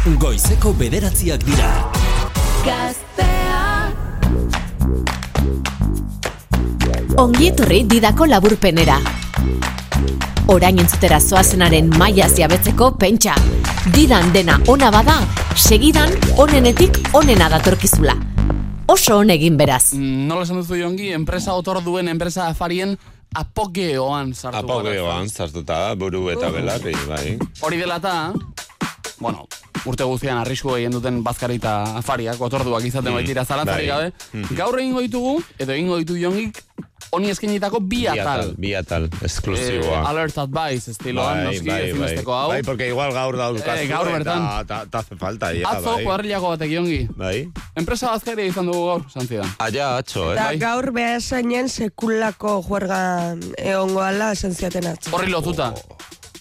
Goizeko 0.00 0.70
bederatziak 0.80 1.42
dira. 1.44 1.66
Gaztea 2.64 3.90
Ongi 7.20 7.50
etorri 7.50 7.82
didako 7.84 8.24
laburpenera. 8.30 8.96
Orain 10.48 10.80
entzutera 10.80 11.18
zoazenaren 11.20 11.90
maia 12.00 12.30
ziabetzeko 12.32 12.94
pentsa. 12.96 13.34
Didan 13.92 14.32
dena 14.32 14.56
ona 14.72 14.88
bada, 14.94 15.18
segidan 15.52 16.16
onenetik 16.40 16.96
onena 17.12 17.50
datorkizula. 17.52 18.16
Oso 18.88 19.18
on 19.20 19.34
egin 19.36 19.60
beraz. 19.60 19.92
Mm, 19.92 20.24
Nola 20.32 20.48
esan 20.48 20.62
duzu 20.62 20.80
jongi, 20.80 21.12
enpresa 21.12 21.52
otor 21.52 21.82
duen 21.84 22.08
enpresa 22.08 22.48
afarien 22.48 22.96
apogeoan 23.36 24.32
sartu. 24.32 24.64
Apogeoan 24.64 25.28
sartuta 25.28 25.94
buru 25.94 26.30
eta 26.32 26.48
belarri, 26.56 26.96
bai. 27.04 27.36
Hori 27.60 27.84
dela 27.84 28.00
eta, 28.00 28.32
bueno, 29.20 29.46
urte 29.86 30.04
guztian 30.08 30.38
arrisku 30.40 30.74
egin 30.76 30.90
duten 30.96 31.22
bazkari 31.22 31.56
eta 31.60 31.98
afariak, 32.00 32.40
otorduak 32.40 32.84
izaten 32.88 33.12
baitira 33.14 33.44
zalantzari 33.44 33.86
bai. 33.86 33.92
gabe. 33.92 34.12
Mhm. 34.32 34.56
Gaur 34.56 34.78
egingo 34.80 35.00
ditugu, 35.04 35.42
edo 35.58 35.72
egingo 35.76 35.98
ditu 36.00 36.16
jongik, 36.16 36.62
honi 37.12 37.28
eskenitako 37.30 37.80
bi 37.80 38.06
atal. 38.06 38.54
Bi 38.56 38.72
atal, 38.78 39.04
Eh, 39.10 39.24
esklusiboa. 39.26 40.02
alert 40.08 40.38
advice 40.38 40.90
estiloan, 40.92 41.44
noski, 41.44 41.68
ezinbesteko 41.70 42.32
hau. 42.34 42.48
Bai, 42.52 42.62
porque 42.62 42.88
igual 42.88 43.12
gaur 43.12 43.36
dauzkazu. 43.36 43.82
Eh, 43.82 43.88
gaur 43.88 44.06
bertan. 44.12 44.44
Eta 44.62 44.84
ta, 44.90 44.98
hace 45.00 45.16
falta, 45.16 45.52
ja, 45.52 45.68
Atzo, 45.68 45.94
bai. 45.96 46.04
kuadrilako 46.04 46.48
batek 46.54 46.70
jongi. 46.70 47.00
Bai. 47.16 47.48
Enpresa 47.76 48.10
bazkaria 48.12 48.46
izan 48.46 48.66
dugu 48.66 48.86
gaur, 48.86 49.04
santzidan. 49.10 49.50
Aia, 49.58 49.96
atxo, 49.98 50.32
Eta 50.32 50.52
eh? 50.52 50.58
gaur 50.58 50.92
behasainen 50.92 51.68
sekulako 51.68 52.62
juerga 52.68 53.36
egongo 53.58 54.00
ala 54.00 54.32
esan 54.32 54.54
ziaten 54.54 54.86
atzo. 54.86 55.10
Horri 55.16 55.30
lotuta. 55.30 55.74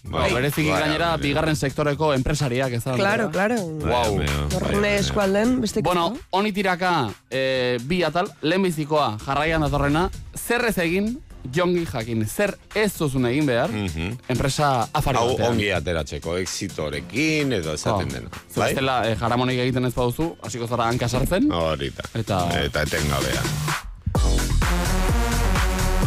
Bai. 0.09 0.33
Bereziki 0.33 0.69
Bai, 0.69 0.81
gainera, 0.81 1.11
bai. 1.15 1.21
bigarren 1.21 1.55
sektoreko 1.55 2.13
enpresariak 2.15 2.73
ez 2.73 2.83
da. 2.83 2.95
Claro, 2.97 3.29
claro. 3.31 3.55
Wow. 3.61 4.17
Bai, 4.17 4.75
bai. 4.81 4.93
eskualden, 4.97 5.59
beste 5.61 5.81
Bueno, 5.81 6.17
honi 6.31 6.51
tiraka 6.51 7.09
e, 7.29 7.77
bi 7.83 8.01
atal, 8.03 8.31
lehenbizikoa 8.41 9.17
jarraian 9.25 9.61
datorrena, 9.61 10.09
zer 10.35 10.65
ez 10.65 10.77
egin, 10.79 11.19
jongi 11.53 11.85
jakin, 11.85 12.25
zer 12.27 12.57
ez 12.75 12.91
duzun 12.97 13.25
egin 13.29 13.45
behar, 13.45 13.69
Mhm. 13.71 14.17
enpresa 14.27 14.89
afari 14.93 15.17
Hau 15.17 15.37
ongi 15.47 15.69
ateratzeko, 15.71 16.37
exitorekin 16.37 17.53
edo 17.53 17.73
esaten 17.73 18.07
Oh. 18.07 18.11
dena. 18.13 18.29
Zu 18.53 18.59
bestela, 18.61 19.07
e, 19.09 19.15
jaramonik 19.15 19.59
egiten 19.59 19.85
ez 19.85 19.93
baduzu, 19.93 20.35
hasiko 20.41 20.67
zara 20.67 20.87
hanka 20.89 21.07
sartzen, 21.07 21.51
Horita. 21.51 22.03
Eta- 22.13 22.63
Eta 22.65 22.81
etengabean. 22.81 23.45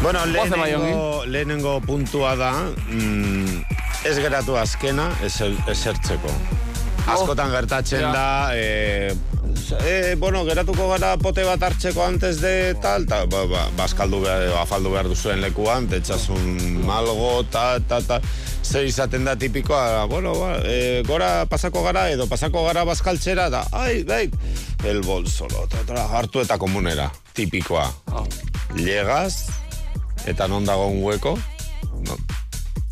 Bueno, 0.03 0.19
bai, 0.19 0.33
lehenengo, 0.33 1.25
lehenengo 1.27 1.81
puntua 1.81 2.35
da, 2.37 2.53
mm, 2.91 3.63
ez 4.05 4.17
geratu 4.19 4.57
azkena, 4.59 5.11
eser- 5.25 5.59
esertzeko. 5.71 6.31
Askotan 7.07 7.51
gertatzen 7.51 8.05
Oh, 8.07 8.13
da, 8.15 8.51
e, 8.55 9.11
e, 9.83 10.15
bueno, 10.15 10.45
geratuko 10.47 10.87
gara 10.93 11.17
pote 11.19 11.43
bat 11.43 11.63
hartzeko 11.67 12.05
antes 12.05 12.39
de 12.41 12.75
tal, 12.83 13.07
ta, 13.11 13.25
ba, 13.27 13.43
ba, 13.51 13.65
bazkaldu 13.77 14.21
behar, 14.23 14.45
edo 14.47 14.59
afaldu 14.61 14.93
behar 14.95 15.09
duzuen 15.11 15.41
lekuan, 15.43 15.89
tetxasun 15.91 16.85
malgo, 16.87 17.43
ta, 17.51 17.81
ta, 17.81 17.99
ta, 18.07 18.21
zer 18.63 18.87
izaten 18.87 19.27
da 19.27 19.35
tipikoa, 19.35 20.05
bueno, 20.07 20.35
ba, 20.39 20.53
e, 20.63 21.03
gora 21.07 21.47
pasako 21.51 21.83
gara, 21.83 22.07
edo 22.15 22.29
pasako 22.31 22.63
gara 22.69 22.85
bazkaltzera, 22.87 23.49
da, 23.51 23.65
ai, 23.73 24.05
bai, 24.07 24.31
el 24.87 25.03
bolsolo, 25.03 25.67
ta, 25.71 25.83
ta, 25.87 26.07
hartu 26.07 26.41
eta 26.47 26.59
komunera, 26.59 27.11
tipikoa. 27.35 27.89
Oh. 28.15 28.27
Llegas, 28.79 29.49
eta 30.25 30.47
non 30.47 30.65
dago 30.65 30.87
un 30.87 31.03
hueco, 31.03 31.35
no, 32.07 32.17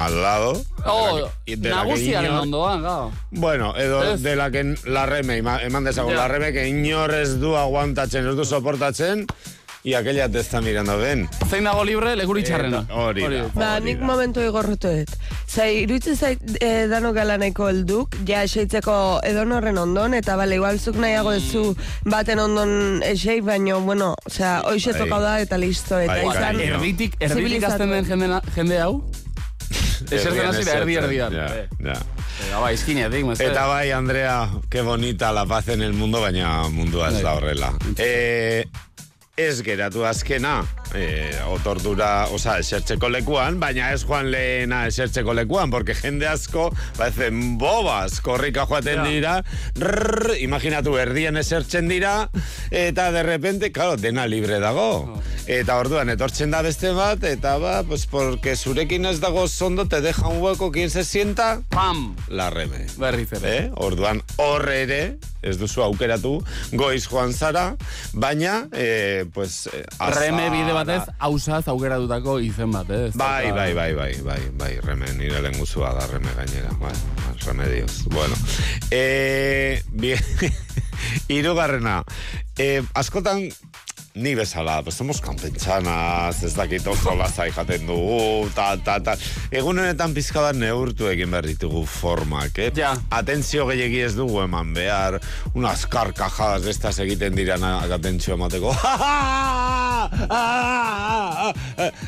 al 0.00 0.22
lado. 0.22 0.52
Oh, 0.86 1.28
de 1.46 1.56
la 1.68 1.84
que- 1.84 2.00
de 2.00 2.22
la 2.28 2.40
ondoan, 2.40 2.82
gau. 2.82 3.12
Bueno, 3.30 3.76
edo 3.76 4.02
Ez. 4.14 4.22
de 4.22 4.34
la 4.34 4.50
que 4.50 4.74
la 4.86 5.06
reme, 5.06 5.38
eman 5.38 5.84
dezagun, 5.84 6.12
Ja. 6.14 6.20
la 6.22 6.28
reme 6.28 6.52
que 6.52 6.66
inor 6.68 7.12
ez 7.14 7.38
du 7.38 7.54
aguantatzen, 7.56 8.26
ez 8.26 8.34
du 8.34 8.44
soportatzen, 8.44 9.26
y 9.82 9.94
aquella 9.94 10.28
te 10.28 10.40
está 10.40 10.60
mirando, 10.60 10.98
ven. 10.98 11.28
Zein 11.48 11.64
dago 11.64 11.84
libre, 11.84 12.14
lekuritxarrena. 12.16 12.80
Eta 12.84 12.94
hori 12.94 13.22
da. 13.28 13.46
Ba, 13.54 13.80
nik 13.80 13.98
momentu 14.00 14.40
igorrutuet. 14.40 15.08
Zai, 15.48 15.82
iruditzen 15.84 16.16
zait 16.16 16.40
e, 16.60 16.86
dano 16.86 17.12
gala 17.12 17.36
nahiko 17.38 17.68
helduk, 17.68 18.14
ja 18.28 18.42
eseitzeko 18.44 19.20
edon 19.24 19.52
horren 19.52 19.78
ondon, 19.78 20.14
eta 20.14 20.36
bale, 20.36 20.54
igual 20.56 20.78
zuk 20.80 20.96
nahiago 20.96 21.32
ezu 21.32 21.74
baten 22.04 22.38
ondon 22.38 23.02
esei, 23.02 23.40
baino, 23.40 23.80
bueno, 23.80 24.14
osea, 24.26 24.60
hoxe 24.64 24.92
Bai. 24.92 25.00
tokau 25.00 25.20
da 25.22 25.40
eta 25.40 25.56
listo, 25.58 25.98
eta 25.98 26.12
Bai, 26.12 26.26
izan... 26.28 26.42
cariño. 26.56 26.74
Erditik, 26.76 27.16
erditik 27.20 27.64
azten 27.64 27.90
den 27.90 28.04
jende, 28.04 28.40
jende 28.54 28.78
hau, 28.80 29.02
esertzen 30.10 30.46
hasi 30.46 30.64
da 30.64 30.76
erdi 30.80 30.96
erdian. 31.00 31.32
Ja, 31.32 31.46
Eh, 31.56 31.68
ja. 31.84 31.94
eh, 31.94 32.54
bai, 32.60 32.74
izkinetik. 32.74 33.24
Eta 33.40 33.66
bai, 33.66 33.90
Andrea, 33.90 34.50
qué 34.68 34.82
bonita 34.82 35.32
la 35.32 35.46
paz 35.46 35.68
en 35.68 35.82
el 35.82 35.92
mundo, 35.92 36.20
baina 36.20 36.68
mundua 36.68 37.08
ez 37.08 37.14
Bai. 37.14 37.22
da 37.22 37.34
horrela. 37.34 37.72
E, 37.96 38.66
ez 39.40 39.62
geratu 39.64 40.04
azkena, 40.04 40.60
e, 40.94 41.30
otordura, 41.48 42.26
oza, 42.34 42.58
esertzeko 42.60 43.08
lekuan, 43.08 43.58
baina 43.62 43.90
ez 43.94 44.02
joan 44.04 44.30
lehena 44.32 44.82
esertzeko 44.90 45.34
lekuan, 45.36 45.70
porque 45.72 45.94
jende 45.96 46.28
asko, 46.28 46.68
parecen 46.98 47.56
bobas, 47.60 48.20
korrika 48.24 48.66
joaten 48.68 49.02
dira, 49.06 49.38
rrr, 49.78 50.36
imaginatu, 50.44 50.96
erdien 51.00 51.40
esertzen 51.40 51.88
dira, 51.88 52.28
eta 52.70 53.10
de 53.12 53.22
repente, 53.22 53.72
claro, 53.72 53.96
dena 53.96 54.26
libre 54.26 54.60
dago. 54.60 55.20
Eta 55.50 55.78
orduan, 55.80 56.12
etortzen 56.12 56.52
da 56.52 56.60
beste 56.62 56.92
bat, 56.94 57.24
eta 57.24 57.56
ba, 57.58 57.80
pues 57.82 58.04
porque 58.06 58.56
zurekin 58.56 59.08
ez 59.08 59.18
dago 59.22 59.48
zondo, 59.48 59.88
te 59.88 60.00
deja 60.00 60.28
un 60.28 60.42
hueco, 60.42 60.70
quien 60.70 60.90
se 60.90 61.04
sienta, 61.04 61.62
Pam! 61.70 62.14
la 62.28 62.50
reme. 62.50 62.86
Berriz 62.98 63.32
ere. 63.40 63.56
Eh? 63.56 63.70
Orduan 63.80 64.22
hor 64.36 64.68
ere, 64.70 65.18
ez 65.42 65.56
duzu 65.58 65.82
aukeratu, 65.82 66.36
goiz 66.76 67.06
joan 67.08 67.32
zara, 67.32 67.74
baina, 68.12 68.68
eh, 68.72 69.24
pues... 69.32 69.66
Eh, 69.72 69.84
azala- 69.98 70.20
Reme 70.20 70.50
bide 70.50 70.72
batez, 70.72 71.02
hausaz 71.18 71.66
aukeratutako 71.68 72.38
izen 72.40 72.70
bat, 72.72 72.90
eh? 72.90 73.06
Ez 73.08 73.16
Bai, 73.16 73.50
bai, 73.52 73.72
bai, 73.74 73.94
bai, 73.94 74.14
bai, 74.22 74.40
bai, 74.58 74.72
reme, 74.80 75.12
nire 75.18 75.40
lenguzua 75.42 75.92
da 75.94 76.06
reme 76.06 76.32
gainera, 76.36 76.70
bai, 76.80 76.92
bai, 76.92 77.34
remedios. 77.46 78.04
Bueno, 78.10 78.34
eh, 78.90 79.82
bien, 79.92 80.18
irugarrena, 81.28 82.04
eh, 82.58 82.82
askotan, 82.94 83.48
ni 84.14 84.34
bezala, 84.34 84.82
pues 84.82 84.96
somos 84.96 85.20
campetxanas, 85.20 86.42
ez 86.42 86.54
dakit 86.56 86.86
oso 86.90 87.14
lazai 87.14 87.50
jaten 87.54 87.86
dugu, 87.86 88.48
ta, 88.54 88.76
ta, 88.82 88.98
ta. 88.98 89.14
Egun 89.54 89.78
honetan 89.78 90.14
pizka 90.14 90.40
bat 90.42 90.56
neurtu 90.58 91.06
egin 91.10 91.30
behar 91.30 91.46
ditugu 91.46 91.84
formak, 91.86 92.58
eh? 92.58 92.72
Ja. 92.74 92.96
Atentzio 93.14 93.66
gehiagi 93.70 94.00
ez 94.08 94.14
dugu 94.18 94.42
eman 94.42 94.74
behar, 94.74 95.20
unas 95.54 95.86
karkajadas 95.86 96.62
de 96.66 96.70
estas 96.74 96.98
egiten 97.06 97.38
dira 97.38 97.56
atentzio 97.86 98.34
emateko. 98.34 98.74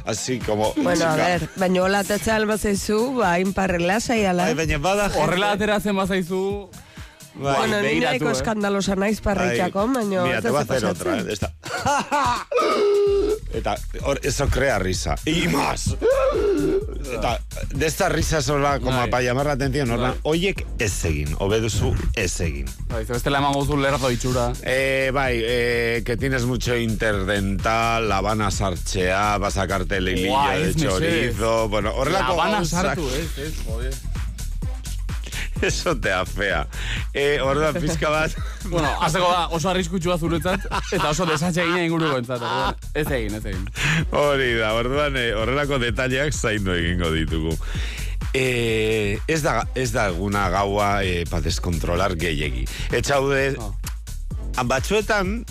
Así 0.04 0.38
como... 0.40 0.72
Bueno, 0.76 1.06
a 1.06 1.16
ver, 1.16 1.48
baina 1.56 1.82
hola 1.82 2.00
atatza 2.02 2.36
alba 2.36 2.58
zaizu, 2.58 3.14
ba, 3.20 3.38
inparrela 3.38 4.00
zaiala. 4.00 4.46
Ai, 4.50 4.54
baina 4.58 4.78
bada. 4.78 5.10
Horrela 5.22 5.52
ateratzen 5.54 5.96
bazaizu... 5.96 6.68
Bai, 7.34 7.56
Bueno, 7.56 7.80
ni 7.80 8.00
nahiko 8.00 8.28
eh. 8.28 8.32
eskandalosa 8.32 8.94
naiz 8.94 9.20
parreitxako, 9.24 9.86
baina 9.88 10.22
Mira, 10.22 10.42
te 10.42 10.50
voy 10.50 10.58
a 10.58 10.62
hacer 10.62 10.84
otra, 10.84 11.18
eh, 11.18 11.24
esta. 11.30 11.52
Eta, 13.54 13.76
hor, 14.04 14.20
eso 14.22 14.46
crea 14.48 14.78
risa. 14.78 15.14
Y 15.24 15.48
más. 15.48 15.96
Eta, 17.12 17.40
de 17.70 17.86
esta 17.86 18.08
risa 18.08 18.40
sola, 18.42 18.80
como 18.80 18.96
Bai. 18.98 19.10
para 19.10 19.22
llamar 19.22 19.46
la 19.46 19.52
atención, 19.52 19.90
ordan, 19.90 20.10
Bai. 20.12 20.20
oiek 20.22 20.66
ez 20.78 21.04
egin, 21.04 21.34
obeduzu 21.38 21.94
ez 22.14 22.40
egin. 22.40 22.66
Bai, 22.88 23.04
ze 23.04 23.12
bestela 23.12 23.38
emango 23.38 23.64
zu 23.66 23.76
lerdo 23.76 24.10
itxura. 24.10 24.52
Eh, 24.62 25.10
bai, 25.12 25.40
eh, 25.42 26.02
que 26.04 26.16
tienes 26.16 26.44
mucho 26.44 26.76
interdental, 26.76 28.08
la 28.08 28.20
van 28.20 28.40
a 28.42 28.50
sarchea, 28.50 29.38
va 29.38 29.48
a 29.48 29.50
sacarte 29.50 29.96
el 29.96 30.08
hilillo 30.08 30.48
de 30.58 30.74
chorizo, 30.74 31.68
bueno, 31.68 31.94
horrelako 31.94 32.36
Labana 32.36 32.60
gauzak- 32.60 32.82
sartu, 32.82 33.08
ez, 33.08 33.38
ez, 33.38 33.54
joder. 33.66 33.94
Eso 35.62 35.94
te 35.96 36.10
afea. 36.12 36.66
Eh, 37.14 37.38
orduan, 37.42 37.74
pizka 37.80 38.10
bat... 38.10 38.34
Bueno, 38.72 38.88
azeko 39.02 39.28
da 39.30 39.46
oso 39.56 39.68
arriskutsua 39.70 40.16
zuretzat, 40.18 40.64
eta 40.94 41.08
oso 41.10 41.26
desatxe 41.26 41.62
egina 41.64 41.82
inguruko 41.86 42.18
entzat. 42.20 42.42
Ez 42.94 43.06
egin, 43.10 43.34
ez 43.38 43.44
egin. 43.50 43.64
Hori 44.14 44.52
da, 44.60 44.72
orduan, 44.78 45.16
eh, 45.18 45.32
horrelako 45.36 45.78
detaileak 45.82 46.32
zaindu 46.34 46.74
egingo 46.76 47.10
ditugu. 47.14 47.56
Eh, 48.32 49.18
ez 49.28 49.42
da, 49.44 49.58
ez 49.76 49.90
da 49.92 50.06
eguna 50.12 50.46
gaua 50.54 51.02
eh, 51.04 51.24
pa 51.28 51.42
deskontrolar 51.44 52.14
gehiegi. 52.16 52.66
Etxaude, 52.94 53.54
Oh. 53.58 53.72
Batzuetan, 54.68 55.46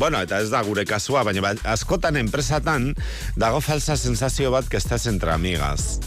bueno, 0.00 0.18
eta 0.24 0.40
ez 0.42 0.48
da 0.50 0.58
gure 0.66 0.82
kasua, 0.84 1.20
baina 1.22 1.38
ba- 1.44 1.52
askotan 1.70 2.16
enpresatan 2.18 2.88
dago 3.38 3.60
falsa 3.62 3.94
sensazio 3.96 4.50
bat 4.50 4.66
que 4.66 4.76
estás 4.76 5.06
entre 5.06 5.30
amigas. 5.30 6.00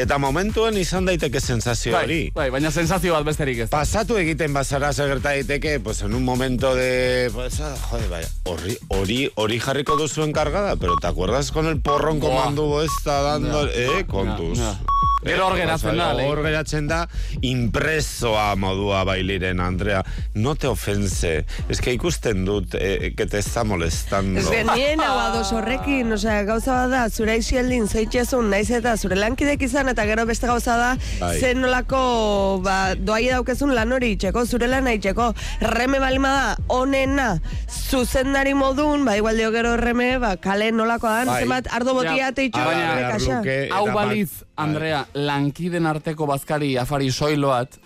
Eta 0.00 0.16
momentuen 0.22 0.78
izan 0.80 1.04
daiteke 1.04 1.40
sensazio 1.44 1.92
Bai, 1.92 2.04
hori. 2.06 2.20
bai, 2.34 2.46
baina 2.54 2.70
sensazio 2.72 3.12
bat 3.12 3.26
besterik 3.26 3.58
ez. 3.66 3.68
Pasatu 3.72 4.16
egiten 4.16 4.54
bazara 4.56 4.92
segerta 4.96 5.34
daiteke, 5.34 5.74
pues 5.84 6.00
en 6.06 6.14
un 6.14 6.24
momento 6.24 6.74
de, 6.74 7.30
pues, 7.34 7.60
ah, 7.60 7.74
joder, 7.90 8.08
vaya, 8.08 8.28
hori, 8.44 8.78
hori, 8.88 9.18
hori 9.34 9.58
jarriko 9.60 9.96
duzu 10.00 10.22
encargada, 10.24 10.76
pero 10.76 10.96
¿te 10.96 11.06
acuerdas 11.06 11.52
con 11.52 11.66
el 11.66 11.80
porrón 11.80 12.18
Buah. 12.20 12.48
anduvo 12.48 12.80
esta 12.82 13.20
dando, 13.22 13.66
Ya, 13.66 13.72
eh, 13.74 14.06
kontuz. 14.06 14.58
ya, 14.58 14.72
ya. 14.72 14.80
Gero 15.22 15.46
hor 15.46 15.56
geratzen 15.58 15.98
da, 16.00 16.08
Hor 16.24 16.40
geratzen 16.44 16.86
da, 16.88 17.00
impresoa 17.44 18.54
modua 18.56 19.02
bailiren, 19.04 19.60
Andrea. 19.60 20.00
No 20.34 20.54
te 20.56 20.68
ofense. 20.70 21.44
Ez 21.68 21.80
que 21.80 21.92
ikusten 21.92 22.44
dut, 22.46 22.74
eh, 22.74 23.12
que 23.16 23.26
te 23.26 23.38
está 23.38 23.64
molestando. 23.64 24.40
Ez 24.40 24.48
genien 24.48 25.00
hau 25.04 25.18
ados 25.20 25.52
horrekin, 25.52 26.12
osea, 26.16 26.42
gauza 26.48 26.72
bat 26.82 26.90
da, 26.90 27.02
zure 27.10 27.36
aixieldin 27.36 27.88
zoitxezun, 27.88 28.48
naiz 28.50 28.70
eta 28.70 28.96
zure 28.96 29.18
lankidek 29.18 29.62
izan, 29.68 29.92
eta 29.92 30.06
gero 30.08 30.24
beste 30.28 30.48
gauza 30.48 30.76
da, 30.80 30.90
Bai. 31.20 31.34
zen 31.40 31.60
nolako, 31.60 32.60
ba, 32.64 32.94
doai 32.96 33.26
daukezun 33.28 33.74
lan 33.76 33.92
hori 33.92 34.14
itxeko, 34.16 34.46
zure 34.46 34.70
lan 34.70 34.88
itxeko, 34.88 35.32
reme 35.60 36.00
balima 36.00 36.32
da, 36.36 36.56
onena, 36.72 37.30
zuzendari 37.68 38.54
modun, 38.54 39.04
ba, 39.04 39.16
igual 39.20 39.36
dio 39.36 39.52
gero 39.52 39.76
reme, 39.76 40.14
ba, 40.22 40.36
kale 40.40 40.72
nolakoa 40.72 41.24
da, 41.24 41.32
Bai. 41.32 41.42
zenbat, 41.44 41.68
ardo 41.76 41.94
botia 41.94 42.10
Ja, 42.20 42.28
eta 42.28 43.74
Hau 43.74 43.86
baliz, 43.94 44.42
Andrea, 44.60 45.04
lankiden 45.14 45.86
arteko 45.88 46.28
bazkari 46.30 46.74
afari 46.80 47.10
soiloat, 47.10 47.80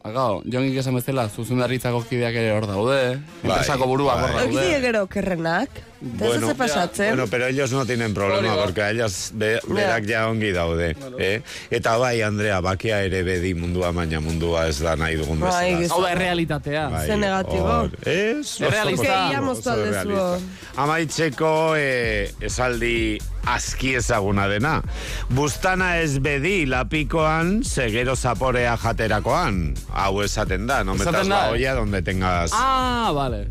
Agao, 0.00 0.40
jongik 0.48 0.78
esan 0.80 0.94
bezala, 0.96 1.26
zuzendaritzako 1.28 1.98
kideak 2.08 2.36
ere 2.40 2.54
hor 2.54 2.64
daude, 2.64 3.00
enpresako 3.42 3.84
buruak 3.90 4.22
hor 4.24 4.30
bai. 4.32 4.44
Daude. 4.46 4.62
die 4.64 4.78
gero 4.80 5.02
kerrenak, 5.12 5.82
ze 6.00 6.54
pasatzen. 6.54 7.08
Bueno, 7.08 7.26
pero 7.30 7.46
ellos 7.46 7.72
no 7.72 7.84
tienen 7.84 8.14
problema, 8.14 8.54
Hori 8.54 8.62
porque 8.64 8.88
ellos 8.88 9.30
be, 9.34 9.60
berak 9.68 10.06
ja 10.08 10.28
ongi 10.28 10.52
daude. 10.52 10.96
Eh? 11.18 11.42
Eta 11.70 11.96
bai, 11.98 12.22
Andrea, 12.22 12.60
bakia 12.60 13.02
ere 13.04 13.22
bedi 13.22 13.54
mundua, 13.54 13.92
baina 13.92 14.20
mundua 14.20 14.66
ez 14.68 14.78
da 14.80 14.96
nahi 14.96 15.16
dugun 15.16 15.40
Bai, 15.40 15.76
bezala. 15.76 15.94
Hau 15.94 16.02
da, 16.02 16.12
errealitatea. 16.12 16.88
Bai, 16.88 17.06
Ze 17.06 17.16
negatibo. 17.16 17.90
Ez, 18.04 18.60
oso 18.60 19.42
moztu 19.42 19.70
oso 19.70 19.70
aldezu. 19.70 20.08
realista. 20.08 20.38
Amaitzeko 20.80 21.52
eh, 21.76 22.32
esaldi 22.40 23.18
aski 23.44 23.94
ezaguna 24.00 24.48
dena. 24.48 24.80
Bustana 25.28 25.98
ez 26.00 26.18
bedi 26.18 26.64
lapikoan, 26.66 27.60
segero 27.64 28.16
zaporea 28.16 28.76
jaterakoan. 28.80 29.74
Hau 29.92 30.22
esaten 30.22 30.66
da, 30.66 30.82
no 30.84 30.94
metas 30.94 31.28
la 31.28 31.48
eh? 31.48 31.52
olla 31.52 31.74
donde 31.74 32.02
tengas... 32.02 32.52
Ah, 32.54 33.12
vale. 33.14 33.48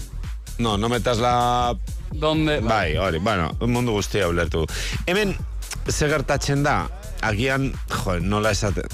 No, 0.57 0.77
no 0.77 0.89
metas 0.89 1.19
la 1.19 1.77
Donde... 2.11 2.59
Bai, 2.61 2.97
hori, 2.97 3.19
bueno, 3.19 3.51
mundu 3.67 3.93
guztia 3.97 4.27
ulertu. 4.27 4.65
Hemen, 5.05 5.35
ze 5.89 6.09
gertatzen 6.09 6.63
da, 6.63 6.87
agian, 7.21 7.71
jo, 8.01 8.19
nola 8.19 8.55
esate... 8.55 8.87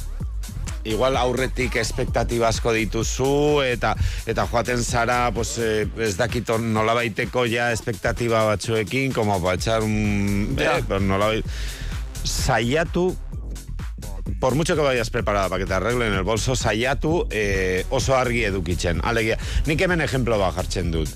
Igual 0.85 1.15
aurretik 1.17 1.79
espektatiba 1.81 2.51
asko 2.51 2.69
dituzu 2.75 3.63
eta 3.65 3.95
eta 4.29 4.44
joaten 4.51 4.83
zara 4.83 5.31
pues, 5.33 5.56
eh, 5.57 5.88
ez 5.97 6.12
dakit 6.13 6.51
nola 6.62 6.94
baiteko 6.94 7.47
ja 7.50 7.71
espektatiba 7.73 8.44
batzuekin 8.45 9.12
como 9.12 9.39
pa 9.41 9.56
echar 9.57 9.81
un 9.81 10.53
eh, 10.59 11.00
nola 11.01 11.31
saiatu 12.23 13.15
por 14.39 14.53
mucho 14.53 14.75
que 14.75 14.81
vayas 14.81 15.09
preparada 15.09 15.50
para 15.50 15.59
que 15.59 15.65
te 15.65 15.73
arreglen 15.73 16.13
el 16.13 16.23
bolso, 16.23 16.56
saiatu 16.56 17.27
eh, 17.31 17.85
oso 17.89 18.15
argi 18.15 18.44
edukitzen. 18.44 19.01
Alegia, 19.03 19.38
nik 19.65 19.81
hemen 19.81 20.01
ejemplo 20.01 20.38
bat 20.38 20.56
jartzen 20.56 20.91
dut. 20.91 21.09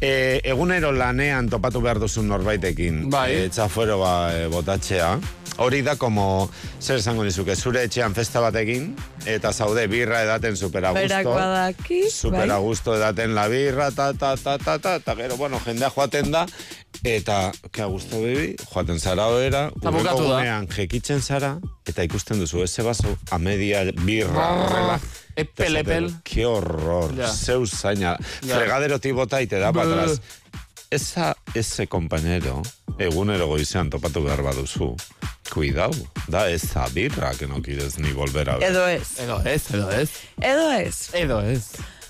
E, 0.00 0.40
egunero 0.44 0.90
lanean 0.92 1.48
topatu 1.48 1.80
behar 1.80 1.96
duzun 2.02 2.26
norbaitekin 2.28 3.06
Bai. 3.10 3.30
e, 3.32 3.48
txafuero 3.48 3.96
ba, 4.02 4.12
e, 4.36 4.46
botatzea. 4.52 5.16
Hori 5.56 5.78
da 5.80 5.94
como, 5.96 6.50
zer 6.84 6.98
esango 7.00 7.24
nizuke, 7.24 7.54
zure 7.56 7.80
etxean 7.86 8.12
festa 8.12 8.42
batekin, 8.44 8.90
eta 9.24 9.54
zaude 9.56 9.86
birra 9.88 10.18
edaten 10.26 10.52
supera 10.56 10.90
Berak 10.92 11.24
gusto. 11.24 11.32
badaki, 11.38 12.00
Super 12.12 12.50
a 12.50 12.58
bai. 12.58 12.74
edaten 12.98 13.34
la 13.34 13.46
birra, 13.48 13.90
ta, 13.90 14.12
ta, 14.12 14.34
ta, 14.36 14.58
ta, 14.58 14.78
ta, 14.78 14.98
ta, 15.00 15.14
gero, 15.16 15.38
bueno, 15.38 15.58
jendea 15.64 15.88
joaten 15.88 16.30
da, 16.30 16.44
eta, 17.02 17.52
ke 17.72 17.80
a 17.80 17.86
gusto 17.86 18.20
bebi, 18.20 18.54
joaten 18.68 19.00
zara 19.00 19.28
oera, 19.28 19.70
da. 19.80 20.36
gunean 20.36 20.68
jekitzen 20.68 21.22
zara, 21.22 21.56
eta 21.86 22.04
ikusten 22.04 22.38
duzu, 22.38 22.62
ese 22.62 22.82
baso, 22.82 23.16
a 23.30 23.38
media 23.38 23.80
birra, 24.04 24.52
horrela. 24.60 25.00
Epel, 25.36 26.14
Qué 26.24 26.46
horror, 26.46 27.14
Ja. 27.16 27.28
zeu 27.28 27.66
zaina, 27.66 28.16
Ja. 28.42 28.56
fregadero 28.56 28.98
tibota 28.98 29.40
y 29.42 29.46
te 29.46 29.58
da 29.58 29.72
para 29.72 29.90
atrás. 29.92 30.20
Esa, 30.90 31.36
ese 31.54 31.88
compañero, 31.88 32.62
egunero 32.98 33.46
goizean 33.48 33.90
topatu 33.90 34.22
behar 34.24 34.42
baduzu, 34.42 34.96
cuidao, 35.52 35.90
da 36.28 36.48
esa 36.50 36.86
birra 36.88 37.32
que 37.34 37.46
no 37.46 37.60
quieres 37.60 37.98
ni 37.98 38.12
volver 38.12 38.48
a 38.50 38.56
ver. 38.58 38.70
Edo 38.70 38.86
ez. 38.88 39.18
Edo 39.18 39.42
ez, 39.44 39.70
edo 39.72 39.90
ez. 39.90 40.10
Edo 40.40 40.70
ez. 40.72 41.14
Edo 41.14 41.40
ez. 41.42 41.64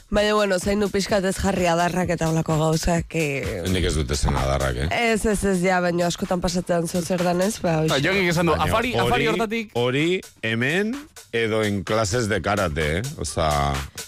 Baina, 0.08 0.34
bueno, 0.34 0.54
zain 0.62 0.78
du 0.78 0.86
pixkat 0.86 1.24
ez 1.26 1.34
jarri 1.34 1.66
adarrak 1.66 2.12
eta 2.14 2.28
olako 2.30 2.54
gauzak. 2.60 3.16
Eh... 3.18 3.64
Nik 3.74 3.88
ez 3.88 3.94
dute 3.96 4.14
zen 4.14 4.36
adarrak, 4.38 4.76
eh? 4.84 5.00
Ez, 5.10 5.24
ez, 5.26 5.40
ez, 5.50 5.56
ja, 5.64 5.80
baina 5.82 6.06
askotan 6.06 6.38
pasatzen 6.40 6.86
zo 6.86 7.02
zer 7.02 7.24
danez, 7.26 7.56
ba, 7.58 7.80
Ba, 7.80 7.96
hoxe. 7.96 8.04
jongik 8.06 8.30
esan 8.30 8.46
du, 8.46 8.54
Baina 8.54 8.70
afari, 8.70 8.94
afari 9.02 9.26
hortatik... 9.32 9.74
Hori 9.74 10.20
hemen 10.46 10.94
edo 11.34 11.64
en 11.66 11.82
clases 11.82 12.30
de 12.30 12.38
karate, 12.40 12.86
eh? 13.00 13.02
Osa... 13.18 13.50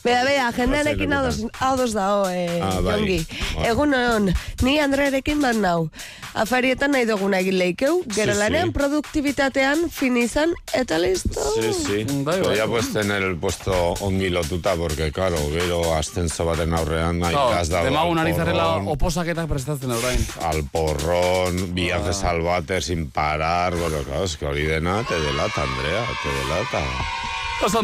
Bea, 0.04 0.22
bea, 0.24 0.52
jendearekin 0.52 1.12
ados, 1.12 1.92
dao, 1.92 2.28
eh, 2.30 2.60
Ah, 2.62 2.80
bai. 2.80 2.94
jongi. 3.00 3.26
Bai. 3.56 3.66
Egun 3.68 3.94
hon, 3.94 4.32
ni 4.62 4.78
Andrearekin 4.78 5.40
bat 5.42 5.56
nau. 5.56 5.90
Afarietan 6.38 6.92
nahi 6.92 7.04
duguna 7.04 7.40
egin 7.40 7.58
leikeu, 7.58 8.04
gero 8.14 8.32
Sí, 8.32 8.38
lanean 8.38 8.68
sí. 8.68 8.72
produktibitatean 8.74 9.90
fin 9.90 10.16
izan, 10.16 10.52
eta 10.72 10.98
listo. 10.98 11.40
Sí, 11.60 11.72
sí. 11.74 12.04
Bai, 12.22 12.40
bai. 12.40 12.56
ya 12.56 12.66
pues 12.66 12.92
tener 12.92 13.22
el 13.22 13.36
puesto 13.36 13.72
ongi 14.00 14.30
lotuta, 14.30 14.76
porque, 14.76 15.10
claro, 15.10 15.36
gero 15.52 15.94
ascenso 15.94 16.44
baten 16.44 16.74
aurrean 16.74 17.18
nahi 17.18 17.34
No, 17.34 17.48
has 17.50 17.68
dado 17.68 17.84
demagun 17.84 18.18
al 18.18 18.26
ari 18.26 18.36
zarela 18.36 18.64
porrón, 18.64 18.88
oposaketak 18.88 19.48
prestatzen 19.48 19.90
orain. 19.90 20.26
al 20.42 20.62
porrón, 20.64 21.74
viajes 21.74 22.22
Ah. 22.22 22.30
al 22.30 22.42
váter 22.42 22.82
sin 22.84 23.10
parar, 23.10 23.74
bueno, 23.74 23.98
claro, 24.06 24.24
es 24.24 24.36
que 24.36 24.46
hori 24.46 24.62
dena 24.62 25.02
te 25.04 25.18
delata, 25.18 25.62
Andrea, 25.62 26.04
te 26.22 26.28
delata. 26.28 26.84
Oso 27.66 27.82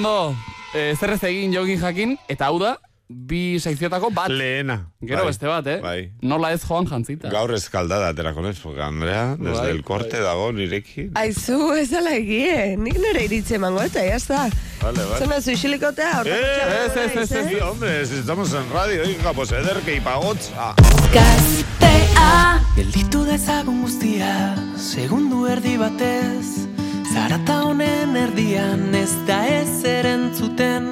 ondo, 0.75 0.79
eh, 0.79 0.97
zer 0.97 1.11
ez 1.11 1.23
egin 1.25 1.53
jogin 1.53 1.81
jakin, 1.81 2.19
eta 2.29 2.47
hau 2.47 2.59
da, 2.59 2.77
bi 3.07 3.59
sekziotako 3.61 4.11
bat. 4.11 4.31
Lehena. 4.31 4.91
Gero 5.01 5.23
bai, 5.23 5.29
beste 5.29 5.47
bat, 5.47 5.67
eh? 5.67 5.81
Bai. 5.83 6.11
Nola 6.23 6.53
ez 6.53 6.63
joan 6.65 6.87
jantzita. 6.87 7.29
Gaur 7.31 7.53
eskaldada 7.55 8.09
aterako 8.09 8.43
nez, 8.43 8.59
Andrea, 8.81 9.37
desde 9.39 9.61
Bai, 9.61 9.71
el 9.71 9.83
corte 9.85 10.21
dago 10.21 10.53
nirekin. 10.53 11.13
Aizu, 11.15 11.75
ez 11.75 11.93
ala 11.93 12.15
egie, 12.17 12.77
nik 12.77 12.99
nire 12.99 13.25
iritze 13.25 13.57
emango 13.57 13.83
eta 13.83 14.03
jazta. 14.05 14.49
Vale, 14.81 15.05
vale. 15.05 15.19
Zona 15.19 15.41
zu 15.41 15.51
isilikotea, 15.51 16.23
Eh, 16.25 16.33
hortako 16.33 17.01
ez, 17.01 17.17
ez, 17.17 17.31
ez, 17.31 17.53
ez, 17.55 17.63
hombre, 17.63 18.01
estamos 18.03 18.53
en 18.53 18.71
radio, 18.73 19.05
hija, 19.05 19.33
pues 19.33 19.53
ederke 19.53 19.97
ipagotza. 19.97 20.75
Gaztea 21.13 22.61
Gelditu 22.75 23.25
dezagun 23.25 23.83
guztia, 23.83 24.57
segundu 24.77 25.47
erdi 25.47 25.77
batez 25.77 26.74
Zarata 27.15 27.61
honen 27.63 28.17
erdian 28.19 28.95
ez 28.99 29.13
da 29.29 29.37
ez 29.47 29.85
erantzuten 29.87 30.89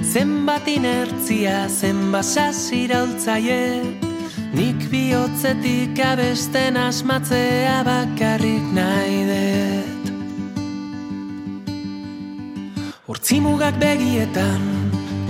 Zenbat 0.00 0.64
inertzia, 0.72 1.66
zenbat 1.68 2.24
sasiraultzaie 2.24 3.82
Nik 4.56 4.86
bihotzetik 4.88 6.00
abesten 6.00 6.78
asmatzea 6.80 7.82
bakarrik 7.84 8.64
nahi 8.72 9.20
dut. 9.28 10.08
Hortzimugak 13.04 13.76
begietan, 13.82 14.64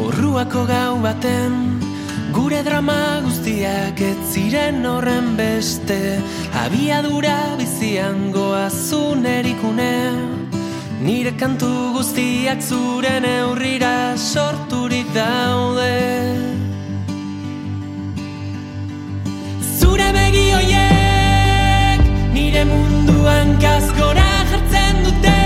orruako 0.06 0.62
gau 0.70 0.94
baten 1.02 1.87
Gure 2.32 2.62
drama 2.62 3.20
guztiak 3.24 4.00
ez 4.04 4.16
ziren 4.32 4.84
horren 4.86 5.36
beste. 5.38 5.98
Abiadura 6.64 7.56
bizian 7.56 8.30
goazun 8.32 9.24
erikune 9.24 9.94
Nire 11.00 11.32
kantu 11.38 11.70
guztiak 11.94 12.60
zure 12.60 13.14
neurrira 13.22 14.16
sorturik 14.16 15.06
daude. 15.14 15.94
Zure 19.78 20.10
begi 20.18 20.44
hoiek 20.56 22.04
nire 22.34 22.64
munduan 22.74 23.56
gazgora 23.62 24.30
jartzen 24.52 25.02
dute. 25.06 25.40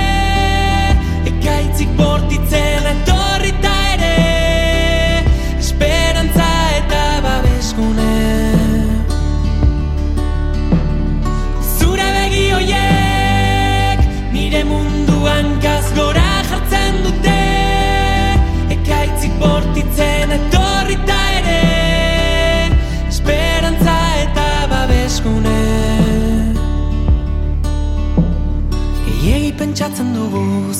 Ekaitzik 1.34 1.96
bortitzen 2.00 2.92
etorrita 2.96 3.11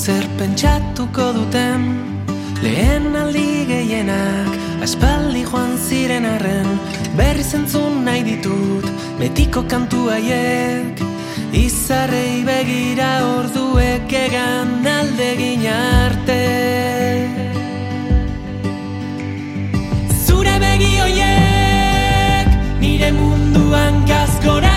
zer 0.03 0.27
pentsatuko 0.39 1.27
duten. 1.37 1.83
Lehen 2.63 3.15
aldi 3.23 3.63
gehienak 3.69 4.83
aspaldi 4.83 5.43
joan 5.51 5.77
ziren 5.87 6.27
arren. 6.27 6.71
Berri 7.19 7.45
zentzun 7.45 8.03
nahi 8.07 8.23
ditut 8.29 8.89
betiko 9.21 9.63
kantu 9.73 10.01
haiek. 10.11 11.05
Izarrei 11.65 12.43
begira 12.49 13.13
orduek 13.37 14.17
egan 14.25 14.91
aldegin 14.97 15.67
arte. 15.77 16.43
Zure 20.27 20.59
begi 20.67 20.93
hoiek 21.05 22.61
nire 22.83 23.15
munduan 23.21 24.05
gazgora 24.11 24.72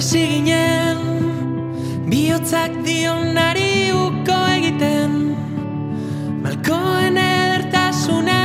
hasi 0.00 0.24
ginen 0.32 0.98
Bihotzak 2.10 2.72
dionari 2.86 3.92
uko 3.92 4.38
egiten. 4.56 5.12
Malkoen 6.42 7.16
edertasuna 7.20 8.38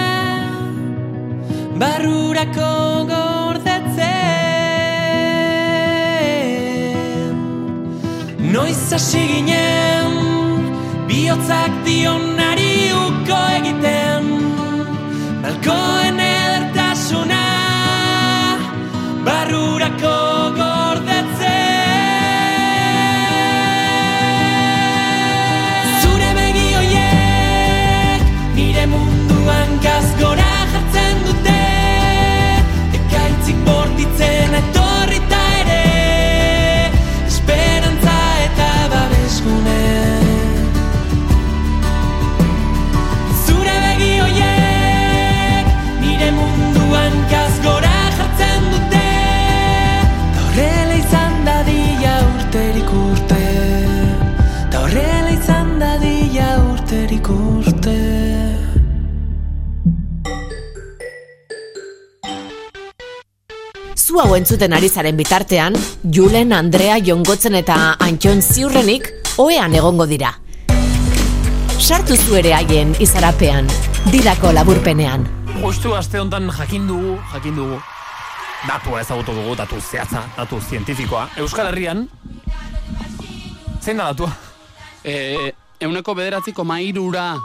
barrurako 1.82 2.74
gordetzen. 3.12 4.04
Noiz 8.54 8.84
hasi 8.92 9.24
ginen 9.32 10.12
bihotzak 11.08 11.74
dionari 11.88 12.76
uko 13.06 13.40
egiten. 13.58 14.24
Malkoen 15.44 16.05
hau 64.36 64.40
entzuten 64.42 64.74
ari 64.76 64.90
zaren 64.92 65.16
bitartean, 65.16 65.76
Julen, 66.12 66.52
Andrea, 66.52 66.98
Jongotzen 67.00 67.56
eta 67.56 67.96
Antxon 68.04 68.42
ziurrenik 68.44 69.08
oean 69.40 69.72
egongo 69.80 70.04
dira. 70.12 70.34
Sartu 71.80 72.18
zu 72.18 72.36
ere 72.36 72.52
haien 72.58 72.92
izarapean, 73.00 73.70
didako 74.12 74.52
laburpenean. 74.52 75.24
Justu 75.62 75.96
aste 75.96 76.20
honetan 76.20 76.52
jakin 76.52 76.88
dugu, 76.90 77.16
jakin 77.32 77.56
dugu. 77.62 77.80
Datua 78.68 79.06
ezagutu 79.06 79.32
dugu, 79.40 79.56
datu 79.56 79.80
zehatza, 79.80 80.26
datu 80.36 80.60
zientifikoa. 80.60 81.30
Euskal 81.40 81.72
Herrian, 81.72 82.10
zein 83.80 84.04
da 84.04 84.12
datua? 84.12 84.34
E, 85.06 85.54
euneko 85.80 86.16
bederatziko 86.18 86.68
mairura 86.68 87.38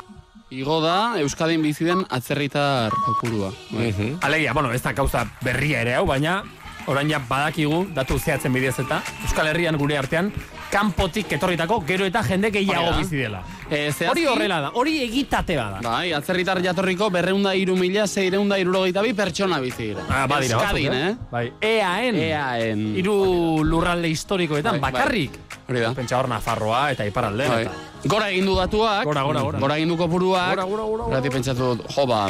igo 0.51 0.81
da 0.83 1.21
Euskadin 1.23 1.63
bizi 1.63 1.87
den 1.87 2.03
atzerritar 2.11 2.91
kopurua. 3.05 3.53
Bai. 3.71 4.17
Alegia, 4.27 4.59
bueno, 4.59 4.73
ez 4.75 4.83
da 4.83 4.93
gauza 4.93 5.29
berria 5.45 5.85
ere 5.87 6.01
hau, 6.01 6.09
baina 6.11 6.41
orain 6.91 7.09
ja 7.11 7.21
badakigu, 7.23 7.85
datu 7.95 8.19
zehatzen 8.19 8.53
bidez 8.53 8.75
eta 8.83 9.01
Euskal 9.25 9.47
Herrian 9.53 9.77
gure 9.79 9.97
artean, 9.99 10.33
kanpotik 10.71 11.33
etorritako 11.37 11.81
gero 11.87 12.05
eta 12.07 12.23
jende 12.27 12.51
gehiago 12.55 12.97
bizi 12.99 13.17
dela. 13.23 13.43
E, 13.71 13.91
zehazki- 13.93 14.11
Hori 14.11 14.25
horrela 14.27 14.59
da, 14.65 14.71
hori 14.75 14.97
egitate 15.05 15.57
bada. 15.57 15.79
Bai, 15.85 16.13
atzerritar 16.13 16.59
jatorriko 16.63 17.09
berreunda 17.15 17.55
iru 17.55 17.77
mila, 17.79 18.07
zeireunda 18.11 18.59
irurogeita 18.59 19.03
bi 19.07 19.13
pertsona 19.15 19.61
bizi 19.63 19.91
dira. 19.93 20.03
Ah, 20.09 20.27
badira 20.27 20.59
Euskadin, 20.59 20.93
eh? 20.93 21.15
Bai, 21.31 21.53
EAN. 21.61 22.17
EAN. 22.17 22.85
Hiru 22.99 23.63
lurralde 23.65 24.09
historikoetan, 24.11 24.81
Bai, 24.81 24.91
bai. 24.91 24.93
bakarrik. 24.93 25.39
Hori 25.71 25.81
da. 25.81 25.95
Pentsa 25.95 26.19
hor 26.19 26.29
Nafarroa 26.29 26.91
eta 26.91 27.07
Iparraldean. 27.07 27.51
Bai. 27.51 27.63
Eta. 27.63 27.73
Gora 28.11 28.31
egin 28.31 28.47
du 28.47 28.55
datuak. 28.57 29.05
Gora, 29.05 29.23
gora, 29.23 29.43
gora. 29.43 29.59
Gora 29.61 29.77
egin 29.77 29.89
du 29.89 29.97
kopuruak. 29.97 30.49
Gora, 30.57 30.65
gora, 30.65 30.83
gora, 30.83 30.87
gora. 30.91 31.05
Horregatik 31.05 31.33
pentsatu 31.39 31.75
dut, 31.77 31.87
jo 31.95 32.07
ba, 32.11 32.25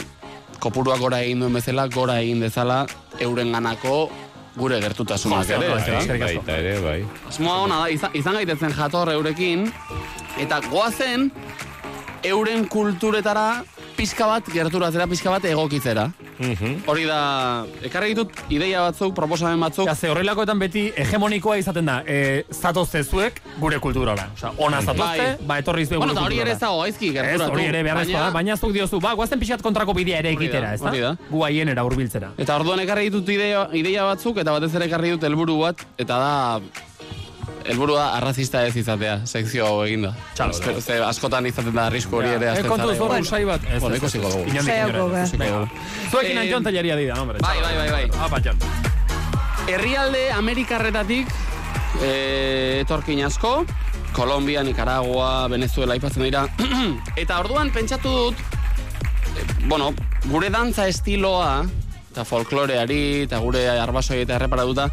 kopuruak 0.61 0.99
gora 1.01 1.23
egin 1.23 1.41
duen 1.41 1.53
bezala, 1.57 1.87
gora 1.89 2.19
egin 2.21 2.41
dezala 2.45 2.83
euren 3.21 3.53
ganako 3.53 4.11
gure 4.57 4.81
gertutasunak 4.81 5.49
ere. 5.51 5.69
bai. 5.69 6.19
Baita 6.19 6.57
ere, 6.57 6.75
bai. 6.85 6.99
Asmoa 7.29 7.59
ona 7.67 7.83
da, 7.85 7.89
izan, 7.89 8.15
izan 8.15 8.39
gaitezen 8.41 8.75
jator 8.77 9.13
eurekin, 9.13 9.69
eta 10.41 10.61
goazen 10.71 11.31
euren 12.25 12.67
kulturetara 12.69 13.65
pixka 14.01 14.27
bat, 14.31 14.49
gerturatzera 14.53 15.07
pixka 15.11 15.31
bat 15.35 15.45
egokitzera. 15.51 16.07
Hori 16.89 17.05
da, 17.09 17.19
ekarri 17.85 18.15
ditut 18.15 18.33
ideia 18.53 18.87
batzuk, 18.87 19.13
proposamen 19.17 19.61
batzuk, 19.61 19.87
Ja, 19.91 19.95
ze 19.95 20.09
horrelakoetan 20.09 20.59
beti 20.61 20.87
hegemonikoa 20.97 21.59
izaten 21.61 21.89
da, 21.91 21.99
e, 22.07 22.45
zatozte 22.55 23.03
zuek 23.05 23.41
gure 23.61 23.79
kulturara. 23.83 24.29
Osa, 24.35 24.53
ona 24.59 24.81
zatozte, 24.81 25.27
Bai. 25.37 25.47
ba, 25.47 25.59
etorri 25.61 25.85
zuek 25.87 25.99
bueno, 26.01 26.15
gure 26.17 26.27
hori 26.31 26.41
ere 26.47 26.55
ez 26.57 26.59
dago 26.63 26.81
gaizki 26.81 27.11
Ez, 27.11 27.15
gerturatu. 27.19 27.53
hori 27.53 27.65
ere 27.69 27.83
beharrezkoa 27.87 28.21
da, 28.27 28.31
baina 28.39 28.57
zuk 28.57 28.73
diozu, 28.73 29.01
ba, 29.05 29.13
guazen 29.19 29.41
pixat 29.43 29.63
kontrako 29.63 29.95
bidea 29.95 30.19
ere 30.25 30.33
egitera, 30.33 30.75
ez 30.75 30.81
da? 30.81 30.89
hori 30.89 31.01
da. 31.05 31.15
Gu 31.31 31.45
haienera 31.45 31.85
hurbiltzera. 31.85 32.33
Eta 32.39 32.57
orduan 32.57 32.81
ekarri 32.87 33.11
ditut 33.11 33.29
ideia, 33.37 33.67
ideia 33.77 34.05
batzuk, 34.09 34.41
eta 34.41 34.57
batez 34.57 34.73
ere 34.75 34.89
ekarri 34.89 35.11
dut 35.17 35.29
helburu 35.29 35.59
bat, 35.67 35.85
eta 35.99 36.17
da 36.19 36.61
helburua 37.67 38.17
arrazista 38.17 38.65
ez 38.67 38.77
izatea, 38.77 39.21
sekzio 39.27 39.67
hau 39.67 39.85
eginda. 39.85 40.15
Txalo, 40.35 40.55
ze 40.81 40.99
askotan 41.05 41.47
izaten 41.47 41.75
da 41.75 41.87
arrisku 41.87 42.17
hori 42.17 42.29
ere 42.29 42.47
Eh, 42.47 42.53
azten 42.53 42.69
kontu 42.69 42.87
zara. 42.87 42.97
zorro 42.99 43.09
Bueno, 43.09 43.23
usai 43.27 43.45
bat. 43.45 43.61
Bueno, 43.81 43.95
ez, 43.95 44.03
ikusiko 44.03 44.27
ez. 44.29 44.35
dugu. 44.35 44.45
Ikusiko 44.49 45.45
dugu. 45.45 45.69
Zuekin 46.11 46.37
Eh, 46.39 46.41
Antion 46.41 46.65
telleria 46.65 46.97
dida, 46.97 47.15
hombre. 47.21 47.39
bai, 47.41 47.59
bai, 47.61 47.77
bai, 47.77 47.91
bai. 47.91 48.11
Apa, 48.21 48.41
Jon. 48.45 48.57
Herrialde 49.69 50.31
Amerikarretatik 50.33 51.29
e, 52.03 52.81
etorkin 52.83 53.25
asko, 53.25 53.65
Kolombia, 54.13 54.63
Nicaragua, 54.65 55.47
Venezuela 55.49 55.93
aipatzen 55.95 56.23
dira. 56.25 56.47
eta 57.17 57.39
orduan 57.41 57.71
pentsatu 57.71 58.09
dut, 58.11 58.35
e, 59.37 59.45
bueno, 59.69 59.93
gure 60.27 60.51
dantza 60.51 60.89
estiloa, 60.89 61.65
eta 62.11 62.25
folkloreari, 62.27 63.23
eta 63.29 63.39
gure 63.39 63.69
arbasoi 63.71 64.23
eta 64.25 64.35
erreparatuta, 64.41 64.89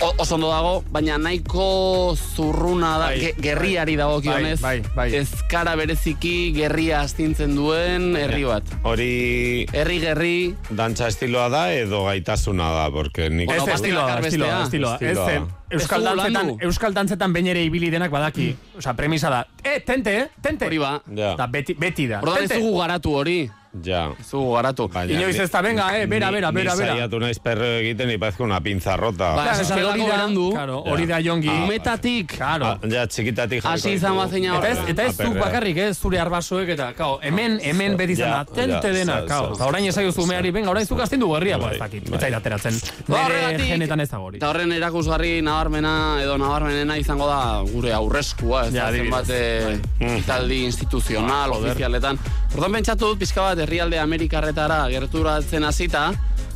oso 0.00 0.34
ondo 0.34 0.48
dago, 0.50 0.82
baina 0.92 1.16
nahiko 1.18 2.14
zurruna 2.16 2.98
da, 2.98 3.06
Bai, 3.06 3.20
ge- 3.20 3.34
gerriari 3.40 3.96
dago 3.96 4.20
kionez. 4.20 4.60
Bai, 4.60 4.80
bai, 4.80 5.10
bai. 5.10 5.20
Ezkara 5.20 5.74
bereziki 5.76 6.52
gerria 6.56 7.00
astintzen 7.04 7.54
duen 7.56 8.14
herri 8.16 8.44
bat. 8.44 8.64
Hori 8.82 9.66
Herri 9.72 9.98
gerri, 10.02 10.36
dantza 10.70 11.08
estiloa 11.08 11.48
da 11.52 11.64
edo 11.74 12.04
gaitasuna 12.04 12.70
da, 12.74 12.90
porque 12.90 13.30
nik... 13.30 13.50
Ez, 13.50 13.56
Bueno, 13.60 13.74
estiloa 13.74 14.06
da, 14.06 14.18
estiloa 14.26 14.48
da, 14.48 14.62
estiloa. 14.64 14.98
Ez, 15.00 15.42
Euskal 15.74 16.04
dantzetan. 16.04 16.52
Euskal 16.62 16.94
dantzetan 16.94 17.32
behin 17.34 17.48
ere 17.50 17.64
ibili 17.64 17.88
denak 17.90 18.10
badaki. 18.12 18.52
Osea, 18.78 18.92
premisa 18.94 19.30
da, 19.30 19.46
eh, 19.64 19.80
tente, 19.80 20.16
eh, 20.18 20.28
tente. 20.42 20.66
hori 20.66 20.78
ba. 20.78 21.00
Ja, 21.16 21.32
Eta 21.34 21.46
beti, 21.50 21.74
beti 21.74 22.06
da. 22.06 22.20
Orduan 22.22 22.44
ez 22.44 22.50
dugu 22.52 22.78
garatu 22.78 23.14
hori. 23.16 23.50
Ja. 23.82 24.10
Ez 24.20 24.30
dugu 24.30 24.52
garatu. 24.54 24.88
Baina 24.88 25.12
Inoiz 25.18 25.38
ez 25.38 25.50
da, 25.50 25.60
venga, 25.62 25.88
eh, 25.98 26.06
bera, 26.06 26.30
ni- 26.30 26.34
bera, 26.36 26.50
bera, 26.52 26.72
Ni 26.74 26.78
bera. 26.80 26.92
saiatu 26.94 27.18
naiz 27.20 27.38
perreo 27.38 27.78
egiten 27.80 28.10
y 28.10 28.18
parezco 28.18 28.44
una 28.44 28.60
pinza 28.60 28.96
rota. 28.96 29.34
Ba, 29.34 29.42
Claro, 29.44 29.60
esaten 29.62 29.84
hori 29.84 30.00
hori 30.00 30.10
da, 30.10 30.50
claro, 30.52 30.78
hori 30.82 31.06
da 31.06 31.18
jongi. 31.20 31.48
Umetatik. 31.48 32.36
Claro. 32.36 32.66
Ah, 32.66 32.78
ja, 32.90 33.06
txikitatik 33.06 33.64
Hasi 33.64 33.92
izan 33.92 34.16
bazeina 34.16 34.56
Eta 34.58 34.68
ez, 34.68 34.78
horrela. 34.78 34.90
eta 34.90 35.02
ez 35.04 35.16
zuk 35.16 35.20
Aperrea. 35.26 35.44
bakarrik, 35.44 35.76
ez 35.76 35.98
zure 35.98 36.20
arbasoek 36.20 36.68
eta, 36.68 36.92
kao, 36.94 37.18
hemen, 37.22 37.58
hemen 37.62 37.96
beti 37.96 38.12
izan 38.12 38.28
Ja, 38.30 38.36
da, 38.44 38.44
tente 38.44 38.88
ja, 38.88 38.94
dena, 38.94 39.24
kao. 39.26 39.54
Eta 39.54 39.66
orain 39.66 39.84
esaio 39.86 40.12
zumeari, 40.12 40.50
venga, 40.50 40.70
orain 40.70 40.86
zuk 40.86 41.00
astindu 41.00 41.30
berria, 41.32 41.58
ba, 41.58 41.72
ez 41.72 41.78
Bai, 41.78 41.88
dakit, 41.88 42.08
bai. 42.10 42.16
ez 42.16 42.20
zait 42.20 42.34
ateratzen. 42.34 42.80
Ba, 43.08 43.28
genetan 43.58 44.00
ez 44.00 44.10
da 44.10 44.18
hori. 44.18 44.36
Eta 44.38 44.50
horren 44.50 44.72
erakusgarri 44.72 45.42
nabarmena 45.42 46.18
edo 46.22 46.38
nabarmenena 46.38 46.96
izango 46.98 47.26
da 47.26 47.62
gure 47.72 47.92
aurreskua, 47.92 48.66
ez 48.68 48.72
da 48.74 48.90
zenbat 48.92 49.26
eh, 49.30 49.78
italdi 50.18 50.64
instituzional, 50.64 51.50
ofizialetan. 51.52 52.18
Ordan 52.54 52.70
pentsatu 52.70 53.08
dut, 53.10 53.18
pizka 53.18 53.42
bat, 53.42 53.58
herrialde 53.64 53.98
Amerikarretara 53.98 54.84
gerturatzen 54.92 55.64
hasita, 55.66 56.04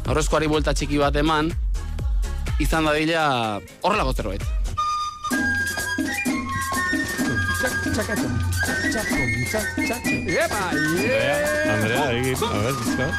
horrezkoari 0.06 0.46
buelta 0.46 0.70
txiki 0.70 1.00
bat 1.00 1.16
eman, 1.18 1.50
izan 2.62 2.86
da 2.86 2.92
dila 2.94 3.24
horrela 3.82 4.06
gozeroet. 4.06 4.46
Epa, 10.38 10.62
yeah! 11.02 11.74
Andrea, 11.74 12.06
egin, 12.14 12.46
a 12.46 12.62
ver, 12.62 12.78
bizka. 12.78 13.10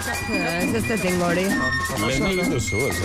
Ez 0.47 0.73
ez 0.79 0.83
te 0.87 0.97
tengo 1.03 1.27
hori. 1.27 1.47
Lehen 2.07 2.55
duzu, 2.55 2.87
ez. 2.87 2.97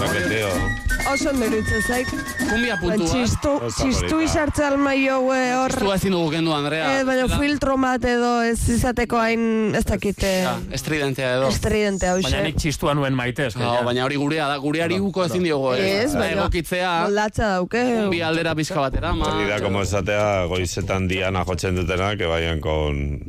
Traketeo. 0.00 0.93
Oso 1.12 1.28
ondo 1.30 1.44
iruditzen 1.46 1.82
zaik. 1.84 2.08
Kumbia 2.48 2.76
puntua. 2.80 3.06
Txistu, 3.10 3.50
Oso 3.66 3.84
txistu 3.84 4.08
polita. 4.14 4.24
izartze 4.24 4.64
almaio 4.64 5.18
eh, 5.34 5.50
hor. 5.58 5.74
Txistu 5.74 5.90
ezin 5.94 6.14
dugu 6.16 6.30
kendu, 6.32 6.52
Andrea. 6.56 6.86
Eh, 7.00 7.04
baina 7.06 7.26
filtro 7.38 7.76
bat 7.78 8.04
edo 8.08 8.30
ez 8.42 8.56
izateko 8.72 9.18
hain 9.20 9.74
ez 9.76 9.84
dakite 9.86 10.30
Ja, 10.46 10.54
estridentea 10.74 11.34
edo. 11.36 11.50
estridente 11.52 12.08
hau 12.08 12.16
Baina 12.24 12.40
nik 12.46 12.56
txistua 12.56 12.94
nuen 12.96 13.14
maite, 13.14 13.46
eske. 13.50 13.62
Hau, 13.62 13.84
baina 13.86 14.04
hori 14.08 14.16
gurea 14.16 14.48
da, 14.48 14.56
gureari 14.62 14.98
uko 14.98 15.26
ezin 15.28 15.44
diogo, 15.44 15.74
eh? 15.76 16.04
Ez, 16.04 16.12
Da, 16.14 16.20
baina 16.24 16.40
egokitzea, 16.40 16.92
moldatza 17.04 17.50
dauke. 17.58 17.84
bi 18.10 18.22
aldera 18.24 18.54
pizka 18.54 18.80
batera, 18.80 19.12
ma. 19.14 19.28
Hori 19.34 19.48
da, 19.52 19.60
como 19.60 19.82
esatea, 19.84 20.46
goizetan 20.50 21.06
diana 21.08 21.44
jotzen 21.44 21.76
dutena, 21.76 22.14
que 22.16 22.26
vayan 22.26 22.60
con... 22.60 23.20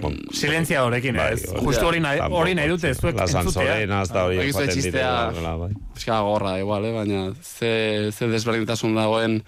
con 0.00 0.16
Silentzia 0.32 0.84
horrekin, 0.84 1.16
Bai, 1.16 1.34
ez? 1.34 1.44
hori 1.52 1.64
Justu 1.66 1.86
hori 1.92 2.00
nahi, 2.00 2.20
hori 2.30 2.54
nahi 2.54 2.68
dute, 2.72 2.94
zuek 2.94 3.16
Las 3.20 3.34
entzutea. 3.34 3.62
Anzorenas, 3.68 4.08
da 4.12 4.24
hori 4.24 4.38
Egizue 4.38 4.64
joaten 4.64 4.74
txistea. 4.74 4.92
direla, 4.92 5.32
hola, 5.36 5.56
bai. 5.66 5.72
Gorra, 6.08 6.58
igual, 6.58 6.84
eh? 6.86 6.92
baina 6.94 7.17
ze, 7.42 8.10
ze 8.12 8.28
desberdintasun 8.30 8.94
dagoen 8.96 9.42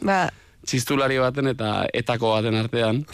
Ba, 0.00 0.30
txistulari 0.66 1.18
baten 1.20 1.46
eta 1.52 1.86
etako 1.94 2.34
baten 2.36 2.56
artean. 2.60 3.04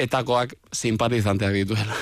Etakoak 0.00 0.54
simpatizanteak 0.74 1.52
dituela. 1.54 1.96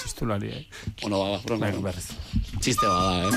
Txistulari, 0.00 0.48
eh? 0.54 0.64
Bueno, 1.02 1.18
ba, 1.20 1.26
ba, 1.34 1.38
broma. 1.44 1.70
Berriz. 1.84 2.08
Txiste 2.60 2.86
bada, 2.86 3.28
eh? 3.28 3.30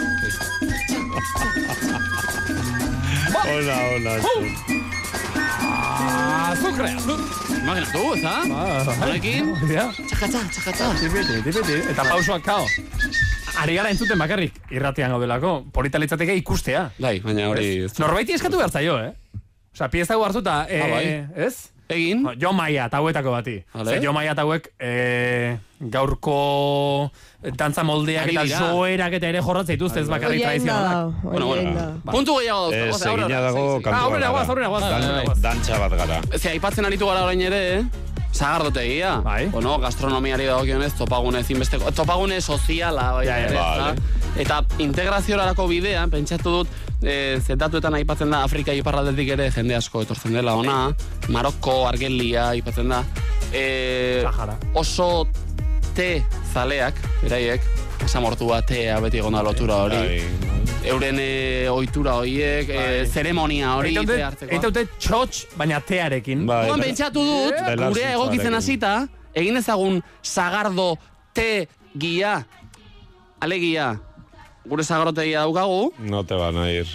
Hola, 3.43 3.77
hola. 3.89 4.13
Azukrea! 6.53 6.97
Imaginatu, 7.63 8.01
eta? 8.17 8.33
Ah, 8.51 8.95
Honekin? 9.01 9.51
Ja. 9.71 9.85
Txakatza, 9.95 10.43
txakatza. 10.53 10.89
Tipiti, 11.01 11.39
tipiti. 11.47 11.75
Eta 11.93 12.03
pausoak 12.07 12.43
kao. 12.45 12.67
Ari 13.61 13.75
gara 13.77 13.91
entzuten 13.93 14.17
bakarrik, 14.19 14.55
irratian 14.73 15.11
gaudelako, 15.13 15.51
polita 15.71 15.99
litzateke 16.01 16.33
ikustea. 16.41 16.87
Bai, 16.99 17.19
baina 17.23 17.45
hori... 17.51 17.83
ez- 17.85 17.99
Norbaiti 18.01 18.33
eskatu 18.35 18.57
behar 18.59 18.71
zaio, 18.73 18.97
eh? 18.99 19.11
Osa, 19.73 19.87
pieza 19.93 20.15
gu 20.17 20.25
hartuta, 20.25 20.65
eh, 20.69 20.81
Ah, 20.81 20.87
bai. 20.89 21.45
ez? 21.47 21.69
Egin? 21.93 22.23
Jo 22.41 22.53
maia 22.55 22.85
eta 22.87 22.97
hauetako 22.97 23.31
bati. 23.35 23.57
Ze 23.85 23.99
jo 24.01 24.13
maia 24.15 24.31
eta 24.33 24.41
hauek 24.47 24.69
eh, 24.79 25.57
gaurko 25.93 27.11
dantza 27.59 27.83
moldeak 27.85 28.29
eta 28.31 28.45
dira. 28.47 28.59
joerak 28.71 29.13
eta 29.19 29.27
ere 29.29 29.41
jorratzen 29.43 29.75
dituzte 29.75 29.99
ez 30.01 30.07
bakarrik 30.09 30.41
tradizionalak. 30.41 30.91
da, 30.91 31.29
Bueno, 31.29 31.45
bueno. 31.47 31.69
inda. 31.69 31.85
Ba. 32.05 32.11
Puntu 32.15 32.37
gehiago 32.39 32.71
dauzka. 32.71 32.87
Ez, 32.87 33.05
egina 33.19 33.41
dago 33.41 33.57
segi, 33.57 33.73
segi. 33.73 33.83
kantu 33.83 33.99
Ah, 33.99 34.03
aurrera 34.07 34.29
guaz, 34.29 34.49
aurrera 34.49 34.67
guaz. 34.73 34.81
Bai, 34.81 35.01
bai, 35.01 35.25
bai. 35.27 35.35
Dantxa 35.43 35.79
bat 35.83 35.93
gara. 35.99 36.21
Ze, 36.39 36.49
aipatzen 36.55 36.85
aritu 36.85 37.05
gara 37.05 37.23
orain 37.27 37.41
ere, 37.41 37.61
eh? 37.77 37.83
Zagardotegia. 38.33 39.19
Bai. 39.23 39.47
Bueno, 39.53 39.77
gastronomiari 39.79 40.47
dagokionez 40.49 40.93
topagune 40.97 41.43
ezinbesteko, 41.43 41.91
topagune 41.93 42.41
soziala 42.41 43.11
bai. 43.19 43.27
Ja, 43.27 43.37
ja, 43.37 43.53
vale. 43.53 44.01
Eta 44.41 44.63
integraziorarako 44.81 45.67
bidean, 45.69 46.09
pentsatu 46.09 46.57
dut, 46.57 46.71
e, 47.05 47.37
zetatuetan 47.39 47.93
aipatzen 47.99 48.33
da 48.33 48.41
Afrika 48.43 48.73
iparraldetik 48.73 49.29
ere 49.35 49.51
jende 49.53 49.77
asko 49.77 50.01
etortzen 50.01 50.33
dela 50.33 50.55
ona, 50.57 50.77
Marokko, 51.29 51.83
Argelia 51.87 52.49
aipatzen 52.55 52.89
da. 52.89 53.03
E, 53.53 54.21
Sahara. 54.25 54.57
oso 54.73 55.27
te 55.95 56.23
zaleak, 56.53 56.95
beraiek, 57.21 57.61
esamortua 58.05 58.61
tea 58.65 58.99
beti 59.03 59.19
gona 59.23 59.41
lotura 59.45 59.75
hori. 59.85 59.95
Bai. 59.95 60.49
Euren 60.91 61.15
e, 61.21 61.67
ohitura 61.71 62.17
horiek, 62.19 62.67
e, 62.69 63.05
zeremonia 63.07 63.75
hori 63.77 63.93
te 64.05 64.17
hartzeko. 64.23 64.51
eitaute 64.55 64.85
txotx, 64.99 65.45
baina 65.57 65.79
tearekin. 65.79 66.45
Bai. 66.49 66.65
Orduan 66.65 66.83
pentsatu 66.83 67.23
dut, 67.23 67.61
gurea 67.85 68.11
egokitzen 68.17 68.53
hasita, 68.57 68.93
egin 69.33 69.57
ezagun 69.61 70.01
sagardo 70.21 70.97
te 71.33 71.67
gia, 71.97 72.35
alegia, 73.41 73.93
gure 74.67 74.83
sagardotegia 74.83 75.39
daukagu, 75.45 75.93
No 75.99 76.23
te 76.25 76.35
van 76.35 76.57
a 76.57 76.69
ir. 76.71 76.87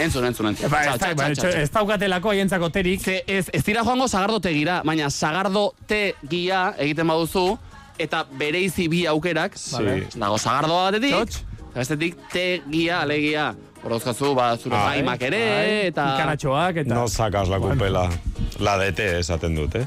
entzun, 0.00 0.24
entzun, 0.24 0.46
entzun. 0.48 0.70
Ba, 0.72 0.80
Txau, 0.82 0.94
ez, 0.94 1.00
ba, 1.00 1.06
txau, 1.06 1.28
etxo- 1.30 1.50
txau. 1.50 1.60
ez 1.60 1.70
daukatelako 1.70 2.30
haientzako 2.30 2.70
terik. 2.72 3.00
Ze 3.04 3.22
ez, 3.26 3.50
ez 3.52 3.62
dira 3.64 3.82
joango 3.84 4.08
sagardo 4.08 4.40
tegira, 4.40 4.80
baina 4.84 5.10
sagardo 5.10 5.74
te 5.86 6.14
gia 6.30 6.70
egiten 6.78 7.06
baduzu, 7.06 7.58
eta 8.00 8.24
bereizi 8.38 8.88
bi 8.88 9.04
aukerak, 9.06 9.56
Sí. 9.56 10.06
dago 10.16 10.38
sagardoa 10.38 10.90
batetik, 10.90 11.14
Txotx. 11.14 11.40
eta 11.70 11.78
bestetik 11.80 12.16
te 12.32 12.46
gia, 12.70 13.02
alegia. 13.02 13.54
Horozkazu, 13.82 14.34
ba, 14.36 14.56
zure 14.58 14.76
Ah, 14.76 14.90
zaimak 14.92 15.22
ere, 15.24 15.38
Bai, 15.40 15.86
eta... 15.88 16.04
Ikaratxoak 16.18 16.76
eta... 16.84 16.94
No 16.94 17.08
sacas 17.08 17.48
la 17.48 17.58
kupela. 17.58 18.10
La 18.60 18.76
de 18.76 18.92
te 18.92 19.18
esaten 19.20 19.54
dut, 19.56 19.74
eh? 19.74 19.86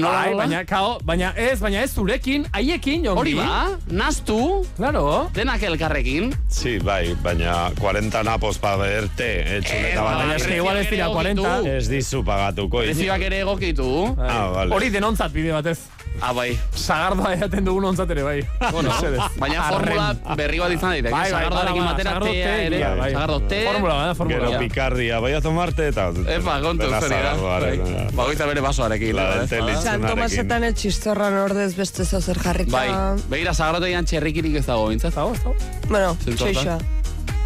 Bai, 0.00 0.30
nola? 0.32 0.36
baina, 0.46 0.64
kao, 0.64 0.98
baina 1.04 1.28
ez, 1.36 1.60
baina 1.60 1.82
ez 1.84 1.92
zurekin, 1.92 2.46
haiekin, 2.56 3.04
jongi. 3.04 3.20
Hori 3.20 3.34
ba, 3.36 3.76
naztu, 3.92 4.64
Claro. 4.76 5.28
denak 5.34 5.62
elkarrekin, 5.62 6.32
Sí, 6.48 6.78
bai, 6.78 7.14
baina 7.22 7.70
40 7.78 8.22
napos 8.24 8.56
pa 8.58 8.76
berte, 8.80 9.28
eh, 9.44 9.60
Eh, 9.60 9.94
bat. 9.94 10.16
baina 10.16 10.34
eske 10.36 10.56
igual 10.56 10.76
ez 10.78 10.88
dira 10.90 11.04
Egokitu. 11.06 11.42
40. 11.44 11.76
Ez 11.76 11.88
dizu 11.88 12.24
pagatuko. 12.24 12.78
prezioak 12.78 13.20
ere 13.20 13.40
egokitu. 13.44 14.16
Ah, 14.18 14.46
vale. 14.54 14.74
Hori 14.74 14.88
denontzat 14.90 15.32
bide 15.32 15.52
batez. 15.52 15.78
Ah, 16.20 16.32
bai. 16.36 16.50
Sagardoa 16.76 17.30
edaten 17.32 17.64
dugun 17.64 17.84
ontzat 17.90 18.10
ere, 18.12 18.22
bai. 18.26 18.40
Bueno, 18.74 18.92
baina 19.40 19.62
formula 19.70 20.08
berri 20.36 20.58
bat 20.60 20.72
izan 20.74 20.90
daiteke. 20.92 21.12
Bai, 21.14 21.22
bai, 21.22 21.30
Sagardoarekin 21.30 21.80
bada, 21.80 21.92
batera 21.94 22.10
sagardo 22.10 22.26
tea 22.32 22.44
te, 22.50 22.66
ere. 22.66 22.80
bai, 22.82 22.98
bai. 22.98 23.12
Sagardo 23.14 23.38
te. 23.48 23.60
Formula 23.70 23.94
bada, 23.94 24.14
formula 24.18 24.40
Gero 24.50 24.58
picardia, 24.60 25.20
bai 25.24 25.32
a 25.32 25.40
tomarte 25.40 25.86
eta... 25.88 26.08
Epa, 26.36 26.56
kontu 26.60 26.84
zori 26.90 26.92
da. 26.92 27.00
sagardoaren, 27.08 27.80
Bai. 27.80 27.88
dena. 27.94 28.04
Bagoitza 28.18 28.46
bere 28.50 28.60
basoarekin. 28.66 29.16
La 29.16 29.22
eh, 29.22 29.32
del 29.32 29.42
ez 29.44 29.50
telis. 29.54 29.76
bada? 29.78 29.80
San 29.86 30.06
Tomasetan 30.10 30.64
etxistorran 30.68 31.38
ordez 31.46 31.70
beste 31.78 32.04
zozer 32.04 32.38
jarrita. 32.44 32.76
Bai, 32.76 32.90
begira 33.32 33.54
sagardotegian 33.54 34.04
txerrikirik 34.04 34.56
ez 34.60 34.66
dago, 34.66 34.88
bintzat? 34.92 35.14
Zago. 35.14 35.54
Bueno, 35.88 36.16
txoixa. 36.26 36.76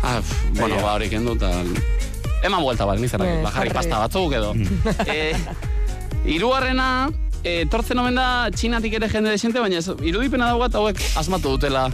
Ah, 0.02 0.18
bueno, 0.58 0.80
ba, 0.82 0.94
hori 0.98 1.08
kendu 1.14 1.36
eta... 1.38 1.52
Eman 2.44 2.60
buelta 2.60 2.84
Eh, 2.84 3.06
bajarri 3.44 3.70
jarri. 3.70 3.70
pasta 3.72 3.98
batzuk 4.02 4.32
edo. 4.36 4.50
eh, 5.06 5.32
Irugarrena, 6.24 7.08
eh, 7.44 7.64
tortzen 7.70 7.98
omen 8.00 8.16
da 8.18 8.48
txinatik 8.54 8.96
ere 8.98 9.08
jende 9.12 9.30
desente, 9.34 9.60
baina 9.60 9.78
ez, 9.78 9.88
irudipena 10.02 10.50
daugat 10.52 10.74
hauek 10.80 11.00
asmatu 11.20 11.54
dutela 11.56 11.86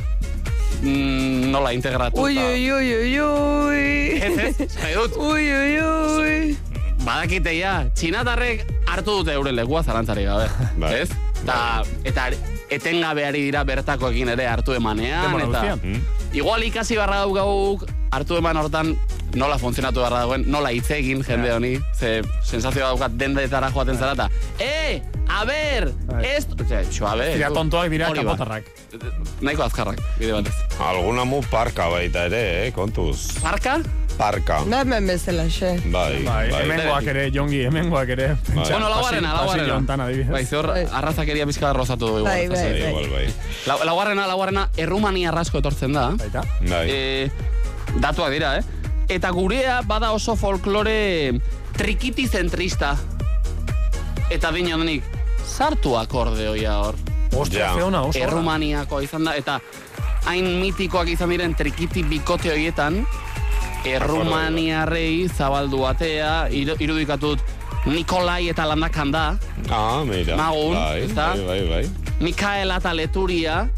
mm, 0.82 1.50
nola 1.52 1.72
integratu. 1.76 2.22
Ui, 2.22 2.38
ui, 2.38 2.70
ui, 2.72 2.92
ui, 2.94 3.14
ui. 3.20 4.20
Ez, 4.20 4.34
ez, 4.38 4.94
dut, 4.96 5.16
Ui, 5.20 5.46
ui, 5.50 5.74
ui. 5.80 6.56
badakite 7.04 7.54
ja, 7.58 7.74
txinatarrek 7.96 8.66
hartu 8.90 9.20
dute 9.20 9.34
euren 9.36 9.56
lekua 9.56 9.82
zalantzari 9.82 10.24
gabe, 10.28 10.48
Bai. 10.80 10.94
ez? 11.02 11.10
Ta, 11.46 11.82
eta 12.04 12.28
etengabe 12.70 13.24
ari 13.26 13.40
dira 13.48 13.64
bertakoekin 13.64 14.28
ere 14.28 14.46
hartu 14.46 14.72
emanean, 14.76 15.34
eta 15.36 15.46
guztian. 15.46 15.80
Mm. 15.82 16.02
igual 16.36 16.62
ikasi 16.62 16.96
barra 16.96 17.22
daukaguk 17.24 17.86
hartu 18.12 18.36
eman 18.38 18.56
hortan 18.56 18.92
nola 19.34 19.56
funtzionatu 19.58 20.00
barra 20.02 20.20
dagoen, 20.24 20.44
nola 20.50 20.70
hitz 20.74 20.90
egin 20.90 21.22
jende 21.24 21.48
Ja. 21.48 21.56
honi, 21.56 21.78
ze 21.98 22.22
sensazioa 22.42 22.88
daukat 22.92 23.12
dendetara 23.18 23.70
joaten 23.70 23.96
zara 23.98 24.12
eta, 24.12 24.28
e, 24.58 25.00
a 25.28 25.44
ber, 25.44 25.92
Bai. 26.06 26.24
ez, 26.26 26.46
Osea, 26.60 26.82
txo, 26.90 27.06
a 27.06 27.14
ber, 27.16 27.34
Dira 27.34 27.48
tu- 27.48 27.54
tontoak 27.54 27.88
dira 27.90 28.08
hori 28.10 28.24
ba. 28.24 28.32
kapotarrak. 28.36 28.64
Nahiko 29.40 29.62
azkarrak, 29.62 30.00
bide 30.18 30.32
batez. 30.32 30.54
Alguna 30.80 31.24
mu 31.24 31.40
parka 31.50 31.88
baita 31.88 32.24
ere, 32.26 32.66
eh, 32.66 32.72
kontuz. 32.72 33.32
Parka? 33.40 33.80
Parka. 34.20 34.58
Hemen 34.68 35.06
bezala, 35.08 35.46
xe. 35.48 35.80
Bai, 35.88 36.22
Bai, 36.24 36.50
bai. 36.52 36.62
hemengoak 36.66 37.06
ere, 37.08 37.22
jongi, 37.32 37.62
hemengoak 37.64 38.08
ere. 38.12 38.26
Pentsa, 38.44 38.72
Bueno, 38.74 38.88
laugarrena, 38.90 39.30
pasillo- 39.32 39.46
pasillo 39.46 39.66
laugarrena. 39.66 40.04
adibidez. 40.04 40.28
Bai, 40.30 40.44
zehor, 40.44 40.66
Bai. 40.66 40.86
arrazakeria 40.92 41.46
pizka 41.46 41.72
rozatu 41.72 42.06
du 42.06 42.18
igual. 42.18 42.24
Bai, 42.24 42.48
bai. 42.48 42.62
Bai, 42.72 42.88
igual, 42.90 43.08
bai. 43.10 43.26
Lau- 43.66 43.84
Laugarrena, 43.84 44.26
laugarrena, 44.26 44.68
errumania 44.76 45.30
rasko 45.30 45.58
etortzen 45.58 45.92
da. 45.96 46.10
Baita. 46.10 46.42
Bai. 46.68 46.90
E, 46.90 47.30
datuak 47.98 48.30
dira, 48.30 48.58
eh? 48.58 48.62
Eta 49.08 49.30
gurea 49.30 49.80
bada 49.86 50.12
oso 50.12 50.36
folklore 50.36 51.40
trikiti 51.76 52.28
zentrista. 52.28 52.96
Eta 54.30 54.52
dino 54.52 54.76
denik, 54.78 55.02
sartu 55.46 55.96
akordeoia 55.96 56.76
hor. 56.78 56.94
Ostra, 57.34 57.58
Ja. 57.58 57.84
ona, 57.86 58.02
oso 58.02 58.18
ona. 58.18 58.26
Errumaniako 58.28 59.00
izan 59.00 59.24
da, 59.24 59.34
eta 59.34 59.60
hain 60.26 60.60
mitikoak 60.60 61.08
izan 61.08 61.30
diren 61.30 61.54
trikiti 61.54 62.02
bikote 62.02 62.50
horietan, 62.52 63.06
errumaniarrei 63.84 65.28
zabaldu 65.28 65.84
atea, 65.86 66.48
iru- 66.50 66.76
irudikatut 66.80 67.40
Nikolai 67.86 68.48
eta 68.52 68.66
landakan 68.68 69.10
da, 69.10 69.24
Ah, 69.72 70.02
mira. 70.04 70.36
Magun, 70.36 70.74
bai, 70.76 71.00
ezta? 71.06 71.30
bai, 71.32 71.46
bai, 71.46 71.60
bai. 71.68 71.90
Mikaela 72.20 72.76
eta 72.76 72.92
Leturia, 72.92 73.68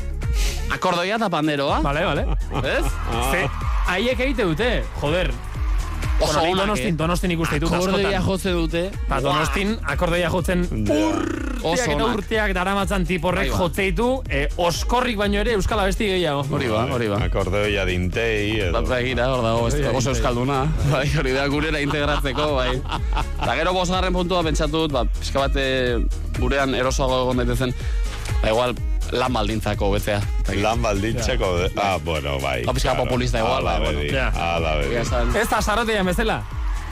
akordoia 0.74 1.16
eta 1.20 1.28
panderoa, 1.30 1.80
Vale, 1.84 2.02
vale. 2.04 2.24
ez? 2.66 2.84
Ze, 3.30 3.44
haiek 3.86 4.18
egite 4.26 4.42
dute, 4.48 4.70
joder, 5.00 5.30
Oso 6.22 6.38
Bueno, 6.38 6.52
onak, 6.52 6.60
donostin, 6.66 6.94
eh? 6.94 6.96
donostin 6.96 7.30
ikuste 7.34 7.56
ditut 7.58 7.72
Akordeia 7.72 8.18
askotan. 8.18 8.26
jotze 8.28 8.50
dute. 8.52 8.82
Ba, 9.08 9.20
donostin, 9.20 9.72
akordeia 9.90 10.28
jotzen 10.30 10.62
urteak 11.62 11.90
eta 11.94 12.06
urteak 12.06 12.54
daramatzan 12.54 13.04
tiporrek 13.06 13.48
Bai, 13.48 13.50
ba. 13.50 13.58
jotze 13.58 13.86
ditu, 13.90 14.08
eh, 14.28 14.46
oskorrik 14.56 15.16
baino 15.18 15.40
ere 15.40 15.54
euskal 15.58 15.80
abesti 15.82 16.06
gehiago. 16.12 16.44
Hori 16.50 16.68
ba, 16.70 16.84
hori 16.94 17.08
ba. 17.10 17.18
Akordeoia 17.26 17.84
dintei. 17.88 18.70
Bat 18.74 18.88
begira, 18.88 19.28
hor 19.34 19.42
dago, 19.42 19.66
oso 19.98 20.10
euskalduna. 20.14 20.60
Bai, 20.92 21.06
hori 21.18 21.32
da, 21.32 21.46
gurera 21.48 21.80
integratzeko, 21.80 22.54
bai. 22.54 22.76
Eta 23.42 23.56
gero 23.58 23.72
bosgarren 23.74 24.12
puntua 24.14 24.42
pentsatu 24.46 24.86
dut, 24.86 24.92
ba, 24.94 25.04
pixka 25.04 25.46
bate 25.46 25.66
gurean 26.38 26.74
erosoago 26.74 27.22
egon 27.26 27.42
daitezen, 27.42 27.74
ba, 28.42 28.49
igual, 28.49 28.75
lan 29.12 29.33
baldintzako 29.33 29.90
betzea. 29.92 30.21
Lan 30.62 30.81
baldintzeko, 30.83 31.57
de- 31.59 31.71
ah, 31.77 31.99
bueno, 32.05 32.38
bai. 32.40 32.64
Ba, 32.64 32.73
pixka 32.73 32.90
claro. 32.95 33.05
populista 33.05 33.38
igual, 33.38 33.62
bai, 33.64 33.81
bueno. 33.81 34.01
Ja. 34.11 34.29
ala 34.57 34.77
bedi. 34.77 34.95
Ez 34.97 35.49
da 35.51 35.61
sarotean 35.62 36.07
bezala. 36.07 36.42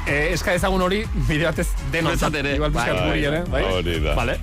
Eh, 0.08 0.30
eska 0.32 0.54
ezagun 0.56 0.80
hori, 0.80 1.02
bide 1.28 1.44
batez 1.44 1.68
denontzat. 1.92 2.30
Guretzat 2.32 2.34
ere. 2.40 2.54
Igual 2.56 2.72
pizkat 2.72 2.94
Bai, 2.96 3.08
bai, 3.10 3.24
ere, 3.24 3.42
bai? 3.52 3.62
hori 3.64 3.98
da. 4.00 4.14
Vale. 4.16 4.38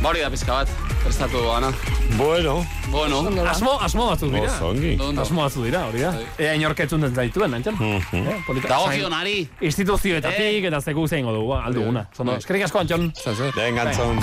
Ba, 0.00 0.08
hori 0.08 0.20
da 0.22 0.30
pixka 0.30 0.52
bat, 0.60 0.68
prestatu 1.02 1.50
ana. 1.50 1.72
Bueno, 2.16 2.64
Bueno, 2.92 3.22
Asmo, 3.48 3.78
asmo 3.80 4.06
batzu 4.10 4.28
dira. 4.30 4.52
oso 4.52 4.68
ongi. 4.68 4.96
ondo. 5.00 5.22
Asmo 5.22 5.42
batzu 5.42 5.64
dira, 5.64 5.86
hori 5.88 6.00
da. 6.00 6.14
Ea 6.38 6.54
inorketzun 6.54 7.00
den 7.00 7.14
zaituen, 7.14 7.54
antxan. 7.54 7.74
Mhm. 7.74 8.26
Eh, 8.28 8.36
polita. 8.46 8.68
Dagokionari. 8.68 9.48
Instituzioetatik 9.60 10.64
eta 10.70 10.80
zeku 10.80 11.08
zein 11.08 11.24
dugu, 11.26 11.54
alduguna. 11.54 12.06
Eskerrik 12.38 12.64
asko, 12.64 12.78
Antxon. 12.78 13.12
Den 13.56 13.74
gantzon. 13.74 14.20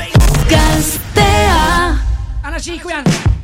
Ana 2.44 2.60
Chiquian. 2.60 3.39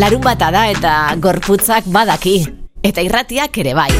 Larun 0.00 0.22
bata 0.24 0.46
da 0.48 0.62
eta 0.72 0.90
gorputzak 1.20 1.84
badaki. 1.92 2.38
Eta 2.80 3.02
irratiak 3.04 3.58
ere 3.60 3.74
bai. 3.76 3.90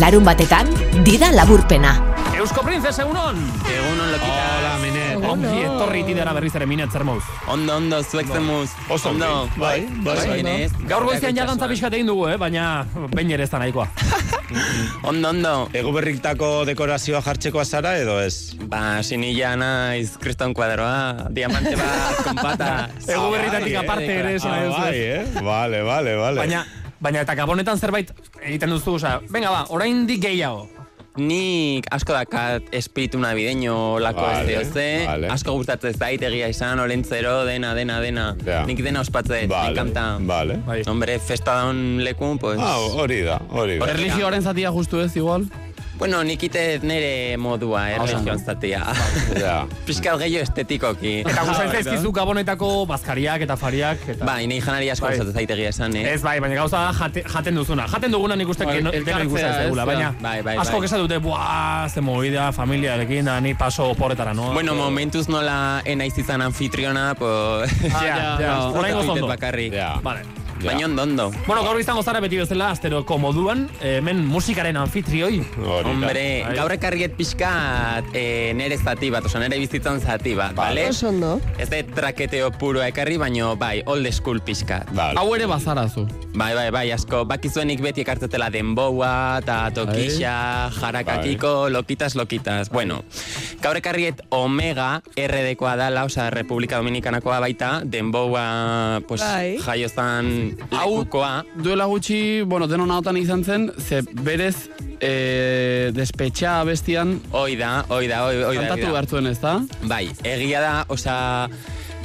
Larun 0.00 0.24
batetan, 0.26 0.72
dida 1.06 1.28
laburpena. 1.30 1.92
Eusko 2.34 2.64
Princes, 2.66 2.96
egunon! 2.98 3.38
Egunon 3.70 4.10
lokita. 4.10 4.40
Hola, 4.56 4.72
minet. 4.82 5.22
Ongi 5.30 5.62
etorri 5.68 6.02
tidara 6.08 6.32
berriz 6.34 6.50
ere 6.58 6.66
minet 6.66 6.90
zer 6.90 7.04
mauz. 7.06 7.22
Ondo, 7.46 7.76
ondo, 7.78 8.00
zuek 8.02 8.32
zemuz. 8.34 8.72
Oso 8.90 9.12
ongi. 9.12 9.28
Bai, 9.60 9.76
bai, 10.02 10.16
bai. 10.16 10.40
Zinez, 10.40 10.72
Gaur 10.90 11.06
goizean 11.06 11.38
ja 11.38 11.46
dantza 11.46 11.70
pixkat 11.70 11.94
egin 12.00 12.10
dugu, 12.10 12.26
eh? 12.32 12.38
baina 12.40 12.82
behin 13.12 13.30
ere 13.36 13.46
ez 13.46 13.52
da 13.52 13.62
nahikoa. 13.62 13.86
Ondo, 15.08 15.30
ondo. 15.30 15.54
Ego 15.72 15.94
berriktako 15.94 16.48
dekorazioa 16.68 17.22
jartzeko 17.24 17.62
azara 17.62 17.94
edo 18.00 18.18
ez? 18.20 18.51
Ba, 18.72 19.02
sinilla 19.04 19.52
naiz 19.60 20.14
kriston 20.16 20.54
kuadroa, 20.56 21.28
diamante 21.28 21.74
bat, 21.76 22.20
konpata. 22.26 22.70
Ego 23.04 23.28
berritatik 23.34 23.74
aparte 23.82 24.08
ere 24.22 24.36
esan 24.38 24.54
nahi 24.56 24.70
Ah, 24.72 24.78
bai, 24.78 25.00
eh? 25.18 25.24
Vale, 25.44 25.82
vale, 25.84 26.14
vale. 26.16 26.40
Baina, 26.40 26.62
baina 27.04 27.20
eta 27.26 27.34
gabonetan 27.36 27.76
zerbait 27.78 28.14
egiten 28.40 28.72
duzu, 28.72 28.96
osea, 28.96 29.18
venga 29.28 29.50
ba, 29.52 29.66
oraindik 29.76 30.22
gehiago. 30.24 30.70
Nik 31.20 31.84
asko 31.92 32.14
dakat 32.16 32.70
espiritu 32.72 33.18
navideño 33.20 33.98
lako 34.00 34.22
Vale, 34.24 34.54
ez 34.62 34.70
vale. 34.72 35.28
asko 35.28 35.52
gustatzen 35.58 35.92
zait 35.92 36.22
egia 36.24 36.48
izan, 36.48 36.80
olentzero, 36.80 37.42
dena, 37.44 37.74
dena, 37.76 37.98
dena. 38.00 38.30
Ja. 38.46 38.62
Nik 38.64 38.80
dena 38.80 39.02
ospatzen, 39.04 39.44
Vale, 39.50 39.74
nik 39.74 39.76
kanta. 39.76 40.06
vale. 40.24 40.56
Bai. 40.64 40.78
Hombre, 40.88 41.18
festa 41.20 41.58
daun 41.60 42.00
leku, 42.00 42.38
pues... 42.40 42.56
Ah, 42.58 42.78
hori 42.96 43.20
da, 43.28 43.36
hori 43.50 43.76
da. 43.76 43.90
Erlijioaren 43.92 44.40
zatia 44.42 44.72
justu 44.72 45.04
ez, 45.04 45.12
igual? 45.20 45.44
Bueno, 46.02 46.24
nik 46.26 46.42
nere 46.82 47.36
modua, 47.38 47.92
eh, 47.92 48.00
oso 48.00 48.16
ondo. 48.16 48.32
region 48.32 48.38
zatia. 48.44 48.82
Ja. 49.42 49.66
Piskat 49.86 50.18
gehiago 50.18 50.42
estetikoki. 50.42 51.12
Eta 51.22 51.44
gustatzen 51.46 51.70
zaizkizu 51.70 52.10
gabonetako 52.12 52.70
bazkariak 52.90 53.44
eta 53.46 53.56
fariak. 53.56 54.02
Eta... 54.16 54.26
Bai, 54.26 54.48
nahi 54.50 54.58
janari 54.60 54.90
asko 54.90 55.06
Bai. 55.06 55.12
gustatzen 55.14 55.38
zaitegia 55.38 55.70
esan, 55.70 55.94
eh? 55.96 56.02
Ez 56.12 56.20
bai, 56.24 56.40
baina 56.42 56.58
gauza 56.58 56.82
jate, 56.98 57.22
jaten 57.22 57.54
duzuna. 57.54 57.86
Jaten 57.86 58.10
duguna 58.10 58.34
nik 58.34 58.50
uste 58.50 58.66
Bai, 58.66 58.80
ez, 58.82 59.04
zaigula, 59.06 59.84
ja. 59.84 59.86
baina 59.86 60.10
Bai, 60.18 60.42
bai, 60.42 60.56
asko 60.58 60.82
bai. 60.82 61.00
dute, 61.06 61.22
buah, 61.22 61.88
ze 61.88 62.00
movida, 62.00 62.50
familiarekin, 62.52 63.24
da 63.24 63.40
ni 63.40 63.54
paso 63.54 63.90
oporretara, 63.94 64.34
no? 64.34 64.52
Bueno, 64.52 64.74
momentuz 64.74 65.28
nola 65.28 65.82
enaiz 65.84 66.18
izan 66.18 66.42
anfitriona, 66.42 67.14
pues... 67.14 67.70
Ah, 67.94 68.02
ja, 68.02 68.36
ja, 68.40 68.58
oraingoz 68.70 69.06
Disfrutatu 69.06 69.12
ondo. 69.12 69.28
bakarrik. 69.28 69.72
Ja. 69.72 70.00
Vale. 70.62 70.74
Baina 70.74 70.86
ondo, 70.86 71.02
ondo. 71.02 71.32
Bueno, 71.46 71.62
gaur 71.64 71.80
izango 71.80 72.02
zara 72.02 72.20
beti 72.22 72.38
bezala, 72.38 72.70
asteroko 72.70 73.18
moduan, 73.18 73.64
eh, 73.80 73.96
hemen 73.98 74.24
musikaren 74.26 74.76
anfitrioi. 74.76 75.40
Hori 75.58 75.82
da. 75.82 75.90
Hombre, 75.90 76.24
Bai. 76.46 76.54
gaur 76.56 76.72
ekarriet 76.72 77.16
pixkat 77.18 78.14
e, 78.14 78.52
nere 78.54 78.78
zati 78.78 79.10
bat, 79.10 79.26
oza, 79.26 79.40
nere 79.42 79.58
bizitzan 79.58 80.00
zati 80.00 80.34
bat, 80.38 80.54
bale? 80.54 80.88
Oso 80.90 81.08
ondo. 81.08 81.40
Ez 81.58 81.68
da 81.70 81.82
traketeo 81.82 82.52
puroa 82.60 82.86
ekarri, 82.92 83.18
baino 83.18 83.56
bai, 83.56 83.82
old 83.86 84.06
school 84.12 84.40
pixkat. 84.40 84.92
Vale. 84.94 85.18
Hau 85.18 85.34
ere 85.34 85.46
bazarazu. 85.50 86.06
Bai, 86.34 86.54
bai, 86.54 86.70
bai, 86.70 86.86
asko, 86.94 87.24
bakizuenik 87.28 87.82
beti 87.84 88.00
ekartetela 88.06 88.48
denboa, 88.50 89.40
eta 89.42 89.70
tokixa, 89.74 90.70
jarakakiko, 90.78 91.68
lokitas, 91.70 92.14
lokitas. 92.16 92.70
Bueno, 92.70 93.02
gaur 93.60 93.76
ekarriet 93.76 94.22
Omega 94.30 95.02
RD-koa 95.16 95.74
dala, 95.76 96.06
oza, 96.08 96.30
Republika 96.30 96.78
Dominikanakoa 96.80 97.40
baita, 97.40 97.82
denboa, 97.84 99.02
pues, 99.08 99.20
Bai. 99.20 99.58
jaiozan 99.58 100.51
lekukoa. 100.70 101.44
Duela 101.62 101.86
gutxi, 101.90 102.42
bueno, 102.42 102.68
denon 102.68 102.90
ahotan 102.90 103.16
izan 103.20 103.44
zen, 103.44 103.70
ze 103.78 104.02
berez 104.24 104.68
e, 105.00 105.90
despetxa 105.94 106.62
bestian 106.64 107.18
Hoi 107.32 107.56
da, 107.56 107.84
hoi 107.88 108.06
da, 108.08 108.24
hoi, 108.26 108.42
hoi 108.42 108.56
da. 108.56 108.66
kantatu 108.76 109.16
zuen 109.16 109.26
ez 109.26 109.38
da? 109.40 109.60
Bai, 109.82 110.08
egia 110.24 110.60
da, 110.60 110.74
osea, 110.88 111.48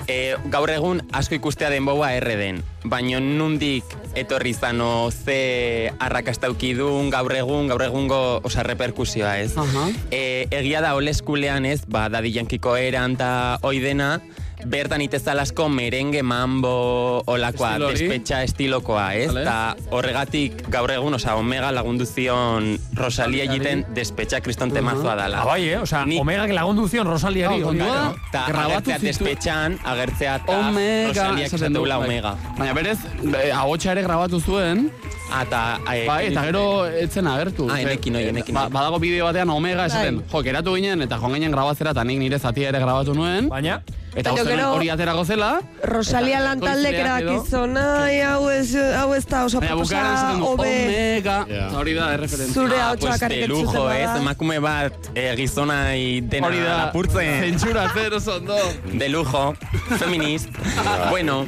e, 0.07 0.35
gaur 0.51 0.71
egun 0.71 1.01
asko 1.15 1.37
ikustea 1.37 1.69
denboa 1.69 2.13
erreden, 2.17 2.63
baino 2.83 3.19
nundik 3.19 3.83
etorri 4.17 4.53
zano 4.53 5.09
ze 5.11 5.91
arrakastauki 5.99 6.73
dun 6.77 7.11
gaur 7.13 7.33
egun, 7.35 7.67
gaur 7.69 7.83
egungo, 7.85 8.41
osea, 8.43 8.63
reperkusioa 8.63 9.37
ez. 9.43 9.53
Aha. 9.57 9.87
E, 10.09 10.47
egia 10.51 10.81
da, 10.81 10.95
oleskulean 10.97 11.65
ez, 11.69 11.83
ba, 11.87 12.07
dadi 12.09 12.33
jankiko 12.33 12.75
eran 12.77 13.17
eta 13.19 13.31
hoi 13.61 13.79
dena, 13.83 14.17
bertan 14.65 15.01
itezalasko 15.01 15.67
merengue 15.69 16.23
mambo 16.23 17.23
olakoa, 17.29 17.77
despetxa 17.79 18.41
estilokoa, 18.47 19.13
ez? 19.13 19.27
Vale. 19.29 19.43
Eta 19.43 19.93
horregatik 19.93 20.63
gaur 20.73 20.91
egun, 20.91 21.13
osea, 21.17 21.35
Omega 21.37 21.69
lagundu 21.75 22.05
zion 22.05 22.73
Rosalia 22.97 23.45
egiten 23.45 23.85
despetxa 23.95 24.41
kriston 24.41 24.71
temazoa 24.73 25.15
dala. 25.19 25.43
Ah, 25.43 25.45
bai, 25.45 25.69
eh? 25.69 25.77
Osea, 25.81 26.05
Ni- 26.05 26.19
Omega 26.19 26.47
lagundu 26.47 26.87
zion 26.87 27.07
Rosaliari. 27.07 27.61
Ah, 27.61 27.65
kontua 27.65 27.87
bai, 27.87 27.97
da, 27.97 28.03
no? 28.05 28.15
Eta 28.29 28.45
grabatu 28.47 28.73
agertzea 28.91 28.99
despetxan, 29.05 29.77
agertzea 29.83 30.35
eta 30.41 30.57
Omega, 30.59 31.13
Rosaliak 31.13 31.53
esaten 31.53 31.73
du, 31.73 31.79
duela 31.79 31.97
bai. 31.97 32.07
Omega. 32.07 32.35
Baina 32.57 32.73
berez, 32.73 32.97
e, 33.23 33.51
ahotsa 33.51 33.91
ere 33.91 34.01
grabatu 34.03 34.41
zuen, 34.41 34.89
Ata, 35.27 35.81
eh, 35.91 36.05
bai, 36.07 36.27
eta 36.29 36.43
gero 36.47 36.85
etzen 36.87 37.27
agertu. 37.27 37.67
Ah, 37.69 37.81
enekin 37.81 38.15
hoi, 38.15 38.23
enekin 38.31 38.55
ba, 38.55 38.69
badago 38.71 38.97
bideo 39.03 39.25
batean 39.27 39.49
Omega 39.51 39.85
esaten, 39.85 40.21
jo, 40.31 40.41
geratu 40.41 40.73
ginen, 40.77 41.01
eta 41.03 41.17
joan 41.19 41.33
ginen 41.35 41.51
grabatzera, 41.51 41.91
eta 41.91 42.03
nik 42.07 42.19
nire 42.21 42.39
zatia 42.39 42.69
ere 42.69 42.79
grabatu 42.79 43.13
nuen, 43.13 43.49
Baina, 43.51 43.81
eta 44.17 44.33
gero- 44.35 44.71
hori 44.73 44.89
aterako 44.89 45.23
zela, 45.25 45.49
Rosalia 45.83 46.39
lantaldek 46.41 46.93
edo- 46.95 47.03
erakizun, 47.05 47.77
ai, 47.77 48.19
hau 48.21 48.49
ez, 48.49 48.73
hau 48.75 49.13
ez 49.13 49.23
da 49.29 49.43
oso 49.45 49.59
esaten 49.61 49.75
proposa, 49.77 50.33
du, 50.37 50.45
hobe. 50.45 50.67
Omega, 50.87 51.37
eta 51.47 51.77
hori 51.79 51.93
da, 51.93 52.09
erreferentzia. 52.17 52.53
Zure 52.53 52.79
Ah, 52.81 52.87
hau 52.89 52.93
entzuten 52.97 53.49
lujo, 53.49 53.85
ez, 53.91 54.09
emakume 54.19 54.59
bat 54.59 55.09
eh, 55.15 55.33
gizonai 55.37 56.21
dena 56.21 56.47
Hori 56.47 56.59
da, 56.65 56.77
lapurtzen. 56.85 57.39
zentsura 57.43 57.89
zero 57.93 58.19
zondo. 58.19 58.57
De 58.91 59.09
lujo, 59.09 59.53
feminist. 59.99 60.49
bueno, 61.11 61.47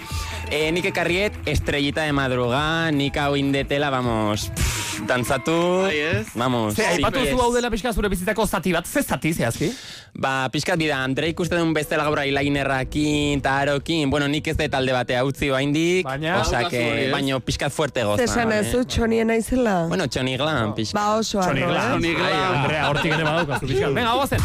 eh, 0.51 0.71
nik 0.71 0.85
ekarriet 0.85 1.33
estrellita 1.45 2.03
de 2.03 2.13
madruga, 2.13 2.91
nik 2.91 3.17
hau 3.17 3.35
indetela, 3.35 3.89
vamos, 3.89 4.49
pff, 4.55 5.01
dantzatu, 5.07 5.83
Bai, 5.87 6.25
vamos. 6.35 6.75
ze, 6.75 6.85
aipatu 6.85 7.25
zu 7.25 7.39
hau 7.41 7.53
dela 7.53 7.69
pixka 7.71 7.93
zure 7.93 8.09
bizitzako 8.09 8.45
zati 8.47 8.73
bat, 8.73 8.85
ze 8.87 9.01
zati 9.03 9.33
zehazki? 9.33 9.71
Ba, 10.19 10.49
pixkat 10.51 10.75
bida, 10.75 10.97
Andre 10.99 11.29
ikusten 11.31 11.61
duen 11.61 11.69
bezala 11.73 12.03
gaur 12.03 12.19
eyelinerrakin, 12.19 13.39
eta 13.39 13.53
arokin, 13.61 14.09
bueno, 14.11 14.27
nik 14.27 14.49
ez 14.51 14.57
dut 14.59 14.67
talde 14.73 14.91
batea 14.91 15.21
utzi 15.23 15.47
baindik, 15.53 16.03
Baina- 16.03 16.41
hori, 16.43 16.65
que, 16.73 16.81
baino 17.13 17.39
pixkat 17.39 17.71
fuerte 17.71 18.03
goza. 18.03 18.25
Zesan 18.25 18.51
ez 18.51 18.65
du 18.73 18.83
txonien 18.83 19.27
naizela? 19.31 19.85
Bueno, 19.87 20.07
txoni 20.11 20.35
glan, 20.41 20.73
pixkat. 20.75 20.99
Ba 20.99 21.15
oso 21.21 21.39
Txoni 21.39 21.61
arro, 21.63 21.71
Glan. 21.71 21.85
eh? 21.85 21.91
Txoni 21.93 22.13
Glan. 22.15 22.55
Andrea, 22.57 22.89
hortik 22.89 23.13
ere 23.15 23.23
badaukazu 23.23 23.65
pixka. 23.71 23.87
Venga, 23.95 24.11
goazen. 24.11 24.41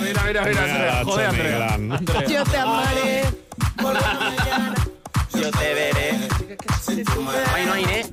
Mira, 0.00 0.22
mira, 0.24 0.42
mira, 0.44 0.62
Andrea, 0.64 1.04
jode, 1.04 1.26
Andrea. 1.26 1.76
Yo 2.28 2.44
te 2.44 2.56
amaré. 2.56 3.22
Yo 5.34 5.50
te 5.50 5.74
veré. 5.74 6.08
Ay, 7.54 7.66
no 7.66 7.72
hay, 7.74 7.84
¿eh? 7.84 8.06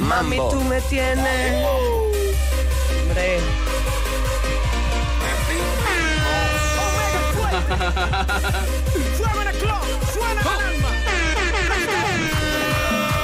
Mami, 0.00 0.36
Mambo. 0.38 0.48
tú 0.50 0.60
me 0.64 0.80
tienes. 0.88 1.66
Hombre. 3.02 3.38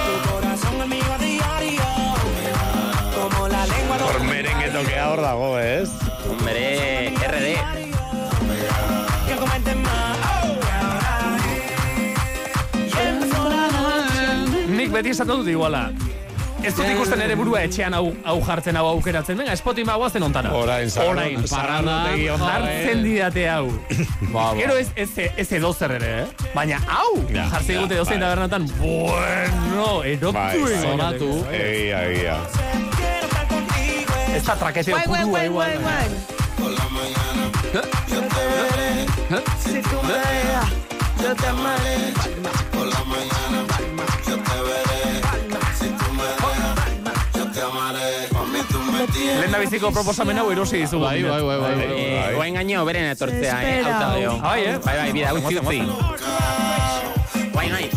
Tu 0.06 0.30
corazón 0.30 0.80
es 0.80 0.88
mío 0.88 1.04
a 1.12 1.18
diario. 1.18 1.82
Como 3.14 3.48
la 3.48 3.66
lengua 3.66 3.98
de 3.98 4.04
Hor 4.04 4.24
merengue 4.24 4.68
tokea 4.70 5.10
hor 5.10 5.20
dago, 5.20 5.58
ez? 5.58 5.90
Hombre, 6.30 7.14
RD. 7.16 7.48
que 9.28 9.36
comentes 9.38 9.76
más. 9.76 10.16
Y 12.74 13.08
empezó 13.08 13.48
la 13.48 13.68
noche. 13.68 14.66
Nik 14.68 14.90
beti 14.92 15.10
esaten 15.10 15.36
dut 15.36 15.48
iguala. 15.48 15.92
Ez 16.62 16.72
dut 16.74 16.88
ikusten 16.90 17.20
ere 17.22 17.36
burua 17.38 17.60
etxean 17.64 17.94
hau, 17.94 18.08
hau 18.26 18.36
jartzen 18.44 18.76
hau 18.76 18.86
aukeratzen. 18.90 19.36
Venga, 19.38 19.54
Spotify 19.56 19.94
guazen 20.00 20.22
ontara. 20.26 20.50
Orain, 20.58 20.90
Orain, 21.04 21.36
onta, 21.38 21.60
jartzen 22.42 22.98
eh. 22.98 23.02
didate 23.04 23.44
hau. 23.48 23.68
Ba, 24.32 24.32
ba. 24.32 24.46
Gero 24.58 24.74
ez, 24.76 24.88
ez, 24.96 25.08
ez 25.36 25.46
edo 25.56 25.70
zer 25.72 25.94
ere, 25.96 26.10
eh? 26.22 26.48
Baina 26.54 26.80
hau, 26.90 27.14
Ja, 27.30 27.46
jartzen 27.54 27.74
ja, 27.78 27.80
dute 27.86 27.94
dozein 28.00 28.20
bai. 28.20 28.26
tabernatan, 28.26 28.66
bueno, 28.80 30.02
eroktu 30.04 30.32
Bai, 30.34 30.56
egin 30.56 30.66
bai. 30.66 30.82
zonatu. 30.82 31.30
Egia, 31.52 32.02
egia. 32.10 32.36
Ez 34.34 34.42
da 34.44 34.54
traketeo 34.60 34.94
Guay, 34.98 35.06
guay, 35.06 35.22
purua 35.22 35.38
guay, 35.38 35.46
igual. 35.46 35.78
guay, 35.80 36.08
guay. 36.08 36.38
Si 39.64 39.82
tú 39.82 40.02
me 40.02 40.12
dejas, 40.12 40.70
yo 41.22 41.34
te 41.36 41.46
amaré. 41.46 41.96
Lehen 49.36 49.52
da 49.52 49.58
biziko 49.62 49.90
proposamen 49.92 50.38
hau 50.40 50.48
erosi 50.52 50.82
dizugu. 50.82 51.04
Bai, 51.04 51.22
bai, 51.22 51.42
bai, 51.42 51.58
bai. 51.60 51.72
Eh, 51.84 52.36
oain 52.38 52.56
etortzea, 52.56 53.62
eh? 53.62 53.78
Espera. 53.78 53.94
Auta 53.94 54.08
geho. 54.16 54.34
Bai, 54.42 54.60
eh? 54.64 54.78
Bai, 54.84 54.96
bai, 54.96 55.12
bida, 55.12 55.34
utzi, 55.34 55.54
utzi. 55.58 55.80
Guai, 57.52 57.68
nahi. 57.68 57.90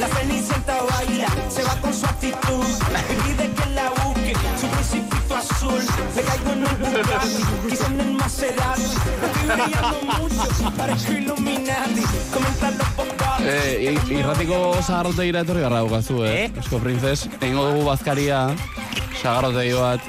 La 0.00 0.08
cenicienta 0.08 0.82
baila, 0.90 1.28
se 1.50 1.62
va 1.62 1.74
con 1.80 1.92
su 1.92 2.06
actitud. 2.06 3.56
caigo 6.22 6.52
en 6.52 6.66
el 6.66 6.76
Bugatti, 6.76 7.42
quizá 7.68 7.86
en 7.86 8.00
el 8.00 8.12
Maserati. 8.12 8.82
Estoy 8.82 9.46
brillando 9.46 10.18
mucho, 10.28 10.76
parezco 10.76 11.12
Illuminati. 11.12 12.02
Comentan 12.32 12.78
los. 12.78 12.88
Eh, 13.46 13.98
irratiko 14.10 14.76
sagarrotegira 14.82 15.40
etorri 15.40 15.60
garra 15.64 15.76
daukazu, 15.80 16.24
eh? 16.24 16.44
Eh? 16.44 16.52
Esko 16.60 16.78
Princes, 16.78 17.28
egingo 17.40 17.70
dugu 17.70 17.84
bazkaria, 17.88 18.48
sagarrotegi 19.22 19.72
bat. 19.78 20.00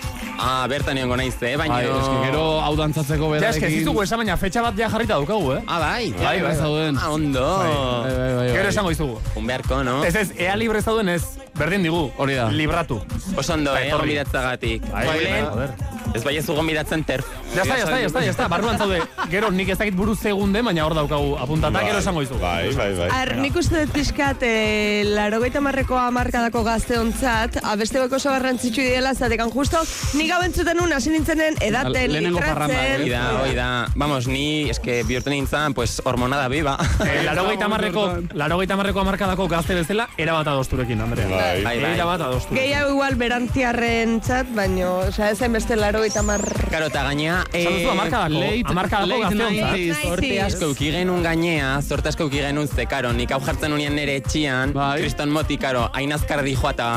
Ah, 0.44 0.66
bertan 0.68 0.98
egongo 0.98 1.18
naiz, 1.20 1.36
eh? 1.46 1.54
Baina... 1.56 1.76
Bai, 1.76 1.86
eske 1.86 2.16
gero 2.26 2.44
hau 2.66 2.72
dantzatzeko 2.76 3.28
Ja, 3.28 3.32
berarekin. 3.36 3.62
eske 3.62 3.68
ez 3.68 3.80
dizugu 3.84 4.02
esan, 4.02 4.18
baina 4.24 4.38
fetxa 4.42 4.64
bat 4.66 4.74
ja 4.80 4.88
jarrita 4.90 5.14
daukagu, 5.20 5.52
eh? 5.54 5.60
Ah, 5.68 5.78
bai. 5.80 6.10
Bai, 6.18 6.42
bai, 6.42 6.56
zauden. 6.58 6.98
Ah, 6.98 7.12
ondo. 7.14 7.44
Bai, 7.60 7.76
bai, 8.16 8.32
bai, 8.40 8.48
Gero 8.50 8.64
bai. 8.64 8.72
esango 8.74 8.90
dizugu. 8.90 9.20
Un 9.38 9.46
beharko, 9.48 9.84
no? 9.86 10.00
Ez 10.04 10.16
ez, 10.16 10.32
ea 10.42 10.56
libre 10.58 10.82
zauden 10.82 11.10
ez, 11.14 11.22
berdin 11.58 11.84
digu. 11.84 12.12
Hori 12.18 12.36
da. 12.36 12.50
Libratu. 12.52 13.02
Oso 13.38 13.54
ondo, 13.54 13.72
Bai, 13.72 13.88
eh? 13.88 13.94
Gonbidatzagatik. 13.94 14.92
Bai, 14.92 15.08
Lehen, 15.20 15.46
joder. 15.46 15.76
Ez 16.12 16.24
bai 16.26 16.36
ez 16.36 16.46
gonbidatzen 16.46 17.06
terf. 17.08 17.26
Ya 17.56 17.62
está, 17.62 17.78
ya 17.78 17.84
está, 17.84 18.00
ya 18.00 18.08
está, 18.08 18.24
ya 18.26 18.32
está. 18.32 18.48
Barruan 18.48 18.78
zaude. 18.78 19.02
Gero 19.32 19.52
nik 19.52 19.70
ez 19.70 19.78
dakit 19.80 19.96
buruz 19.96 20.20
segunde, 20.20 20.62
baina 20.62 20.84
hor 20.86 20.96
daukagu 20.96 21.38
apuntata, 21.40 21.80
gero 21.86 22.00
esango 22.00 22.24
izu. 22.24 22.36
Bai, 22.40 22.74
bai, 22.76 22.90
bai. 22.98 23.08
Ar, 23.16 23.36
nik 23.40 23.56
uste 23.56 23.86
dut 23.86 23.94
pixkat, 23.96 24.44
e, 24.44 25.04
laro 25.08 25.40
gaita 25.44 25.62
marreko 25.64 25.96
amarkadako 26.00 26.64
gazteontzat, 26.68 27.62
abeste 27.64 28.02
oso 28.02 28.32
garrantzitsu 28.32 28.82
diela, 28.82 29.14
zatekan 29.16 29.52
justo, 29.52 29.80
nik 30.20 30.32
hau 30.36 30.42
entzuten 30.44 30.82
un, 30.84 30.92
hasi 30.92 31.14
nintzenen 31.16 31.56
edaten, 31.62 32.12
Lehenengo 32.12 32.44
parranda, 32.44 32.76
litratzen. 32.76 33.06
Hoi 33.06 33.10
da, 33.10 33.24
hoi 33.46 33.56
da. 33.56 33.70
Vamos, 33.96 34.28
ni, 34.28 34.70
eske 34.70 35.02
bihurtu 35.08 35.32
nintzen, 35.32 35.74
pues, 35.74 36.02
hormonada 36.04 36.50
biba. 36.52 36.78
Eh, 37.08 37.24
Larogeita 37.26 37.68
marreko, 37.72 38.06
larogeita 38.36 38.76
marreko 38.80 39.04
amarkadako 39.04 39.48
gazte 39.52 39.76
bezala, 39.80 40.10
erabat 40.18 40.52
adosturekin, 40.56 41.02
Andrea. 41.08 41.41
Bai. 41.42 41.64
Bai, 41.66 41.76
bai. 41.82 41.92
Erabat 41.98 42.22
adostu. 42.28 42.56
Gehiago 42.56 42.92
igual 42.96 43.16
berantziarren 43.20 44.20
txat, 44.24 44.52
baino, 44.56 44.92
osea, 45.10 45.32
ezen 45.36 45.54
beste 45.58 45.76
laro 45.80 46.00
gaita 46.04 46.22
mar... 46.26 46.42
Karo, 46.72 46.88
eta 46.92 47.04
gainea... 47.10 47.42
Duzu 47.52 47.90
amarkadako, 47.92 48.40
late- 48.42 48.72
amarkadako 48.74 49.08
late 49.08 49.22
gazteontzat. 49.26 49.76
90s. 49.76 50.10
Zorte 50.12 50.32
asko 50.46 50.70
uki 50.76 50.92
genuen 50.96 51.24
gainea, 51.26 51.72
zorte 51.82 52.12
asko 52.14 52.28
uki 52.30 52.42
genuen 52.46 52.68
ze, 52.72 52.86
karo, 52.92 53.12
nik 53.18 53.32
hau 53.36 53.42
jartzen 53.46 53.74
unien 53.76 53.96
nere 53.98 54.16
etxian, 54.22 54.74
Bai. 54.78 55.00
kriston 55.02 55.30
moti, 55.34 55.58
karo, 55.62 55.88
hain 55.98 56.14
azkar 56.16 56.44
dijoa 56.46 56.72
eta 56.76 56.90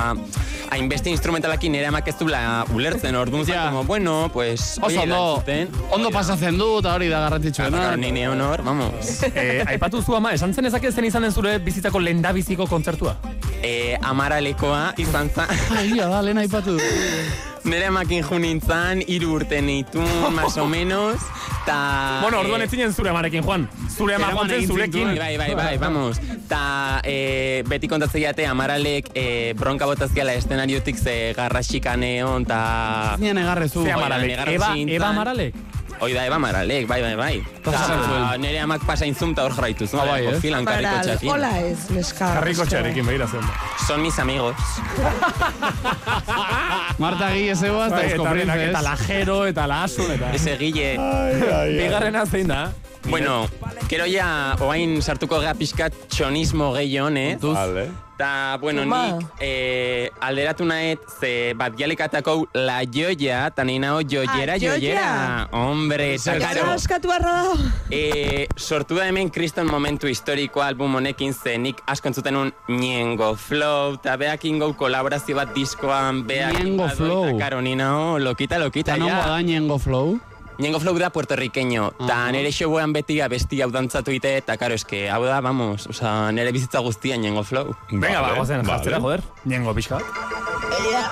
hainbeste 0.75 1.11
instrumentalakin 1.13 1.73
nire 1.75 1.87
amak 1.91 2.09
ez 2.11 2.17
dula 2.19 2.41
ulertzen, 2.75 3.15
orduan 3.17 3.45
Ja. 3.47 3.53
yeah. 3.55 3.67
como, 3.71 3.85
bueno, 3.85 4.31
pues... 4.33 4.79
Oso 4.83 5.03
ondo, 5.03 5.43
ondo 5.93 6.11
pasatzen 6.11 6.59
du, 6.59 6.79
eta 6.81 6.95
hori 6.97 7.09
da 7.13 7.19
Ah, 7.25 7.29
garrantzitsuena. 7.29 7.79
Karo, 7.79 7.97
ni 8.01 8.11
neon 8.13 8.41
hor, 8.41 8.63
vamos. 8.67 9.21
Eh, 9.35 9.63
aipatu 9.67 10.03
zu 10.03 10.17
ama, 10.17 10.33
esan 10.35 10.53
zen 10.55 10.67
ezak 10.67 10.83
zen 10.91 11.05
izan 11.07 11.23
den 11.23 11.33
zure 11.33 11.59
bizitzako 11.59 12.01
lendabiziko 12.01 12.67
kontzertua? 12.67 13.15
Eh, 13.65 13.97
amaralekoa 14.03 14.93
izan 15.01 15.31
za. 15.33 15.47
Egia 15.81 16.09
da, 16.13 16.21
lehen 16.23 16.39
aipatu. 16.39 16.77
Nire 17.65 17.87
amakin 17.89 18.21
ju 18.29 18.39
nintzen, 18.39 19.01
hiru 19.09 19.39
urte 19.39 19.63
nitun, 19.65 20.05
más 20.37 20.59
o 20.61 20.67
menos. 20.69 21.17
Ta, 21.65 22.21
Bueno, 22.21 22.41
orduan 22.41 22.61
eh, 22.61 22.65
ez 22.65 22.71
zinen 22.71 22.93
zure 22.93 23.09
amarekin, 23.09 23.43
Juan. 23.43 23.65
Zure 23.89 24.19
ama 24.19 24.27
Eraman 24.27 24.37
joan 24.37 24.51
zen 24.51 24.59
egin 24.59 24.69
zurekin. 24.69 25.15
Bai, 25.17 25.39
bai, 25.41 25.55
bai, 25.57 25.79
vamos. 25.87 26.21
Ta 26.49 27.01
eh, 27.09 27.65
beti 27.67 27.89
kontatzen 27.89 28.21
jate, 28.27 28.45
amaralek 28.47 29.09
eh, 29.15 29.55
bronka 29.57 29.89
botazkiala 29.89 30.35
estenariotik 30.37 31.01
ze 31.01 31.33
garraxikan 31.33 32.05
egon, 32.05 32.45
ta... 32.45 33.17
Nien 33.19 33.41
egarrezu. 33.41 33.87
Ze 33.87 33.97
amaralek. 33.97 34.45
Eba. 34.59 34.75
Eba 34.77 35.09
amaralek. 35.09 35.57
Hoi 36.01 36.13
da, 36.13 36.25
Eba 36.27 36.39
Maralek, 36.39 36.87
bai, 36.89 37.01
bai, 37.01 37.15
bai. 37.17 37.35
Ta, 37.65 37.71
zuen. 37.73 38.41
nire 38.43 38.59
amak 38.61 38.83
pasain 38.85 39.15
zum 39.15 39.35
ta 39.35 39.45
hor 39.47 39.55
jarraitu 39.57 39.87
zuen. 39.87 40.03
Ah, 40.03 40.11
bai, 40.13 40.27
eh? 40.27 40.41
Filan, 40.43 40.65
karriko 40.67 40.91
Maral, 40.91 41.07
txakin. 41.09 41.31
hola 41.33 41.51
ez, 41.61 41.79
neska. 41.95 42.29
Karriko 42.41 42.67
txarekin 42.69 43.07
behira 43.09 43.27
zen. 43.31 43.47
Son 43.87 44.03
mis 44.03 44.19
amigos. 44.19 44.57
Marta 46.99 47.31
Gille 47.33 47.57
zeboaz, 47.57 47.89
eta 47.93 47.97
Bai, 47.97 48.11
eta, 48.13 48.31
Princes. 48.31 48.69
eta 48.69 48.83
la 48.83 48.97
Jero, 48.97 49.39
eta 49.47 49.67
la 49.67 49.83
Asun, 49.85 50.11
eta... 50.13 50.33
Ese 50.37 50.57
Guille. 50.61 50.95
Bigarrena 51.79 52.27
zein 52.27 52.49
da? 52.49 52.73
Bueno, 53.05 53.47
kero 53.89 54.05
ja, 54.09 54.57
oain 54.65 55.01
sartuko 55.05 55.41
gea 55.43 55.53
pixkat 55.59 55.97
txonismo 56.09 56.73
gehion, 56.77 57.17
eh? 57.21 57.37
Vale. 57.43 57.91
Ta, 58.17 58.57
bueno, 58.61 58.83
Toma. 58.83 59.19
nik 59.19 59.27
eh, 59.41 60.11
alderatu 60.23 60.65
nahet, 60.65 61.01
ze 61.21 61.53
bat 61.59 61.75
dialekatako 61.75 62.47
la 62.55 62.85
joia, 62.87 63.51
ta 63.51 63.65
nahi 63.65 63.79
nao 63.83 63.99
joiera, 64.07 64.55
Ah, 64.55 64.59
joiera. 64.59 65.49
Hombre, 65.51 66.15
eta 66.15 66.37
karo, 66.39 66.69
askatu 66.71 67.09
barra 67.09 67.33
dago. 67.43 67.57
eh, 67.91 68.47
sortu 68.57 68.95
da 68.95 69.09
hemen 69.09 69.31
kriston 69.31 69.67
momentu 69.67 70.07
historikoa 70.07 70.67
album 70.71 70.95
honekin, 70.95 71.33
ze 71.35 71.57
nik 71.59 71.83
asko 71.87 72.09
entzuten 72.09 72.37
un 72.37 72.53
Niengo 72.69 73.35
Flow, 73.35 73.97
ta 73.97 74.17
beak 74.17 74.45
ingo 74.45 74.73
kolaborazio 74.79 75.35
bat 75.35 75.51
diskoan, 75.55 76.23
beak 76.25 76.53
Niengo 76.63 76.85
ingo 76.85 76.89
Flow. 76.95 77.25
Eta 77.29 77.39
karo, 77.39 77.61
ni 77.61 77.75
nao, 77.75 78.19
lokita, 78.19 78.59
lokita, 78.59 78.95
Eta 78.95 79.01
nongo 79.05 79.27
da 79.27 79.41
Niengo 79.43 79.79
Flow. 79.79 80.21
Niengo 80.59 80.79
Flow 80.81 80.97
da 80.99 81.11
puertorriqueño, 81.11 81.93
ta 82.07 82.25
Aha. 82.25 82.33
nere 82.33 82.53
showean 82.53 82.93
beti 82.93 83.21
abesti 83.21 83.61
hau 83.63 83.71
dantzatu 83.75 84.13
ite, 84.15 84.37
eta 84.39 84.57
karo, 84.57 84.75
eske, 84.79 85.09
hau 85.11 85.25
da, 85.27 85.41
vamos, 85.43 85.87
oza, 85.91 86.31
nere 86.33 86.53
bizitza 86.53 86.79
guztia 86.79 87.17
Niengo 87.17 87.43
Flow. 87.43 87.75
Venga, 87.91 88.21
ba, 88.21 88.35
gozen, 88.39 88.63
vale. 88.63 88.71
jartzera, 88.79 89.01
joder. 89.01 89.23
Niengo 89.45 89.75
pixka. 89.75 89.99
Yeah. 90.91 91.11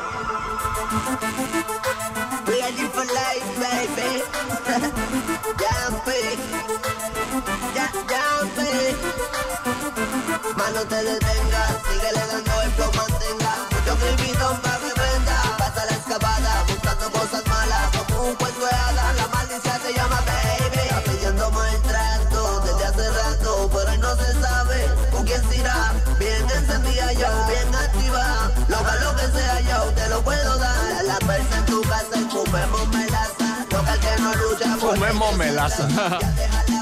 Ready 2.47 2.87
for 2.95 3.05
life, 3.05 3.49
baby. 3.59 4.11
Jumpy. 5.63 6.23
Ya, 7.75 7.87
jumpy. 8.11 8.73
Más 10.57 10.73
no 10.75 10.83
te 10.87 11.03
detengas, 11.03 11.71
síguele 11.89 12.23
dando 12.31 12.52
por 35.37 36.82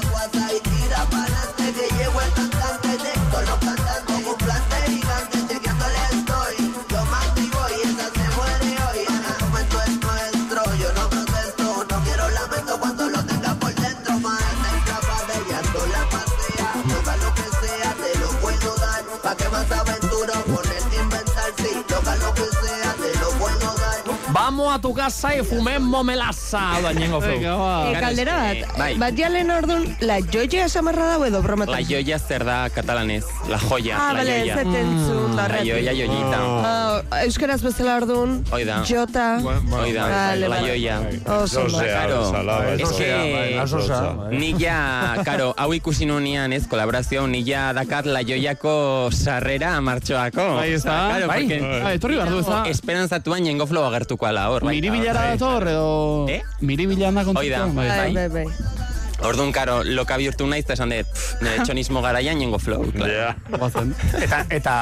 a 24.71 24.79
tu 24.79 24.93
casa 24.93 25.35
y 25.35 25.43
fumemos 25.43 26.03
melaza. 26.05 26.75
Hau 26.75 26.81
da, 26.81 26.93
Niengo 26.93 27.19
Flow. 27.21 27.33
Venga, 27.35 27.55
ba. 27.55 27.89
E, 27.89 27.93
Gara 27.93 28.07
kaldera 28.07 28.51
eske, 28.53 28.65
bat, 28.67 28.77
bai. 28.77 28.97
bat 28.97 29.13
jalen 29.17 29.51
orduan, 29.51 29.97
la 29.99 30.19
joia 30.21 30.65
esamarra 30.65 31.05
dago 31.11 31.25
edo 31.25 31.41
bromatan? 31.41 31.75
La 31.75 31.81
joya 31.83 32.19
zer 32.19 32.43
da 32.45 32.69
katalanez, 32.69 33.23
la 33.49 33.57
joya, 33.59 33.97
Ah, 33.99 34.13
la 34.13 34.19
bale, 34.19 34.39
joya. 34.41 34.55
zeten 34.57 34.89
zuen, 35.05 35.35
da 35.35 35.47
La 35.47 35.57
joya, 35.63 35.93
joyita. 35.93 36.39
Ah, 36.41 37.01
euskaraz 37.25 37.61
bezala 37.61 37.97
orduan, 37.97 38.43
Hoi 38.51 38.63
da. 38.65 38.83
jota, 38.87 39.39
Hoi 39.43 39.91
da, 39.93 40.07
Vale, 40.07 40.47
la 40.47 40.55
vale. 40.55 40.67
joya. 40.69 40.99
oso 41.27 41.61
ondo. 41.61 41.69
Zozea, 41.77 42.05
Claro. 42.05 42.21
bezala, 42.31 42.57
bai, 42.57 42.81
Es 42.81 42.89
zozea, 42.89 43.23
que- 43.23 43.33
bai, 43.33 44.17
bai. 44.17 44.37
Ni 44.37 44.53
ja, 44.59 45.15
karo, 45.25 45.53
hau 45.57 45.73
ikusi 45.73 46.05
nunean, 46.05 46.53
ez, 46.53 46.67
kolaborazio, 46.67 47.27
ni 47.27 47.43
ja 47.45 47.73
dakat 47.73 48.05
la 48.05 48.21
joiako 48.23 49.09
sarrera 49.11 49.79
martxoako. 49.81 50.55
Bai, 50.55 50.73
ez 50.73 50.83
da? 50.83 51.07
Claro, 51.09 51.27
Bai. 51.27 51.47
porque- 51.47 51.81
Ah, 51.83 51.93
etorri 51.93 52.15
behar 52.15 52.29
du, 52.29 52.39
ez 52.39 52.45
da? 52.45 52.63
Esperantzatuan 52.67 53.43
jengo 53.45 53.65
flow 53.67 53.83
agertuko 53.85 54.25
ala 54.25 54.49
hor. 54.49 54.60
Bai. 54.61 54.75
Miribilara 54.77 55.25
dator, 55.33 55.67
edo... 55.67 56.25
Eh? 56.29 56.41
Miribilan 56.61 57.15
da 57.15 57.25
Hoi 57.25 57.49
da. 57.49 57.65
kontzertuan, 57.65 57.75
bai. 57.75 57.89
Bai, 57.89 58.13
bai, 58.13 58.45
bai. 58.45 58.81
Orduan, 59.21 59.51
karo, 59.53 59.83
loka 59.85 60.15
bihurtu 60.17 60.47
naiz, 60.49 60.63
eta 60.65 60.73
esan 60.73 60.89
dut, 60.89 61.19
nire 61.43 61.61
txonismo 61.65 62.01
garaian 62.01 62.39
jengo 62.41 62.57
flow. 62.57 62.87
claro. 62.95 63.11
Ja. 63.13 63.35
Guazen. 63.53 63.93
Eta, 64.17 64.39
eta, 64.49 64.73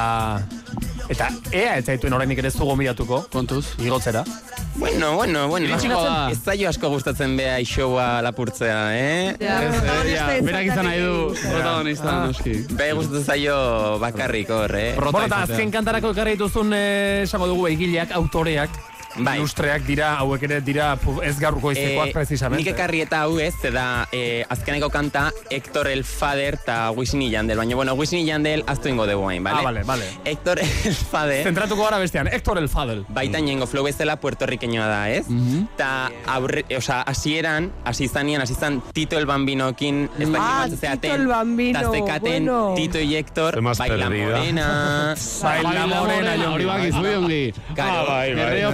eta, 1.11 1.27
ea, 1.51 1.73
ez 1.75 1.83
zaituen 1.91 2.15
oraindik 2.15 2.39
ere 2.39 2.47
ez 2.47 2.55
dugu 2.55 2.77
miratuko. 2.79 3.25
Kontuz. 3.33 3.65
Igotzera. 3.83 4.23
Bueno, 4.79 5.15
bueno, 5.17 5.49
bueno. 5.49 5.75
Ez 5.75 6.37
zaio 6.39 6.69
asko 6.69 6.87
gustatzen 6.93 7.35
beha 7.35 7.57
showa 7.67 8.21
lapurtzea, 8.23 8.77
eh? 8.95 9.35
Ja, 9.41 9.57
eh, 10.05 10.39
berak 10.45 10.69
izan 10.69 10.87
nahi 10.87 11.01
du 11.03 11.33
protagonista, 11.41 12.13
noski. 12.29 12.53
Beha 12.79 12.95
gustatzen 12.95 13.25
zaio 13.25 13.57
bakarrik 13.99 14.53
hor, 14.55 14.75
eh? 14.79 14.93
Bueno, 14.95 15.25
eta 15.25 15.41
azken 15.49 15.73
kantarako 15.75 16.13
ekarri 16.15 16.37
dituzun, 16.37 16.71
eh, 16.77 17.25
esango 17.25 17.49
dugu, 17.51 17.67
egileak, 17.73 18.15
autoreak, 18.15 18.71
Bai. 19.17 19.37
ilustreak 19.39 19.83
dira, 19.87 20.15
hauek 20.19 20.43
ere 20.43 20.61
dira 20.61 20.97
ez 21.23 21.39
gaurko 21.39 21.71
izekoak, 21.71 22.09
Eh, 22.09 22.13
precisamente. 22.13 22.63
Nik 22.63 22.73
ekarri 22.75 23.01
eta 23.01 23.21
hau 23.23 23.39
ez, 23.39 23.55
da 23.73 24.07
eh, 24.11 24.45
azkeneko 24.49 24.89
kanta 24.89 25.31
Héctor 25.49 25.87
el 25.87 26.03
Fader 26.03 26.53
eta 26.61 26.91
Wisin 26.91 27.21
y 27.21 27.29
Yandel. 27.31 27.57
Baina, 27.57 27.75
bueno, 27.75 27.93
Wisin 27.93 28.19
y 28.19 28.25
Yandel 28.25 28.63
aztu 28.67 28.87
ingo 28.89 29.07
dugu 29.07 29.29
hain, 29.29 29.43
bale? 29.43 29.59
Ah, 29.59 29.63
bale, 29.63 29.83
bale. 29.83 30.05
Héctor 30.25 30.59
el 30.59 30.93
Fader, 30.95 31.43
Zentratuko 31.43 31.83
gara 31.83 31.97
bestean, 31.97 32.27
Héctor 32.27 32.57
el 32.59 32.69
Fadel. 32.69 33.05
baita 33.09 33.39
nengo 33.41 33.65
flow 33.67 33.83
bezala 33.83 34.19
puertorriqueñoa 34.19 34.87
da, 34.87 35.09
ez? 35.09 35.25
Ta, 35.75 36.11
aurre, 36.27 36.65
osea, 36.77 37.01
hasieran, 37.01 37.71
hasi 37.85 38.07
zanean, 38.07 38.41
hasi 38.41 38.53
zan 38.55 38.81
Tito 38.93 39.17
el 39.17 39.25
Bambinokin, 39.25 40.09
ez 40.19 40.29
dakit 40.29 40.37
Ah, 40.39 40.67
zeaten, 40.69 41.01
Tito 41.01 41.15
el 41.15 41.27
Bambino, 41.27 41.79
ta 41.81 41.91
zekaten 41.91 42.45
bueno. 42.45 42.73
Tito 42.75 42.99
y 42.99 43.15
más 43.61 43.77
baila 43.77 44.07
perdida. 44.07 44.27
morena, 44.37 45.15
Baila 45.43 45.87
morena, 45.87 46.51
hori 46.51 46.65
bakizu, 46.65 47.03
jongi. 47.03 47.53
Claro, 47.73 47.99
Ah, 47.99 48.03
bai, 48.07 48.33
bai. 48.33 48.43
Guerrero 48.45 48.71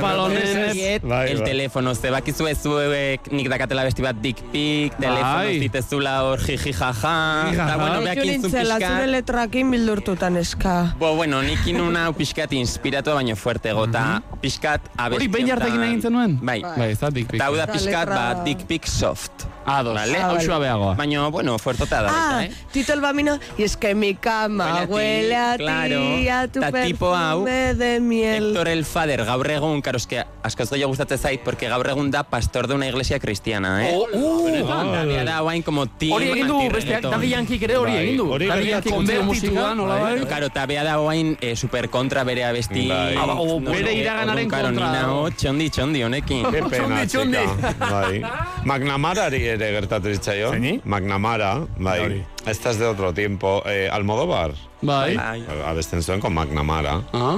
Bai, 1.04 1.32
el 1.32 1.38
bai. 1.40 1.46
telefono, 1.46 1.94
ze 1.96 2.10
bakizu 2.12 2.48
ez 2.48 2.58
zuek 2.62 3.32
nik 3.32 3.48
dakatela 3.50 3.84
besti 3.84 4.02
bat 4.02 4.16
dick 4.22 4.42
pic, 4.52 4.94
telefono 5.00 5.38
Bai. 5.46 5.60
zitezula 5.60 6.24
hor 6.24 6.40
jiji 6.40 6.74
jaja, 6.74 7.16
eta 7.52 7.56
jaja. 7.56 7.78
bueno, 7.78 7.96
Nik 8.02 8.06
beakin 8.06 8.24
zun 8.24 8.42
nintzela 8.52 8.76
zure 8.76 8.88
pixkat. 8.88 9.10
letrakin 9.10 9.72
bildurtutan 9.72 10.38
eska. 10.38 10.96
Bo, 11.00 11.16
bueno, 11.16 11.42
nik 11.42 11.66
inuna 11.68 12.12
pixkat 12.14 12.54
inspiratu 12.54 13.14
baino 13.14 13.36
fuertego, 13.36 13.86
eta 13.86 14.22
pixkat 14.42 14.82
abesti. 14.98 15.16
Hori 15.16 15.28
behin 15.28 15.48
jartekin 15.48 15.84
egin 15.84 16.02
zenuen? 16.02 16.40
Bai. 16.42 16.62
Bai, 16.62 16.92
ez 16.92 17.00
da 17.00 17.10
dick 17.10 17.28
pic. 17.32 17.40
Eta 17.40 17.46
hau 17.50 17.56
da 17.56 17.64
Eta 17.64 17.74
pixkat, 17.74 18.08
letra- 18.10 18.34
ba, 18.36 18.44
dick 18.44 18.66
pic 18.68 18.86
soft. 18.88 19.46
Ados, 19.66 19.96
Vale. 19.96 20.18
hau 20.22 20.40
suabeagoa. 20.40 20.94
Baina, 20.96 21.28
bueno, 21.30 21.58
fuertota 21.58 22.02
da, 22.04 22.10
Ah, 22.10 22.36
baita, 22.36 22.54
eh? 22.54 22.58
Tito 22.72 22.94
el 22.94 23.02
Bambino, 23.02 23.40
y 23.58 23.64
es 23.64 23.76
que 23.78 23.96
mi 23.96 24.14
cama 24.14 24.66
Huele 24.66 24.78
a 24.78 24.86
ti, 24.88 24.94
huele 24.94 25.36
a 25.36 25.58
ti, 25.58 25.64
claro. 25.64 26.44
a 26.44 26.48
tu 26.48 26.60
Ta 26.60 26.72
tipo 26.84 27.16
hau, 27.16 27.46
de 27.46 28.00
miel. 28.00 28.50
Héctor 28.50 28.68
el 28.68 28.86
Fader, 28.86 29.26
gaur 29.26 29.50
egun, 29.50 29.82
karo, 29.82 29.98
eske, 29.98 30.24
askoz 30.44 30.70
gehiago 30.70 30.90
gustatzen 30.92 31.18
zait, 31.18 31.42
porque 31.42 31.68
gaur 31.68 31.88
egun 31.90 32.12
da 32.12 32.22
pastor 32.24 32.68
de 32.68 32.76
una 32.76 32.88
iglesia 32.88 33.20
cristiana, 33.20 33.90
eh? 33.90 33.94
Oh, 33.96 34.06
uh, 34.14 34.46
Benetan, 34.46 35.26
da, 35.26 35.40
guain, 35.42 35.64
como 35.64 35.88
ti... 35.88 36.12
Hori 36.12 36.30
egin 36.30 36.48
du, 36.48 36.60
besteak, 36.70 37.02
Daddy 37.02 37.30
Yankee 37.30 37.60
ere 37.64 37.78
hori 37.78 37.92
Bai, 37.94 38.04
egin 38.06 38.18
du. 38.18 38.30
hori 38.34 38.46
Yankee 38.48 38.82
zen 38.84 38.94
konbertitua, 38.94 39.74
nola 39.74 39.96
bai. 39.96 40.20
bai? 40.20 40.28
Karo, 40.30 40.46
eta 40.54 40.66
bea 40.68 40.84
da 40.84 40.96
guain 40.98 41.38
eh, 41.42 41.56
super 41.56 41.90
kontra 41.90 42.24
bere 42.24 42.46
abesti... 42.46 42.88
Bai. 42.88 43.16
Ah, 43.18 43.26
ba, 43.26 43.34
o, 43.34 43.60
No, 43.60 43.72
bere 43.72 43.94
iraganaren 43.98 44.48
karo, 44.50 44.68
kontra 44.68 44.92
ni 44.92 44.98
dago. 45.00 45.08
nao, 45.24 45.30
txondi, 45.32 45.70
txondi, 45.72 46.04
honekin. 46.04 46.46
Txondi, 46.70 47.08
txika. 47.08 47.74
Bai. 47.90 48.22
McNamarari 48.66 49.55
ere 49.56 49.72
gertatu 49.74 50.08
ditzaio. 50.12 50.52
Zeini? 50.52 50.82
McNamara, 50.86 51.66
bai. 51.78 52.00
Hori. 52.06 52.24
Esta 52.46 52.70
es 52.72 52.80
de 52.80 52.86
otro 52.86 53.14
tiempo. 53.14 53.62
Eh, 53.66 53.90
Almodóvar. 53.92 54.52
Bai. 54.82 55.16
Bai. 55.18 55.46
Abesten 55.66 56.04
zuen 56.04 56.20
con 56.22 56.34
McNamara. 56.34 57.02
Ah. 57.14 57.38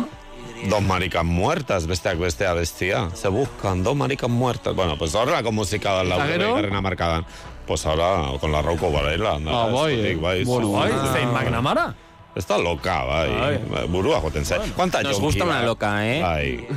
Dos 0.70 0.82
maricas 0.82 1.24
muertas, 1.24 1.86
besteak 1.86 2.18
bestea 2.18 2.54
bestia. 2.54 3.10
Se 3.14 3.28
buscan 3.30 3.84
dos 3.84 3.96
maricas 3.96 4.30
muertas. 4.30 4.74
Bueno, 4.76 4.98
pues 4.98 5.14
horrelako 5.14 5.52
musika 5.52 5.94
da 5.94 6.04
lau 6.04 6.18
Eta 6.20 6.28
gero? 6.28 6.56
garrena 6.56 6.82
markadan. 6.82 7.26
Pues 7.68 7.86
ahora 7.86 8.38
con 8.40 8.52
la 8.52 8.62
Rauco 8.62 8.92
Varela. 8.92 9.38
Ah, 9.48 9.70
bai, 9.72 10.16
bai. 10.16 10.44
bueno, 10.46 10.72
Bai, 10.72 10.92
Ah. 10.94 11.10
zein 11.14 11.32
McNamara. 11.32 11.94
Está 12.38 12.58
loca, 12.60 13.04
bai. 13.04 13.60
Bai. 13.68 13.88
Burua 13.88 14.22
joten 14.22 14.46
zai. 14.46 14.60
Cuánta 14.76 15.02
Nos 15.02 15.14
jonki 15.14 15.26
gusta 15.26 15.46
da? 15.46 15.50
una 15.50 15.64
loca, 15.66 16.06
eh? 16.06 16.22
Bai. 16.22 16.68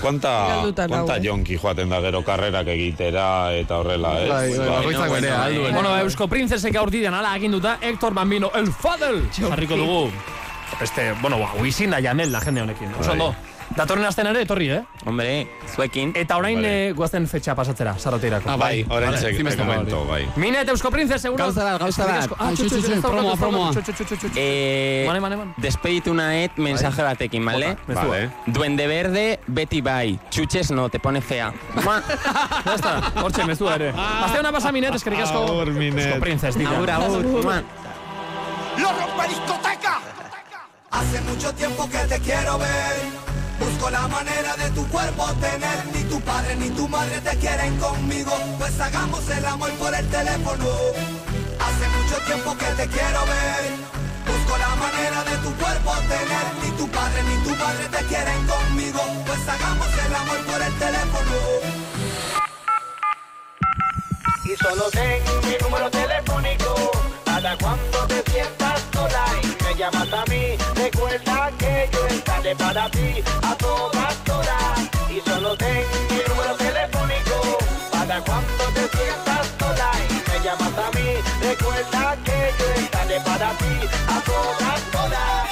Cuánta 0.00 1.16
eh. 1.16 1.20
jonki 1.22 1.58
joaten 1.58 1.90
da 1.90 2.00
gero 2.00 2.24
karrerak 2.24 2.66
egitera 2.72 3.52
eta 3.52 3.78
horrela, 3.78 4.14
ez? 4.22 4.28
Bai, 4.30 4.56
bai, 4.56 4.84
bueno, 4.84 5.10
berea, 5.12 5.34
eh. 5.34 5.44
alduen. 5.44 5.74
Bueno, 5.74 5.98
Eusko 5.98 6.26
Princesek 6.26 6.76
aurtidean 6.76 7.14
ala 7.14 7.34
aginduta, 7.34 7.76
Héctor 7.82 8.14
Bambino, 8.14 8.50
el 8.54 8.72
Fadel, 8.72 9.28
jarriko 9.36 9.76
dugu. 9.76 10.10
Beste, 10.80 11.12
bueno, 11.20 11.38
ba, 11.38 11.52
Wisin 11.60 11.90
da 11.90 12.00
Janel 12.00 12.32
da 12.32 12.40
jende 12.40 12.62
honekin. 12.62 12.94
Oso 12.94 13.10
Bai. 13.10 13.20
ondo. 13.20 13.49
Datorren 13.76 14.04
asten 14.04 14.26
ere, 14.26 14.42
etorri, 14.42 14.66
eh? 14.74 14.80
Hombre, 15.06 15.46
zuekin. 15.74 16.10
Eta 16.18 16.36
orain 16.40 16.56
Vale. 16.58 16.88
eh, 16.88 16.92
guazen 16.92 17.26
fetxa 17.30 17.54
pasatzera, 17.54 17.92
sarroteirako. 17.98 18.50
Ah, 18.50 18.56
Bai, 18.56 18.84
orain 18.90 19.12
Vale, 19.12 19.18
ze- 19.20 19.30
ezinbesteko 19.30 19.68
te 19.70 19.76
comento, 19.76 20.04
bai. 20.06 20.26
Minet 20.36 20.68
Eusko 20.68 20.90
Princes, 20.90 21.22
seguro? 21.22 21.44
Gauza 21.44 21.64
bat, 21.64 21.78
gauza 21.80 22.04
bat. 22.04 22.30
Ah, 22.38 22.50
daukat, 22.50 23.00
promoa, 23.00 23.36
promoa. 23.36 23.70
Eh, 24.34 25.04
Mane, 25.06 25.20
mane, 25.20 25.36
mane. 25.36 25.54
despeditu 25.56 26.12
naet 26.14 26.58
mensaje 26.58 27.02
batekin, 27.02 27.44
¿vale? 27.44 27.76
Mezua. 27.86 28.04
Vale. 28.08 28.30
Duende 28.46 28.86
verde, 28.88 29.38
beti 29.46 29.80
bai. 29.80 30.18
Chuches 30.30 30.70
no, 30.72 30.88
te 30.88 30.98
pone 30.98 31.20
fea. 31.20 31.52
Ya 32.66 32.74
está, 32.74 33.12
hortxe 33.22 33.44
mezu 33.44 33.68
ere. 33.70 33.92
Azte 33.96 34.38
hona 34.38 34.52
pasa 34.52 34.72
Minet, 34.72 34.94
eskerrik 34.94 35.20
asko. 35.20 35.38
Agur, 35.46 35.70
Minet. 35.70 36.06
Eusko 36.06 36.20
Princes, 36.20 36.56
dira. 36.58 36.70
Agur, 36.76 36.90
agur. 36.90 37.24
¡Lo 38.78 38.88
rompe 38.92 39.28
discoteca! 39.28 40.00
Hace 40.90 41.20
mucho 41.22 41.52
tiempo 41.54 41.88
que 41.88 41.98
te 41.98 42.18
quiero 42.20 42.58
ver. 42.58 43.39
Busco 43.60 43.90
la 43.90 44.08
manera 44.08 44.56
de 44.56 44.70
tu 44.70 44.86
cuerpo 44.88 45.26
tener. 45.34 45.78
Ni 45.94 46.02
tu 46.04 46.20
padre 46.22 46.56
ni 46.56 46.70
tu 46.70 46.88
madre 46.88 47.20
te 47.20 47.36
quieren 47.36 47.76
conmigo. 47.76 48.32
Pues 48.58 48.80
hagamos 48.80 49.28
el 49.28 49.44
amor 49.44 49.70
por 49.72 49.94
el 49.94 50.06
teléfono. 50.08 50.66
Hace 51.66 51.86
mucho 51.96 52.16
tiempo 52.26 52.56
que 52.56 52.66
te 52.78 52.86
quiero 52.88 53.20
ver. 53.26 53.62
Busco 54.26 54.58
la 54.58 54.74
manera 54.76 55.24
de 55.24 55.36
tu 55.44 55.54
cuerpo 55.62 55.92
tener. 56.08 56.46
Ni 56.62 56.70
tu 56.78 56.88
padre 56.88 57.22
ni 57.22 57.36
tu 57.44 57.50
madre 57.56 57.84
te 57.94 58.04
quieren 58.06 58.46
conmigo. 58.46 59.00
Pues 59.26 59.48
hagamos 59.48 59.88
el 60.06 60.14
amor 60.14 60.38
por 60.46 60.62
el 60.62 60.74
teléfono. 60.84 61.36
Y 64.44 64.56
solo 64.56 64.90
ten 64.90 65.22
mi 65.44 65.56
número 65.62 65.90
telefónico 65.90 66.90
para 67.24 67.56
cuando 67.58 67.98
te 68.08 68.22
sientas 68.32 68.80
sola 68.92 69.24
y 69.42 69.64
me 69.64 69.74
llamas 69.78 70.12
a 70.12 70.24
mí. 70.30 70.79
Recuerda 71.10 71.50
que 71.58 71.88
yo 71.92 72.06
estaré 72.06 72.54
para 72.54 72.88
ti 72.88 73.24
a 73.42 73.54
todas 73.56 74.14
horas. 74.30 74.78
Y 75.10 75.20
solo 75.28 75.56
ten 75.56 75.84
mi 76.08 76.22
número 76.28 76.54
telefónico 76.54 77.58
para 77.90 78.20
cuando 78.20 78.64
te 78.74 78.96
sientas 78.96 79.46
sola 79.58 79.90
y 80.08 80.30
me 80.30 80.44
llamas 80.44 80.78
a 80.78 80.90
mí. 80.96 81.08
Recuerda 81.42 82.16
que 82.24 82.54
yo 82.60 82.82
estaré 82.82 83.20
para 83.22 83.50
ti 83.58 83.88
a 84.06 84.20
todas 84.20 85.04
horas. 85.04 85.49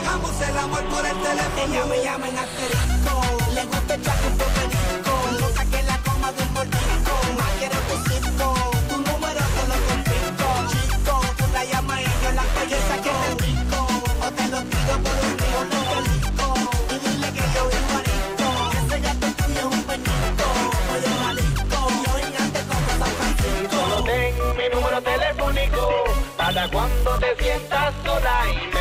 Hagamos 0.00 0.40
el 0.40 0.58
amor 0.58 0.84
por 0.84 1.04
el 1.06 1.16
teléfono. 1.22 1.74
Ella 1.74 1.84
me 1.86 2.02
llama 2.02 2.28
en 2.28 2.38
asterisco. 2.38 3.20
Le 3.54 3.64
gusta 3.66 3.94
echar 3.94 4.16
un 4.26 4.59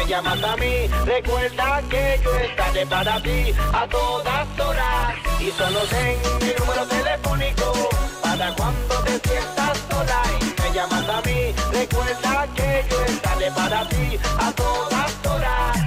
llamas 0.10 0.44
a 0.44 0.58
mí. 0.58 0.88
Recuerda 1.06 1.82
que 1.88 2.20
yo 2.24 2.36
estaré 2.36 2.86
para 2.88 3.22
ti 3.22 3.54
a 3.72 3.88
todas 3.88 4.60
horas. 4.60 5.16
Y 5.40 5.52
solo 5.52 5.82
ten 5.92 6.18
mi 6.42 6.52
número 6.58 6.86
telefónico. 6.88 7.90
Para 8.24 8.54
cuando 8.56 8.96
te 9.06 9.30
sientas 9.30 9.78
sola 9.90 10.22
y 10.42 10.62
me 10.62 10.74
llamas 10.74 11.10
a 11.10 11.22
mí. 11.22 11.54
Recuerda 11.72 12.48
que 12.56 12.86
yo 12.90 13.06
estaré 13.06 13.52
para 13.52 13.88
ti 13.88 14.20
a 14.40 14.52
todas 14.54 15.12
horas. 15.30 15.78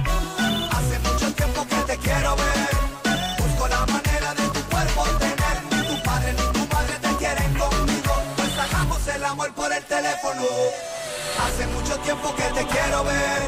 Hace 0.75 0.99
mucho 0.99 1.33
tiempo 1.33 1.67
que 1.67 1.75
te 1.91 1.97
quiero 1.97 2.35
ver. 2.37 2.69
Busco 3.39 3.67
la 3.67 3.85
manera 3.85 4.33
de 4.39 4.45
tu 4.55 4.61
cuerpo 4.71 5.03
tener. 5.19 5.57
Ni 5.71 5.87
tu 5.87 6.03
padre 6.03 6.31
ni 6.31 6.45
tu 6.57 6.73
madre 6.73 6.95
te 7.01 7.11
quieren 7.17 7.53
conmigo. 7.55 8.13
Pues 8.37 8.57
hagamos 8.57 9.07
el 9.07 9.25
amor 9.25 9.53
por 9.53 9.73
el 9.73 9.83
teléfono. 9.83 10.43
Hace 11.39 11.67
mucho 11.67 11.97
tiempo 11.99 12.33
que 12.35 12.43
te 12.43 12.65
quiero 12.67 13.03
ver. 13.03 13.47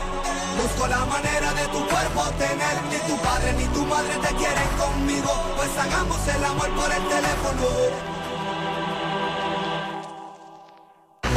Busco 0.61 0.87
la 0.87 1.05
manera 1.05 1.53
de 1.53 1.67
tu 1.67 1.87
cuerpo 1.87 2.23
tener. 2.37 2.75
Ni 2.89 2.97
tu 3.07 3.17
padre 3.21 3.53
ni 3.53 3.65
tu 3.65 3.85
madre 3.85 4.13
te 4.21 4.35
quieren 4.35 4.69
conmigo. 4.77 5.31
Pues 5.55 5.69
hagamos 5.77 6.27
el 6.27 6.43
amor 6.43 6.69
por 6.71 6.91
el 6.91 7.07
teléfono. 7.07 8.15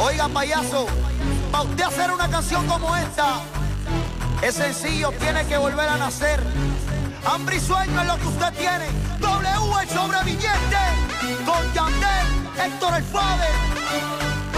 Oiga, 0.01 0.29
payaso, 0.29 0.87
para 1.51 1.63
usted 1.65 1.83
hacer 1.83 2.11
una 2.11 2.29
canción 2.29 2.65
como 2.67 2.95
esta, 2.95 3.41
es 4.41 4.55
sencillo, 4.55 5.11
tiene 5.19 5.45
que 5.45 5.57
volver 5.57 5.89
a 5.89 5.97
nacer. 5.97 6.41
Hambre 7.25 7.57
y 7.57 7.59
sueño 7.59 7.99
es 8.01 8.07
lo 8.07 8.17
que 8.17 8.27
usted 8.27 8.53
tiene. 8.53 8.85
W 9.19 9.81
el 9.81 9.89
sobreviviente, 9.89 10.77
con 11.45 11.73
Yandel, 11.73 12.27
Héctor 12.63 12.93
el 12.95 13.03
Fader. 13.03 13.51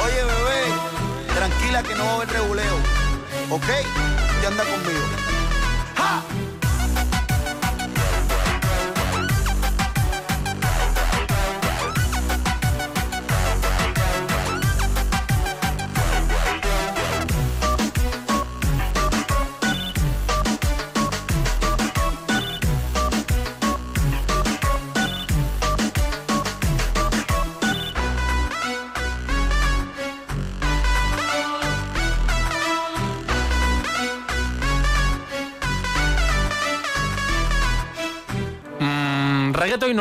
Oye, 0.06 0.24
bebé, 0.24 0.41
tranquila 1.42 1.82
que 1.82 1.96
no 1.96 2.06
va 2.06 2.12
a 2.12 2.16
haber 2.18 2.30
reguleo. 2.30 2.76
¿Ok? 3.50 3.64
Usted 3.64 4.48
anda 4.48 4.64
conmigo. 4.64 5.31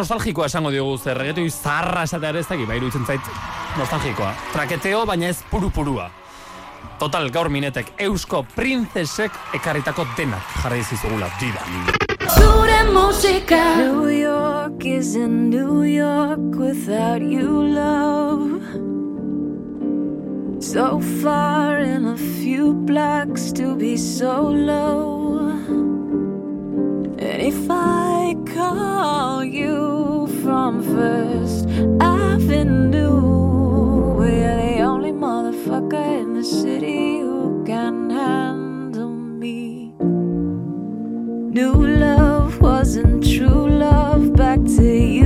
Nostalgikoa 0.01 0.49
esango 0.49 0.73
diogu, 0.73 0.97
zer 0.99 1.19
regetoi 1.21 1.51
zaharra 1.51 2.07
esatea 2.09 2.33
ere 2.33 2.41
ez 2.41 2.49
dakit, 2.49 2.69
bai 2.69 2.79
iruditzen 2.81 3.05
zait 3.07 3.31
nostalgikoa. 3.79 4.33
Traketeo, 4.55 5.05
baina 5.09 5.29
ez 5.29 5.41
puru-purua. 5.51 6.09
Total, 7.01 7.31
gaur 7.33 7.49
minetek, 7.53 7.93
Eusko 8.01 8.43
Princesek 8.55 9.37
ekarritako 9.57 10.07
denak 10.17 10.55
jarri 10.63 10.83
zizugula, 10.85 11.31
didan. 11.41 11.69
Zure 12.31 12.81
musika 12.93 13.61
New 13.81 14.09
York 14.13 14.85
isn't 14.85 15.51
New 15.51 15.83
York 15.85 16.57
without 16.61 17.23
you, 17.25 17.65
love. 17.75 18.61
So 20.61 21.01
far 21.23 21.81
in 21.81 22.07
a 22.07 22.17
few 22.17 22.75
blocks 22.75 23.53
to 23.53 23.75
be 23.77 23.97
so 23.97 24.49
low. 24.49 26.00
And 27.23 27.43
if 27.43 27.67
I 27.69 28.35
call 28.47 29.45
you 29.45 30.27
from 30.43 30.83
First 30.83 31.67
Avenue, 32.01 33.11
we're 34.17 34.57
the 34.57 34.81
only 34.81 35.13
motherfucker 35.13 36.23
in 36.23 36.33
the 36.33 36.43
city 36.43 37.21
who 37.21 37.63
can 37.67 38.09
handle 38.09 39.11
me. 39.11 39.93
New 41.53 41.75
love 41.99 42.59
wasn't 42.63 43.23
true 43.23 43.69
love, 43.69 44.33
back 44.35 44.65
to 44.79 44.83
you, 44.83 45.20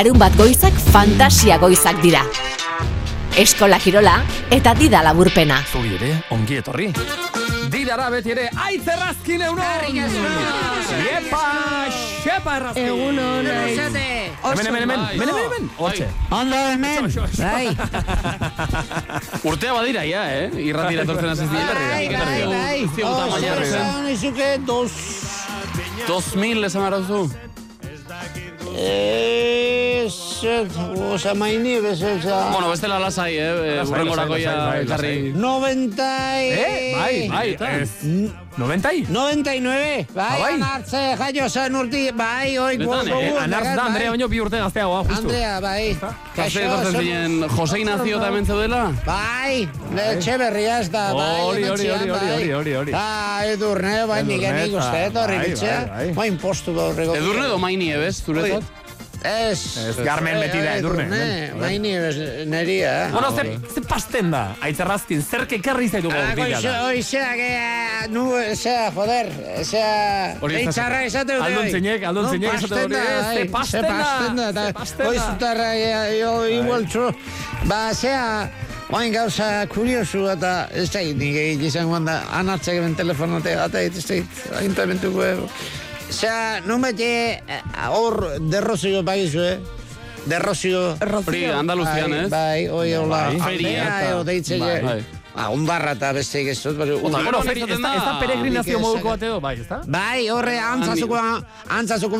Larun 0.00 0.16
bat 0.16 0.32
goizak 0.32 0.72
fantasia 0.94 1.58
goizak 1.60 1.98
dira. 2.00 2.22
Eskola 3.36 3.76
kirola 3.76 4.14
eta 4.48 4.72
dida 4.72 5.02
laburpena. 5.04 5.58
Zuri 5.68 5.90
ere, 5.98 6.08
ongi 6.32 6.56
etorri. 6.56 6.86
Didara 7.68 8.06
beti 8.14 8.32
ere, 8.32 8.46
aitzerrazkin 8.64 9.44
euron! 9.50 9.98
Iepa, 9.98 11.42
xepa 12.22 12.56
errazkin! 12.62 12.88
Egun 12.94 13.20
hona. 13.26 13.58
Hemen, 13.66 14.00
hemen, 14.00 14.72
hemen, 14.72 14.80
hemen, 14.80 15.04
hemen, 15.18 15.36
hemen, 15.42 15.68
hortxe. 15.82 16.08
Ondo 16.38 16.62
hemen, 16.70 17.12
bai. 17.36 17.68
Urtea 19.52 19.76
badira, 19.82 20.08
ja, 20.08 20.24
eh? 20.32 20.48
Irratira 20.64 21.04
etortzen 21.04 21.34
hasi 21.34 21.44
ziren. 21.52 21.84
Bai, 21.92 22.08
bai, 22.16 22.40
bai. 22.56 23.06
Maila 23.36 23.54
esan 23.68 24.12
izuke 24.16 24.52
dos... 24.64 24.96
Dos 26.08 26.34
mil 26.40 26.64
esan 26.64 26.88
arazu. 26.88 27.26
Ez, 28.80 29.59
oza, 30.44 31.34
maini, 31.34 31.80
bezetza... 31.80 32.50
Bueno, 32.52 32.70
bestela 32.70 32.98
lasai, 32.98 33.36
eh? 33.38 33.76
Lasai, 33.76 33.92
Urrengorako 33.92 34.36
ja 34.38 34.52
lasai, 34.56 34.84
lasai. 34.84 34.84
ekarri. 34.84 35.32
Noventa 35.34 36.42
y... 36.42 36.50
Eh, 36.50 36.94
bai, 36.96 37.28
bai, 37.28 37.80
ez. 37.80 37.90
Noventa 38.56 38.92
y? 38.92 39.04
99, 39.08 40.06
bai, 40.14 40.24
Ah, 40.26 40.38
bai? 40.40 40.54
anartze 40.54 41.02
jaio 41.16 41.48
zen 41.48 41.76
urti, 41.76 42.10
bai, 42.12 42.58
oi, 42.58 42.76
Betan, 42.76 43.06
gogo, 43.08 43.20
eh? 43.20 43.36
Anartz 43.40 43.74
da, 43.76 43.84
Andrea 43.86 44.10
baino 44.10 44.28
bi 44.28 44.40
urte 44.42 44.58
gazteagoa, 44.58 45.04
justu. 45.04 45.20
Andrea, 45.28 45.60
bai. 45.60 45.96
Kaze 46.36 46.64
etortzen 46.66 46.98
zinen 47.00 47.44
Jose 47.56 47.78
Ignacio 47.80 48.18
eta 48.18 48.28
hemen 48.28 48.46
zeudela? 48.46 48.82
Bai, 49.06 49.68
etxe 50.08 50.36
berria 50.40 50.80
ez 50.82 50.90
da, 50.90 51.06
bai. 51.14 51.28
Hori, 51.46 51.64
hori, 51.70 51.88
hori, 51.94 52.10
hori, 52.10 52.50
bai. 52.50 52.74
hori. 52.82 52.92
Ah, 52.94 53.46
edurne, 53.46 54.04
bai, 54.10 54.22
nik 54.24 54.42
Edurne, 54.42 54.64
enik 54.66 54.76
uste, 54.82 54.98
eta- 54.98 55.06
etorri 55.12 55.38
bai, 55.38 55.48
bitxea. 55.48 55.78
bai, 55.94 56.10
bai. 56.10 56.26
Oin 56.26 56.38
postu 56.42 56.74
gaurreko. 56.76 57.16
Edurne 57.16 57.46
do 57.48 57.58
maini 57.62 57.92
ebez, 57.96 58.16
zuretzat? 58.24 58.76
Ez. 59.22 59.60
Ez, 59.76 59.96
Carmen 60.04 60.38
beti 60.40 60.58
da, 60.64 60.76
edurne. 60.78 61.50
Maini 61.60 61.90
bez, 62.00 62.16
neria. 62.48 62.92
eh? 63.06 63.10
Bueno, 63.12 63.30
ze, 63.36 63.58
ze 63.74 63.80
pasten 63.84 64.30
da, 64.32 64.54
aitzerrazkin, 64.64 65.20
zerk 65.22 65.52
ekarri 65.58 65.88
zaitu 65.90 66.08
gaur 66.08 66.22
Ah, 66.22 66.34
dira 66.34 66.46
goize, 66.46 66.68
da. 66.68 66.86
oizeak, 66.86 67.42
eh, 67.44 68.06
nu, 68.14 68.24
zea, 68.56 68.86
joder, 68.94 69.28
zea, 69.64 70.36
Hori 70.40 70.54
ez 70.54 70.60
da- 70.60 70.64
deitzarra 70.64 71.02
esate 71.04 71.36
dute. 71.36 71.50
Bai. 71.56 71.70
zeinek, 71.70 72.06
aldun 72.08 72.24
No, 72.24 72.30
zeinek 72.30 72.54
esate 72.54 72.68
pasten 72.68 72.84
hori, 72.84 72.94
da, 72.94 73.02
ez, 73.18 73.26
bai, 73.26 73.36
ze 73.36 73.50
pasten 73.52 73.82
da, 73.82 73.98
pasten 74.00 74.36
da, 74.36 74.42
ze 74.46 74.50
eta 74.68 74.72
pasten 74.80 74.98
da. 74.98 75.04
goizutarra, 75.10 75.68
ja, 75.74 76.00
jo, 76.16 76.32
igual 76.46 76.86
txu, 76.88 77.06
ba, 77.68 77.82
zea, 77.94 78.24
oin 78.90 79.12
gauza 79.12 79.50
kuriosu 79.70 80.24
eta 80.32 80.54
ez 80.72 80.88
da 80.90 81.00
nik 81.04 81.36
egit 81.44 81.62
izango 81.68 82.00
da, 82.08 82.22
anartzak 82.40 82.80
ben 82.80 82.94
telefonote, 82.96 83.52
eta 83.52 83.80
ez 83.82 84.06
da 84.08 84.64
intamentuko, 84.64 85.22
zea, 86.12 86.60
nun 86.66 86.82
beti, 86.82 87.04
eh, 87.04 87.62
hor, 87.88 88.38
derrozio 88.50 89.02
bagizu, 89.02 89.40
eh? 89.40 89.60
Derrozio. 90.26 90.96
Hori, 91.00 91.44
Andaluzian, 91.46 92.10
Bai, 92.10 92.18
ez? 92.18 92.28
Bai, 92.30 92.68
oi, 92.68 92.92
hola. 92.94 93.22
Bai. 93.30 93.40
Feria 93.40 94.10
eo. 94.10 94.24
Bai, 94.24 94.82
bai. 94.82 95.00
Ah, 95.30 95.46
ondarra 95.54 95.92
eta 95.94 96.10
beste 96.12 96.42
dut, 96.42 96.76
baina... 96.76 96.96
Ota, 96.98 97.20
bueno, 97.22 97.40
feri, 97.46 97.62
ez 97.62 97.78
da, 97.78 97.92
ez 97.94 98.02
da 98.02 98.14
peregrinazio 98.18 98.80
moduko 98.82 99.12
bat 99.12 99.22
edo, 99.22 99.38
bai, 99.40 99.54
ez 99.62 99.66
da? 99.68 99.78
Bai, 99.86 100.24
horre 100.34 100.56
antzazuko, 100.58 101.20
antzazuko 101.76 102.18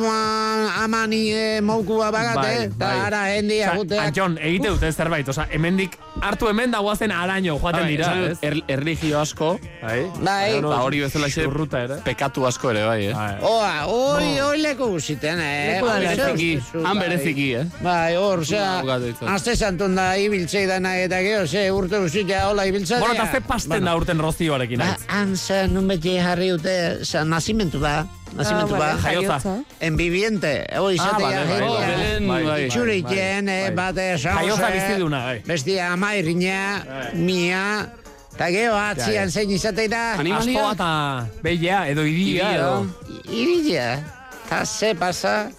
amani 0.84 1.20
e, 1.34 1.42
moukua 1.60 2.12
bagate, 2.14 2.68
eta 2.68 2.92
ara 3.08 3.24
hendi 3.34 3.58
Osa, 3.64 3.72
agutea. 3.74 4.04
Antxon, 4.06 4.38
egite 4.38 4.70
dute 4.76 4.92
zerbait, 4.92 5.28
osa, 5.28 5.48
hemendik 5.50 5.98
hartu 6.22 6.48
hemen 6.50 6.70
dagoazen 6.70 7.10
araño 7.12 7.58
joaten 7.58 7.82
Bai, 7.82 7.90
dira, 7.96 8.10
er, 8.42 8.56
erligio 8.68 9.20
asko, 9.20 9.58
Bai, 9.82 10.04
Bai. 10.22 10.56
eta 10.58 10.80
hori 10.84 11.00
bezala 11.00 11.28
xe, 11.32 11.46
Urruta 11.48 11.82
ere. 11.86 11.96
pekatu 12.04 12.46
asko 12.46 12.70
ere, 12.70 12.84
bai, 12.84 13.06
eh? 13.06 13.14
Bai. 13.14 13.36
Oa, 13.42 13.86
hori, 13.86 14.38
hori 14.40 14.60
leku 14.62 14.90
guziten, 14.92 15.40
eh? 15.40 15.74
Leku 15.74 15.86
da, 15.86 15.94
Hori 15.96 16.06
Bereziki, 16.06 16.50
han 16.84 16.98
bai. 16.98 17.08
bereziki, 17.08 17.48
eh? 17.54 17.64
Bai, 17.82 18.16
hor, 18.16 18.44
zera, 18.44 18.82
azte 19.34 19.56
santun 19.56 19.94
da 19.96 20.16
ibiltzei 20.20 20.66
dana 20.66 20.96
eta 21.00 21.20
gero, 21.24 21.46
ze 21.46 21.70
urte 21.72 21.98
guztia 21.98 22.46
hola 22.48 22.66
ibiltzea. 22.66 22.98
Bueno, 23.00 23.14
eta 23.14 23.30
ze 23.32 23.40
pasten 23.40 23.84
da 23.84 23.96
urten 23.96 24.18
rozioarekin, 24.18 24.78
Ba, 24.78 24.92
aiz? 24.94 25.06
han 25.08 25.36
zen, 25.36 25.74
nun 25.74 25.88
beti 25.88 26.16
jarri 26.20 26.50
dute, 26.50 27.04
zen, 27.04 27.28
nazimentu 27.28 27.80
da. 27.80 28.04
Nazimentu 28.36 28.74
Ah, 28.74 28.78
ba. 28.78 28.86
vale, 28.86 29.02
jaiotza. 29.02 29.54
En 29.80 29.96
viviente, 29.96 30.66
Ah, 30.72 30.92
izatea. 30.92 31.44
bai. 32.26 32.68
Txuriken, 32.68 33.46
bai, 33.46 33.54
eh, 33.54 33.70
bai. 33.70 33.74
bat 33.74 33.96
esan. 33.98 34.36
Jaiotza 34.38 34.70
biziduna, 34.70 35.18
bai. 35.24 35.42
Bestia 35.46 35.92
amairina, 35.92 36.84
mia, 37.14 37.88
eta 38.34 38.50
geho 38.50 38.74
atzian 38.76 39.30
zein 39.30 39.50
izatea 39.50 39.88
da. 39.88 40.02
Animalia? 40.18 40.60
Astoa 40.60 40.72
eta 40.72 41.42
beia, 41.42 41.88
edo 41.88 42.04
Idia. 42.06 42.54
edo... 42.54 42.86
Irila, 43.30 43.98
eta 44.46 44.64
ze 44.66 44.94
pasa, 44.94 45.50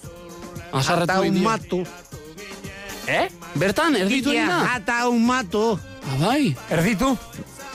idia. 1.28 1.42
umatu. 1.42 1.84
Eh? 3.08 3.28
Bertan, 3.56 3.96
erditu 3.96 4.30
egin 4.32 4.48
da? 4.48 4.76
Ata 4.76 5.08
umatu. 5.10 5.80
Ah, 6.08 6.16
bai. 6.26 6.56
Erditu? 6.70 7.18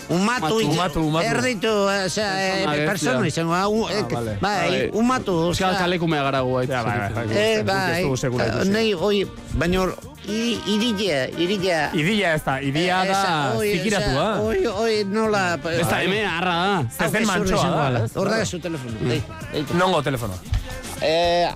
Umatu, 0.08 0.54
Umatu, 0.70 1.00
umatu. 1.02 1.26
erditu, 1.26 1.66
osea, 1.68 2.06
Persona 2.06 2.70
agertzea. 2.72 2.86
persona 2.86 3.26
izango, 3.26 3.54
da, 3.54 3.68
u- 3.68 3.88
eh, 3.90 4.04
vale. 4.10 4.38
bai, 4.40 4.90
umatu, 4.92 5.32
Euskal 5.48 5.70
osea, 5.70 5.80
kalekumea 5.82 6.22
gara 6.22 6.40
guait. 6.40 6.70
Ja, 6.70 6.82
bai, 6.84 6.98
bai, 6.98 7.26
bai. 7.26 7.36
eh, 7.36 7.58
ez 7.58 7.64
bai, 7.66 8.68
nei, 8.70 8.94
oi, 8.94 9.26
baina, 9.58 9.86
i- 10.28 10.60
irila, 10.66 11.18
irila. 11.38 11.80
Idia 11.94 12.34
ez 12.34 12.42
da, 12.44 12.60
idia 12.60 13.04
da 13.04 13.52
zikiratua. 13.60 14.40
Oi, 14.42 14.66
oi, 14.66 15.04
nola... 15.04 15.58
Ez 15.72 15.88
da, 15.88 16.02
eme, 16.02 16.22
arra 16.26 16.54
da. 16.54 16.84
Zezen 16.98 17.26
mantxoa 17.26 17.90
da. 17.90 18.04
ez? 18.04 18.14
Hor 18.16 18.28
da 18.30 18.44
zu 18.44 18.60
telefono. 18.60 18.94
Nongo 19.74 20.02
telefono. 20.02 20.34
Eh, 21.02 21.48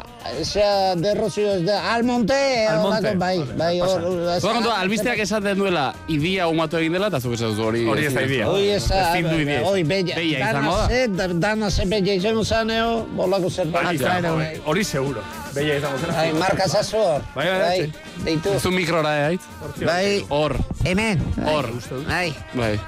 sea, 0.45 0.95
de 0.97 1.15
Rocío, 1.15 1.61
de 1.61 1.73
Almonte, 1.73 2.67
Almonte. 2.69 3.15
bai, 3.17 3.39
bai, 3.57 3.81
hor... 3.81 4.03
Zua 4.41 4.53
kontua, 4.53 4.79
albisteak 4.81 5.19
esaten 5.25 5.57
duela, 5.59 5.95
idia 6.09 6.47
umatu 6.47 6.77
egin 6.77 6.93
dela, 6.93 7.09
eta 7.09 7.21
zuk 7.25 7.33
esatu 7.39 7.65
hori. 7.71 7.87
Hori 7.89 8.05
ez 8.05 8.13
da 8.15 8.23
idia. 8.29 8.47
Ezin 8.77 9.29
du 9.31 9.39
idia. 9.41 9.63
oi, 9.65 9.83
bella, 9.83 10.15
Bella 10.15 10.51
izango 10.51 10.77
da. 10.77 11.07
da- 11.09 11.35
dana 11.47 11.71
ze 11.71 11.87
bella 11.87 12.13
izango 12.13 12.45
zaneo, 12.45 13.07
bolako 13.17 13.51
zerbait. 13.51 13.87
Hori, 13.89 13.99
Bai, 13.99 14.23
hori- 14.31 14.63
hori 14.67 14.85
seguro. 14.85 15.23
Beia 15.55 15.77
izango 15.81 15.99
zera. 15.99 16.13
Bai, 16.21 16.33
marka 16.35 16.69
zazu 16.69 16.97
hor. 16.99 17.23
Bai, 17.35 17.49
bai, 17.49 17.59
bai. 17.61 17.93
deitu. 18.25 18.59
Zu 18.61 18.71
mikrora, 18.71 19.33
eh? 19.33 19.39
Bai, 19.87 20.25
Hor, 20.29 20.57
hemen. 20.85 21.19
hor. 21.47 21.67
Bai, 22.07 22.35
Bai. 22.55 22.79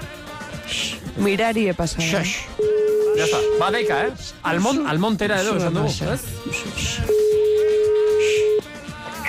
Mirari 1.17 1.69
epasa. 1.69 2.01
xox. 2.01 2.29
Ya 3.17 3.25
está. 3.25 3.39
Badeika, 3.59 4.07
eh? 4.07 4.13
Almon, 4.43 4.87
almontera 4.87 5.41
edo, 5.41 5.57
esan 5.57 5.75
dugu, 5.75 5.89
ez? 5.89 6.21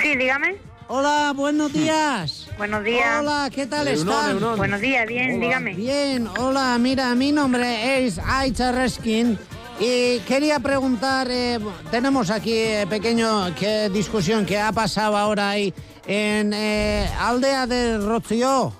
Sí, 0.02 0.16
dígame. 0.16 0.56
Hola, 0.88 1.32
buenos 1.34 1.72
días. 1.72 2.48
Buenos 2.58 2.84
días. 2.84 3.20
Hola, 3.20 3.50
¿qué 3.54 3.66
tal 3.66 3.88
están? 3.88 4.32
eunon. 4.32 4.56
Buenos 4.56 4.80
días, 4.80 5.06
bien, 5.06 5.40
dígame. 5.40 5.74
Bien, 5.74 6.28
hola, 6.38 6.76
mira, 6.78 7.14
mi 7.14 7.32
nombre 7.32 8.04
es 8.04 8.18
Aicha 8.18 8.70
Reskin 8.70 9.38
y 9.80 10.20
quería 10.20 10.60
preguntar, 10.60 11.28
eh, 11.30 11.58
tenemos 11.90 12.30
aquí 12.30 12.52
eh, 12.52 12.86
pequeño 12.88 13.54
que 13.54 13.88
discusión 13.88 14.46
que 14.46 14.58
ha 14.58 14.72
pasado 14.72 15.16
ahora 15.16 15.50
ahí 15.50 15.74
en 16.06 16.52
eh, 16.54 17.08
Aldea 17.18 17.66
de 17.66 17.98
Rocío, 17.98 18.72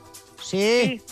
¿sí? 0.43 1.01
Sí, 1.01 1.03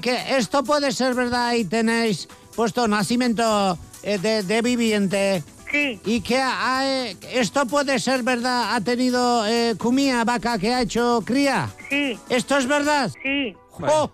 que 0.00 0.36
esto 0.36 0.62
puede 0.64 0.92
ser 0.92 1.14
verdad 1.14 1.54
y 1.54 1.64
tenéis 1.64 2.28
puesto 2.56 2.86
nacimiento 2.88 3.78
eh, 4.02 4.18
de, 4.18 4.42
de 4.42 4.62
viviente. 4.62 5.42
Sí, 5.70 6.00
Y 6.04 6.20
que 6.20 6.36
ha- 6.42 7.06
esto 7.32 7.64
puede 7.66 8.00
ser 8.00 8.24
verdad, 8.24 8.74
ha 8.74 8.80
tenido 8.80 9.46
eh, 9.46 9.76
cumía 9.78 10.24
vaca 10.24 10.58
que 10.58 10.74
ha 10.74 10.82
hecho 10.82 11.22
cría. 11.24 11.70
sí, 11.88 12.18
¿Esto 12.28 12.58
es 12.58 12.66
verdad? 12.66 13.10
sí. 13.22 13.54
¡Jo! 13.70 14.10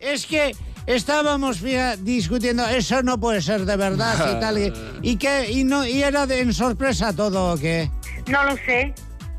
Es 0.00 0.26
que 0.26 0.56
estábamos 0.86 1.58
fija, 1.60 1.96
discutiendo, 1.96 2.66
eso 2.66 3.02
no 3.02 3.20
puede 3.20 3.40
ser 3.42 3.64
de 3.66 3.76
verdad 3.76 4.36
y 4.36 4.40
tal. 4.40 4.58
Y, 4.58 4.72
y 5.02 5.16
que 5.16 5.50
y 5.50 5.64
no 5.64 5.86
y 5.86 6.02
era 6.02 6.26
de, 6.26 6.40
en 6.40 6.52
sorpresa 6.54 7.12
todo 7.14 7.52
o 7.52 7.56
qué. 7.58 7.90
No 8.26 8.42
lo 8.44 8.56
sé. 8.56 8.94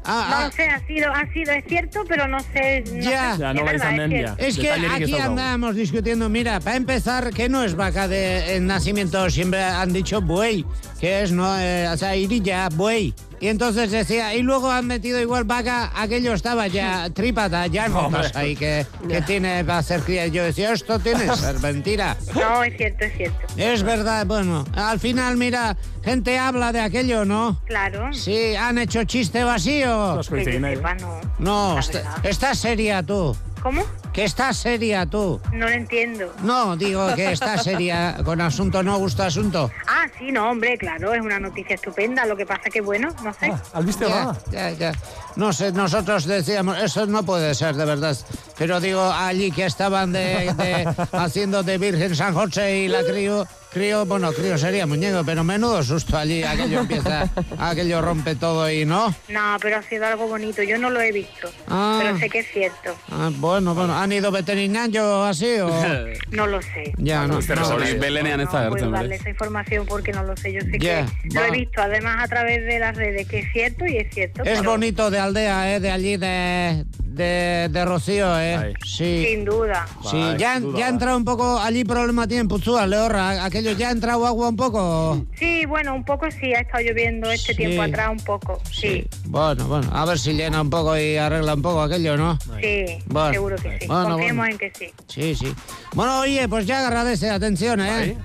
Ah, 0.08 0.28
No 0.30 0.36
ah, 0.47 0.51
sé, 0.56 0.70
ha 0.70 0.86
sido, 0.88 1.12
ha 1.12 1.26
sido, 1.34 1.51
es 1.51 1.64
cierto, 1.68 2.03
pero 2.08 2.28
no 2.28 2.39
sé. 2.39 2.84
No 2.91 3.01
Ya. 3.01 3.34
sé, 3.36 3.41
Ya, 3.41 3.49
es 3.51 3.56
no 3.56 3.64
vais 3.66 3.66
verdad, 3.66 3.88
a 3.88 3.91
es 3.91 3.97
Nendia. 3.97 4.36
cierto. 4.36 4.43
es 4.45 4.58
que 4.58 4.72
aquí 4.72 5.18
andábamos 5.18 5.76
discutiendo, 5.76 6.30
mira, 6.30 6.60
para 6.60 6.76
empezar, 6.78 7.32
que 7.34 7.49
no 7.49 7.64
es 7.64 7.76
vaca 7.76 8.08
de 8.08 8.56
en 8.56 8.68
nacimiento, 8.68 9.30
siempre 9.30 9.64
han 9.64 9.91
dicho 9.93 10.22
buey, 10.22 10.66
que 11.00 11.24
es, 11.24 11.32
¿no? 11.32 11.60
Eh, 11.60 11.88
o 11.89 11.98
sea, 11.98 12.16
irilla, 12.16 12.70
buey. 12.74 13.14
Y 13.41 13.50
entonces 13.50 13.91
decía, 13.91 14.34
y 14.34 14.41
luego 14.41 14.72
han 14.72 14.88
metido 14.88 15.20
igual 15.20 15.43
vaca, 15.43 15.91
aquello 15.96 16.34
estaba 16.34 16.68
ya 16.68 17.10
trípata, 17.14 17.68
ya 17.68 17.89
no 17.89 18.10
pasa 18.10 18.39
ahí 18.39 18.56
que, 18.56 18.86
que 19.10 19.22
tiene 19.24 19.64
para 19.66 19.80
hacer 19.80 20.02
cría. 20.02 20.28
Yo 20.28 20.43
decía, 20.43 20.72
esto 20.72 20.98
tiene 21.00 21.26
que 21.26 21.36
ser 21.36 21.60
mentira. 21.60 22.16
No, 22.36 22.64
es 22.64 22.78
cierto, 22.78 23.04
es 23.06 23.18
cierto. 23.18 23.38
Es 23.58 23.84
verdad, 23.84 24.26
bueno, 24.26 24.66
al 24.74 25.00
final, 25.00 25.36
mira, 25.38 25.76
gente 26.04 26.39
habla 26.39 26.72
de 26.72 26.80
aquello, 26.80 27.26
¿no? 27.26 27.60
Claro. 27.66 28.14
Sí, 28.14 28.56
han 28.56 28.78
hecho 28.78 29.04
chiste 29.04 29.43
vacío. 29.43 30.16
Los 30.16 30.30
Que 30.30 30.32
yo 30.32 30.36
coitzegin 30.38 30.62
nahi. 30.62 30.76
sepa, 30.78 30.93
no. 30.96 31.20
No, 31.39 31.74
La 31.76 31.80
est- 31.82 31.93
verdad. 31.93 32.26
estás 32.26 32.58
seria 32.60 33.04
tú. 33.04 33.36
¿Cómo? 33.66 33.82
Que 34.13 34.26
estás 34.26 34.57
seria 34.57 35.07
tú. 35.07 35.41
No 35.51 35.66
lo 35.68 35.72
entiendo. 35.72 36.32
No, 36.43 36.78
digo 36.78 37.16
que 37.16 37.32
estás 37.32 37.63
seria 37.63 38.16
con 38.24 38.39
asunto 38.39 38.84
no 38.84 38.95
gusto 38.99 39.24
asunto. 39.24 39.72
Ah, 39.88 40.05
sí, 40.20 40.32
no, 40.32 40.51
hombre, 40.51 40.78
claro, 40.78 41.16
es 41.16 41.22
una 41.22 41.39
noticia 41.39 41.74
estupenda. 41.74 42.28
Lo 42.28 42.38
que 42.38 42.45
pasa 42.45 42.70
que, 42.70 42.82
bueno, 42.82 43.09
no 43.24 43.34
sé. 43.34 43.47
Ah, 43.51 43.59
albiste 43.74 44.07
Ya, 44.07 44.13
bada. 44.26 44.38
ya, 44.51 44.70
ya. 44.70 44.91
No 45.36 45.51
sé, 45.53 45.71
nosotros 45.71 46.25
decíamos, 46.25 46.77
eso 46.81 47.05
no 47.07 47.23
puede 47.23 47.53
ser 47.55 47.75
de 47.75 47.86
verdad. 47.86 48.15
Pero 48.57 48.79
digo, 48.79 49.01
allí 49.11 49.51
que 49.51 49.65
estaban 49.65 50.13
de, 50.13 50.53
de- 50.53 50.93
haciendo 51.11 51.61
de 51.63 51.77
Virgen 51.77 52.15
San 52.15 52.33
José 52.33 52.77
y 52.79 52.88
la 52.88 53.03
crío, 53.03 53.45
crío, 53.73 54.05
bueno, 54.05 54.31
crío 54.31 54.57
sería 54.57 54.86
muñeco, 54.88 55.23
pero 55.25 55.43
menudo 55.43 55.83
susto 55.83 56.17
allí, 56.17 56.41
aquello 56.43 56.79
empieza, 56.81 57.29
aquello 57.59 58.01
rompe 58.01 58.36
todo 58.36 58.71
y 58.71 58.86
no. 58.86 59.13
No, 59.27 59.57
pero 59.61 59.77
ha 59.77 59.83
sido 59.83 60.05
algo 60.05 60.27
bonito. 60.27 60.63
Yo 60.63 60.77
no 60.77 60.89
lo 60.89 61.01
he 61.01 61.11
visto. 61.11 61.49
Ah. 61.67 61.99
Pero 62.01 62.17
sé 62.17 62.29
que 62.29 62.39
es 62.39 62.47
cierto. 62.53 62.95
Ah, 63.11 63.29
bueno, 63.33 63.75
bueno, 63.75 63.93
¿han 63.97 64.11
ido 64.13 64.31
veterinarios 64.31 65.27
así 65.27 65.57
o...? 65.59 65.69
No 66.31 66.47
lo 66.47 66.61
sé. 66.61 66.93
Ya, 66.97 67.27
no. 67.27 67.36
Albiste 67.36 67.55
no. 67.55 67.61
no 67.61 67.75
Hori 67.75 67.86
sabía. 67.88 67.99
belenean 68.01 68.39
ez 68.41 68.45
No 68.47 68.51
gertzen, 68.51 68.91
darle 68.91 69.07
berez. 69.09 69.21
esa 69.21 69.29
información 69.29 69.86
porque 69.86 70.11
no 70.11 70.23
lo 70.23 70.36
sé. 70.38 70.53
Yo 70.53 70.61
sé 70.61 70.79
Ya, 70.79 71.05
que 71.05 71.29
lo 71.33 71.41
va. 71.41 71.47
he 71.47 71.51
visto 71.51 71.81
además 71.81 72.23
a 72.23 72.27
través 72.27 72.65
de 72.65 72.79
las 72.79 72.95
redes, 72.95 73.27
que 73.27 73.39
es 73.39 73.51
cierto 73.53 73.86
y 73.86 73.97
es 73.97 74.13
cierto. 74.13 74.43
Es 74.43 74.59
pero 74.59 74.71
bonito 74.71 75.09
de 75.11 75.19
aldea, 75.26 75.76
¿eh? 75.76 75.80
De 75.80 75.91
allí, 75.91 76.17
de, 76.17 76.86
de, 77.03 77.67
de 77.71 77.86
Rocío, 77.86 78.39
¿eh? 78.39 78.55
Ahí. 78.55 78.73
Sí. 78.86 79.26
Sin 79.30 79.45
duda. 79.45 79.86
Sí, 80.09 80.17
ya, 80.38 80.59
duda, 80.59 80.80
ya 80.80 80.86
ha 80.86 80.89
entrado 80.89 81.17
un 81.17 81.26
poco, 81.26 81.59
allí 81.59 81.84
problema 81.84 82.28
tiene 82.28 82.45
Putzúa, 82.45 82.88
Leorra, 82.88 83.43
aquello 83.45 83.71
ya 83.73 83.89
ha 83.89 83.91
entrado 83.91 84.26
agua 84.26 84.49
un 84.49 84.55
poco. 84.55 85.26
Sí, 85.38 85.65
bueno, 85.65 85.93
un 85.93 86.03
poco 86.03 86.26
sí, 86.32 86.53
ha 86.53 86.61
estado 86.61 86.84
lloviendo 86.84 87.30
este 87.32 87.53
Sí. 87.53 87.57
tiempo 87.57 87.82
atrás, 87.84 88.09
un 88.11 88.19
poco. 88.19 88.59
Sí, 88.71 89.05
Bueno, 89.26 89.67
bueno, 89.67 89.89
a 89.93 90.05
ver 90.05 90.17
si 90.19 90.34
llena 90.34 90.61
un 90.61 90.69
poco 90.69 90.97
y 90.97 91.17
arregla 91.17 91.53
un 91.53 91.61
poco 91.61 91.82
aquello, 91.82 92.17
¿no? 92.17 92.38
sí, 92.61 92.86
Bueno. 93.05 93.34
seguro 93.34 93.55
que 93.57 93.80
sí. 93.80 93.88
Bueno, 93.88 94.09
Confiemos 94.11 94.38
bueno. 94.47 94.51
en 94.53 94.57
que 94.57 94.71
sí. 94.78 94.93
Sí, 95.07 95.36
sí. 95.36 95.53
Bueno, 95.93 96.19
oye, 96.21 96.47
pues 96.47 96.65
ya 96.65 96.86
agradece, 96.86 97.30
atención, 97.30 97.80
¿eh? 97.82 97.89
Ahí. 97.91 98.17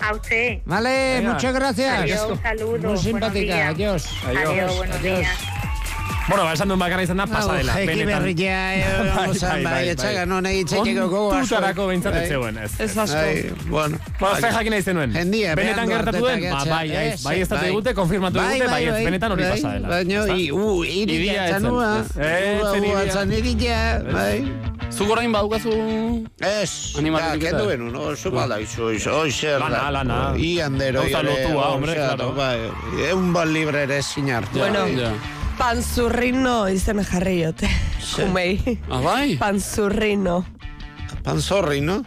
A 0.00 0.14
usted. 0.14 0.58
Vale, 0.64 1.18
Venga. 1.20 1.34
muchas 1.34 1.54
gracias. 1.54 2.00
Adiós, 2.00 2.26
un 2.28 2.42
saludo. 2.42 2.88
Muy 2.88 2.98
simpática, 2.98 3.68
adiós. 3.68 4.04
Adiós, 4.26 4.76
buenos 4.76 4.96
Adiós. 4.96 5.18
días. 5.20 5.38
Bueno, 6.28 6.44
ba, 6.44 6.52
esan 6.54 6.68
duen 6.70 6.78
bakarra 6.78 7.02
izan 7.02 7.16
da, 7.18 7.26
pasa 7.26 7.54
dela. 7.58 7.74
Eki 7.80 7.86
benetan. 7.88 8.22
berria, 8.22 8.58
eh, 8.76 9.12
vamos 9.16 9.42
a, 9.48 9.56
bai, 9.64 9.88
etxaga, 9.90 10.24
non 10.26 10.46
egin 10.46 10.66
txekiko 10.70 11.06
gogo 11.08 11.32
asko. 11.32 11.38
Kontutarako 11.40 11.86
behintzat 11.90 12.14
Bai. 12.14 12.64
ez. 12.64 12.72
Ez 12.80 12.96
asko. 12.96 13.16
Bai, 13.16 13.52
bueno. 13.66 13.98
Bueno, 14.20 14.36
ze 14.36 14.52
jakin 14.54 14.70
nahi 14.76 14.82
zenuen. 14.82 15.12
Jendia, 15.12 15.54
Benetan 15.58 15.88
gertatu 15.88 16.24
den? 16.26 16.44
Ba, 16.50 16.64
bai, 16.64 16.88
bai, 16.92 17.06
Ez, 17.12 17.22
bai, 17.24 17.40
ez 17.42 17.48
bai. 17.48 17.64
digute, 17.66 17.94
konfirmatu 17.94 18.38
Bai, 18.38 18.52
digute, 18.54 18.70
bai, 18.70 18.84
bai, 18.84 18.92
bai, 18.92 19.04
benetan 19.10 19.32
hori 19.32 19.42
bai, 19.42 19.50
pasa 19.56 19.72
dela. 19.72 19.88
Baina, 19.88 20.22
u, 20.54 20.84
Iria 20.84 21.02
iridia 21.02 21.48
etzen, 21.48 21.62
txanua. 21.66 21.90
ez. 21.98 22.16
Eh, 22.16 22.60
zen 22.70 23.32
Ua, 23.32 23.36
iria. 23.42 23.82
bai. 24.12 24.52
Zuk 24.92 25.10
orain 25.10 25.32
badukazu... 25.32 25.72
Ez, 26.38 26.92
kendu 27.40 27.66
benu, 27.66 27.90
no, 27.90 28.14
zu 28.14 28.30
balaizu, 28.30 28.90
oi 28.92 29.30
zer 29.32 29.58
da. 29.58 29.68
Lana, 29.68 29.90
lana. 29.90 30.18
Iandero, 30.36 31.00
Gauza 31.02 31.20
ere, 31.20 31.30
lotua, 31.30 31.68
o 31.68 31.74
hombre, 31.74 31.94
sea, 31.94 32.14
claro. 32.14 32.32
Bai, 32.36 32.58
eun 33.08 33.32
bat 33.32 33.48
libre 33.48 33.82
ere 33.88 34.02
sinartu. 34.02 34.58
Bueno. 34.58 34.86
Ja. 34.94 35.14
Panzurrino 35.62 36.66
izen 36.74 36.98
jarri 37.06 37.36
jote. 37.44 37.68
Jumei. 38.02 38.56
Ah, 38.90 38.98
bai? 38.98 39.36
Panzurrino. 39.38 40.40
Panzorri, 41.22 41.78
no? 41.80 42.00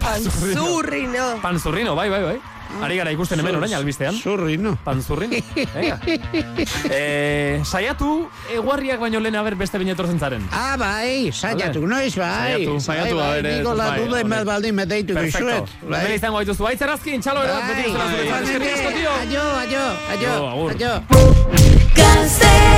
Panzurrino. 0.00 1.26
Panzurrino, 1.42 1.92
bai, 1.94 2.08
bai, 2.08 2.22
bai. 2.24 2.38
Ari 2.80 2.96
gara 2.96 3.12
ikusten 3.12 3.36
hemen 3.42 3.58
orain 3.58 3.74
albistean. 3.76 4.16
Zurri, 4.16 4.56
no? 4.56 4.78
Panzurrino. 4.80 5.42
Venga. 5.74 5.98
eh, 6.88 7.60
saiatu, 7.68 8.30
eguarriak 8.56 9.04
baino 9.04 9.20
lehen 9.20 9.36
aber 9.36 9.58
beste 9.60 9.76
binetorzen 9.82 10.16
zaren. 10.18 10.48
Ah, 10.48 10.78
bai, 10.80 11.28
saiatu, 11.36 11.84
noiz, 11.84 12.16
bai. 12.16 12.56
Saiatu, 12.56 12.80
saiatu, 12.80 13.20
bai, 13.20 13.28
a 13.28 13.34
ber, 13.34 13.42
bai, 13.44 13.58
Nikola 13.58 13.90
bai, 13.90 13.98
duden 14.00 14.24
honek. 14.24 14.38
bat 14.38 14.48
baldin 14.54 14.74
meteitu 14.80 15.12
Perfecto. 15.20 15.52
dizuet. 15.52 15.76
Hemen 15.84 16.16
izango 16.16 16.40
gaituzu. 16.40 16.70
Aitzer 16.72 16.96
azkin, 16.96 17.20
txalo 17.20 17.44
ero 17.44 17.60
bat 17.60 17.68
beti 17.74 17.82
Bai, 17.82 17.92
duzula 17.92 18.08
zure. 18.08 18.24
bai, 18.32 18.42
Eskerrik 18.48 18.72
asko, 18.78 18.96
tio. 18.96 19.12
Aio, 19.20 19.44
aio, 19.60 19.84
aio, 20.16 20.32
aio. 20.72 20.94
Gaztea 21.92 22.71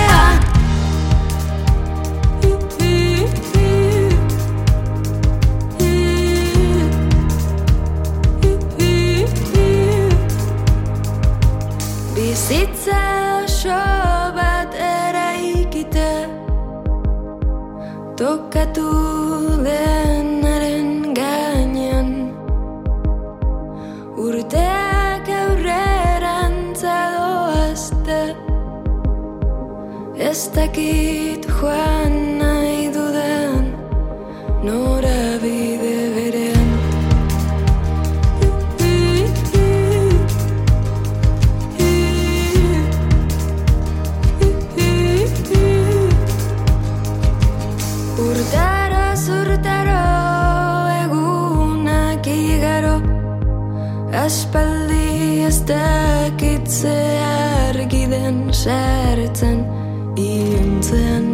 bizitza 12.35 13.01
oso 13.45 13.82
bat 14.37 14.72
eraikita 14.74 16.11
tokatu 18.20 18.89
denaren 19.66 20.89
gainean. 21.18 22.11
Urteak 24.24 25.30
aurreran 25.43 26.57
zadoazte. 26.82 28.22
Ez 30.30 30.41
dakit 30.57 31.47
joan 31.61 32.18
nahi 32.43 32.91
dudan 32.99 33.64
norabit 34.66 35.74
aspaldi 54.25 55.45
ez 55.45 55.59
dakitze 55.68 56.97
argiden 57.68 58.39
sartzen 58.53 59.61
iluntzen 60.16 61.34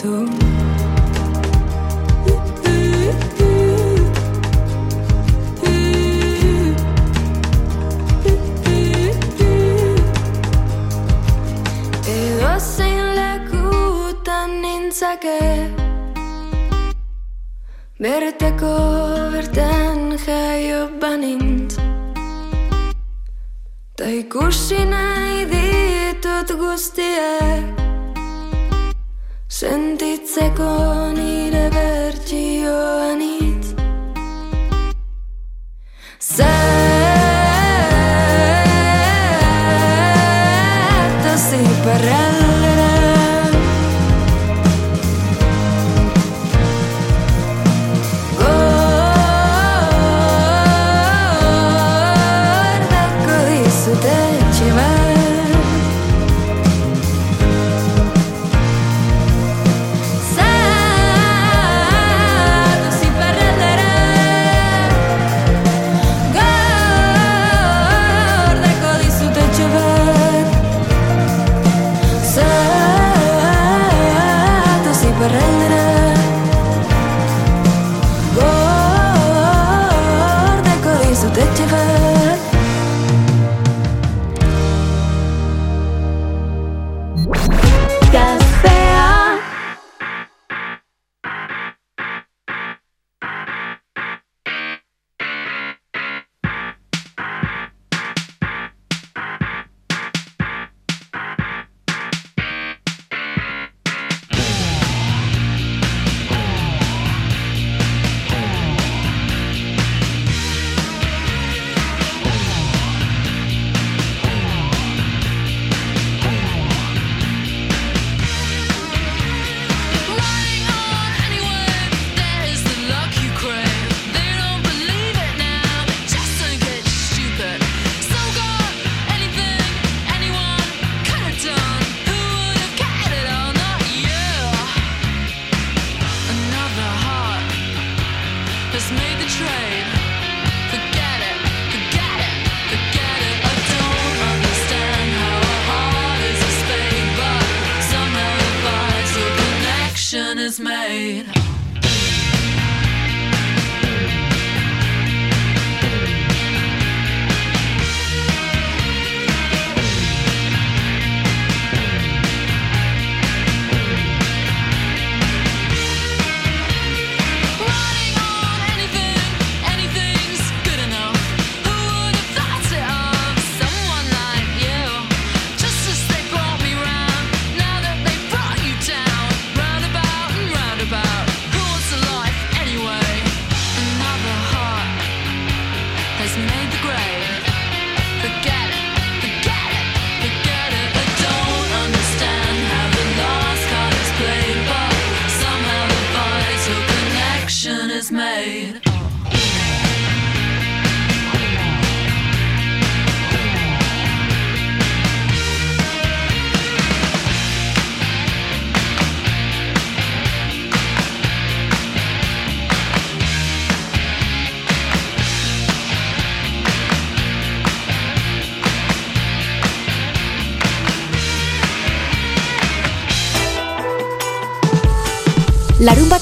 bateau. 0.00 0.26
Edo 12.06 12.58
zein 12.58 13.14
lekutan 13.16 14.62
nintzake. 14.62 15.68
Bertako 18.00 18.76
bertan 19.32 20.16
jaio 20.26 20.88
banintz. 21.00 21.76
Ta 23.96 24.04
ikusi 24.08 24.84
nahi 24.88 25.44
ditut 25.52 26.56
guztiak. 26.56 27.79
Sentitzeko 29.60 31.12
nire 31.12 31.68
bertsioan 31.74 33.20
ikusi 33.20 33.29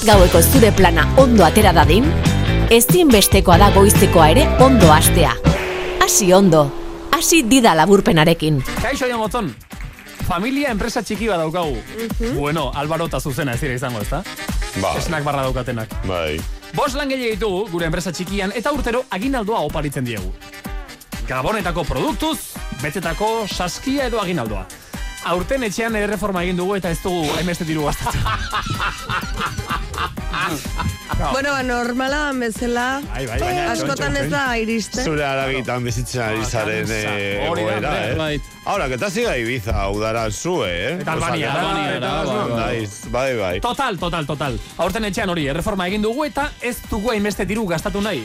gaueko 0.09 0.39
zure 0.41 0.71
plana 0.73 1.03
ondo 1.21 1.43
atera 1.45 1.69
dadin, 1.69 2.07
ezinbestekoa 2.73 3.59
da 3.61 3.67
goiztekoa 3.75 4.29
ere 4.33 4.47
ondo 4.65 4.87
hastea. 4.89 5.35
Hasi 6.01 6.31
ondo, 6.33 6.63
hasi 7.13 7.43
dida 7.45 7.75
laburpenarekin. 7.77 8.57
Kaixo 8.81 9.05
Jon 9.05 9.21
Gotzon. 9.21 9.51
Familia 10.25 10.71
enpresa 10.73 11.03
txiki 11.05 11.29
bat 11.29 11.37
daukagu. 11.43 11.77
Bueno, 12.33 12.71
Albaro 12.73 13.05
eta 13.05 13.21
Zuzena 13.21 13.53
ez 13.53 13.61
dira 13.61 13.77
izango, 13.77 14.01
ezta? 14.01 14.23
Bai. 14.81 14.95
Esnak 14.97 15.23
barra 15.27 15.45
daukatenak. 15.45 15.93
Bai. 16.09 16.41
Bos 16.73 16.95
langile 16.97 17.35
ditugu 17.35 17.67
gure 17.69 17.85
enpresa 17.85 18.09
txikian 18.09 18.55
eta 18.57 18.73
urtero 18.73 19.03
aginaldoa 19.13 19.61
oparitzen 19.69 20.09
diegu. 20.09 20.33
Gabonetako 21.29 21.85
produktuz, 21.85 22.55
betetako 22.81 23.45
saskia 23.45 24.09
edo 24.09 24.25
aginaldoa. 24.25 24.65
Aurten 25.29 25.69
etxean 25.69 25.93
ere 25.99 26.09
reforma 26.09 26.41
egin 26.47 26.57
dugu 26.57 26.79
eta 26.81 26.89
ez 26.89 26.97
dugu 27.03 27.27
hainbeste 27.37 27.69
diru 27.69 27.85
gastatzen. 27.85 28.25
Bueno, 31.33 31.51
ba, 31.51 31.63
normala 31.63 32.17
dan 32.29 32.39
bezala, 32.39 33.01
Bai, 33.11 33.25
bai, 33.27 33.39
baina 33.41 33.71
askotan 33.73 34.15
ez 34.15 34.29
da 34.31 34.43
iristen. 34.55 35.03
Zure 35.03 35.25
aragitan 35.25 35.83
bizitzen 35.83 36.21
ari 36.23 36.45
zaren 36.45 36.91
eh, 36.95 37.43
egoera, 37.43 37.91
eh? 38.05 38.13
Bai. 38.15 38.41
Ahora, 38.63 38.87
que 38.87 38.97
te 38.97 39.09
siga 39.11 39.35
Ibiza, 39.37 39.89
udara 39.89 40.29
zue, 40.31 40.69
eh? 40.69 40.93
Eta 41.01 41.17
Albania, 41.17 41.53
Albania, 41.53 41.97
eta 41.97 42.11
bai, 42.23 42.37
bai, 42.37 42.53
bai. 42.53 42.87
bai, 43.11 43.35
bai. 43.41 43.59
Total, 43.59 43.99
total, 43.99 44.25
total. 44.25 44.59
Aurten 44.77 45.09
etxean 45.09 45.29
hori, 45.29 45.47
erreforma 45.51 45.89
egin 45.91 46.05
dugu 46.05 46.23
eta 46.29 46.51
ez 46.61 46.77
dugu 46.89 47.11
hainbeste 47.11 47.45
diru 47.49 47.65
gastatu 47.67 48.01
nahi. 48.05 48.23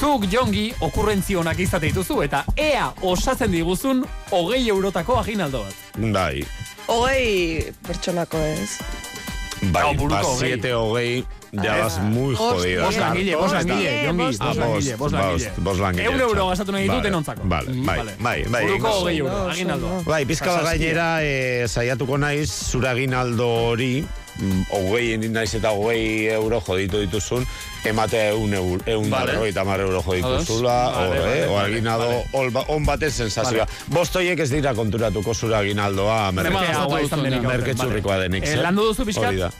Zuk 0.00 0.26
jongi 0.32 0.70
okurrentzionak 0.80 1.58
izate 1.60 1.88
dituzu 1.88 2.22
eta 2.24 2.44
ea 2.56 2.90
osatzen 3.00 3.52
diguzun 3.52 4.04
hogei 4.30 4.66
eurotako 4.68 5.18
aginaldo 5.20 5.64
bat. 5.64 5.86
Bai, 6.00 6.44
Hogei 6.90 7.72
pertsonako 7.86 8.38
ez. 8.50 8.80
Bai, 9.72 9.96
buruko 9.96 10.14
ba, 10.14 10.22
hogei. 10.22 10.48
siete 10.48 10.72
hogei, 10.72 11.24
ja 11.52 11.74
Ah, 11.74 11.78
vas 11.84 11.98
muy 12.00 12.34
bost, 12.36 12.56
jodido. 12.62 12.84
Bost 12.84 12.98
langile, 12.98 13.36
bost 13.36 13.54
langile, 13.54 13.90
jongi, 14.06 14.24
bost. 14.24 14.40
Ah, 14.40 14.46
bost 14.46 14.58
langile, 14.60 14.96
bost 14.96 15.12
langile. 15.14 15.52
bost 15.58 15.80
langile. 15.80 16.04
Eun 16.06 16.20
euro 16.20 16.46
gastatu 16.48 16.72
nahi 16.72 16.82
ditut 16.84 16.96
Vale, 16.96 17.08
denontzako. 17.08 17.42
Vale, 17.44 17.66
bai, 17.86 17.96
Vale. 17.98 18.14
bai, 18.20 18.44
bai. 18.48 18.62
Buruko 18.64 18.88
egingo 18.88 18.94
hogei 19.00 19.18
euro, 19.18 19.40
aginaldo. 19.50 20.02
Bai, 20.06 20.24
pizka 20.26 20.62
gainera 20.62 21.08
e, 21.24 21.66
saiatuko 21.68 22.18
naiz 22.18 22.48
zure 22.70 22.88
aginaldo 22.88 23.48
hori 23.70 23.92
mm, 24.02 24.19
hogei 24.70 25.18
naiz 25.18 25.54
eta 25.54 25.70
hogei 25.76 26.28
euro 26.32 26.60
joditu 26.66 27.00
dituzun 27.00 27.46
ematea 27.84 28.30
eun, 28.34 28.52
euro, 28.54 28.82
eun 28.86 29.10
Vale. 29.10 29.32
vale. 29.36 29.48
eta 29.48 29.64
mar 29.64 29.80
euro 29.80 30.02
jodituzula 30.06 30.74
Vale, 30.90 31.08
hor, 31.08 31.16
vale, 31.16 31.42
eh? 31.42 31.46
vale, 31.48 31.80
vale. 32.32 32.50
ba- 32.50 32.64
on 32.68 32.84
batez 32.84 33.14
sensazioa. 33.14 33.66
Bostoiek 33.88 34.38
ez 34.40 34.50
dira 34.50 34.74
konturatuko 34.74 35.34
zure 35.34 35.56
aginaldoa 35.56 36.32
merketxurrikoa 36.32 38.14
vale. 38.16 38.28
denik. 38.28 38.44
Eh, 38.44 38.54
zer? 38.54 38.62
landu 38.62 38.82
duzu 38.90 39.04
pixkat? 39.04 39.54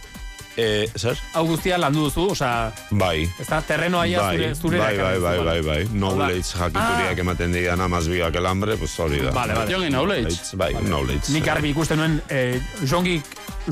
Eh, 0.57 0.91
zer? 0.99 1.17
Hau 1.33 1.45
guztia 1.47 1.79
landu 1.79 2.03
duzu, 2.09 2.31
osea, 2.33 2.73
Bai. 2.91 3.23
ez 3.41 3.47
da, 3.49 3.61
terrenoa 3.63 4.07
ia 4.07 4.21
Bai, 4.21 4.37
zure, 4.37 4.55
zure 4.55 4.79
bai, 4.79 4.97
bai, 4.99 5.19
bai, 5.19 5.39
bai, 5.45 5.61
bai. 5.63 5.85
Knowledge 5.93 6.55
Ah. 6.57 6.65
jakituriak 6.67 7.19
ematen 7.19 7.53
dian 7.53 7.81
amaz 7.81 8.09
biak 8.09 8.35
el 8.35 8.47
hambre, 8.47 8.77
pues 8.77 8.99
hori 9.01 9.21
da. 9.23 9.31
Vale, 9.31 9.55
vale. 9.55 9.73
Jongi 9.73 9.89
knowledge. 9.89 10.57
Bai, 10.57 10.75
knowledge. 10.75 11.33
Nik 11.33 11.49
argi 11.49 11.71
ikusten 11.71 11.99
nuen 11.99 12.21
eh, 12.29 12.61
jongi 12.85 13.23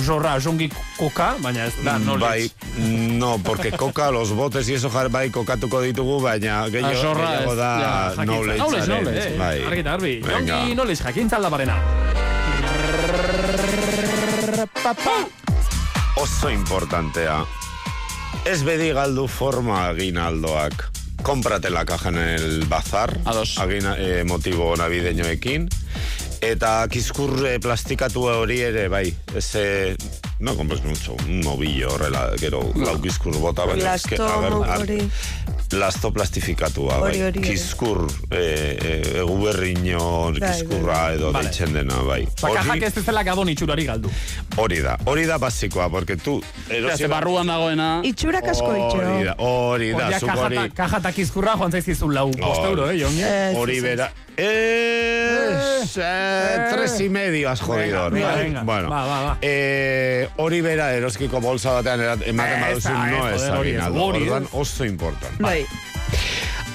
jorra, 0.06 0.38
jongi 0.40 0.70
koka, 0.96 1.34
baina 1.42 1.66
ez 1.66 1.74
da, 1.82 1.98
Bai, 1.98 2.00
knowledge. 2.02 2.54
no, 3.18 3.38
porque 3.42 3.72
coca, 3.72 4.10
los 4.10 4.30
botes 4.32 4.68
y 4.68 4.74
eso 4.74 4.88
jar 4.90 5.08
bai 5.10 5.30
kokatuko 5.30 5.80
ditugu, 5.82 6.20
baina 6.22 6.68
gehiago, 6.70 7.02
zorra 7.02 7.30
gehiago 7.32 7.52
ez, 7.52 7.58
da 7.58 7.70
ja. 7.80 8.22
Knowledge, 8.24 8.56
knowledge, 8.58 8.92
aren, 8.92 9.08
eh, 9.34 9.36
bai. 9.38 9.64
argi 9.64 9.80
eta 9.80 9.90
garbi. 9.90 10.20
Venga. 10.22 10.54
Jongi 10.60 10.72
knowledge, 10.74 11.02
jakintza 11.04 11.36
aldabarena. 11.36 11.76
Oso 16.18 16.50
importantea. 16.50 17.44
Ez 18.42 18.64
bedi 18.66 18.88
galdu 18.90 19.28
forma 19.30 19.84
aginaldoak. 19.92 20.88
Cómprate 21.22 21.70
la 21.70 21.84
caja 21.86 22.08
en 22.08 22.18
el 22.18 22.64
bazar. 22.66 23.12
Ados. 23.24 23.54
Agina, 23.58 23.94
eh, 23.98 24.24
motibo 24.26 24.74
navideñoekin. 24.76 25.68
Eta 26.42 26.88
kizkur 26.90 27.38
plastikatu 27.62 28.26
hori 28.32 28.58
ere, 28.66 28.88
bai. 28.88 29.14
Ez, 29.34 29.54
eh, 29.54 29.96
no 30.40 30.54
compres 30.56 30.84
mucho, 30.84 31.14
un 31.26 31.44
ovillo 31.46 31.88
horrela, 31.92 32.30
gero 32.38 32.60
lau 32.76 33.00
kizkur 33.02 33.34
bota, 33.38 33.64
baina 33.66 33.84
Lasto 33.92 34.24
a 34.24 34.36
ber, 34.40 34.52
ar- 34.70 34.80
hori. 34.82 35.10
lasto 35.72 36.12
plastifikatua, 36.12 36.98
bai. 36.98 37.10
Hori, 37.10 37.22
hori. 37.22 37.40
Kizkur, 37.42 38.06
eh, 38.30 38.78
eh, 38.80 39.18
eguberriño, 39.20 40.32
Bai, 40.38 40.52
kizkurra 40.52 41.12
edo 41.12 41.32
Vale. 41.32 41.48
deitzen 41.48 41.72
dena, 41.74 41.98
bai. 42.06 42.22
Osa, 42.42 42.52
kajak 42.54 42.82
ez 42.88 42.94
dezela 42.94 43.22
gabon 43.26 43.48
itxurari 43.52 43.84
galdu. 43.84 44.10
Hori 44.56 44.78
da, 44.80 44.96
hori 45.04 45.26
da 45.26 45.36
basikoa, 45.38 45.90
porque 45.90 46.16
tu... 46.16 46.38
Ja, 46.70 46.96
ze 46.96 47.08
barruan 47.08 47.46
dagoena... 47.50 48.00
Itxurak 48.04 48.46
asko 48.48 48.70
itxo. 48.76 49.02
Hori 49.02 49.24
da, 49.26 49.34
hori 49.38 49.90
da, 49.92 50.06
Hori 50.06 50.20
zuk 50.22 50.30
hori... 50.36 50.56
kajata, 50.56 50.74
kajatak 50.74 51.18
izkurra 51.18 51.56
joan 51.58 51.72
zaizkizun 51.72 52.14
lau 52.14 52.30
bost 52.30 52.60
Hori. 52.62 52.70
euro, 52.70 52.88
eh, 52.90 52.96
jongi? 53.02 53.24
Hori 53.58 53.76
ez. 53.76 53.82
bera... 53.82 54.10
Es, 54.38 55.96
eh, 56.00 56.68
tres 56.72 57.00
y 57.00 57.08
medio 57.08 57.50
has 57.50 57.60
jodido. 57.60 58.08
Venga, 58.10 58.30
¿no? 58.30 58.36
venga, 58.38 58.62
Bueno, 58.62 58.88
va, 58.88 59.04
va, 59.04 59.20
va. 59.22 59.38
Eh, 59.42 60.27
hori 60.36 60.60
bera 60.60 60.92
eroskiko 60.94 61.40
bolsa 61.40 61.72
batean 61.72 62.00
ematen 62.26 62.62
Ez 62.62 62.82
baduzu 62.84 62.92
no 63.10 63.28
ez, 63.28 63.42
hori 63.50 63.74
aginaldo. 63.76 64.04
Orduan 64.04 64.48
oso 64.52 64.84
importante. 64.84 65.42
Bai. 65.42 65.66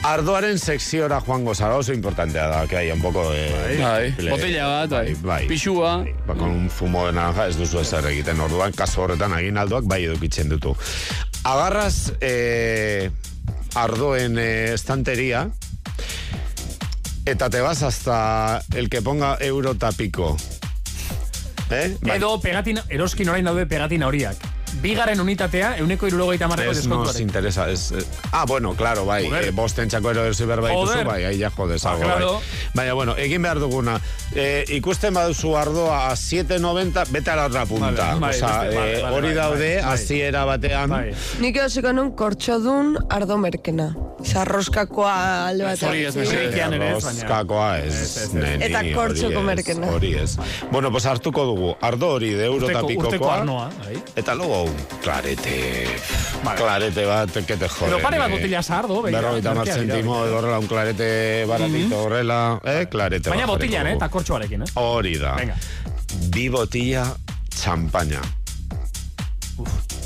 Ardoaren 0.04 0.58
sekziora 0.60 1.22
joango 1.24 1.54
zara 1.56 1.78
oso 1.80 1.94
importantea 1.94 2.48
da, 2.48 2.68
que 2.68 2.76
haya 2.78 2.94
un 2.94 3.02
poco 3.02 3.32
de... 3.32 3.78
Bai, 3.80 4.12
ple- 4.18 4.32
botella 4.32 4.66
bat, 4.68 4.90
bai. 4.90 5.14
bai. 5.22 5.48
Pixua. 5.48 5.98
Bai, 6.04 6.14
ba, 6.28 6.36
con 6.36 6.50
un 6.50 6.70
zumo 6.70 7.06
de 7.08 7.14
naranja 7.14 7.48
ez 7.48 7.56
duzu 7.56 7.80
ezer 7.80 8.06
egiten 8.12 8.40
orduan, 8.44 8.74
kasu 8.76 9.02
horretan 9.06 9.32
aginaldoak 9.34 9.86
bai 9.88 10.04
edukitzen 10.04 10.50
dutu. 10.52 10.76
Agarras 11.48 12.12
eh, 12.20 13.10
ardoen 13.76 14.36
eh, 14.38 14.74
estanteria 14.74 15.48
eta 17.26 17.50
te 17.50 17.62
vas 17.62 17.82
hasta 17.84 18.62
el 18.76 18.90
que 18.90 19.02
ponga 19.02 19.38
euro 19.40 19.76
tapico. 19.76 20.36
Eh? 21.72 21.98
Bai. 22.02 22.18
Edo 22.18 22.36
pegatina, 22.42 22.84
eroskin 22.90 23.30
orain 23.30 23.46
daude 23.46 23.66
pegatina 23.70 24.08
horiak. 24.08 24.63
Bigaren 24.84 25.22
unitatea, 25.24 25.78
euneko 25.80 26.08
irurogeita 26.10 26.48
marreko 26.52 26.72
Ez 26.72 26.78
nos 26.78 26.84
deskontuarekin. 26.86 27.28
interesa. 27.30 27.70
Es, 27.72 27.92
eh, 27.94 28.04
ah, 28.34 28.44
bueno, 28.46 28.74
claro, 28.76 29.06
bai. 29.06 29.26
Joder. 29.30 29.46
Eh, 29.48 29.52
bosten 29.56 29.88
txako 29.90 30.12
ero 30.12 30.26
erzi 30.28 30.44
berba 30.46 30.70
Joder. 30.74 30.98
dituzu, 30.98 31.08
bai, 31.08 31.24
ahí 31.24 31.40
ja 31.40 31.50
jodes 31.56 31.84
Ba, 31.84 31.92
algo, 31.94 32.04
claro. 32.04 32.34
bai. 32.34 32.44
Baina, 32.74 32.94
bueno, 32.94 33.16
egin 33.18 33.42
behar 33.42 33.60
duguna. 33.60 34.02
Eh, 34.36 34.66
ikusten 34.76 35.14
baduzu 35.14 35.56
ardoa 35.58 36.10
a 36.12 36.16
7.90, 36.18 37.06
vete 37.12 37.32
a 37.32 37.36
la 37.38 37.46
otra 37.46 37.66
punta. 37.66 37.92
Vale, 37.92 38.20
bai, 38.20 38.36
Osa, 38.36 38.48
beste- 38.64 38.76
vale, 38.76 39.00
eh, 39.00 39.02
vale, 39.04 39.16
hori 39.16 39.28
bai, 39.28 39.36
daude, 39.36 39.76
bai, 39.76 39.84
bai. 39.86 39.94
hasiera 39.94 40.44
batean. 40.46 40.90
Bai. 40.90 41.14
Nik 41.40 41.56
erosiko 41.56 41.94
nun 41.94 42.12
kortxodun 42.16 42.98
ardo 43.10 43.38
merkena. 43.38 43.96
Zarroskakoa 44.24 45.48
alde 45.48 45.64
batean. 45.64 45.92
Hori 45.92 46.04
ez. 46.06 46.16
Ikian 46.16 46.74
ere 46.74 46.90
ez, 46.98 47.04
baina. 47.04 47.22
Roscakoa 47.22 47.80
ez, 47.80 47.94
Ez, 47.94 48.02
ez, 48.18 48.24
ez. 48.24 48.34
neni, 48.34 48.66
Eta 48.66 48.82
kortxoko 48.94 49.40
ez, 49.40 49.46
merkena. 49.46 49.88
Hori 49.92 50.14
ez. 50.16 50.38
Bueno, 50.72 50.92
pues 50.92 51.06
hartuko 51.06 51.46
dugu, 51.46 51.76
ardo 51.82 52.10
hori 52.18 52.32
de 52.34 52.46
euro 52.46 52.66
Urteko, 52.68 52.86
urteko 52.86 53.04
tapikokoa. 53.04 53.38
arnoa, 53.40 53.70
bai. 53.86 54.02
Eta 54.16 54.36
luego 54.36 54.64
un 54.64 54.73
clarete, 55.02 55.86
Vale. 56.44 56.58
clarete 56.60 57.06
bat, 57.06 57.32
que 57.32 57.58
te 57.58 57.68
joden. 57.70 57.90
Edo 57.94 58.00
pare 58.02 58.20
bat 58.20 58.32
botella 58.32 58.62
sardo, 58.64 59.02
begira. 59.02 59.22
Berrogeita 59.22 59.50
mar 59.54 59.58
merkeak 59.66 59.82
dira, 59.82 59.94
zentimo, 59.96 60.14
begira. 60.14 60.30
edo 60.30 60.38
horrela, 60.38 60.60
un 60.60 60.68
clarete 60.68 61.46
baratito 61.46 62.04
horrela, 62.04 62.62
eh, 62.64 62.88
clarete 62.90 63.30
Baina 63.30 63.46
bat 63.46 63.56
botillan, 63.58 63.88
eh, 63.88 63.94
eta 63.94 64.10
kortxoarekin, 64.10 64.62
eh? 64.64 64.72
Hori 64.76 65.18
da. 65.18 65.36
Venga. 65.36 65.58
Bi 66.30 66.48
botilla 66.50 67.06
champaña. 67.50 68.22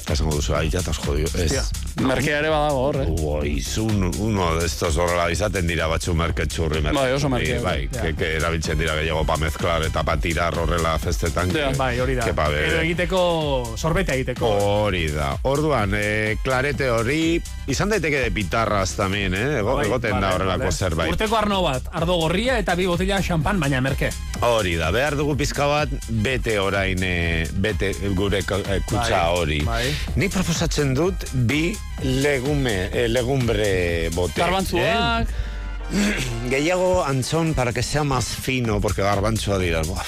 Esango 0.09 0.35
duzu, 0.37 0.53
te 0.71 0.77
has 0.77 0.97
jodido. 0.97 1.27
Hostia. 1.27 1.61
Ez. 1.61 1.71
Merkea 1.97 2.39
ere 2.39 2.49
badago 2.49 2.77
hor, 2.87 2.95
eh? 3.01 3.05
Uy, 3.09 3.65
un, 3.81 4.11
uno 4.19 4.55
de 4.55 4.65
estos 4.67 4.95
horrela 4.97 5.31
izaten 5.33 5.65
dira 5.67 5.87
batzu 5.89 6.13
merketxurri. 6.13 6.79
Bai, 6.93 7.11
oso 7.11 7.27
merke, 7.29 7.57
Bai, 7.59 7.89
ja. 7.91 8.01
que, 8.03 8.13
que 8.15 8.35
erabiltzen 8.37 8.77
dira 8.79 8.93
gehiago 8.95 9.23
pa 9.25 9.35
mezclar 9.41 9.81
eta 9.83 10.03
pa 10.05 10.15
tirar 10.21 10.53
horrela 10.57 10.97
festetan. 10.99 11.49
Ja. 11.51 11.71
que- 11.71 11.77
Bai, 11.77 11.99
hori 11.99 12.15
da. 12.15 12.23
que 12.25 12.33
pa 12.37 12.47
bere. 12.49 12.67
Edo 12.69 12.81
egiteko, 12.85 13.73
sorbete 13.75 14.13
egiteko. 14.13 14.47
Hori 14.47 15.07
da. 15.11 15.31
Orduan, 15.41 15.91
eh, 15.97 16.37
clarete 16.43 16.89
hori, 16.93 17.41
izan 17.67 17.89
daiteke 17.89 18.21
de 18.27 18.31
pitarras 18.31 18.93
tamien, 18.95 19.33
eh? 19.33 19.57
Ego, 19.59 19.75
Bai, 19.75 19.87
egoten 19.87 20.11
da 20.11 20.19
vale, 20.19 20.35
horrelako 20.35 20.59
vale. 20.67 20.71
zerbait. 20.71 21.11
Urteko 21.11 21.37
arno 21.41 21.61
bat, 21.63 21.89
ardo 21.91 22.13
gorria 22.21 22.59
eta 22.59 22.75
bi 22.75 22.85
botella 22.85 23.19
xampan, 23.25 23.59
baina 23.59 23.81
merke. 23.81 24.11
Hori 24.45 24.75
da, 24.77 24.91
behar 24.91 25.15
dugu 25.17 25.35
pizka 25.35 25.65
bat 25.65 25.89
bete 26.09 26.59
orain, 26.59 27.01
eh, 27.01 27.47
bete 27.53 27.91
gure 28.13 28.39
eh, 28.45 28.81
kutsa 28.85 29.23
Bai, 29.25 29.33
hori. 29.41 29.59
bai. 29.65 29.95
Ni 30.15 30.29
proposatzen 30.29 30.93
dut 30.97 31.27
bi 31.33 31.75
legume, 32.03 32.89
eh, 32.91 33.07
legumbre 33.07 34.09
bote. 34.15 34.41
Garbantzuak... 34.41 35.29
Eh? 35.29 35.45
Gehiago 36.51 37.05
antzon 37.05 37.53
para 37.53 37.71
que 37.71 37.81
sea 37.81 38.03
más 38.03 38.25
fino, 38.25 38.81
porque 38.81 39.01
garbantzua 39.01 39.57
dira, 39.57 39.81
buah, 39.87 40.03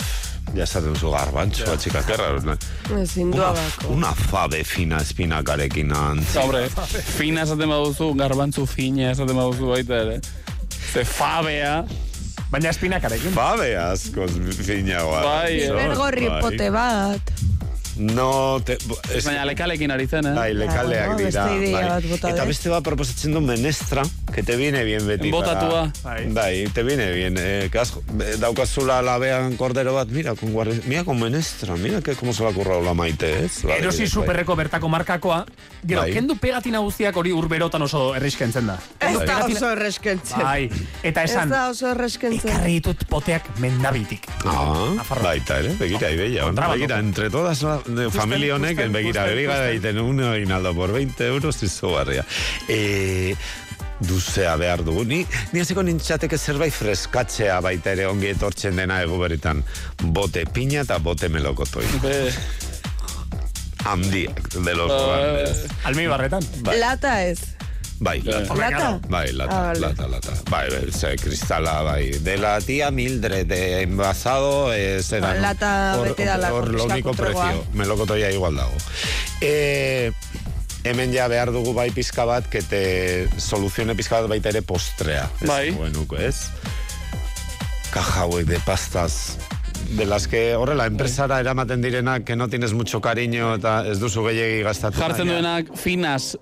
ya 0.54 0.66
esaten 0.66 0.96
zu 1.00 1.12
garbantzua, 1.12 1.78
txika, 1.80 2.02
kerra. 2.04 2.58
Ezin 3.00 3.30
Una, 3.30 3.38
duagako. 3.54 3.94
una 3.94 4.12
fabe 4.12 4.64
fina 4.68 5.00
espinakarekin 5.00 5.94
antz. 5.96 6.34
Eta, 6.34 6.44
hombre, 6.44 6.66
fina 7.16 7.46
esaten 7.48 7.72
baduzu, 7.72 8.12
garbantzu 8.20 8.66
fina 8.68 9.14
esaten 9.14 9.40
baduzu 9.40 9.72
baita 9.72 10.04
ere. 10.04 10.20
Ze 10.92 11.06
fabea... 11.06 11.86
Baina 12.50 12.72
espinakarekin. 12.74 13.30
Fabe 13.36 13.76
askoz 13.78 14.32
finagoa. 14.66 15.20
Bai, 15.22 15.60
eh. 15.62 15.70
Bergorri 15.70 16.26
Bai. 16.28 16.40
pote 16.42 16.70
bat. 16.74 17.34
No, 17.98 18.62
te, 18.64 18.78
es, 19.14 19.26
Baina 19.26 19.44
lekalekin 19.46 19.92
ari 19.92 20.08
zen, 20.08 20.28
eh? 20.28 20.34
Bai, 20.36 20.54
lekaleak 20.54 21.08
bueno, 21.14 21.30
dira. 21.30 21.46
bai. 21.46 22.32
Eta 22.32 22.46
beste 22.46 22.70
bat 22.70 22.84
proposatzen 22.84 23.34
du 23.34 23.42
menestra, 23.42 24.04
que 24.34 24.44
te 24.44 24.56
viene 24.56 24.84
bien 24.84 25.06
beti. 25.08 25.32
Botatua. 25.32 25.92
para- 26.04 26.22
Bai, 26.30 26.68
te 26.74 26.84
viene 26.84 27.12
bien. 27.12 27.36
Eh, 27.38 27.70
eh, 27.74 28.36
daukazula 28.40 29.02
labean 29.02 29.58
cordero 29.58 29.94
bat, 29.94 30.08
mira, 30.08 30.36
con, 30.36 30.54
guardi, 30.54 30.80
mira, 30.86 31.04
con 31.04 31.20
menestra, 31.20 31.76
mira 31.76 32.02
que 32.02 32.16
como 32.16 32.32
se 32.34 32.44
la 32.44 32.50
ha 32.50 32.54
currado 32.54 32.82
la 32.82 32.94
maite, 32.94 33.46
ez? 33.46 33.64
La 33.64 33.76
Erosi 33.76 33.98
adibidez, 34.04 34.12
superreko 34.14 34.56
bertako 34.56 34.90
markakoa, 34.90 35.46
gero, 35.86 36.02
Bai. 36.02 36.14
kendu 36.14 36.38
pegatina 36.38 36.80
guztiak 36.80 37.16
hori 37.18 37.32
urberotan 37.32 37.82
oso 37.82 38.16
erriskentzen 38.16 38.68
da. 38.68 38.76
Ez 39.00 39.18
Kendu 39.18 39.26
da 39.26 39.46
oso 39.46 39.72
erreskentzen. 39.72 40.40
Bai, 40.42 40.70
eta 41.04 41.24
Ez 41.24 41.32
esan, 41.32 41.50
da 41.50 41.70
oso 41.70 41.90
erreskentzen. 41.92 42.50
ekarri 42.52 42.74
ditut 42.80 43.04
poteak 43.10 43.58
mendabitik. 43.60 44.28
Ah, 44.46 44.94
baita 45.22 45.60
ere, 45.60 45.74
begira, 45.80 46.12
ideia. 46.12 46.46
Begira, 46.52 47.00
entre 47.00 47.30
todas 47.30 47.62
la 47.64 47.78
de 47.78 47.79
familia 48.12 48.56
honek, 48.56 48.78
begira, 48.92 49.26
begira, 49.26 49.54
justen. 49.54 49.70
egiten 49.70 50.00
un 50.00 50.22
aguinaldo 50.24 50.74
por 50.76 50.92
20 50.92 51.28
euros 51.28 51.62
izugarria. 51.64 52.26
Eh, 52.68 53.36
duzea 54.00 54.56
behar 54.56 54.84
dugu. 54.84 55.04
Ni, 55.06 55.26
ni 55.52 55.60
hasiko 55.60 55.84
nintzateke 55.84 56.38
zerbait 56.38 56.74
freskatzea 56.74 57.60
baita 57.62 57.92
ere 57.92 58.08
ongi 58.08 58.32
etortzen 58.34 58.76
dena 58.80 59.02
egu 59.04 59.20
beritan. 59.20 59.64
Bote 60.04 60.46
piña 60.46 60.82
eta 60.88 60.98
bote 61.00 61.30
melokotoi. 61.30 61.86
Be, 62.02 62.34
Handiak, 63.86 64.50
de 64.54 64.76
los 64.76 64.90
Bai. 64.92 65.22
grandes. 65.22 65.66
Almibarretan. 65.84 66.44
Bai. 66.62 66.80
Lata 66.80 67.24
ez. 67.26 67.40
Bai, 68.02 68.22
lata. 68.24 68.56
Lata? 68.56 69.00
Bai, 69.10 69.32
lata, 69.34 69.52
Ah, 69.60 69.64
vale. 69.68 69.80
lata, 69.80 70.08
lata. 70.08 70.32
Bai, 70.50 70.70
bai, 70.70 70.92
ze, 70.92 71.16
kristala, 71.18 71.82
bai. 71.84 72.12
De 72.24 72.38
la 72.38 72.60
tía 72.62 72.92
Mildred, 72.92 73.46
de 73.46 73.82
envasado, 73.82 74.74
eh, 74.74 75.02
zera, 75.04 75.34
no? 75.34 75.42
Lata 75.42 75.96
Hor- 75.98 76.08
bete 76.08 76.24
dalako, 76.26 76.56
Hor, 76.56 76.74
lo 76.74 76.86
único 76.86 77.12
precio, 77.14 77.66
melokotoia 77.74 78.32
igual 78.32 78.56
dago. 78.56 78.72
Eh, 79.42 80.12
hemen 80.86 81.12
ja 81.14 81.28
behar 81.28 81.52
dugu 81.52 81.74
bai 81.74 81.92
pizka 81.92 82.24
bat, 82.24 82.46
que 82.48 82.62
te 82.62 83.28
solucione 83.38 83.96
pizka 83.96 84.22
bat 84.22 84.30
baita 84.30 84.48
ere 84.50 84.62
postrea. 84.62 85.30
Bai. 85.46 85.72
Buenuko, 85.72 86.16
ez? 86.16 86.48
Caja 87.92 88.22
hauek 88.22 88.46
de 88.46 88.60
pastas 88.60 89.38
de 89.98 90.06
las 90.06 90.28
que 90.28 90.56
horrela 90.56 90.86
enpresara 90.86 91.40
eramaten 91.40 91.82
direnak 91.82 92.24
que 92.24 92.36
no 92.36 92.48
tienes 92.48 92.74
mucho 92.74 93.02
cariño 93.02 93.56
eta 93.56 93.88
ez 93.88 94.00
duzu 94.00 94.24
gehiegi 94.28 94.62
gastatu. 94.64 95.00
Jartzen 95.02 95.28
duenak 95.28 95.74
finas. 95.76 96.38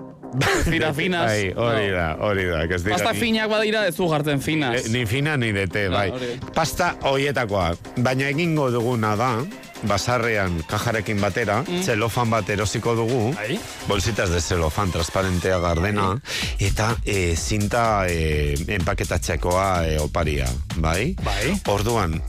Finas. 0.96 1.26
Bai, 1.26 1.54
hori 1.56 1.90
da, 1.92 2.18
hori 2.20 2.46
da. 2.46 2.68
que 2.68 2.76
ez 2.76 2.84
dira 2.84 2.96
Pasta 2.98 3.14
ni- 3.14 3.20
finak 3.20 3.50
badira 3.50 3.86
ez 3.88 3.96
du 3.96 4.08
jartzen. 4.10 4.42
Eh, 4.76 4.84
ni 4.90 5.06
fina 5.06 5.38
ni 5.38 5.52
de 5.52 5.68
te, 5.68 5.84
Ja, 5.86 5.90
bai. 5.90 6.10
hori. 6.12 6.40
Pasta 6.54 6.96
hoietakoa. 7.02 7.76
Baina 7.98 8.28
egingo 8.30 8.70
duguna 8.72 9.16
da, 9.16 9.32
basarrean 9.84 10.64
kajarekin 10.68 11.20
batera, 11.22 11.64
Mm. 11.68 11.84
zelofan 11.84 12.30
bat 12.30 12.50
erosiko 12.50 12.96
dugu, 12.96 13.34
Bai. 13.36 13.60
bolsitas 13.88 14.30
de 14.30 14.42
zelofan 14.42 14.92
transparentea 14.92 15.60
gardena, 15.60 16.20
eta 16.60 16.96
e, 17.06 17.36
zinta 17.36 18.06
e, 18.10 18.56
empaketatzekoa 18.68 19.88
e, 19.88 20.00
oparia, 20.00 20.48
bai? 20.78 21.16
Bai. 21.24 21.62
Orduan, 21.68 22.22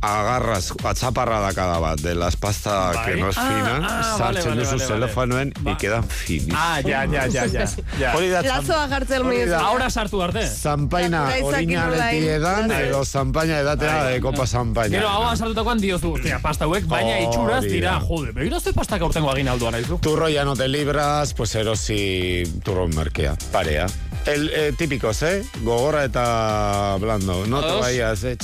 agarras, 0.00 0.72
atzaparra 0.84 1.40
da 1.40 1.52
cada 1.52 1.78
bat, 1.78 2.00
de 2.00 2.14
las 2.14 2.36
pasta 2.36 2.92
Bai. 2.92 3.04
que 3.06 3.20
no 3.20 3.28
es 3.28 3.36
Ah, 3.38 3.48
fina, 3.48 3.76
ah, 3.84 4.02
sartzen 4.18 4.20
vale, 4.20 4.40
vale, 4.42 4.60
duzu 4.60 4.70
vale, 4.76 4.86
zelofanoen, 4.86 5.52
vale. 5.60 5.72
y 5.72 5.76
quedan 5.76 6.04
finis. 6.04 6.54
Ah, 6.56 6.80
ja, 6.82 7.04
ja, 7.04 7.26
ja, 7.28 7.46
ja. 7.46 7.64
ja. 7.98 8.16
Hori 8.16 8.28
da, 8.30 8.42
Lazoa 8.42 8.88
jartzen. 8.88 9.52
Ahora 9.54 9.90
sartu 9.90 10.22
arte. 10.22 10.46
Zampaina 10.48 11.24
orina 11.24 11.38
izakin 11.38 11.68
beti 11.68 11.76
online. 11.76 12.34
edan, 12.34 12.68
Bai. 12.68 12.82
edo 12.88 13.04
zampaina 13.04 13.60
edatea 13.60 14.04
de 14.04 14.20
kopa 14.20 14.46
zampaina. 14.46 14.96
Gero 14.96 15.08
hau 15.08 15.36
sartutakoan 15.36 15.78
diozu, 15.78 16.14
ostia, 16.14 16.38
pasta 16.42 16.64
hauek, 16.64 16.86
baina 16.86 17.16
Hori 17.16 17.24
itxuraz 17.26 17.64
dira, 17.64 18.00
jode, 18.00 18.32
begira 18.32 18.60
ze 18.60 18.72
pasta 18.72 18.98
gaurtengo 18.98 19.30
agin 19.30 19.48
alduan 19.48 19.74
aizu. 19.74 19.98
Turro 19.98 20.28
ya 20.28 20.44
no 20.44 20.56
te 20.56 20.68
libras, 20.68 21.34
pues 21.34 21.54
erosi 21.54 22.42
turron 22.64 22.94
merkea, 22.94 23.36
parea. 23.52 23.86
El 24.26 24.50
eh, 24.54 24.72
típicos, 24.76 25.22
¿eh? 25.22 25.42
Gogorra 25.62 26.04
eta 26.04 26.96
blando. 27.00 27.46
No 27.46 27.60
te 27.60 27.80
vayas, 27.80 28.24
eh? 28.24 28.36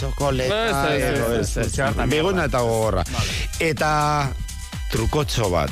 Ez, 1.41 1.57
Biguna 2.09 2.47
eta 2.47 2.61
gogorra. 2.61 3.05
Eta 3.61 4.33
trukotxo 4.91 5.51
bat. 5.51 5.71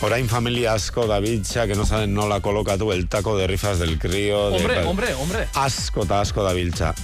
Orain 0.00 0.26
familia 0.28 0.72
asko 0.72 1.06
dabiltza, 1.06 1.66
que 1.66 1.74
no 1.76 1.84
saben 1.84 2.14
nola 2.14 2.40
kolokatu 2.40 2.90
el 2.92 3.06
taco 3.08 3.36
de 3.36 3.46
rifas 3.46 3.78
del 3.78 3.98
crío. 3.98 4.48
de- 4.50 4.56
Hombre, 4.56 4.84
hombre, 4.84 5.14
hombre. 5.14 5.48
asko 5.54 6.04
eta 6.04 6.22
asko 6.22 6.42
dabiltza. 6.42 6.94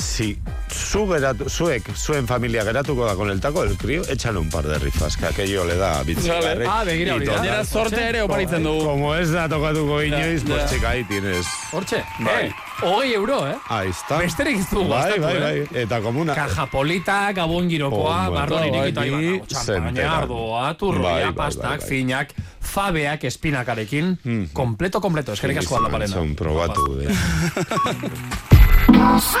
Si 0.00 0.38
zu 0.70 1.04
geratu, 1.10 1.48
zuek, 1.50 1.90
zuen 1.96 2.26
familia 2.26 2.62
geratuko 2.64 3.04
da 3.04 3.14
con 3.16 3.28
el 3.30 3.40
taco 3.40 3.64
del 3.64 3.76
crío, 3.76 4.02
échale 4.08 4.38
un 4.38 4.48
par 4.48 4.64
de 4.66 4.78
rifas, 4.78 5.16
que 5.16 5.26
aquello 5.26 5.64
le 5.64 5.76
da 5.76 6.02
bitzigarri. 6.02 6.64
Ah, 6.66 6.82
begira 6.84 7.14
hori 7.14 7.26
da. 7.26 7.34
Gainera 7.36 7.64
sorte 7.64 8.00
ere 8.08 8.22
oparitzen 8.22 8.62
dugu. 8.64 8.84
Como 8.86 9.14
ez 9.14 9.30
da 9.30 9.48
tokatuko 9.48 10.00
inoiz, 10.02 10.42
pues 10.46 10.70
chica, 10.70 10.90
ahí 10.90 11.04
tienes. 11.04 11.46
Hortxe, 11.72 12.02
Bai. 12.20 12.46
eh, 12.46 12.54
hogei 12.82 13.12
euro, 13.14 13.46
eh? 13.48 13.56
Ahí 13.68 13.90
está. 13.90 14.18
Besterik 14.18 14.58
ez 14.60 14.70
dugu 14.70 14.88
Bai, 14.88 15.02
gastatu, 15.02 15.22
bai, 15.22 15.36
eh? 15.36 15.40
bai. 15.70 15.82
Eta 15.82 16.00
komuna. 16.00 16.34
Kaja 16.34 16.66
polita, 16.66 17.32
gabon 17.32 17.68
girokoa, 17.68 18.26
Hombre, 18.28 18.40
bardonirik 18.40 18.92
eta 18.94 19.00
bai, 19.00 19.42
txampaina, 19.46 19.86
zentera. 19.90 20.16
ardoa, 20.22 20.62
Bai, 20.62 20.74
turroia, 20.80 21.12
bai, 21.12 21.24
bai, 21.24 21.34
pastak, 21.44 21.80
bai. 21.84 21.88
finak, 21.88 22.34
fabeak 22.60 23.24
espinakarekin, 23.24 24.16
kompleto, 24.52 25.00
kompleto, 25.00 25.32
eskerrik 25.36 25.58
asko 25.64 25.76
aldapalena. 25.76 26.14
Son 26.14 26.34
probatu, 26.34 26.88
eh. 27.02 27.10
não 29.00 29.16
Mr. 29.16 29.40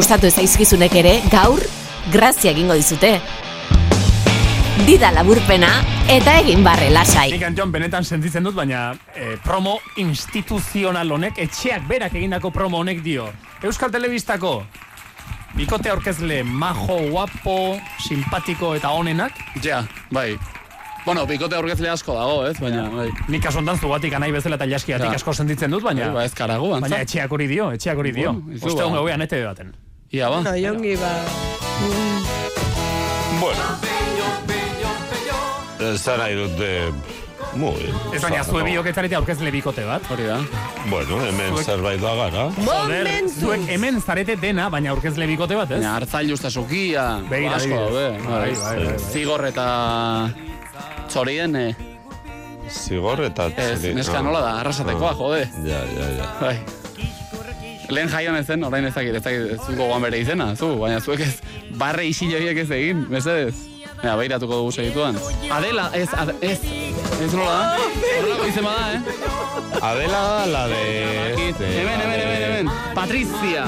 Gustatu 0.00 0.30
zaizkizunek 0.32 0.94
ere, 0.96 1.10
gaur, 1.28 1.60
grazia 2.08 2.54
egingo 2.54 2.72
dizute. 2.78 3.10
Dida 4.86 5.10
laburpena 5.12 5.68
eta 6.08 6.38
egin 6.40 6.62
barre 6.64 6.86
lasai. 6.88 7.26
Nik 7.34 7.42
Antion 7.50 7.68
benetan 7.74 8.06
sentitzen 8.08 8.46
dut, 8.48 8.54
baina 8.56 8.94
eh, 9.12 9.34
promo 9.44 9.74
instituzional 10.00 11.12
honek, 11.18 11.36
etxeak 11.44 11.84
berak 11.90 12.16
egindako 12.16 12.48
promo 12.54 12.80
honek 12.80 13.02
dio. 13.04 13.26
Euskal 13.60 13.92
Telebistako, 13.92 14.62
bikote 15.58 15.92
aurkezle 15.92 16.40
majo, 16.48 16.96
guapo, 17.10 17.58
simpatiko 18.06 18.72
eta 18.80 18.94
onenak. 18.96 19.36
Ja, 19.60 19.82
bai. 20.08 20.30
Bueno, 21.04 21.26
bikote 21.28 21.56
aurkezle 21.60 21.92
asko 21.92 22.16
dago, 22.16 22.40
ez? 22.48 22.56
Baina, 22.60 22.86
bai. 22.92 23.10
Nik 23.28 23.44
kasu 23.44 23.60
hontan 23.60 23.76
zugatik 23.76 24.16
anai 24.16 24.32
bezala 24.32 24.56
eta 24.56 24.66
jaskiatik 24.68 25.12
Ja. 25.12 25.20
asko 25.20 25.32
sentitzen 25.36 25.70
dut, 25.76 25.84
baina... 25.84 26.08
Bai, 26.08 26.14
ba, 26.22 26.24
ez 26.24 26.32
karagu, 26.36 26.72
antza. 26.72 26.88
Baina 26.88 27.04
etxeak 27.04 27.36
hori 27.36 27.46
dio, 27.52 27.68
etxeak 27.76 28.00
hori 28.00 28.12
dio. 28.16 28.32
Bueno, 28.32 28.56
izu 28.56 28.66
Uste 28.72 28.80
ba. 28.80 28.88
hongo 28.88 29.04
goean 29.04 29.28
ete 29.28 29.44
baten. 29.44 29.72
Ia, 30.12 30.26
ba. 30.28 30.40
No, 30.42 30.54
jongi, 30.58 30.96
ba. 30.98 31.12
Bueno. 33.40 33.64
Ez 35.80 36.02
da 36.04 36.16
nahi 36.20 36.34
dute... 36.36 36.70
Muy. 37.58 37.82
Ez 38.14 38.20
baina 38.22 38.44
zue 38.46 38.60
biok 38.62 38.86
ez 38.86 38.92
zarete 38.94 39.16
aurkezle 39.18 39.50
bikote 39.50 39.82
bat. 39.86 40.04
Hori 40.12 40.26
da. 40.28 40.36
Bueno, 40.86 41.16
hemen 41.26 41.54
Zuek- 41.56 41.64
zerbait 41.66 41.98
da 42.02 42.12
gara. 42.14 42.44
Joder, 42.62 43.08
zuek 43.32 43.64
hemen 43.74 43.98
zarete 44.02 44.36
dena, 44.38 44.68
baina 44.70 44.92
aurkezle 44.92 45.26
bikote 45.26 45.56
bat, 45.58 45.70
ez? 45.72 45.80
Baina 45.80 45.96
hartzailu 45.98 46.36
eta 46.38 46.50
sukia, 46.54 47.06
asko 47.16 47.34
adibidez. 47.34 47.70
daude. 47.72 48.04
Bai, 48.26 48.28
bai, 48.28 48.52
bai, 48.60 48.84
bai. 48.86 48.98
Zigor 49.10 49.46
eta 49.50 49.66
txorien, 51.10 51.56
eh, 51.56 51.72
Zigor 52.70 53.24
eta... 53.26 53.48
ez, 53.56 53.80
txiri- 53.80 53.96
neska 53.98 54.20
ah. 54.20 54.22
nola 54.28 54.44
da, 54.46 54.52
arrasatekoa, 54.60 55.10
Ah. 55.10 55.18
jode. 55.18 55.42
Ja, 55.66 55.82
ja, 55.96 56.10
ja. 56.20 56.30
Bai. 56.40 56.54
Lehen 57.90 58.08
jaian 58.12 58.36
ez 58.38 58.46
zen, 58.46 58.62
orain 58.64 58.84
ez 58.86 58.94
dakit, 58.94 59.14
ez 59.18 59.22
dakit, 59.24 59.52
ez 59.56 59.60
zuko 59.66 59.88
goan 59.90 60.02
bere 60.04 60.18
izena, 60.22 60.52
zu, 60.56 60.76
baina 60.78 61.00
zuek 61.02 61.20
ez, 61.26 61.32
barre 61.78 62.04
isiloiek 62.06 62.58
ez 62.64 62.70
egin, 62.70 63.06
mesedez. 63.10 63.54
Ja, 64.00 64.14
behiratuko 64.16 64.56
dugu 64.62 64.70
segituan. 64.72 65.18
Adela, 65.52 65.90
ez, 65.92 66.06
ad, 66.16 66.30
ez, 66.40 66.60
ez 67.20 67.32
nola 67.36 67.52
da? 67.52 67.88
Horrelako 68.00 68.46
izen 68.48 68.64
bada, 68.64 68.94
eh? 68.94 69.00
Adela 69.90 70.20
da 70.30 70.46
la 70.48 70.62
de... 70.70 70.78
Este, 71.48 71.66
hemen, 71.66 71.98
la 71.98 72.04
hemen, 72.06 72.16
de- 72.16 72.24
hemen, 72.30 72.42
hemen, 72.46 72.70
Patrizia. 72.96 73.66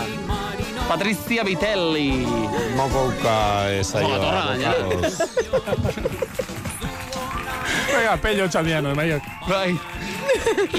Patrizia 0.88 1.44
Vitelli. 1.44 2.08
Mokouka. 2.76 3.36
Mogatorra, 4.00 4.44
gainera. 4.48 4.72
botados. 4.88 5.18
Venga, 7.92 8.16
pello 8.22 8.48
txaldiano, 8.48 8.94
maiok. 8.96 9.22
Bai. 9.48 9.76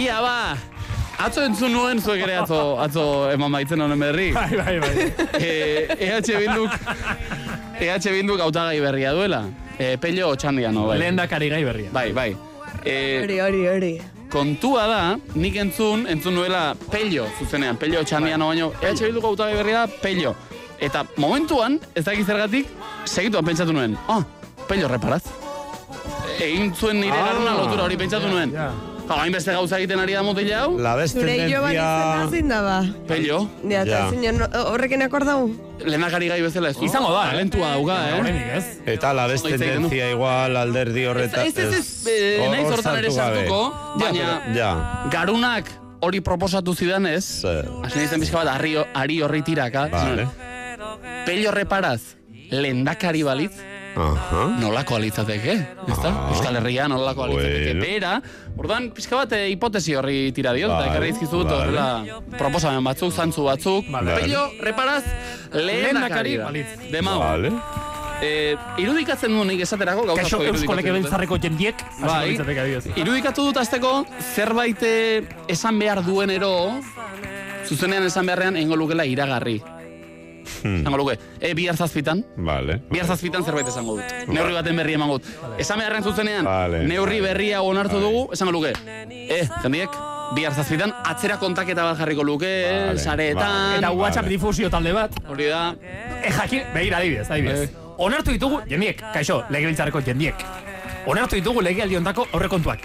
Ia 0.01 0.17
ba. 0.25 0.37
Atzo 1.19 1.43
entzun 1.45 1.71
nuen 1.71 1.99
zuek 2.01 2.21
ere 2.25 2.35
atzo, 2.41 2.77
atzo 2.81 3.03
eman 3.31 3.51
baitzen 3.53 3.79
honen 3.81 3.99
berri. 4.01 4.31
Bai, 4.33 4.49
bai, 4.57 4.79
bai. 4.79 5.11
E, 5.39 5.85
EH 5.99 6.31
Bilduk, 6.39 6.71
EH 7.79 8.07
Bilduk 8.11 8.41
hautagai 8.43 8.79
berria 8.81 9.11
duela. 9.13 9.43
E, 9.79 9.95
Pello 9.97 10.29
Otxandiano, 10.33 10.87
bai. 10.89 10.97
Lehen 10.99 11.15
dakari 11.15 11.49
gai 11.53 11.63
berria. 11.63 11.91
Bai, 11.93 12.11
bai. 12.13 12.31
E, 12.83 12.95
Hori, 13.23 13.39
hori, 13.39 13.61
hori. 13.67 13.93
kontua 14.33 14.87
da, 14.89 15.01
nik 15.37 15.55
entzun, 15.61 16.07
entzun 16.09 16.33
nuela 16.35 16.73
Pello, 16.91 17.27
zuzenean, 17.37 17.77
Pello 17.77 18.01
Otxandiano 18.01 18.47
baino, 18.49 18.71
EH 18.81 18.97
Bilduko 19.05 19.31
hautagai 19.31 19.55
berria 19.61 19.85
da 19.85 19.99
Pello. 20.01 20.33
Eta 20.83 21.05
momentuan, 21.21 21.77
ez 21.95 22.03
dakit 22.03 22.25
zergatik, 22.27 22.67
segituan 23.05 23.45
pentsatu 23.45 23.71
nuen, 23.71 23.93
ah, 24.09 24.23
Pello 24.67 24.89
reparaz. 24.91 25.21
Egin 26.41 26.73
zuen 26.75 26.99
nire 26.99 27.15
Ah. 27.15 27.37
lotura 27.61 27.83
hori 27.85 27.95
pentsatu 27.95 28.27
nuen. 28.27 28.51
Ja. 28.51 28.71
Ja, 29.03 29.17
hain 29.19 29.33
beste 29.35 29.51
gauza 29.51 29.77
egiten 29.81 29.99
ari 29.99 30.13
da 30.15 30.23
motila 30.23 30.61
hau. 30.63 30.77
La 30.79 30.95
vez 30.95 31.11
Zure 31.11 31.35
jo 31.51 31.61
bat 31.61 31.73
izena 31.73 31.97
tendencia... 31.99 32.29
zein 32.31 32.47
da 32.51 32.61
ba. 32.63 32.77
Pello, 33.07 33.39
Ja, 33.69 33.81
eta 33.83 33.99
zein 34.09 34.41
horrekin 34.63 35.03
akordau. 35.05 35.51
lehendakari 35.83 36.29
gai 36.31 36.39
bezala 36.41 36.69
ez. 36.71 36.77
Izango 36.81 37.11
da, 37.11 37.25
eh? 37.27 37.31
Talentua 37.33 37.73
dauka, 37.75 37.97
eh? 38.07 38.13
Horrenik, 38.19 38.47
ez? 38.55 38.65
Eta 38.95 39.13
la 39.13 39.27
du. 39.27 39.37
tendencia 39.43 40.09
igual 40.11 40.55
alderdi 40.57 41.05
horreta... 41.05 41.43
Ez, 41.43 41.57
ez, 41.57 41.73
ez, 41.73 42.07
eh, 42.07 42.63
hor 42.63 42.73
hortan 42.77 42.97
ere 43.01 43.11
sartuko, 43.11 43.61
baina 43.99 45.09
garunak 45.11 45.69
hori 46.03 46.19
proposatu 46.21 46.73
zidanez, 46.75 47.23
zer. 47.43 47.67
hasi 47.83 47.99
nintzen 47.99 48.19
pixka 48.23 48.43
bat, 48.43 48.55
ari, 48.95 49.21
horri 49.23 49.41
tiraka, 49.41 49.87
Vale. 49.91 50.27
pello 51.25 51.51
reparaz, 51.51 52.01
lehendakari 52.51 53.23
balitz, 53.23 53.53
Aha. 53.95 54.57
nolako 54.59 54.95
alitzateke, 54.95 55.53
ezta? 55.87 56.09
Ah. 56.09 56.29
Euskal 56.33 56.55
Herrian 56.57 56.89
nolako 56.91 57.23
alitzateke, 57.27 57.73
Bueno. 57.73 57.85
bera, 57.85 58.21
orduan 58.57 58.89
pixka 58.91 59.15
bat 59.15 59.31
eh, 59.37 59.49
hipotesi 59.53 59.93
horri 59.95 60.31
tira 60.33 60.53
diot, 60.53 60.71
eta 60.71 60.79
Vale, 60.79 60.91
ekarri 60.91 61.09
izkizut 61.13 61.45
vale. 61.45 61.55
horrela 61.61 62.37
proposamen 62.37 62.83
batzuk, 62.83 63.13
zantzu 63.13 63.43
batzuk, 63.43 63.85
Vale. 63.91 64.15
pello 64.21 64.49
reparaz, 64.61 65.03
lehendakari 65.53 66.37
da. 66.37 66.45
balitz. 66.45 66.91
Demau. 66.91 67.19
Vale. 67.19 67.51
Eh, 68.23 68.55
irudikatzen 68.79 69.33
du 69.35 69.43
nik 69.43 69.59
esaterako 69.65 70.05
gauza 70.05 70.21
Kaixo 70.21 70.37
asko 70.37 70.43
irudikatzen. 70.47 70.77
Legebiltzarreko 70.79 71.37
jendiek, 71.43 71.75
Bai. 71.99 72.37
bai. 72.37 72.93
Irudikatu 72.95 73.43
dut 73.49 73.57
azteko 73.57 74.05
zerbait 74.33 74.81
eh, 74.81 75.23
esan 75.49 75.77
behar 75.79 76.01
duenero, 76.05 76.79
zuzenean 77.67 78.05
esan 78.07 78.25
beharrean 78.25 78.55
engo 78.55 78.75
lukela 78.77 79.05
iragarri. 79.05 79.61
Hmm. 80.63 80.81
Esango 80.81 80.97
luke, 80.97 81.17
e, 81.39 81.53
bihar 81.53 81.75
zazpitan, 81.77 82.25
Vale. 82.37 82.81
bihar 82.91 83.05
zazpitan 83.07 83.43
zerbait 83.43 83.67
esango 83.67 83.97
dut. 83.97 84.13
Neurri 84.27 84.53
baten 84.53 84.75
berri 84.75 84.93
emango 84.93 85.19
dut. 85.19 85.27
Esan 85.59 85.79
beharrean 85.79 86.03
zuzenean, 86.03 86.45
Vale, 86.45 86.83
neurri 86.87 87.19
vale. 87.19 87.33
berria 87.33 87.61
onartu 87.61 87.99
dugu, 87.99 88.27
esango 88.33 88.51
luke, 88.51 88.73
e, 89.09 89.47
jendiek, 89.63 89.89
bihar 90.35 90.53
zazpitan 90.53 90.93
atzera 91.05 91.37
kontaketa 91.37 91.83
bat 91.83 91.97
jarriko 91.97 92.23
luke, 92.23 92.49
Vale, 92.87 92.99
sareetan, 92.99 93.77
Eta 93.77 93.91
WhatsApp 93.91 94.25
Vale. 94.25 94.37
difusio 94.37 94.69
talde 94.69 94.93
bat, 94.93 95.11
hori 95.29 95.45
da, 95.45 95.75
e 96.23 96.31
jakin, 96.31 96.63
behira 96.73 96.97
adibidez, 96.97 97.29
adibidez. 97.29 97.69
Eh. 97.69 97.73
Onartu 97.97 98.31
ditugu 98.31 98.61
jendiek, 98.67 99.01
kaixo, 99.13 99.43
legebiltzarreko 99.49 100.01
jendiek. 100.01 100.35
Onartu 101.05 101.35
ditugu 101.35 101.61
legealdi 101.61 101.97
ontako 101.97 102.27
aurrekontuak. 102.31 102.79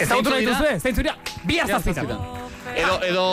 Ez 0.00 0.08
nahi 0.10 0.22
dira? 0.22 0.40
duzue, 0.50 0.80
zeintzuk 0.80 1.04
dira, 1.04 1.16
bihar 1.44 1.66
bihar 1.66 1.80
zazpitan. 1.80 2.35
Edo, 2.76 2.96
edo, 3.08 3.24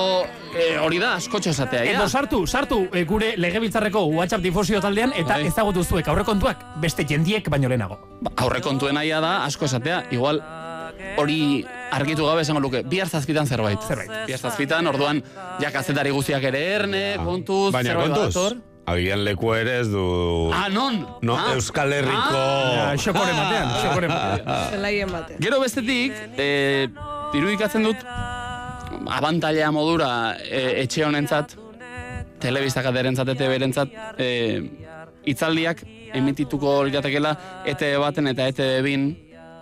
eh, 0.55 0.77
hori 0.79 0.99
da, 1.01 1.15
askotxo 1.19 1.51
esatea, 1.51 1.83
Edo 1.91 2.07
sartu, 2.07 2.45
sartu 2.47 2.87
eh, 2.93 3.03
gure 3.09 3.33
legebiltzarreko 3.37 4.05
WhatsApp 4.15 4.41
difusio 4.45 4.79
taldean 4.81 5.11
eta 5.19 5.35
Bai. 5.35 5.47
ezagutu 5.51 5.83
zuek 5.83 6.07
aurrekontuak 6.07 6.63
beste 6.81 7.03
jendiek 7.09 7.49
baino 7.51 7.67
lehenago. 7.67 7.99
Ba, 8.23 8.31
aurrekontuen 8.45 8.97
aia 9.01 9.19
da, 9.23 9.33
asko 9.45 9.65
esatea, 9.67 10.05
igual 10.15 10.39
hori 11.19 11.65
argitu 11.91 12.25
gabe 12.25 12.41
esango 12.45 12.61
luke, 12.63 12.83
bihar 12.87 13.09
zazpitan 13.09 13.47
zerbait. 13.47 13.81
Zerbait. 13.87 14.11
Bihar 14.29 14.39
zazpitan, 14.39 14.87
orduan, 14.87 15.19
ja 15.59 15.71
kazetari 15.75 16.13
guztiak 16.15 16.43
ere 16.49 16.61
erne, 16.77 17.03
kontuz, 17.25 17.73
Ah. 17.73 17.77
Baina 17.81 17.89
zerbait 17.91 18.13
kontuz, 18.13 18.33
badator. 18.35 18.57
agian 18.85 19.23
leku 19.23 19.53
ere 19.55 19.79
ez 19.81 19.87
du... 19.91 20.51
Ah, 20.53 20.69
non? 20.69 21.01
No, 21.21 21.35
ah. 21.37 21.53
Euskal 21.55 21.91
Herriko... 21.93 22.39
Ja, 22.77 22.87
xokoren 22.97 23.35
batean, 23.37 23.69
xokoren 23.81 24.11
batean. 24.11 24.69
Zelaien 24.71 25.11
batean. 25.11 25.39
Gero 25.43 25.59
bestetik, 25.59 26.13
e, 26.37 26.87
irudikatzen 27.33 27.83
dut, 27.83 27.97
abantaila 29.07 29.71
modura 29.71 30.09
e, 30.43 30.83
etxe 30.83 31.05
honentzat, 31.05 31.57
telebistak 32.43 32.85
aderentzat, 32.91 33.29
ETV 33.33 33.51
berentzat, 33.55 33.99
e, 34.19 34.29
itzaldiak 35.31 35.83
emitituko 36.13 36.83
liratekela 36.87 37.33
ETV 37.65 37.99
baten 38.03 38.29
eta 38.33 38.47
ETV 38.51 38.81
bin 38.85 39.05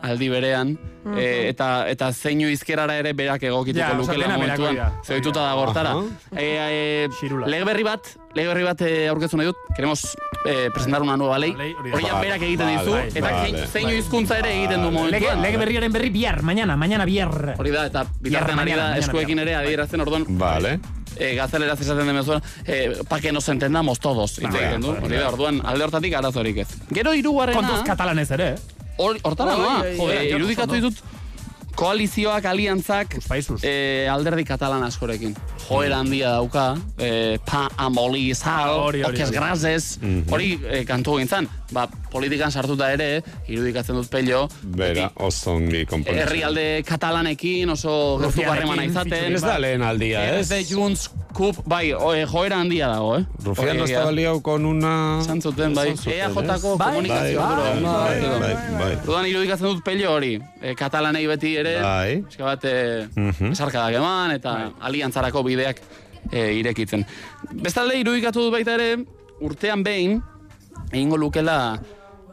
aldi 0.01 0.29
berean, 0.29 0.71
e, 1.17 1.49
eta, 1.49 1.87
eta 1.89 2.11
zeinu 2.13 2.47
izkerara 2.49 2.95
ere 2.97 3.13
berak 3.13 3.43
egokituko 3.43 3.85
Ja, 3.85 3.93
lukela 3.93 4.27
momentuan. 4.33 4.69
hori 4.69 4.77
da. 4.77 4.87
Zehituta 5.05 5.41
da 5.45 5.53
gortara. 5.53 5.91
Aha. 5.91 6.03
E, 6.35 6.45
e, 7.05 7.09
Xirula. 7.19 7.47
lege 7.47 7.65
berri 7.65 7.83
bat, 7.83 8.07
lege 8.33 8.47
berri 8.47 8.63
bat 8.63 8.81
e, 8.81 9.07
aurkeztu 9.09 9.37
nahi 9.37 9.51
dut, 9.51 9.57
queremos 9.75 10.03
e, 10.45 10.69
presentar 10.73 11.01
una 11.01 11.17
nueva 11.17 11.37
ley. 11.39 11.51
Hori 11.53 11.91
Vale, 11.91 12.13
berak 12.21 12.41
egiten 12.41 12.65
vale, 12.65 12.79
dizu, 12.79 12.97
eta 13.19 13.27
vale, 13.29 13.51
zein- 13.51 13.67
zeinu 13.71 13.93
hizkuntza 13.99 14.39
ere 14.39 14.55
egiten 14.57 14.81
du 14.81 14.89
Vale. 14.91 15.11
Lege, 15.11 15.25
momentuan. 15.27 15.41
lege 15.41 15.57
berriaren 15.57 15.91
berri 15.93 16.09
bihar, 16.09 16.41
mañana, 16.41 16.75
mañana 16.77 17.05
bihar. 17.05 17.55
Hori 17.59 17.69
da, 17.71 17.85
eta 17.85 18.05
bitartean 18.19 18.59
ari 18.59 18.73
da 18.73 18.97
eskuekin 18.97 19.39
ere 19.39 19.55
adierazten 19.55 20.01
orduan, 20.01 20.25
Vale. 20.29 20.79
e, 21.15 21.35
gazteleraz 21.35 21.79
esaten 21.81 22.07
den 22.07 22.15
bezala, 22.15 22.41
e, 22.65 23.03
pa 23.07 23.19
que 23.19 23.31
nos 23.31 23.47
entendamos 23.49 23.99
todos, 23.99 24.39
Vale, 24.41 24.77
vale, 24.79 24.99
Hori 25.05 25.15
da, 25.17 25.29
orduan, 25.29 25.61
alde 25.63 25.83
hortatik 25.83 26.13
arazorik 26.15 26.57
ez. 26.65 26.69
Gero 26.89 27.13
hirugarrena, 27.13 27.59
Kontuz 27.61 27.83
katalanez 27.85 28.31
ere, 28.31 28.47
eh? 28.55 28.55
Hor- 29.01 29.19
hortara 29.25 29.57
noa, 29.57 29.79
oi, 29.81 29.95
jo, 29.97 30.03
oi. 30.07 30.15
e, 30.17 30.29
irudikatu 30.35 30.77
ditut, 30.79 31.01
koalizioak, 31.75 32.45
aliantzak, 32.45 33.15
e, 33.63 34.05
alderdi 34.11 34.43
katalan 34.45 34.83
askorekin. 34.83 35.33
Joera 35.69 36.01
handia 36.03 36.33
dauka, 36.35 36.65
e, 36.99 37.37
pa 37.47 37.67
amoli 37.77 38.27
izal, 38.33 38.75
Hori, 38.87 39.01
hori, 39.03 39.15
okez 39.15 39.29
hori. 39.29 39.37
grazez, 39.37 39.97
hori 40.29 40.51
e, 40.69 40.83
kantu 40.85 41.17
gintzen. 41.21 41.47
Ba, 41.71 41.85
politikan 42.11 42.51
sartuta 42.51 42.89
ere, 42.91 43.21
irudikatzen 43.47 43.95
dut 43.95 44.09
pello, 44.11 44.41
Bera, 44.75 45.05
oso 45.23 45.53
ongi 45.55 45.85
konpontzen. 45.87 46.17
herrialde 46.25 46.83
katalanekin 46.83 47.69
oso 47.71 48.17
Rufianekin, 48.19 48.49
harremana 48.51 48.83
izaten. 48.83 49.35
Ez 49.37 49.41
da 49.41 49.57
lehen 49.57 49.81
aldia, 49.81 50.25
ez? 50.37 50.49
de 50.49 50.65
Junts 50.67 51.09
Cup, 51.33 51.61
bai, 51.65 51.93
o, 51.95 52.11
e, 52.13 52.25
joera 52.27 52.57
handia 52.59 52.89
dago, 52.91 53.13
eh? 53.17 53.25
Rufián 53.45 53.77
no 53.77 53.85
estaba 53.85 54.11
liado 54.11 54.41
con 54.43 54.65
una... 54.65 55.19
Esan 55.21 55.41
zuten, 55.41 55.73
bai, 55.73 55.93
EAJ-ko 55.93 56.41
ez? 56.41 56.77
Bai, 56.77 56.89
komunikazio 56.91 57.39
bai, 57.39 57.79
bai, 57.81 58.19
bai, 58.41 58.55
bai. 58.81 58.91
Orduan 58.97 59.25
irudikatzen 59.31 59.67
dut 59.69 59.83
pello 59.85 60.11
hori, 60.17 60.33
e, 60.61 60.75
katalanei 60.75 61.23
beti 61.31 61.53
ere, 61.55 61.77
Bai. 61.81 62.17
pixka 62.27 62.43
bat, 62.49 62.65
e, 62.65 63.07
Mhm. 63.15 63.53
esarkadak 63.55 63.95
eman, 63.95 64.31
eta 64.35 64.57
aliantzarako 64.81 65.43
bideak 65.47 65.79
e, 66.31 66.51
irekitzen. 66.59 67.05
Bestalde, 67.63 67.95
irudikatu 68.03 68.43
dut 68.43 68.51
baita 68.59 68.75
ere, 68.75 69.05
urtean 69.39 69.83
behin, 69.87 70.19
egingo 70.91 71.17
lukela 71.17 71.79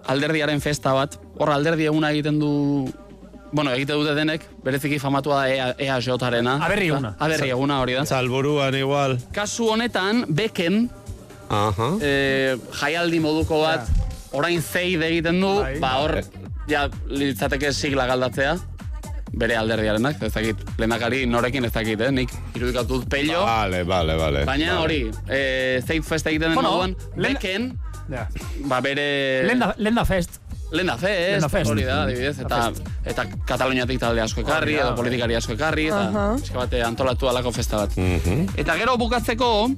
alderdiaren 0.09 0.61
festa 0.61 0.93
bat, 0.97 1.19
hor 1.39 1.51
alderdi 1.51 1.85
eguna 1.91 2.11
egiten 2.15 2.39
du 2.41 2.89
Bueno, 3.51 3.73
egite 3.73 3.95
dute 3.97 4.13
denek, 4.13 4.43
bereziki 4.61 4.99
famatua 5.01 5.39
da 5.41 5.49
EA, 5.49 5.69
EAJ-arena. 5.81 6.59
Aberri 6.67 6.91
eguna. 6.91 7.15
Aberri 7.19 7.49
eguna 7.49 7.79
hori 7.81 7.95
da. 7.97 8.03
Salburuan 8.05 8.75
igual. 8.77 9.17
Kasu 9.33 9.71
honetan, 9.73 10.27
beken, 10.29 10.91
Aha. 11.49 11.87
e, 12.05 12.59
jaialdi 12.77 13.21
moduko 13.25 13.63
bat, 13.63 13.89
orain 14.37 14.61
zeid 14.61 15.01
egiten 15.03 15.41
du, 15.41 15.55
Bai. 15.63 15.79
ba 15.81 15.95
hor, 16.03 16.19
ja, 16.69 16.91
litzateke 17.09 17.73
sigla 17.73 18.05
galdatzea, 18.07 18.59
bere 19.33 19.57
alderdiarenak, 19.57 20.21
ez 20.29 20.33
dakit, 20.35 20.61
lehendakari 20.77 21.25
norekin 21.25 21.65
ez 21.65 21.73
dakit, 21.73 22.01
eh? 22.05 22.11
nik 22.13 22.29
irudikatu 22.55 22.99
dut 22.99 23.09
pello, 23.09 23.47
Vale, 23.49 23.81
vale, 23.89 24.15
vale. 24.21 24.45
baina 24.45 24.75
vale. 24.75 24.83
hori, 24.85 25.11
e, 25.25 25.81
zeid 25.87 26.05
festa 26.05 26.29
egiten 26.29 26.51
den 26.53 26.61
Bueno, 26.61 26.71
moduan, 26.77 26.97
beken, 27.17 27.71
Ja. 28.09 28.27
ba 28.65 28.81
bere... 28.81 29.45
Lenda, 29.47 29.75
lenda 29.79 30.05
fest. 30.05 30.41
Lenda 30.71 30.99
fest, 31.01 31.31
Lenda 31.33 31.49
fest. 31.49 31.71
hori 31.71 31.85
da, 31.85 32.03
adibidez, 32.05 32.39
eta, 32.45 32.73
eta 33.09 33.25
Kataluniatik 33.49 33.99
talde 34.03 34.21
asko 34.21 34.43
ekarri, 34.43 34.75
edo 34.77 34.91
politikari 34.99 35.35
asko 35.39 35.55
ekarri, 35.55 35.87
eta 35.89 36.01
Aha. 36.09 36.25
pixka 36.37 36.59
bate 36.61 36.83
antolatu 36.85 37.29
alako 37.31 37.53
festa 37.57 37.77
bat. 37.87 37.97
Mhm. 37.97 38.51
Eta 38.61 38.77
gero 38.77 38.97
bukatzeko, 39.01 39.71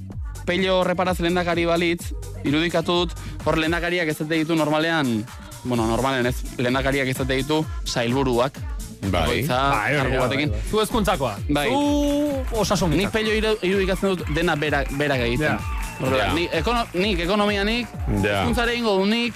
pello 0.45 0.81
reparaz 0.83 1.19
lehendakari 1.23 1.63
balitz, 1.65 2.11
irudikatu 2.43 2.91
dut, 3.05 3.15
hor 3.45 3.57
lehendakariak 3.57 4.07
ez 4.11 4.17
dute 4.19 4.35
ditu 4.41 4.55
normalean, 4.59 5.23
bueno, 5.63 5.85
normalen 5.87 6.25
ez, 6.27 6.35
lehendakariak 6.57 7.07
ez 7.07 7.17
dute 7.17 7.39
ditu 7.39 7.65
sailburuak. 7.85 8.59
Bai. 9.01 9.47
Bai, 9.47 9.95
kargu 9.97 10.17
batekin. 10.19 10.49
bai, 10.51 10.59
bai. 10.59 10.69
Zu 10.69 10.81
ezkuntzakoa. 10.83 11.37
Bai. 11.49 11.69
Zu 11.69 12.59
osasun. 12.61 12.91
Nik 12.93 13.09
pello 13.09 13.31
iru- 13.33 13.57
irudikatzen 13.65 14.11
dut 14.11 14.27
dena 14.35 14.53
bera, 14.55 14.83
berak 14.99 15.23
egiten. 15.25 15.55
Ja. 15.55 15.80
Ja. 16.17 16.33
Nik, 16.33 16.49
ekono, 16.53 16.85
nik 16.93 17.19
ekonomia 17.19 17.63
nik, 17.63 17.87
Ja. 18.23 18.41
hezkuntzare 18.41 18.75
ingo 18.75 18.97
du 18.97 19.05
nik, 19.05 19.33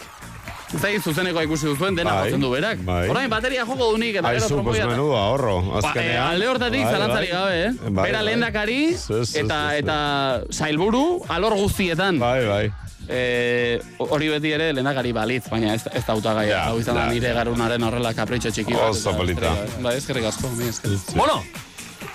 Zai 0.81 0.97
zuzeneko 0.99 1.39
ikusi 1.45 1.67
duzuen, 1.69 1.95
dena 1.95 2.11
Bai, 2.11 2.23
jotzen 2.25 2.41
du 2.41 2.49
berak. 2.51 2.79
bai. 2.83 3.07
Orain 3.07 3.29
bateria 3.29 3.63
joko 3.65 3.91
du 3.91 3.97
nik, 4.01 4.15
eta 4.15 4.31
gero 4.33 4.43
Aizu, 4.43 4.63
pues 4.63 4.79
ahorro, 4.81 5.61
Ba, 5.61 5.75
eh, 5.79 5.87
azkenean. 5.87 6.27
alde 6.27 6.47
hortatik 6.49 6.83
Bai, 6.83 6.91
zalantzari 6.93 7.27
bai. 7.27 7.37
gabe, 7.37 7.65
eh? 7.65 7.71
Bai, 7.91 8.05
Bera 8.07 8.17
bai. 8.17 8.25
lehendakari 8.25 8.93
Zu, 8.97 9.23
zu, 9.25 9.37
eta 9.39 9.75
eta 9.77 10.41
sailburu 10.49 11.21
alor 11.29 11.53
guztietan. 11.53 12.19
Bai, 12.19 12.45
bai. 12.45 12.71
Eh, 13.07 13.79
hori 13.99 14.27
beti 14.27 14.51
ere 14.51 14.73
lehendakari 14.73 15.11
balitz, 15.13 15.47
baina 15.49 15.75
ez, 15.75 15.83
ez 15.93 16.03
da 16.05 16.13
hautagaia. 16.13 16.49
Ja, 16.49 16.63
Hau 16.71 16.79
izan 16.79 16.95
da 16.95 17.05
nire 17.13 17.31
garunaren 17.33 17.83
horrela 17.83 18.13
kapritxo 18.13 18.49
txiki 18.51 18.73
bat. 18.73 18.89
Oso 18.89 19.13
polita. 19.15 19.53
Ba, 19.81 19.93
eskerrik 19.93 20.25
asko, 20.25 20.49
mi 20.57 20.67
esker. 20.67 20.91
Bueno, 21.15 21.43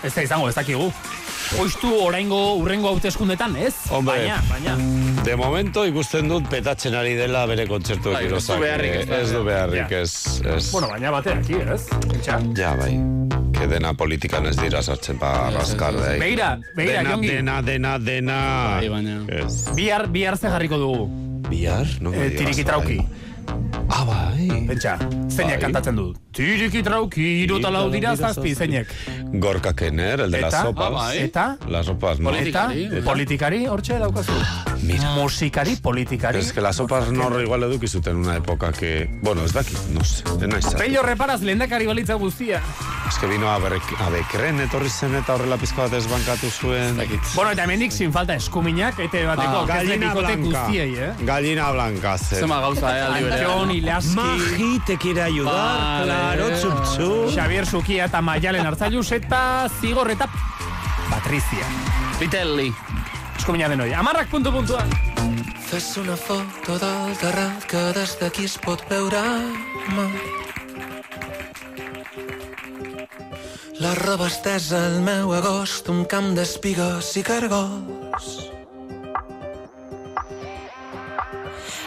ez 0.03 0.13
da 0.13 0.23
izango, 0.23 0.49
ez 0.49 0.55
dakigu. 0.59 0.93
Oiztu 1.59 1.91
oraingo 2.05 2.55
urrengo 2.61 2.89
hauteskundetan, 2.93 3.57
ez? 3.59 3.75
Hombre. 3.91 4.21
Baina, 4.21 4.37
baina. 4.49 4.77
De 5.27 5.35
momento 5.37 5.83
ikusten 5.89 6.29
dut 6.31 6.47
petatzen 6.51 6.95
ari 6.95 7.17
dela 7.19 7.43
bere 7.51 7.67
kontzertu 7.69 8.13
Bai, 8.15 8.27
ez 8.31 8.45
du 8.47 8.59
beharrik, 8.63 8.95
ez 9.01 9.07
da. 9.09 9.19
Ez 9.25 9.33
du 9.35 9.41
beharrik, 9.45 9.91
ez... 9.99 10.13
ez. 10.47 10.71
Bueno, 10.71 10.89
baina 10.93 11.11
bateaki, 11.11 11.59
ez? 11.75 11.89
Pentsa. 12.07 12.39
Ja, 12.57 12.75
bai. 12.79 12.95
Que 13.59 13.67
dena 13.69 13.93
politikan 13.99 14.47
ez 14.49 14.55
dira 14.61 14.81
sartzen 14.83 15.19
pa 15.21 15.51
rascar 15.53 15.99
da. 15.99 16.13
Begira, 16.23 16.53
begira, 16.77 17.03
dena, 17.03 17.11
Jongi. 17.17 17.33
dena, 17.35 17.57
dena, 17.67 17.97
dena. 17.99 18.39
Bai, 18.79 18.89
baina. 18.95 19.19
Ez. 19.43 19.65
Bihar, 19.77 20.07
bihar 20.15 20.39
ze 20.39 20.49
jarriko 20.55 20.79
dugu. 20.81 21.09
Bihar? 21.51 21.87
No 22.01 22.15
Eh, 22.15 22.31
tiriki 22.39 22.65
trauki. 22.65 23.01
bai. 23.03 23.19
Ah, 23.91 24.05
bai. 24.05 24.49
Pentsa, 24.69 24.97
zeinek 25.29 25.57
Bai. 25.57 25.61
kantatzen 25.65 25.97
du. 25.97 26.15
Tiriki 26.33 26.83
trauki, 26.87 27.27
iru 27.45 27.59
eta 27.59 27.71
lau 27.75 27.91
dira 27.91 28.15
zazpi, 28.17 28.55
zeinek. 28.55 28.87
Gorka 29.43 29.73
Kenner, 29.75 30.21
el 30.21 30.31
de 30.31 30.41
las 30.41 30.55
Eta? 30.55 30.63
sopas. 30.63 30.87
Ah, 30.87 30.91
bai. 30.91 31.19
Eta? 31.19 31.47
Las 31.69 31.87
sopas, 31.87 32.21
no? 32.21 32.31
Eta? 32.31 32.69
Politikari, 32.69 33.03
Politikari, 33.03 33.67
hortxe 33.67 33.99
daukazu. 33.99 34.33
Mira. 34.83 35.15
Musikari, 35.15 35.77
politikari. 35.77 36.39
Es 36.39 36.53
que 36.53 36.61
las 36.61 36.77
sopas 36.77 37.11
no 37.13 37.41
igual 37.41 37.63
eduki 37.65 37.87
zuten 37.89 38.17
una 38.17 38.37
época 38.37 38.73
que... 38.73 39.09
Bueno, 39.23 39.45
ez 39.45 39.53
dakit, 39.53 39.79
no 39.91 40.03
sé. 40.05 40.25
Sartu. 40.25 40.79
Pello 40.79 41.03
reparaz 41.03 41.43
lehendakari 41.43 41.87
balitza 41.87 42.15
guztia. 42.15 42.63
Es 43.09 43.19
que 43.19 43.27
vino 43.27 43.51
a, 43.51 43.59
berek, 43.59 43.83
a 43.99 44.09
Bekren 44.09 44.61
etorri 44.61 44.89
zen 44.89 45.15
eta 45.19 45.35
horrela 45.35 45.57
pizka 45.59 45.83
bat 45.83 45.93
ezbankatu 45.99 46.51
zuen. 46.51 46.97
Bueno, 47.35 47.51
eta 47.51 47.65
hemendik 47.65 47.93
sin 47.93 48.13
falta 48.13 48.35
eskuminak, 48.35 48.99
ete 48.99 49.25
bateko 49.27 49.65
Ah, 49.65 49.67
gallina 49.67 50.15
guztiei, 50.15 50.95
eh? 50.95 51.11
Gallina 51.27 51.71
blanca 51.73 52.17
zen. 52.19 52.39
Zema 52.41 52.61
gauza, 52.61 52.97
eh, 52.97 53.03
aldi 53.03 53.25
berean. 53.25 53.51
Antxon, 53.51 53.71
Ilaski, 53.73 54.15
Magi 54.15 54.81
te 54.87 54.97
quiere 54.97 55.23
ayudar, 55.23 55.55
Vale. 55.55 56.05
claro, 56.07 56.51
tzup, 56.57 56.85
tzup. 56.85 57.35
Xavier 57.35 57.67
Sukia 57.67 58.05
eta 58.07 58.21
Maialen 58.23 58.67
Artzailuz 58.67 59.11
eta 59.13 59.69
Zigor 59.81 60.11
eta 60.11 60.29
Patricia. 61.11 61.67
Vitelli. 62.21 62.73
Eskumina 63.41 63.71
denoi. 63.73 63.95
Amarrak 63.97 64.29
puntu 64.29 64.51
puntua. 64.53 64.83
Fes 65.71 65.87
una 65.97 66.13
foto 66.13 66.75
del 66.77 67.15
terrat 67.23 67.65
que 67.71 67.81
des 67.97 68.13
d'aquí 68.21 68.45
es 68.45 68.59
pot 68.61 68.83
veure 68.91 69.23
mar. 69.97 70.11
La 73.81 73.95
roba 73.97 74.29
estesa 74.29 74.83
al 74.91 75.01
meu 75.09 75.33
agost, 75.33 75.89
un 75.89 76.05
camp 76.05 76.35
d'espigues 76.37 77.15
i 77.17 77.25
cargols. 77.25 78.29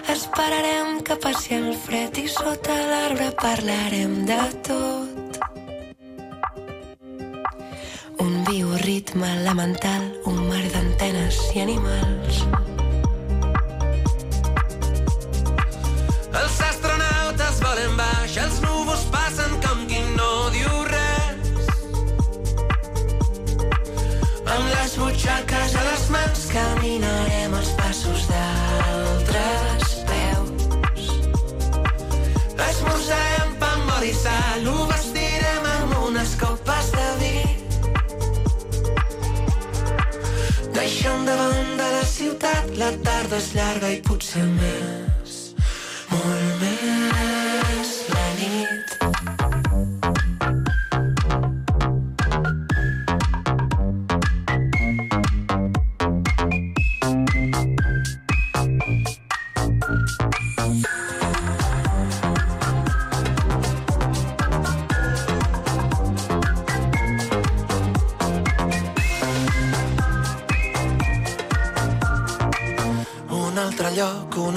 Esperarem 0.10 1.04
que 1.06 1.22
passi 1.22 1.60
el 1.62 1.76
fred 1.86 2.18
i 2.18 2.26
sota 2.34 2.80
l'arbre 2.90 3.30
parlarem 3.38 4.24
de 4.26 4.42
tot. 4.66 5.23
Un 8.54 8.60
bioritme 8.60 9.26
elemental, 9.42 10.04
un 10.30 10.36
mar 10.48 10.62
d'antenes 10.70 11.40
i 11.56 11.62
animals. 11.64 12.44
Els 16.38 16.60
astronautes 16.68 17.64
volen 17.66 17.98
baix, 17.98 18.38
els 18.46 18.62
Deixant 40.84 41.22
de 41.24 41.34
banda 41.40 41.86
la 41.94 42.02
ciutat, 42.04 42.66
la 42.76 42.90
tarda 43.06 43.38
és 43.40 43.46
llarga 43.56 43.92
i 43.96 44.02
potser 44.04 44.44
més, 44.58 45.38
molt 46.12 46.60
més 46.60 46.93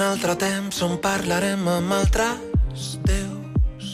altre 0.07 0.37
temps 0.39 0.77
on 0.85 0.93
parlarem 1.03 1.65
amb 1.67 1.91
altres 1.91 2.83
déus. 3.03 3.87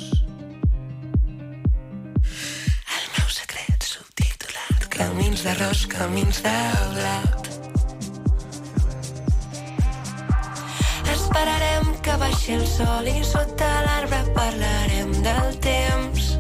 El 2.98 3.08
meu 3.16 3.32
secret 3.34 3.88
subtitulat 3.88 4.86
Camins 4.94 5.42
d'arròs, 5.46 5.86
camins 5.90 6.42
de 6.46 6.54
blat 6.94 7.50
Esperarem 11.16 11.90
que 12.06 12.18
baixi 12.22 12.60
el 12.60 12.66
sol 12.70 13.10
i 13.10 13.24
sota 13.26 13.70
l'arbre 13.88 14.22
parlarem 14.38 15.16
del 15.26 15.58
temps 15.66 16.34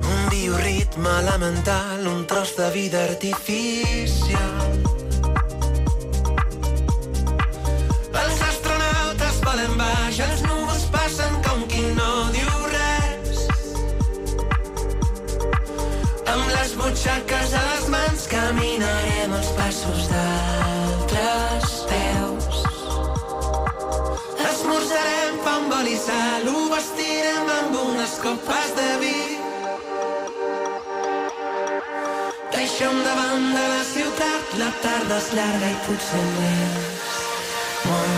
Un 0.00 0.20
bioritme 0.32 1.18
elemental, 1.24 2.06
un 2.08 2.24
tros 2.30 2.56
de 2.56 2.70
vida 2.78 3.04
artificial. 3.04 5.05
marques 17.26 17.54
a 17.54 17.62
les 17.74 17.88
mans 17.88 18.26
caminarem 18.30 19.32
els 19.34 19.48
passos 19.58 20.08
d'altres 20.10 21.72
peus. 21.90 22.58
Esmorzarem 24.50 25.40
pa 25.42 25.54
amb 25.58 25.74
oli 25.78 25.96
i 25.96 25.98
sal, 25.98 26.46
ho 26.46 26.68
vestirem 26.70 27.50
amb 27.56 27.78
unes 27.82 28.14
copes 28.22 28.70
de 28.78 28.90
vi. 29.02 29.18
Deixem 32.54 33.02
davant 33.08 33.50
de 33.56 33.66
la 33.74 33.82
ciutat, 33.90 34.54
la 34.62 34.70
tarda 34.84 35.18
és 35.18 35.32
llarga 35.34 35.72
i 35.72 35.80
potser 35.88 36.22
més. 36.38 37.18
Bon 37.86 38.15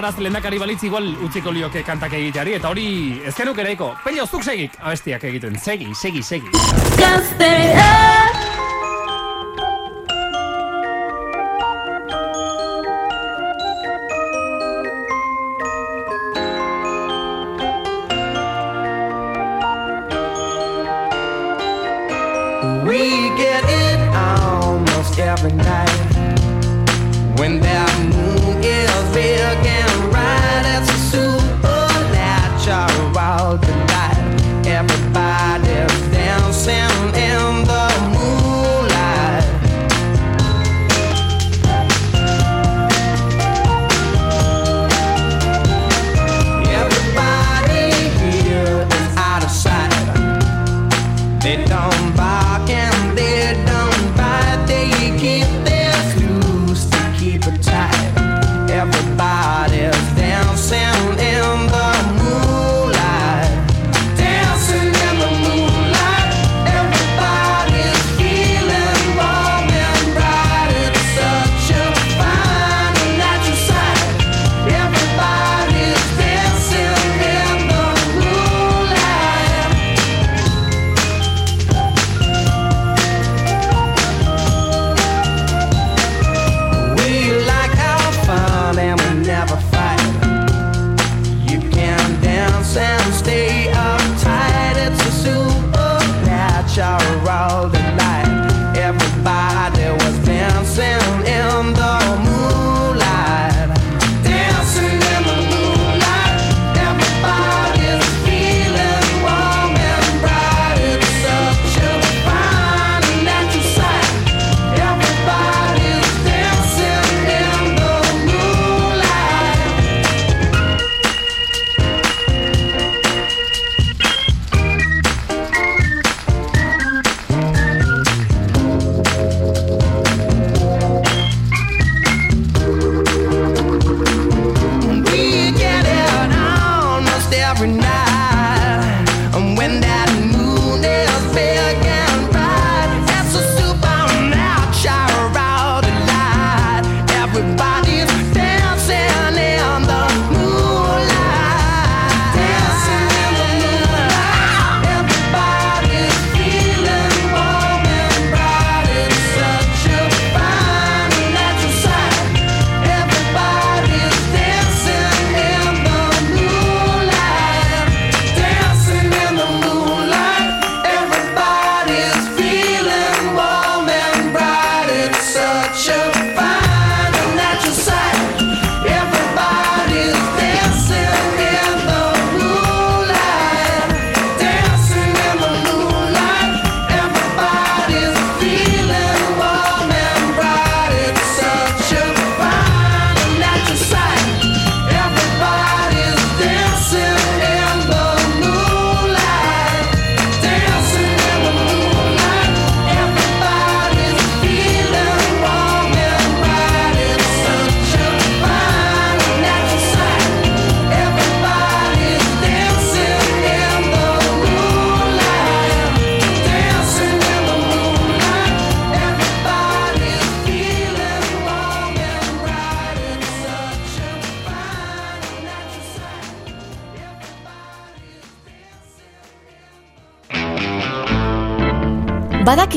almaraz 0.00 0.18
lendakari 0.24 0.56
balitz 0.58 0.82
igual 0.88 1.10
utziko 1.26 1.52
lioke 1.52 1.82
kantak 1.84 2.14
egiteari, 2.16 2.54
eta 2.56 2.70
hori 2.72 2.86
ez 3.26 3.34
genuk 3.36 3.58
eraiko. 3.60 3.90
Pelio, 4.04 4.24
zuk 4.24 4.46
segik, 4.46 4.78
abestiak 4.80 5.26
egiten, 5.28 5.58
segi, 5.60 5.92
segi, 5.92 6.22
segi. 6.24 6.48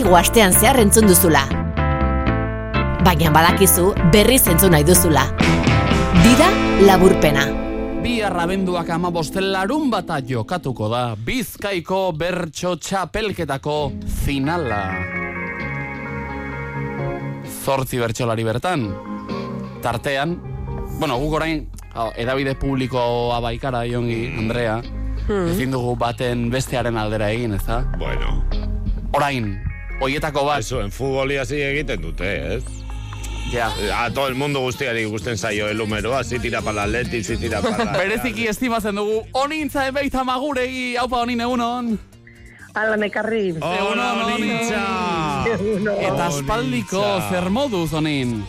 badakigu 0.03 0.19
astean 0.19 0.51
zehar 0.51 0.79
entzun 0.79 1.07
duzula. 1.07 1.47
Baina 3.03 3.31
badakizu 3.31 3.93
berriz 4.11 4.47
entzun 4.47 4.71
nahi 4.75 4.83
duzula. 4.83 5.23
Dida 6.23 6.49
laburpena. 6.83 7.47
Bi 8.03 8.19
arrabenduak 8.21 8.89
amabosten 8.89 9.51
larun 9.53 9.89
bata 9.89 10.19
jokatuko 10.19 10.89
da 10.91 11.15
Bizkaiko 11.15 12.11
bertso 12.11 12.75
txapelketako 12.75 13.93
finala. 14.25 14.91
Zortzi 17.63 17.99
bertsolari 17.99 18.43
bertan. 18.43 18.89
Tartean, 19.81 20.35
bueno, 20.99 21.15
guk 21.19 21.39
orain 21.39 21.67
edabide 22.17 22.55
publikoa 22.59 23.39
baikara 23.39 23.85
jongi, 23.87 24.33
Andrea. 24.37 24.81
Hmm. 25.27 25.47
Ezin 25.47 25.71
dugu 25.71 25.95
baten 25.95 26.49
bestearen 26.51 26.97
aldera 26.97 27.31
egin, 27.31 27.53
ez 27.55 27.63
da? 27.63 27.85
Bueno. 27.95 28.41
Orain, 29.13 29.62
oietako 30.03 30.45
bat. 30.45 30.59
Eso, 30.59 30.81
en 30.81 30.91
futboli 30.91 31.37
hasi 31.37 31.61
egiten 31.61 32.01
dute, 32.01 32.29
¿eh? 32.35 32.55
ez? 32.57 32.63
Ja. 33.51 33.69
A 34.03 34.09
todo 34.11 34.27
el 34.27 34.35
mundo 34.35 34.61
guztiari 34.61 35.03
gusten 35.05 35.37
zaio 35.37 35.67
el 35.67 35.77
número, 35.77 36.15
así 36.15 36.39
tira 36.39 36.61
para 36.61 36.85
el 36.85 36.95
Atleti, 36.95 37.19
así 37.19 37.37
tira 37.37 37.61
para 37.61 37.85
la... 37.85 37.91
Bereziki 37.97 38.47
estimazen 38.47 38.95
dugu, 38.95 39.27
onintza 39.31 39.85
ebeita 39.87 40.23
maguregi, 40.23 40.95
haupa 40.95 41.21
onin 41.21 41.41
egunon. 41.41 41.99
Ala 42.73 42.97
nekarri. 42.97 43.49
Egunon, 43.49 44.21
onintza. 44.25 44.81
Eta 45.99 46.27
espaldiko, 46.31 47.03
zer 47.29 47.49
moduz 47.53 47.93
onin. 47.93 48.39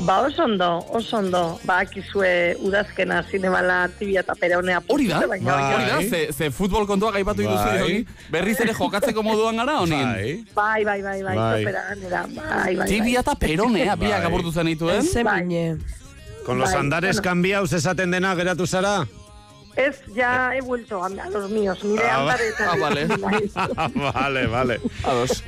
Ba, 0.00 0.20
oso 0.22 0.44
ondo, 0.44 0.78
oso 0.96 1.16
ondo. 1.18 1.60
Ba, 1.64 1.78
akizue 1.84 2.56
udazkena 2.64 3.22
zinemala 3.30 3.88
tibia 3.98 4.20
eta 4.24 4.34
peronea. 4.34 4.80
Hori 4.88 5.06
da, 5.10 5.20
baina, 5.28 5.56
hori 5.74 5.84
da, 5.90 5.98
ze, 6.00 6.32
ze 6.32 6.48
futbol 6.50 6.86
kontuak 6.88 7.18
aipatu 7.20 7.42
dituzu 7.44 7.64
Bai. 7.66 7.82
hori, 7.82 7.98
berriz 8.32 8.56
ere 8.64 8.72
jokatzeko 8.72 9.22
moduan 9.22 9.60
gara 9.60 9.76
honin. 9.82 10.46
Bai, 10.54 10.84
bai, 10.84 11.02
bai, 11.02 11.02
bai, 11.22 11.22
Bai. 11.36 11.60
topera 11.60 11.82
ganera, 11.90 12.24
bai, 12.36 12.76
bai. 12.76 12.88
Tibia 12.88 13.20
eta 13.20 13.34
peronea, 13.36 13.96
biak 13.96 14.22
Bai. 14.24 14.30
apurtu 14.32 14.52
zenituen. 14.52 15.02
Zemine. 15.04 15.76
Con 16.46 16.58
los 16.58 16.70
Bai, 16.72 16.80
andares 16.80 17.16
bueno. 17.16 17.28
cambiaus 17.30 17.72
esaten 17.72 18.10
dena 18.10 18.34
geratu 18.34 18.66
zara? 18.66 19.06
Ez, 19.76 20.02
ya 20.14 20.54
he 20.54 20.60
vuelto 20.60 21.02
a, 21.02 21.06
a 21.06 21.30
los 21.30 21.50
míos, 21.50 21.82
nire 21.84 22.02
Ah, 22.04 22.26
ah, 22.66 22.76
vale. 22.78 23.06
vale, 24.14 24.46
vale. 24.46 24.80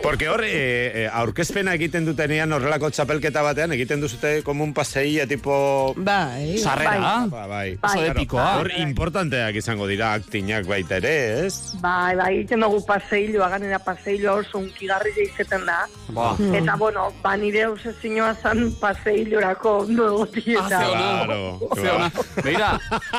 Porque 0.03 0.29
hor, 0.29 0.45
eh, 0.45 1.05
eh, 1.05 1.11
aurkezpena 1.13 1.75
egiten 1.75 2.07
dutenean 2.07 2.53
horrelako 2.53 2.91
txapelketa 2.91 3.43
batean, 3.43 3.73
egiten 3.73 4.01
duzute 4.01 4.43
como 4.43 4.65
un 4.65 4.73
paseilla 4.75 5.27
tipo... 5.27 5.93
Bai. 5.97 6.59
Sarrera. 6.59 7.27
Ba, 7.29 7.47
bai. 7.47 7.79
Oso 7.83 7.93
Claro, 7.93 8.13
epikoa. 8.13 8.47
Hor, 8.61 8.71
importanteak 8.79 9.59
izango 9.59 9.87
dira 9.91 10.13
aktinak 10.15 10.67
baita 10.71 10.97
ere, 11.03 11.47
ez? 11.47 11.75
Bai, 11.83 12.15
bai, 12.17 12.31
egiten 12.39 12.63
dugu 12.65 12.81
paseilloa, 12.87 13.49
ganera 13.57 13.79
paseilloa 13.83 14.39
oso 14.45 14.59
unkigarri 14.63 15.13
izeten 15.27 15.67
da. 15.67 15.83
Ba. 16.15 16.33
Eta, 16.55 16.77
bueno, 16.79 17.09
ba, 17.23 17.35
nire 17.37 17.67
obsesioa 17.67 18.33
zan 18.35 18.71
paseillorako 18.81 19.77
ondo 19.87 20.09
egoti 20.15 20.57
eta... 20.57 20.83
Claro, 20.93 21.59
Ze 21.75 21.91
ona. 21.91 22.11
Beira, 22.43 22.73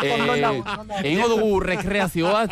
eh. 0.04 1.03
Egingo 1.04 1.28
dugu 1.28 1.60
rekreazio 1.60 2.32
bat, 2.34 2.52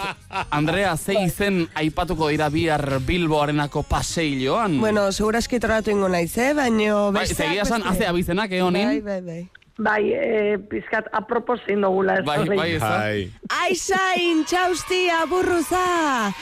Andrea, 0.49 0.95
ze 0.98 1.15
izen 1.26 1.64
aipatuko 1.76 2.28
dira 2.32 2.49
bihar 2.49 2.99
Bilbo 3.07 3.41
arenako 3.41 3.84
paseilloan? 3.84 4.80
Bueno, 4.80 5.11
seguraski 5.11 5.60
toratu 5.60 5.91
ingo 5.91 6.10
naiz, 6.10 6.36
eh? 6.38 6.53
Baino... 6.53 7.11
Bai, 7.11 7.26
esan, 7.26 7.82
beste. 7.82 7.88
haze 7.88 8.07
abizenak, 8.07 8.52
eh, 8.52 8.61
honin? 8.61 8.88
Bai, 8.88 9.02
bai, 9.02 9.22
bai. 9.22 9.41
Bai, 9.82 10.14
eh, 10.14 10.57
pizkat 10.69 11.07
apropos 11.15 11.60
zein 11.65 11.82
dugula. 11.82 12.19
ez 12.19 12.26
Bai, 12.26 12.45
bai, 12.45 12.72
ez. 12.76 13.32
Aizain, 13.64 14.44
txausti, 14.45 15.07
aburruza! 15.10 16.34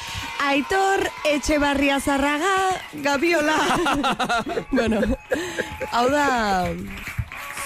Aitor, 0.43 1.05
etxebarria 1.29 1.99
zarraga, 1.99 2.55
gabiola! 3.05 3.57
bueno, 4.75 5.01
hau 5.91 6.05
da... 6.09 6.27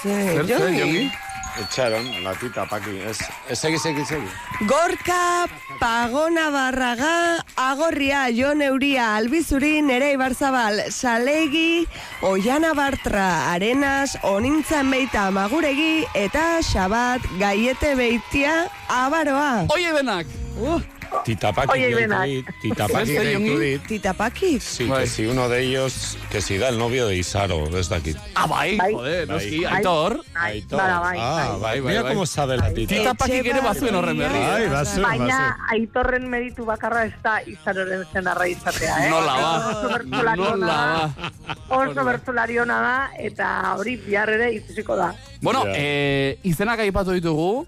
Ze, 0.02 0.44
jongi? 0.46 1.10
Etxaron, 1.54 2.08
latita, 2.24 2.64
paki. 2.66 2.96
Ez, 3.06 3.18
ez 3.46 3.58
segi, 3.58 3.78
segi, 3.78 4.04
segi. 4.08 4.26
Gorka, 4.66 5.46
Pagona 5.78 6.48
Barraga, 6.50 7.44
Agorria, 7.54 8.24
Jon 8.34 8.62
Euria, 8.62 9.14
Albizuri, 9.16 9.80
Nere 9.82 10.12
Ibarzabal, 10.16 10.90
Salegi, 10.90 11.86
Oiana 12.22 12.74
Bartra, 12.74 13.52
Arenas, 13.52 14.16
Onintzan 14.22 14.90
Beita, 14.90 15.28
Maguregi, 15.30 16.02
eta 16.14 16.58
Xabat, 16.62 17.22
Gaiete 17.38 17.94
Beitia, 17.94 18.64
Abaroa. 18.88 19.68
Oie 19.74 19.94
benak! 19.94 20.26
Uh, 20.58 20.80
Titapaki 21.24 21.72
Oye, 21.72 22.44
titapaki. 22.60 23.80
Titapaki? 23.86 24.60
Sí, 24.60 24.88
que 24.90 25.06
si 25.06 25.26
uno 25.26 25.48
de 25.48 25.60
ellos, 25.62 26.18
que 26.30 26.40
si 26.40 26.58
da 26.58 26.68
el 26.68 26.78
novio 26.78 27.06
de 27.06 27.16
Isaro, 27.16 27.66
ez 27.78 27.88
dakit. 27.88 28.16
Ah, 28.34 28.46
bai, 28.46 28.76
joder, 28.78 29.28
noski, 29.28 29.64
Bai. 29.64 29.74
Aitor. 29.76 30.20
Aitor. 30.34 30.78
Bada, 30.78 30.98
bai, 31.00 31.18
Ah, 31.20 31.56
bai, 31.60 31.80
mira 31.80 32.02
cómo 32.02 32.26
sabe 32.26 32.56
la 32.56 32.72
tita. 32.72 32.94
Tita 32.94 33.14
pakik 33.14 33.46
ere 33.46 33.60
bazuen 33.60 33.94
horren 33.94 34.18
berri. 34.18 34.38
eh? 34.38 34.46
Bai, 34.50 34.68
bazuen, 34.68 35.02
Baina 35.02 35.24
bazuen. 35.26 35.70
aitorren 35.70 36.28
meditu 36.28 36.64
bakarra 36.64 37.04
ez 37.06 37.14
da 37.22 37.40
izaroren 37.46 38.04
zenarra 38.12 38.48
izatea, 38.48 39.06
eh? 39.06 39.10
Nola 39.10 39.34
ba. 39.34 39.68
Oso 39.70 39.88
bertsolari 39.92 40.40
ona 40.40 40.56
Nola 40.56 40.66
da, 40.66 41.12
ba. 41.46 41.56
Oso 41.78 42.04
bertsolari 42.04 42.58
ona 42.58 42.80
da, 42.80 43.10
eta 43.18 43.74
hori 43.78 43.96
bihar 43.96 44.28
ere 44.30 44.52
ikusiko 44.54 44.96
da. 44.96 45.14
Bueno, 45.40 45.64
eh, 45.74 46.38
izenak 46.42 46.80
aipatu 46.80 47.12
ditugu, 47.12 47.66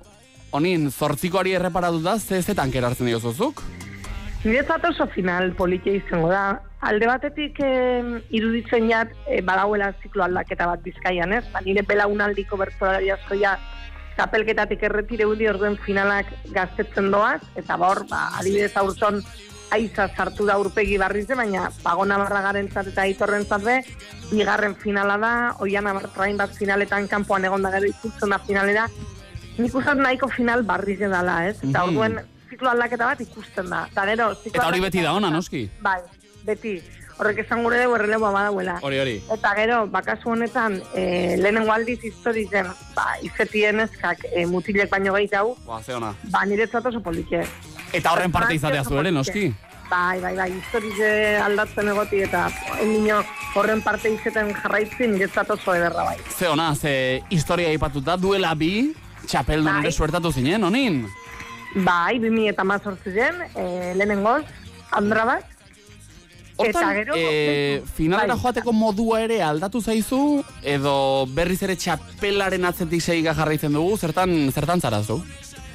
honin, 0.56 0.90
zortzikoari 0.90 1.54
erreparatuta, 1.58 2.18
ze 2.18 2.42
zetan 2.42 2.72
kerartzen 2.72 3.10
diozuzuk? 3.10 3.62
Niretzat 4.44 4.84
oso 4.88 5.06
final 5.14 5.52
politia 5.58 5.96
izango 5.96 6.28
da. 6.30 6.60
Alde 6.86 7.08
batetik 7.08 7.56
eh, 7.64 8.20
iruditzen 8.36 8.90
jat 8.90 9.14
eh, 9.26 9.40
badauela 9.42 9.90
ziklo 10.02 10.26
aldaketa 10.26 10.68
bat 10.70 10.84
bizkaian, 10.84 11.32
ez? 11.34 11.42
Ba, 11.52 11.64
nire 11.64 11.82
belaunaldiko 11.88 12.58
bertsolari 12.60 13.10
asko 13.14 13.38
ja 13.40 13.56
kapelketatik 14.16 14.84
erretire 14.88 15.26
udi 15.28 15.48
orduen 15.50 15.76
finalak 15.84 16.30
gaztetzen 16.54 17.10
doaz, 17.12 17.40
eta 17.56 17.76
ba 17.76 17.90
hor, 17.92 18.04
ba, 18.08 18.28
adibidez 18.40 18.72
aurton 18.80 19.20
aiza 19.74 20.06
sartu 20.14 20.46
da 20.46 20.56
urpegi 20.62 20.96
barrize, 20.98 21.34
baina 21.34 21.66
pagona 21.82 22.18
barragaren 22.22 22.70
eta 22.70 23.02
aitorren 23.02 23.44
be, 23.64 23.80
bigarren 24.30 24.74
finala 24.74 25.18
da, 25.18 25.32
oian 25.60 25.86
abartrain 25.86 26.36
bat 26.36 26.54
finaletan 26.54 27.08
kanpoan 27.08 27.44
egon 27.44 27.62
da 27.62 27.70
gero 27.74 27.90
ikultzen 27.90 28.30
da 28.30 28.38
finalera, 28.38 28.86
nik 29.58 29.74
usan 29.74 29.98
nahiko 30.02 30.28
final 30.28 30.62
barrize 30.62 31.08
dala, 31.08 31.46
ez? 31.48 31.56
Eta 31.62 31.84
Mhm. 31.84 31.88
orduen 31.88 32.20
ziklo 32.50 32.70
aldaketa 32.70 33.06
bat 33.06 33.20
ikusten 33.20 33.68
da. 33.70 33.86
Eta 33.90 34.04
gero, 34.06 34.34
ziklo 34.34 34.60
Eta 34.60 34.68
hori 34.68 34.80
beti 34.80 35.02
da 35.02 35.12
ona, 35.14 35.30
noski? 35.30 35.68
Bai, 35.82 36.00
beti. 36.44 36.82
Horrek 37.18 37.38
esan 37.38 37.62
gure 37.64 37.78
dugu 37.82 37.94
erreleboa 37.96 38.30
badauela. 38.30 38.74
Hori, 38.82 38.98
hori. 39.00 39.22
Eta 39.32 39.54
gero, 39.56 39.86
bakasu 39.86 40.28
honetan, 40.34 40.82
e, 40.94 41.36
lehenengo 41.40 41.72
aldiz 41.72 41.98
histori 42.04 42.46
zen, 42.46 42.66
ba, 42.94 43.06
izetien 43.22 43.80
eskak 43.80 44.18
e, 44.34 44.44
mutilek 44.46 44.90
baino 44.90 45.14
gehiago, 45.14 45.56
Ba, 45.66 45.82
ze 45.82 45.94
ona. 45.94 46.14
ba, 46.24 46.44
niretzat 46.44 46.84
oso 46.86 47.00
polike. 47.00 47.40
Eta 47.92 48.12
horren 48.12 48.30
parte 48.30 48.54
izatea 48.54 48.84
zu 48.84 48.98
ere, 48.98 49.10
noski? 49.12 49.54
Bai, 49.88 50.20
bai, 50.20 50.34
bai, 50.36 50.50
historize 50.52 51.38
aldatzen 51.38 51.88
egoti 51.88 52.20
eta 52.20 52.50
nino 52.84 53.22
horren 53.54 53.80
parte 53.80 54.10
izeten 54.12 54.52
jarraitzen 54.52 55.12
niretzat 55.12 55.50
oso 55.50 55.74
ederra 55.74 56.04
bai. 56.04 56.16
Ze 56.36 56.48
ona, 56.48 56.74
ze 56.74 57.22
historia 57.30 57.68
aipatuta 57.68 58.16
duela 58.18 58.54
bi, 58.54 58.92
txapeldun 59.26 59.72
Bai. 59.72 59.82
ere 59.84 59.92
suertatu 59.92 60.32
zinen, 60.32 60.64
honin? 60.64 61.02
Bai, 61.74 62.18
2000 62.22 62.48
eta 62.54 62.64
mazortzi 62.64 63.12
zen, 63.12 63.42
e, 63.54 63.94
lehenengoz, 63.98 64.44
andra 64.96 65.26
bat, 65.28 65.52
Hortan, 66.56 66.94
gero, 66.94 67.14
eh, 67.16 67.82
finalera 67.94 68.32
bai. 68.32 68.42
joateko 68.42 68.72
modua 68.72 69.20
ere 69.20 69.42
aldatu 69.44 69.82
zaizu, 69.82 70.42
edo 70.64 71.26
berriz 71.28 71.58
ere 71.62 71.76
txapelaren 71.76 72.64
atzetik 72.64 73.02
seiga 73.02 73.34
jarraitzen 73.36 73.76
dugu, 73.76 73.98
zertan, 73.98 74.50
zertan 74.52 74.80
zarazu? 74.80 75.18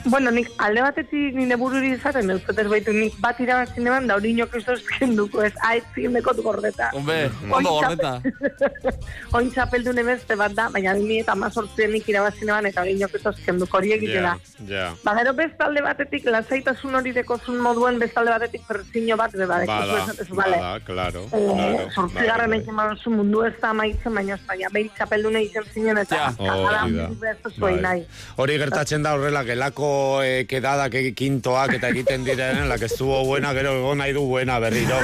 Bueno, 0.05 0.31
nik 0.31 0.49
alde 0.57 0.81
batetik 0.81 1.35
nire 1.37 1.55
bururi 1.61 1.91
izaten, 1.93 2.29
eustetez 2.33 2.65
baitu 2.71 2.93
nik 2.95 3.13
bat 3.21 3.37
irabazin 3.43 3.85
eban, 3.85 4.07
da 4.09 4.15
hori 4.17 4.31
inok 4.33 4.55
ez 4.57 4.63
kenduko 4.97 5.43
ez, 5.45 5.51
haet 5.61 5.85
zindeko 5.93 6.33
du 6.33 6.41
gordeta. 6.41 6.89
Hombre, 6.97 7.29
Oin 7.43 7.53
ondo 7.59 7.73
txapel- 7.81 8.01
gordeta. 8.01 8.71
Oin 9.37 9.51
txapeldun 9.53 10.01
beste 10.07 10.35
bat 10.39 10.55
da, 10.57 10.69
baina 10.73 10.93
ni 10.97 11.19
eta 11.21 11.35
mazortzen 11.35 11.91
nik 11.93 12.09
irabazin 12.09 12.49
eban, 12.49 12.65
eta 12.71 12.81
hori 12.81 12.95
inok 12.97 13.13
ez 13.19 13.35
kenduko 13.45 13.77
hori 13.77 13.93
egitela. 13.93 14.33
ja. 14.67 14.87
Ba, 15.03 15.13
gero 15.19 15.33
bestalde 15.37 15.81
batetik, 15.85 16.25
lasaitasun 16.25 16.95
hori 16.95 17.13
dekozun 17.19 17.61
moduen, 17.61 17.99
bestalde 17.99 18.31
batetik 18.31 18.65
persiño 18.67 19.17
bat, 19.17 19.31
beba, 19.37 19.61
Bada, 19.65 20.01
bale. 20.31 20.57
bada, 20.57 20.79
claro. 20.85 21.25
Eh, 21.31 21.45
claro. 21.53 21.89
Zortzigarren 21.93 22.49
Bai, 22.49 22.59
egin 22.63 22.75
baduzu 22.75 23.13
mundu 23.13 23.43
ez 23.45 23.53
da 23.61 23.69
amaitzen, 23.69 24.13
baina 24.15 24.33
ez 24.35 24.41
baina 24.47 24.69
behin 24.73 24.89
txapeldune 24.97 25.43
izan 25.43 25.69
zinen 25.73 25.97
eta 26.01 26.33
egin 26.39 27.81
nahi. 27.81 28.05
Hori 28.37 28.57
gertatzen 28.57 29.03
da 29.03 29.13
horrela, 29.15 29.43
gelako 29.43 29.90
eh, 30.23 30.45
kedadak 30.49 30.95
eh, 30.99 31.11
kintoak 31.17 31.75
eta 31.77 31.91
egiten 31.93 32.25
direnen, 32.27 32.69
la 32.69 32.77
que 32.77 32.85
estuvo 32.85 33.23
buena, 33.25 33.53
gero 33.53 33.75
egon 33.79 34.01
nahi 34.03 34.13
du 34.13 34.25
buena 34.27 34.59
berriro. 34.59 34.97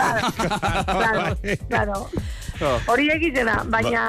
Claro, 0.87 1.37
claro. 1.69 2.09
Hori 2.87 3.09
egitena, 3.13 3.61
baina 3.69 4.01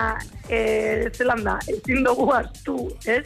eh, 0.48 1.10
zelan 1.12 1.44
da, 1.44 1.58
ezin 1.68 2.04
dugu 2.04 2.30
hartu, 2.32 2.78
ez? 3.04 3.22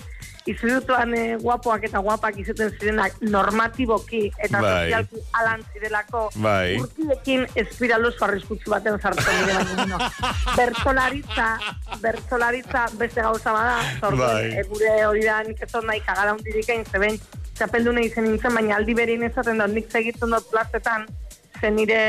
Izudutuan 0.51 1.13
eh, 1.15 1.37
guapoak 1.39 1.85
eta 1.87 2.01
guapak 2.03 2.41
izaten 2.43 2.73
zirenak 2.75 3.21
normatiboki 3.23 4.25
eta 4.43 4.59
Bai. 4.59 4.73
sozialki 4.73 5.21
alan 5.39 5.61
zirelako 5.71 6.23
Bai. 6.43 6.81
urtiekin 6.81 7.47
espiralu 7.63 8.11
arriskutsu 8.27 8.73
baten 8.73 8.99
sartzen 8.99 9.45
dira. 9.47 10.09
Bertolaritza, 10.59 11.47
bertolaritza 12.03 12.89
beste 12.99 13.23
gauza 13.23 13.55
bada, 13.55 13.79
zordu, 14.01 14.25
Bai. 14.25 14.51
e, 14.59 14.67
gure 14.73 14.97
hori 15.07 15.23
da 15.29 15.39
nik 15.47 15.63
ez 15.63 15.71
nahi 15.79 16.03
kagara 16.03 16.35
hundirik 16.35 16.75
egin 16.75 16.91
zeben, 16.91 17.21
txapeldune 17.63 18.09
izen 18.09 18.27
nintzen, 18.27 18.57
baina 18.59 18.81
aldi 18.81 18.97
berin 18.99 19.23
ezaten 19.29 19.63
dut, 19.63 19.77
nik 19.77 19.93
segitzen 19.93 20.35
dut 20.35 20.51
plazetan, 20.51 21.07
zen 21.61 21.79
nire 21.79 22.03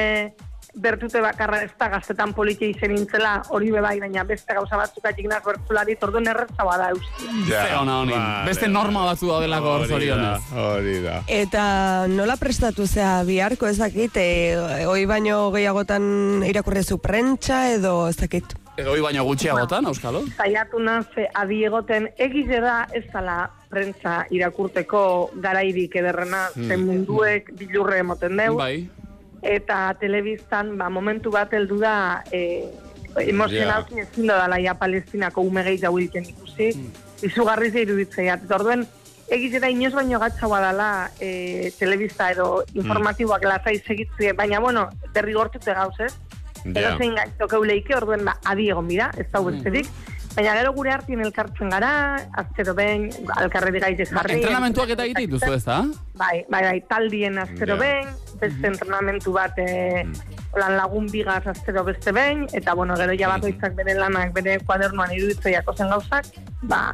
bertute 0.74 1.20
bakarra 1.22 1.60
ez 1.62 1.70
da 1.78 1.86
gaztetan 1.92 2.32
politia 2.34 2.66
izen 2.72 2.96
nintzela, 2.96 3.36
hori 3.54 3.70
be 3.76 3.82
bai, 3.86 4.00
baina 4.02 4.24
beste 4.26 4.56
gauza 4.58 4.80
batzuk 4.80 5.06
atxignaz 5.06 5.44
bertzulari, 5.46 5.94
orduan 6.02 6.32
erretza 6.32 6.66
bada 6.66 6.90
eustia. 6.96 7.36
Ze 7.46 7.76
ona 7.78 8.00
honin. 8.02 8.16
vale. 8.18 8.48
Beste 8.50 8.72
norma 8.72 9.06
batzu 9.06 9.30
daudelako 9.30 9.70
hor 9.76 9.86
Hori 9.86 10.10
da, 10.10 10.18
zorionez. 10.18 10.42
Hori 10.64 10.98
da. 11.06 11.20
Eta 11.28 11.68
nola 12.10 12.40
prestatu 12.42 12.88
zea 12.88 13.22
biharko 13.30 13.70
ez 13.70 13.78
dakit, 13.78 14.18
e, 14.18 14.86
hoi 14.90 15.06
baino 15.06 15.52
gehiagotan 15.54 16.42
irakurrezu 16.50 16.98
prentsa 16.98 17.68
edo 17.78 18.08
ez 18.10 18.18
dakit. 18.18 18.58
Egoi 18.82 19.02
baino 19.06 19.22
gutxiagotan, 19.28 19.86
Euskalo? 19.86 20.24
Zaiatu 20.34 20.80
naz, 20.82 21.06
eh, 21.22 21.28
adi 21.38 21.60
egoten, 21.68 22.10
egize 22.18 22.58
da 22.64 22.88
ez 22.98 23.06
dala 23.14 23.52
prentza 23.74 24.24
irakurteko 24.30 25.04
garairik 25.44 25.98
ederrena, 26.02 26.46
Hmm. 26.54 26.70
zen 26.70 26.86
munduek 26.88 27.52
bilurre 27.60 28.00
emoten 28.06 28.38
deu. 28.38 28.58
Bai. 28.62 28.88
Eta 29.42 29.94
telebistan, 30.00 30.78
ba, 30.78 30.90
momentu 30.90 31.34
bat 31.34 31.52
heldu 31.52 31.82
da, 31.82 32.24
e, 32.32 32.70
emozionalki 33.20 34.00
ezin 34.00 34.30
da 34.30 34.38
dala 34.46 34.60
ja 34.64 34.74
palestinako 34.80 35.42
ume 35.42 35.64
gehi 35.68 35.82
jau 35.82 35.98
egiten 36.00 36.30
ikusi, 36.30 36.70
izugarri 37.22 37.72
ze 37.72 37.84
iruditzea. 37.84 38.38
Eta 38.40 38.56
orduen, 38.56 38.86
egize 39.28 39.60
da 39.60 39.70
inoz 39.70 39.94
baino 39.94 40.20
gatzaua 40.20 40.62
dala 40.64 40.90
e, 41.20 41.72
telebista 41.80 42.32
edo 42.32 42.64
informatiboak 42.74 43.44
lasai 43.44 43.80
segitzie, 43.86 44.34
baina 44.34 44.60
bueno, 44.64 44.88
derrigortute 45.14 45.74
gauz, 45.74 46.00
ez? 46.00 46.14
Ja. 46.64 46.80
Edo 46.80 46.98
zein 46.98 47.16
euleike, 47.52 47.96
orduen 47.96 48.24
ba, 48.26 48.38
adi 48.46 48.70
egon 48.72 48.88
bira, 48.88 49.12
ez 49.18 49.28
da 49.32 49.42
besterik. 49.44 49.90
Baina 50.34 50.56
gero 50.58 50.72
gure 50.74 50.90
hartien 50.90 51.22
elkartzen 51.22 51.70
gara, 51.70 51.90
aztero 52.42 52.74
behin, 52.74 53.10
alkarredi 53.38 53.80
gaitez 53.84 54.08
jarri. 54.10 54.40
Entrenamentuak 54.40 54.90
eta 54.96 55.06
egite 55.06 55.28
dituzu 55.28 55.52
ez 55.54 55.64
da? 55.68 55.84
Bai, 56.18 56.44
bai, 56.50 56.64
bai, 56.66 56.80
taldien 56.90 57.38
aztero 57.38 57.76
Ja. 57.76 57.82
behin, 57.84 58.10
beste 58.42 58.68
entrenamentu 58.68 59.34
bat 59.36 59.58
e, 59.62 60.04
lan 60.58 60.76
lagun 60.78 61.06
bigaz 61.12 61.46
aztero 61.48 61.84
beste 61.84 62.12
behin, 62.12 62.48
eta 62.52 62.74
bueno, 62.74 62.98
gero 62.98 63.14
ja 63.14 63.30
bakoitzak 63.30 63.76
bere 63.78 63.94
lanak, 63.94 64.34
bere 64.34 64.58
kuadernoan 64.66 65.14
iruditzeiako 65.14 65.76
zen 65.78 65.90
gauzak, 65.94 66.26
ba, 66.64 66.92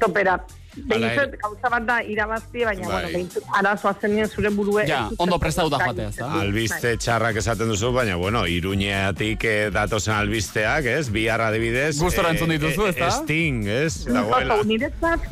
topera. 0.00 0.38
Behintzat, 0.74 1.36
gauza 1.40 1.70
bat 1.70 1.86
da 1.86 2.00
irabazti, 2.02 2.64
baina, 2.66 2.82
Bai. 2.82 2.90
bueno, 2.90 3.10
behintzat, 3.14 3.46
arazoa 3.60 3.94
zenien 4.00 4.28
zure 4.28 4.50
burue. 4.50 4.86
Ja, 4.88 5.04
ondo 5.22 5.38
prestatuta 5.38 5.78
joatea, 5.84 6.08
ez 6.10 6.16
da? 6.18 6.30
Albiste 6.40 6.96
txarrak 6.98 7.38
esaten 7.42 7.70
duzu, 7.70 7.92
baina, 7.94 8.16
bueno, 8.20 8.44
iruñeatik 8.50 9.46
eh, 9.46 9.70
datozen 9.74 10.16
albisteak, 10.16 10.88
ez? 10.90 11.08
Bihar 11.14 11.40
adibidez. 11.46 11.94
Gustora 12.00 12.34
entzun 12.34 12.50
dituzu, 12.56 12.88
ez 12.90 12.96
da? 12.98 13.10
Sting, 13.20 13.68
ez? 13.70 14.04
Dagoela. 14.08 14.58
niretzat, 14.66 15.28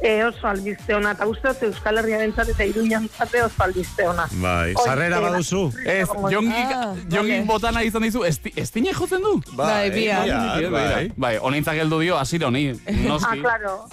e, 0.00 0.24
oso 0.24 0.46
albiste 0.48 0.94
ona, 0.94 1.12
eta 1.16 1.26
uste 1.26 1.48
dut 1.48 1.62
Euskal 1.70 1.98
Herriaren 1.98 2.32
eta 2.36 2.64
Iruñan 2.64 3.08
zate 3.16 3.42
oso 3.42 3.62
albiste 3.64 4.06
ona. 4.06 4.26
Bai, 4.42 4.74
sarrera 4.84 5.20
baduzu? 5.20 5.72
Ez, 5.84 6.08
jongi, 6.30 6.52
Ah, 6.76 6.94
jongi 7.10 7.40
botana 7.46 7.82
izan 7.82 8.02
dizu, 8.02 8.24
esti, 8.24 8.52
estine 8.56 8.92
jotzen 8.92 9.22
du? 9.22 9.40
Bai, 9.56 9.90
bihar. 9.90 10.28
Bai, 10.28 10.70
bai. 10.70 11.12
Bai, 11.16 11.34
honintzak 11.38 11.76
heldu 11.80 12.00
dio, 12.00 12.18
asir 12.18 12.44
honi, 12.44 12.68
Ah, 12.86 12.92
noski. 13.06 13.40
claro. 13.40 13.86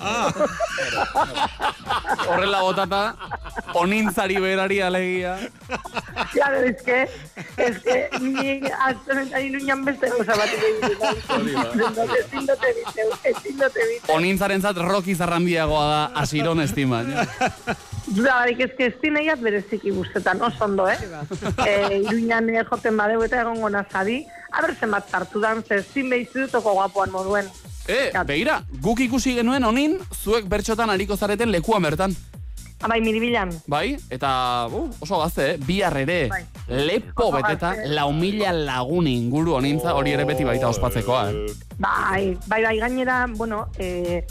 Horrela 2.27 2.61
botata, 2.61 3.01
honintzari 3.73 4.37
berari 4.43 4.79
alegia. 4.81 5.37
Claro, 6.33 6.57
es 6.63 6.81
que, 6.83 7.07
es 7.57 7.79
que, 7.79 8.09
ni 8.21 8.59
azten 8.87 9.19
eta 9.27 9.39
iruñan 9.41 9.83
beste 9.85 10.09
gauza 10.09 10.35
bat 10.39 10.49
egin. 10.57 10.75
Ezin 12.19 12.47
dute 12.49 12.73
biteu, 12.79 13.09
ezin 13.31 13.57
dute 13.59 13.87
biteu. 13.89 14.15
Honintzaren 14.15 14.61
zat 14.61 14.77
roki 14.77 15.15
zarrandiagoa 15.15 15.85
da 15.91 15.92
asiron 16.15 16.61
estima. 16.61 17.03
Duda 18.07 18.35
barik, 18.35 18.59
ez 18.65 18.71
que 18.77 18.89
ezin 18.91 19.17
eiat 19.21 19.41
bereziki 19.41 19.93
guztetan, 19.95 20.41
oso 20.41 20.65
ondo, 20.65 20.87
eh? 20.89 20.97
e, 21.65 22.01
iruñan 22.03 22.49
eh, 22.51 22.63
joten 22.67 22.97
badeu 22.99 23.23
eta 23.25 23.41
egongo 23.41 23.69
nazadi, 23.73 24.23
aber 24.51 24.75
zenbat 24.75 25.09
tartu 25.09 25.41
dan, 25.41 25.63
ze 25.63 25.81
ezin 25.81 26.11
behizu 26.11 26.45
dutoko 26.45 26.75
guapoan 26.77 27.11
moduen. 27.15 27.49
E, 27.87 28.11
begira, 28.27 28.61
guk 28.83 29.01
ikusi 29.07 29.37
genuen 29.39 29.63
honin, 29.63 29.97
zuek 30.13 30.45
bertxotan 30.51 30.93
ariko 30.93 31.17
zareten 31.17 31.51
lekuan 31.51 31.83
bertan. 31.83 32.15
Abai, 32.83 32.99
miribilan. 32.99 33.51
Bai, 33.71 33.95
eta 34.11 34.67
uh, 34.67 34.89
oso 34.99 35.21
gazte, 35.21 35.53
eh? 35.53 35.59
bihar 35.63 35.95
ere, 36.01 36.27
lepo 36.67 37.29
Oso 37.29 37.37
beteta, 37.37 37.69
gazte. 37.77 37.91
lau 37.95 38.09
mila 38.11 38.51
lagun 38.51 39.07
inguru 39.07 39.55
honintza, 39.55 39.93
hori 39.95 40.11
ere 40.11 40.25
beti 40.27 40.43
baita 40.43 40.67
ospatzekoa. 40.67 41.21
Eh? 41.31 41.53
Bai, 41.77 42.35
bai, 42.51 42.59
bai, 42.65 42.75
gainera, 42.81 43.21
bueno, 43.31 43.69
e, 43.79 44.25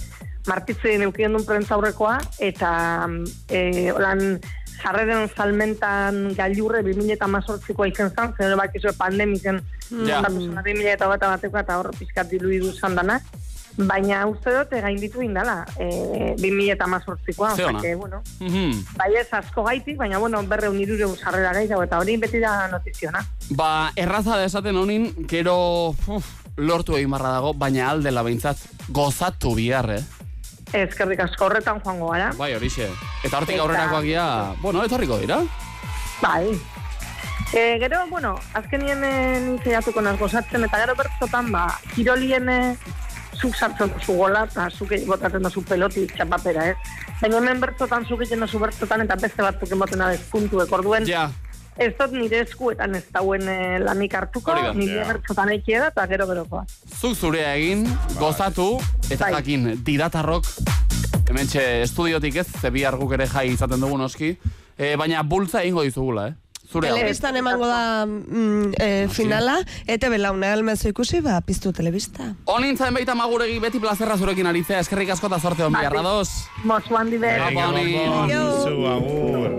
martitze 0.47 0.97
neukien 0.99 1.33
duen 1.33 1.45
prentza 1.47 1.75
aurrekoa, 1.77 2.19
eta 2.39 3.09
e, 3.49 3.91
holan, 3.93 4.41
sarreren 4.83 5.29
salmentan 5.37 6.33
gailurre 6.35 6.81
2000 6.83 7.13
eta 7.15 7.29
mazortzikoa 7.31 7.87
izen 7.93 8.11
zan, 8.17 8.33
zer 8.37 8.57
bak 8.59 8.75
izo 8.75 8.91
pandemiken, 8.99 9.61
Ja. 9.93 10.23
ja. 10.23 10.29
2000 10.29 10.89
eta 10.95 11.07
bat 11.07 11.21
batekoa, 11.21 11.61
eta 11.61 11.79
hor 11.79 11.91
pizkat 11.99 12.31
diluidu 12.31 12.73
zan 12.73 12.95
dana. 12.97 13.21
Baina 13.77 14.27
uste 14.29 14.51
dut, 14.53 14.71
gain 14.85 14.99
ditu 15.01 15.23
indala, 15.25 15.65
e, 15.81 16.35
2000 16.37 16.73
eta 16.75 16.87
mazortzikoa, 16.87 17.55
Ze 17.57 17.95
bueno, 17.97 18.23
Mhm. 18.41 18.85
bai 18.97 19.15
ez 19.17 19.29
asko 19.33 19.63
gaitik, 19.65 19.97
baina, 19.97 20.19
bueno, 20.19 20.43
berreun 20.43 20.79
irure 20.81 21.07
sarrera 21.17 21.53
gehiago, 21.55 21.83
eta 21.83 21.99
hori 21.99 22.17
beti 22.17 22.39
da 22.41 22.69
notiziona. 22.69 23.25
Ba, 23.51 23.93
erraza 23.97 24.37
da 24.37 24.45
esaten 24.45 24.77
honin, 24.77 25.27
gero 25.29 25.95
uf, 26.07 26.27
lortu 26.57 26.97
egin 26.97 27.11
barra 27.11 27.31
dago, 27.31 27.55
baina 27.55 27.89
aldela 27.91 28.23
behintzat, 28.23 28.59
gozatu 28.89 29.55
bihar, 29.55 29.91
eh? 29.91 30.03
Ezkerrik 30.73 31.21
asko 31.21 31.47
horretan 31.47 31.81
joango 31.85 32.09
gara. 32.15 32.31
Bai, 32.39 32.55
horixe. 32.57 32.89
Eta 33.25 33.39
hortik 33.39 33.57
Eta- 33.57 33.65
aurrerakoak 33.67 34.07
ja, 34.09 34.27
bueno, 34.63 34.85
etorriko 34.85 35.19
dira. 35.21 35.43
Bai. 36.23 36.57
E, 37.53 37.77
gero, 37.79 38.07
bueno, 38.09 38.39
azkenien 38.55 39.05
e, 39.05 39.13
nintzeiatuko 39.45 40.01
naz 40.01 40.17
gozatzen, 40.19 40.65
eta 40.65 40.79
gero 40.81 40.95
bertzotan, 40.97 41.51
ba, 41.53 41.67
kirolien 41.95 42.49
e, 42.49 42.59
zuk 43.37 43.55
sartzen 43.59 43.93
duzu 43.93 44.17
gola, 44.17 44.47
eta 44.49 44.71
zuk 44.71 44.95
botatzen 45.07 45.45
duzu 45.45 45.61
pelotik 45.69 46.15
txapapera, 46.17 46.71
ez? 46.73 46.77
Baina 47.21 47.43
hemen 47.43 47.61
bertzotan 47.61 48.07
zuk 48.09 48.23
egiten 48.23 48.41
duzu 48.47 48.59
bertzotan, 48.63 49.05
eta 49.05 49.19
beste 49.21 49.45
batzuk 49.45 49.75
emoten 49.77 50.01
adez 50.01 50.23
puntuek, 50.31 50.73
orduen, 50.73 51.05
ja. 51.07 51.27
Ez 51.77 51.93
dut 51.99 52.13
nire 52.13 52.41
eskuetan 52.45 52.95
ez 52.99 53.05
dauen 53.13 53.47
e, 53.49 53.79
lanik 53.81 54.15
hartuko, 54.15 54.53
Hori 54.53 54.63
da. 54.63 54.73
nire 54.77 55.01
Ja. 55.01 55.07
bertzotan 55.13 55.49
eikie 55.55 55.79
da, 55.81 55.87
eta 55.89 56.07
gero 56.07 56.27
gerokoa. 56.27 56.65
Zuk 57.01 57.17
zurea 57.17 57.55
egin, 57.57 57.87
gozatu, 58.19 58.79
eta 59.11 59.25
Bai. 59.25 59.33
jakin, 59.39 59.85
diratarrok, 59.85 60.45
hementxe 61.31 61.83
estudiotik 61.83 62.37
ez, 62.37 62.47
ze 62.61 62.71
bihar 62.71 62.97
guk 63.01 63.13
ere 63.17 63.27
jai 63.27 63.49
izaten 63.53 63.81
dugu 63.81 63.97
noski, 63.99 64.37
e, 64.77 64.95
baina 64.97 65.23
bultza 65.23 65.63
egingo 65.63 65.83
dizugula, 65.83 66.29
eh? 66.29 66.35
Zure. 66.73 66.89
Telebistan 66.89 67.37
emango 67.37 67.67
da 67.69 68.07
mm, 68.07 68.73
e, 68.81 69.09
finala, 69.13 69.59
eta 69.87 70.09
belauna 70.13 70.55
almezu 70.57 70.89
ikusi, 70.93 71.21
ba, 71.25 71.41
piztu 71.45 71.73
telebista. 71.77 72.33
Honintzen 72.49 72.97
baita 72.97 73.17
maguregi 73.19 73.59
beti 73.61 73.83
plazerra 73.83 74.17
zurekin 74.17 74.49
aritzea, 74.49 74.81
eskerrik 74.81 75.13
asko 75.13 75.29
eta 75.29 75.41
zorte 75.41 75.67
hon 75.67 75.77
bihar, 75.77 75.97
ados? 76.01 76.47
Mozu 76.65 76.97
handi 76.97 77.21
behar. 77.21 77.51
Venga, 77.51 77.69
bombón, 77.69 78.33
zu, 78.65 78.87
agur. 78.89 79.51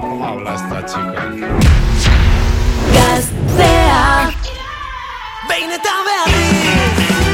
¿Cómo 0.00 0.26
habla 0.26 0.54
esta 0.54 0.84
chica? 0.86 1.30
Gaztea 2.94 4.34
Behin 5.48 5.72
eta 5.72 5.94
berriz 6.08 7.27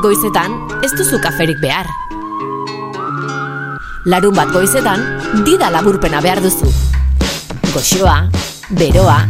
goizetan 0.00 0.54
ez 0.84 0.90
duzu 0.96 1.20
kaferik 1.22 1.60
behar. 1.60 1.88
Larun 4.08 4.34
bat 4.36 4.52
goizetan 4.52 5.02
dida 5.44 5.70
laburpena 5.72 6.22
behar 6.24 6.40
duzu. 6.44 6.70
Goxoa, 7.74 8.30
beroa, 8.70 9.20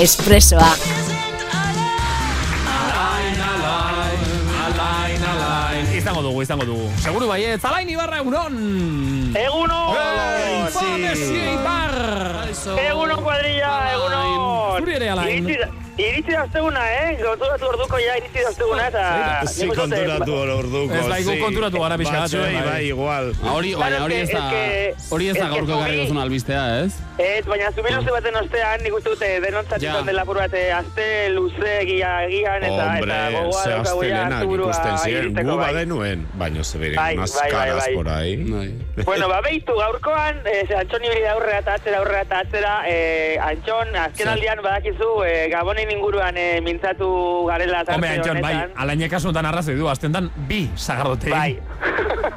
espresoa. 0.00 0.72
izango 6.00 6.22
dugu, 6.22 6.42
izango 6.42 6.64
dugu. 6.64 6.86
Seguru 7.04 7.28
bai, 7.28 7.42
ez 7.44 7.60
alain 7.64 7.88
ibarra 7.92 8.22
egunon! 8.22 8.56
Egunon! 9.36 9.98
Hey, 10.00 10.64
Fame, 10.72 11.12
ibar! 11.52 11.94
Egunon, 12.86 13.20
kuadrilla, 13.20 13.76
egunon! 13.92 14.80
Zuri 14.80 14.98
ere 14.98 15.12
alain! 15.12 15.54
Iritsi 16.00 16.32
dazteguna, 16.32 16.82
eh? 16.96 17.18
Konturatu 17.20 17.66
orduko 17.68 17.98
ja 18.00 18.14
iritsi 18.16 18.44
dazteguna 18.46 18.86
eta... 18.88 19.04
Si 19.50 19.66
konturatu 19.68 20.32
ba- 20.32 20.56
orduko, 20.56 20.96
Ez 20.96 21.06
bai, 21.10 21.38
konturatu 21.40 21.82
gara 21.82 21.98
pixka 22.00 22.16
bat. 22.16 22.22
Batzuei, 22.24 22.54
eh, 22.54 22.60
bai. 22.60 22.70
bai, 22.70 22.84
igual. 22.88 23.30
Ah, 23.42 23.52
hori, 23.52 23.74
baina 23.76 24.00
hori 24.06 24.20
ez 24.22 24.28
da... 24.32 24.44
Hori 25.10 25.28
ez 25.32 25.36
da 25.36 25.48
gaurko 25.52 25.80
garri 25.82 25.98
duzun 26.00 26.20
albistea, 26.22 26.62
ez? 26.84 26.96
Ez, 27.20 27.44
baina 27.44 27.68
zubi 27.76 27.92
luze 27.92 28.14
baten 28.14 28.38
ostean 28.40 28.84
nik 28.86 28.96
uste 28.96 29.12
dute 29.12 29.30
denontzat 29.44 29.84
izan 29.84 30.08
dela 30.08 30.24
pur 30.28 30.40
azte 30.40 30.62
eh, 31.04 31.28
luze 31.34 31.74
gia 31.90 32.14
gian 32.32 32.64
eta... 32.70 32.86
Hombre, 32.86 33.20
ze 33.60 33.74
azte 33.76 33.96
lehenak 34.00 34.46
ikusten 34.48 34.98
ziren, 35.04 35.34
gu 35.36 35.56
bai. 35.56 35.66
badenuen, 35.66 36.24
baino 36.40 36.64
zeberean, 36.64 37.02
bai, 37.02 37.16
unas 37.20 37.36
caras 37.52 37.90
por 37.94 38.08
ahí. 38.08 38.38
Bueno, 39.10 39.28
ba, 39.28 39.40
behitu, 39.40 39.74
gaurkoan, 39.74 40.36
eh, 40.46 40.68
Antxon 40.78 41.02
ibri 41.02 41.24
aurrera 41.26 41.58
eta 41.64 41.72
atzera, 41.74 41.98
aurrera 41.98 42.20
eta 42.22 42.38
atzera, 42.44 42.74
eh, 42.86 43.38
Antxon, 43.42 43.96
azken 43.98 44.28
sí. 44.38 44.46
badakizu, 44.62 45.08
eh, 45.26 45.48
Gabonen 45.50 45.90
inguruan 45.90 46.36
eh, 46.38 46.60
mintzatu 46.62 47.08
garela. 47.48 47.82
Hombre, 47.90 48.10
Antxon, 48.20 48.40
bai, 48.40 48.54
alainek 48.76 49.12
asuntan 49.18 49.46
arrazoi 49.50 49.74
du, 49.74 49.88
azten 49.90 50.12
dan 50.12 50.30
bi 50.46 50.70
zagardotein. 50.76 51.34
Bai, 51.34 51.58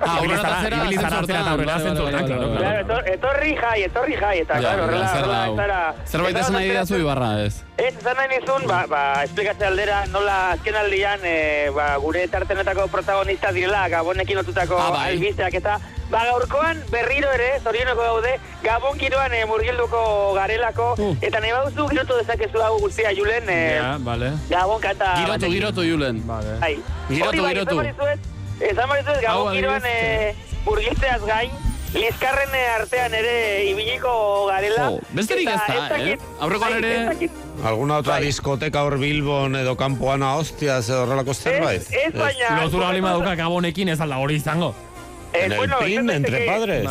Ah, 0.05 0.17
aurrera 0.19 0.41
zara, 0.41 0.53
eta 0.53 0.61
zera, 0.63 0.77
ibili 0.83 0.95
zara 0.97 1.09
zentzu 1.09 1.23
atzera 1.23 1.39
eta 1.39 1.51
aurrera 1.51 1.77
claro. 2.25 2.49
Claro, 2.57 2.79
etor- 2.83 3.07
etorri 3.13 3.55
jai, 3.61 3.77
etorri 3.83 4.15
jai, 4.19 4.37
eta, 4.43 4.59
ja, 4.61 4.73
horrela, 4.83 5.11
horrela, 5.53 5.95
Zerbait 6.05 6.37
esan 6.37 6.53
nahi 6.53 6.69
didazu 6.69 6.99
Ibarra, 6.99 7.29
ez? 7.45 7.55
Ez, 7.77 7.93
esan 7.97 8.15
nahi 8.19 8.27
nizun, 8.33 8.67
ba, 8.67 8.83
ba, 8.89 9.03
esplikatze 9.23 9.65
aldera, 9.65 10.05
nola 10.11 10.37
azken 10.51 10.75
aldian, 10.75 11.19
e, 11.23 11.69
ba, 11.75 11.95
gure 12.03 12.27
tartenetako 12.27 12.87
protagonista 12.91 13.51
direla, 13.51 13.87
gabonekin 13.89 14.37
lotutako 14.41 14.77
Ah, 14.79 14.89
bai. 14.91 15.13
albisteak, 15.13 15.53
eta 15.61 15.79
ba, 16.11 16.25
gaurkoan 16.29 16.83
berriro 16.91 17.31
ere, 17.33 17.59
zorioneko 17.63 18.01
gaude, 18.03 18.35
gabon 18.63 18.97
kiroan 18.99 19.33
e, 19.33 19.45
murgilduko 19.49 20.03
garelako, 20.35 20.91
eta 21.21 21.39
nahi 21.39 21.51
baduzu 21.55 21.87
girotu 21.89 22.19
dezakezu 22.21 22.61
hau 22.61 22.77
guztia 22.79 23.15
julen, 23.17 23.49
e, 23.49 23.59
Ja, 23.79 23.95
vale. 23.99 24.33
gabon 24.49 24.81
kanta... 24.81 25.15
Girotu, 25.23 25.49
girotu, 25.51 25.81
Julen. 25.83 26.21
Vale. 26.27 26.59
Bai. 26.59 26.75
Girotu, 27.09 27.29
Hori 27.29 27.39
bai, 27.39 27.53
girotu. 27.55 28.32
Esan 28.71 28.89
barizuet, 28.89 29.21
Hau, 29.27 29.37
gabon 29.45 29.53
kiroan 29.57 29.85
e, 29.85 30.35
murgiltzeaz 30.65 31.21
gain, 31.27 31.51
Lizkarren 31.93 32.49
eh, 32.57 32.69
artean 32.73 33.13
ere 33.13 33.33
ibiliko 33.69 34.11
garela. 34.49 34.87
Jo, 34.89 34.99
besterik 35.13 35.49
ez 35.51 35.59
da, 35.67 35.97
eh? 36.01 36.15
Aurrekoan 36.41 36.71
bai, 36.71 36.79
ere- 36.79 37.25
ez 37.27 37.29
Alguna 37.69 37.99
otra 38.01 38.15
diskoteka 38.19 38.81
hor 38.83 38.95
Bilbon 38.97 39.55
edo 39.59 39.75
kanpoan 39.77 40.23
hostias 40.25 40.89
edo 40.89 41.03
horrelako 41.03 41.35
zerbait? 41.37 41.85
ez, 41.93 42.09
baina- 42.17 42.63
Lotura 42.63 42.87
bali 42.87 43.01
maduka 43.05 43.35
gabonekin 43.37 43.89
ez 43.93 43.99
alda 44.01 44.17
hori 44.17 44.39
izango. 44.41 44.73
Eh, 45.33 45.45
En 45.45 45.51
el 45.51 45.57
bueno, 45.57 45.77
pin, 45.79 45.91
izan 45.93 46.09
entre 46.11 46.37
daiteke- 46.39 46.51
padres. 46.51 46.89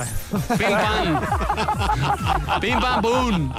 Pim 0.58 0.72
pam. 0.82 2.60
Pim 2.60 2.80
pam 2.80 3.02
pum. 3.02 3.52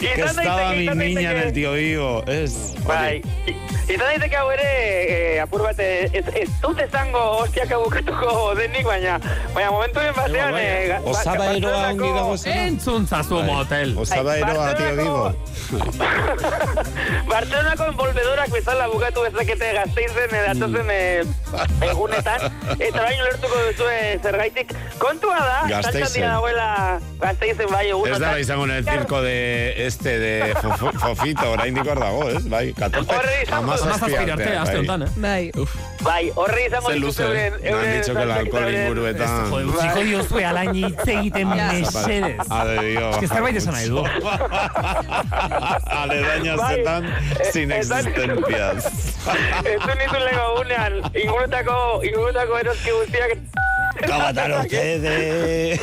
Que 0.00 0.12
estaba 0.14 0.70
mi 0.72 0.88
niña 0.88 1.30
en 1.30 1.36
el 1.38 1.52
tío 1.52 1.76
Igo. 1.78 2.24
Es... 2.26 2.74
Bai, 2.86 3.22
izan 3.86 4.06
daiteke 4.06 4.36
hau 4.36 4.50
ere, 4.50 4.66
eh, 5.36 5.40
apur 5.40 5.62
bat, 5.62 5.78
ez, 5.78 6.10
ez 6.34 6.48
dut 6.62 6.78
esango 6.82 7.22
hostiak 7.42 7.70
abukatuko 7.72 8.54
denik, 8.58 8.84
baina, 8.86 9.18
baina 9.54 9.70
momentuen 9.70 10.12
batean... 10.16 10.54
eh, 10.58 10.98
Osaba 11.04 11.52
eroa 11.54 11.88
ongi 11.92 12.10
dago 12.18 12.36
zena? 12.38 12.66
Entzun 12.66 13.06
zazu 13.06 13.42
motel. 13.46 13.94
Osaba 13.98 14.36
eroa, 14.38 14.74
tío 14.74 14.92
Igo. 15.00 15.34
Bartzelonako 17.30 17.84
envolvedorak 17.90 18.50
bezala 18.54 18.86
bukatu 18.90 19.22
bezakete 19.26 19.72
gazteizen 19.74 20.34
eh, 20.34 20.42
datozen 20.46 20.90
eh, 20.90 21.24
egunetan, 21.90 22.46
eta 22.78 23.02
baino 23.02 23.26
lertuko 23.36 23.60
duzue 23.68 24.18
zergaitik. 24.22 24.72
Kontua 24.98 25.36
da, 25.36 25.80
dira 25.92 26.28
dagoela 26.32 27.00
gazteizen 27.20 27.68
bai 27.70 27.88
egunotan. 27.90 28.14
Ez 28.14 28.20
da 28.20 28.38
izango 28.40 28.64
en 28.64 28.70
el 28.70 28.84
circo 28.84 29.20
de 29.22 29.86
este 29.86 30.18
de 30.18 30.54
Fofo- 30.62 30.92
Fofito, 30.98 31.50
oraindik 31.52 31.86
hor 31.86 32.00
dago, 32.00 32.28
ez? 32.30 32.48
Bai, 32.48 32.72
14, 32.72 33.14
Horre 33.16 33.42
izango- 33.42 33.62
amazazpi 33.72 34.14
Amazazpi 34.14 34.30
arte, 34.30 34.56
aste 34.56 34.76
honetan, 34.78 35.02
eh? 35.02 35.08
Bai. 35.16 35.52
Bai, 36.00 36.32
horre 36.34 36.66
izango 36.66 36.90
dituzte 36.90 37.22
euren... 37.24 37.54
Me 37.62 37.70
han 37.70 38.00
dicho 38.00 38.14
que 38.14 38.22
el 38.22 38.30
alcohol 38.30 38.74
inguruetan... 38.74 39.50
Joder, 39.50 39.66
utziko 39.66 40.00
diozue 40.00 40.44
alain 40.44 40.74
hitz 40.74 41.06
egiten 41.08 41.48
mesedez. 41.48 42.46
Ade 42.60 42.80
dio. 42.86 43.10
Ez 43.10 43.16
que 43.18 43.28
zerbait 43.28 43.56
esan 43.56 43.74
nahi 43.74 43.88
du. 43.88 44.04
Aledañas 46.00 46.56
Bai, 46.58 46.76
zetan 46.76 47.04
eh, 47.06 47.50
sin 47.52 47.72
existencias. 47.72 48.86
Ez 49.66 49.80
du 49.82 49.94
nizun 49.98 50.22
lego 50.24 50.44
gunean, 50.58 50.92
ingurutako, 51.14 51.76
ingurutako 52.06 52.58
eroski 52.62 52.90
guztiak... 52.94 53.25
Cábatalo 54.06 54.60
ustedes. 54.60 55.80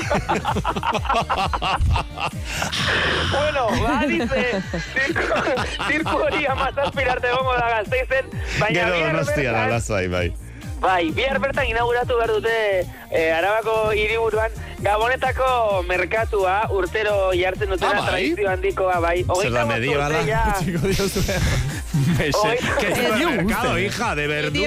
bueno, 3.31 3.67
ba, 3.81 4.05
dice, 4.07 4.61
zirku, 4.93 5.21
zirku 5.89 6.17
hori 6.17 6.45
amazazpirarte 6.45 7.27
gongo 7.31 7.53
da 7.57 7.69
gazteizen, 7.69 8.25
baina 8.59 8.79
Gero 8.79 8.93
bihar 8.97 9.11
donostian 9.13 9.53
bertan- 9.55 9.65
alazai, 9.67 10.07
bai. 10.07 10.27
Bai, 10.83 11.11
bihar 11.15 11.39
bertan 11.39 11.65
inauguratu 11.71 12.17
behar 12.19 12.31
dute 12.35 12.55
eh, 13.09 13.31
Arabako 13.37 13.91
hiriburuan 13.95 14.51
Gabonetako 14.83 15.83
merkatua 15.87 16.57
urtero 16.75 17.31
jartzen 17.31 17.69
dutena 17.71 18.01
Ah, 18.01 18.01
bai? 18.01 18.09
tradizio 18.09 18.49
handikoa, 18.51 18.97
bai. 18.99 19.23
Zer 19.23 19.53
da, 19.55 19.63
Hogeita 19.63 19.95
bost. 19.95 21.17
Hogeita- 21.93 22.77
¿Qué 22.79 22.87
tipo 22.91 23.15
de 23.15 23.25
mercado, 23.37 23.79
hija? 23.79 24.15
De 24.15 24.27
verdura, 24.27 24.59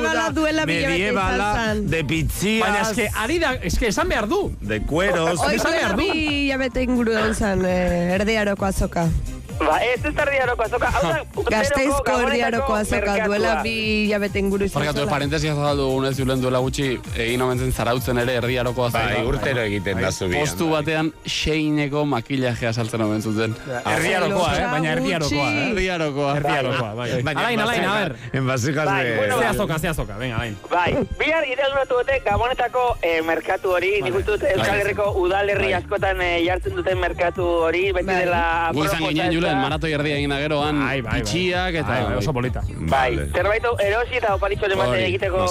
bete 0.64 0.94
izan 1.10 1.55
zen. 1.66 1.90
de 1.90 2.05
pizzías, 2.05 2.64
Baina 2.68 2.80
eske, 2.88 3.09
ari 3.14 3.38
da, 3.38 3.52
eske 3.55 3.88
esan 3.88 4.09
behar 4.09 4.26
du. 4.28 4.40
de 4.60 4.80
cueros. 4.82 5.40
Esan 5.52 5.72
behar 5.72 5.97
du. 5.97 6.02
bi 6.02 6.10
hilabete 6.47 6.82
inguru 6.82 7.12
egon 7.12 7.34
zen, 7.34 7.64
eh, 7.66 8.14
erdiaroko 8.16 8.64
azoka. 8.64 9.09
Ba, 9.58 9.78
ez 9.82 10.04
ez 10.04 10.12
erdiaroko 10.12 10.62
azoka. 10.66 10.90
Hau 10.92 11.02
da, 11.02 11.44
Gasteizko 11.50 12.16
erdiaroko 12.26 12.74
azoka 12.76 13.14
duela 13.24 13.54
bi 13.64 13.72
hilabete 14.06 14.38
inguru 14.42 14.66
izan 14.68 14.82
Barkatu, 14.82 15.06
parentesia 15.08 15.54
zabaldu 15.54 15.86
unez 15.96 16.12
julen 16.18 16.42
duela 16.42 16.60
gutxi, 16.64 16.88
egin 17.16 17.42
omentzen 17.42 17.72
zarautzen 17.72 18.20
ere 18.22 18.36
erdiaroko 18.42 18.84
azoka. 18.86 19.04
Bai, 19.14 19.22
urtero 19.26 19.62
egiten 19.64 20.02
da 20.02 20.10
zubian. 20.12 20.44
Postu 20.44 20.68
batean 20.70 21.10
seineko 21.26 22.04
makillajea 22.12 22.72
saltzen 22.76 23.04
omentzuten. 23.06 23.56
Erdiarokoa, 23.94 24.50
eh? 24.58 24.66
Baina 24.74 24.92
erdiarokoa, 24.96 25.48
eh? 25.48 25.64
Erdiarokoa. 25.70 26.36
Erdiarokoa, 26.42 26.92
bai. 27.00 27.08
Baina 27.30 27.46
Alain, 27.46 27.60
alain, 27.60 27.84
a 27.84 27.94
ver. 28.00 28.16
En 28.32 28.46
vasijas 28.46 28.86
Bai, 28.86 29.04
de... 29.04 29.32
Ze 29.38 29.46
azoka, 29.46 29.78
ze 29.78 29.88
azoka, 29.88 30.16
venga, 30.18 30.36
alain. 30.36 30.56
Bai, 30.70 30.92
bihar 31.18 31.44
inauguratu 31.46 32.00
dute 32.02 32.20
Gabonetako 32.24 32.84
eh, 33.02 33.22
merkatu 33.24 33.72
hori, 33.76 33.92
nik 34.04 34.14
uste 34.20 34.36
dut 34.36 34.46
Euskal 34.50 34.72
Bai. 34.72 34.78
Herriko 34.84 35.08
udalerri 35.22 35.72
askotan 35.80 36.20
eh, 36.20 36.44
jartzen 36.44 36.76
duten 36.76 36.98
merkatu 37.00 37.46
hori, 37.66 37.84
beti 37.96 38.10
Bai. 38.10 38.20
dela 38.24 38.42
Gu 38.72 38.84
izan 38.84 38.96
aproposa 38.96 39.12
ginen 39.12 39.36
julen, 39.47 39.62
maratoi 39.62 39.93
erdia 39.97 40.16
egin 40.20 40.35
da 40.35 40.39
geroan, 40.43 40.81
Bai, 40.82 41.01
bai, 41.01 41.10
bai. 41.10 41.20
itxiak 41.23 41.78
eta... 41.82 41.89
Bai, 41.89 42.02
bai, 42.09 42.16
oso 42.20 42.35
polita. 42.36 42.62
Bai, 42.90 43.10
zerbait 43.32 43.68
erosi 43.86 44.18
eta 44.20 44.35
oparitxo 44.36 44.70
emate 44.70 44.94
Hori, 44.97 45.05
egiteko 45.10 45.44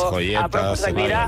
aproposak 0.43 0.97
dira, 0.99 1.21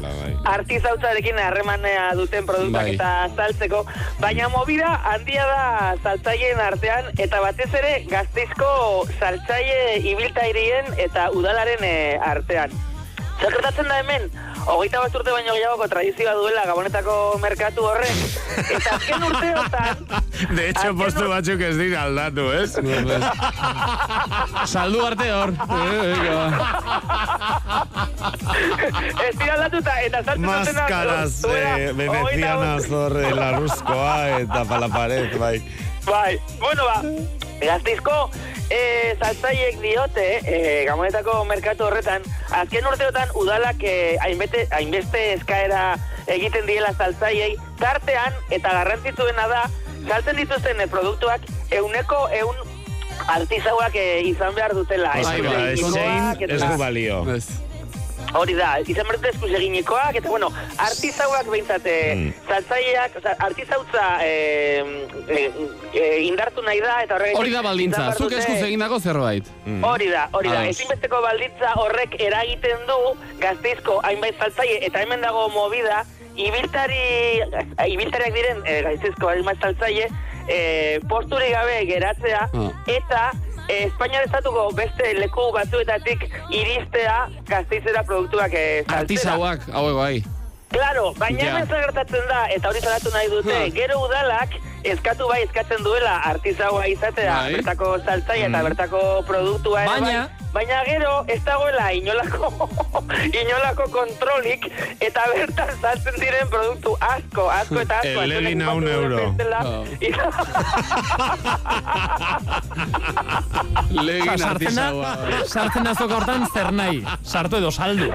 artizautzarekin 0.54 1.40
harremanea 1.44 2.10
duten 2.20 2.46
produktuak 2.46 2.84
Bai. 2.84 2.96
eta 2.96 3.30
saltzeko, 3.36 3.84
baina 4.20 4.50
movida 4.54 4.94
handia 5.14 5.48
da 5.50 5.64
saltzaileen 6.04 6.60
artean, 6.60 7.12
eta 7.18 7.42
batez 7.42 7.72
ere 7.82 7.94
gazteizko 8.12 8.70
saltzaile 9.20 9.98
ibiltairien 10.14 10.94
eta 10.98 11.30
udalaren 11.36 11.84
eh, 11.88 12.20
artean. 12.22 12.72
Zer 13.38 13.52
gertatzen 13.54 13.86
da 13.88 13.98
hemen, 14.02 14.24
hogeita 14.66 15.00
bat 15.04 15.16
urte 15.20 15.32
baino 15.34 15.54
gehiagoko 15.54 15.88
tradizioa 15.92 16.34
duela 16.40 16.64
Gabonetako 16.66 17.16
merkatu 17.44 17.84
horrek, 17.86 18.18
eta 18.66 18.96
azken 18.96 19.24
urteotan, 19.30 19.96
De 20.58 20.64
hecho, 20.70 20.92
postu 20.98 21.24
ur- 21.26 21.32
batzuk 21.32 21.62
ez 21.66 21.76
dira 21.80 22.04
aldatu, 22.06 22.44
ez? 22.54 22.76
Saldu 24.74 25.00
arte 25.06 25.28
hor. 25.34 25.50
ez 29.28 29.34
dira 29.40 29.54
aldatuta, 29.56 29.96
eta 30.06 30.22
sartzen 30.24 30.44
dutenak, 30.46 30.78
Máscaras 30.78 31.42
duela 31.42 31.72
eh, 31.78 31.90
hogeita 31.90 32.12
venecianas 32.12 32.90
hor 32.92 33.18
eh, 33.22 33.32
la 33.38 33.50
ruskoa 33.58 34.16
eta 34.44 34.62
pala 34.70 34.90
pared, 34.94 35.38
bai. 35.42 35.58
Bai, 36.08 36.34
bueno 36.62 36.86
ba, 36.88 37.02
gazteizko 37.62 38.30
e, 38.70 39.16
saltzaiek 39.20 39.80
diote, 39.82 40.28
e, 40.44 40.86
gamonetako 40.88 41.40
merkatu 41.50 41.88
horretan, 41.88 42.26
azken 42.60 42.88
urteotan 42.90 43.34
udalak 43.40 43.84
e, 43.84 43.96
hainbete, 44.24 44.68
hainbeste 44.76 45.24
eskaera 45.38 45.84
egiten 46.28 46.66
diela 46.68 46.94
saltzaiei, 46.94 47.56
tartean 47.80 48.36
eta 48.52 48.74
garrantzitsuena 48.82 49.48
da, 49.52 49.68
saltzen 50.08 50.42
dituzten 50.42 50.82
e, 50.82 50.90
produktuak 50.92 51.48
euneko 51.82 52.28
eun 52.42 52.66
artizauak 53.28 53.96
e, 53.96 54.08
izan 54.30 54.56
behar 54.56 54.76
dutela. 54.78 55.16
Bai, 55.24 55.40
bai, 55.42 55.72
ez 56.50 56.62
du 56.62 56.78
balio. 56.78 57.24
Ez. 57.36 57.67
Hori 58.36 58.54
da, 58.58 58.74
izan 58.84 59.08
behar 59.08 59.18
dute 59.22 59.30
eskuseginikoak, 59.32 60.18
eta 60.20 60.30
bueno, 60.30 60.50
artizauak 60.84 61.48
behintzat, 61.48 61.86
mm. 61.88 62.34
saltzaileak, 62.48 63.16
oza, 63.22 63.36
artizautza 63.48 64.08
e, 64.26 64.34
e, 65.30 65.46
e, 65.94 66.04
indartu 66.28 66.62
nahi 66.66 66.82
da, 66.84 66.98
eta 67.06 67.16
horregatik... 67.16 67.40
Hori 67.40 67.56
da 67.56 67.64
baldintza, 67.66 68.10
zuk 68.18 68.36
eskuz 68.36 68.60
egindako 68.68 69.00
zerbait. 69.00 69.48
Hori 69.88 70.12
da, 70.12 70.28
hori 70.38 70.52
da. 70.52 70.66
Ezinbesteko 70.68 71.22
balditza 71.24 71.74
horrek 71.80 72.20
eragiten 72.20 72.84
du 72.90 73.00
gazteizko 73.40 74.02
hainbait 74.04 74.38
saltzaile 74.44 74.80
eta 74.90 75.02
hemen 75.06 75.24
dago 75.24 75.48
movida 75.56 76.04
ibiltari 76.38 77.42
ibiltariak 77.90 78.34
diren 78.36 78.64
e, 78.66 78.82
gazteizko 78.86 79.32
hainbait 79.32 79.62
saltzaile 79.64 80.10
e, 80.48 81.00
posturik 81.10 81.56
gabe 81.56 81.80
geratzea 81.90 82.44
Ah. 82.54 82.70
eta 82.88 83.32
Espainiar 83.68 84.24
estatuko 84.26 84.70
beste 84.76 85.14
leku 85.20 85.52
batzuetatik 85.54 86.24
iristea 86.56 87.28
gazteizera 87.50 88.04
produktuak 88.04 88.54
e, 88.54 88.66
saltzera. 88.86 89.00
Artisauak, 89.02 89.68
hauek 89.74 89.96
bai. 89.98 90.24
Claro, 90.72 91.14
baina 91.20 91.44
Ja. 91.44 91.66
gertatzen 91.66 92.26
da, 92.28 92.46
eta 92.52 92.70
hori 92.70 92.82
salatu 92.84 93.12
nahi 93.14 93.30
dute, 93.32 93.60
gero 93.76 94.00
udalak 94.06 94.50
eskatu 94.94 95.28
bai 95.30 95.42
eskatzen 95.44 95.84
duela 95.84 96.16
artizaua 96.32 96.86
izatea, 96.88 97.34
Bai. 97.34 97.54
bertako 97.58 97.88
saltzaia 98.06 98.46
eta 98.50 98.64
bertako 98.70 99.00
produktua 99.28 99.82
ere 99.84 99.90
Baina, 99.92 100.20
bai, 100.28 100.36
baina 100.58 100.78
gero 100.88 101.14
ez 101.28 101.42
dagoela 101.46 101.92
inolako, 101.94 102.70
inolako 103.42 103.84
kontrolik, 103.94 104.62
eta 105.02 105.22
bertan 105.36 105.70
saltzen 105.82 106.16
diren 106.22 106.48
produktu 106.50 106.98
asko, 107.02 107.50
asko 107.60 107.80
eta 107.84 107.96
asko. 108.02 108.22
Elegin 108.26 108.62
Antxonek 108.62 108.78
un 108.78 108.88
euro. 108.94 109.18
bezala, 109.38 109.62
Legin 114.08 114.30
Osa, 114.34 114.48
sartzen 114.48 114.74
sartzen 115.52 115.84
da 115.88 115.94
zoka 115.96 116.16
hortan 116.20 116.42
zer 116.54 116.70
nahi. 116.76 117.00
Sartu 117.24 117.56
edo 117.62 117.70
saldu. 117.72 118.08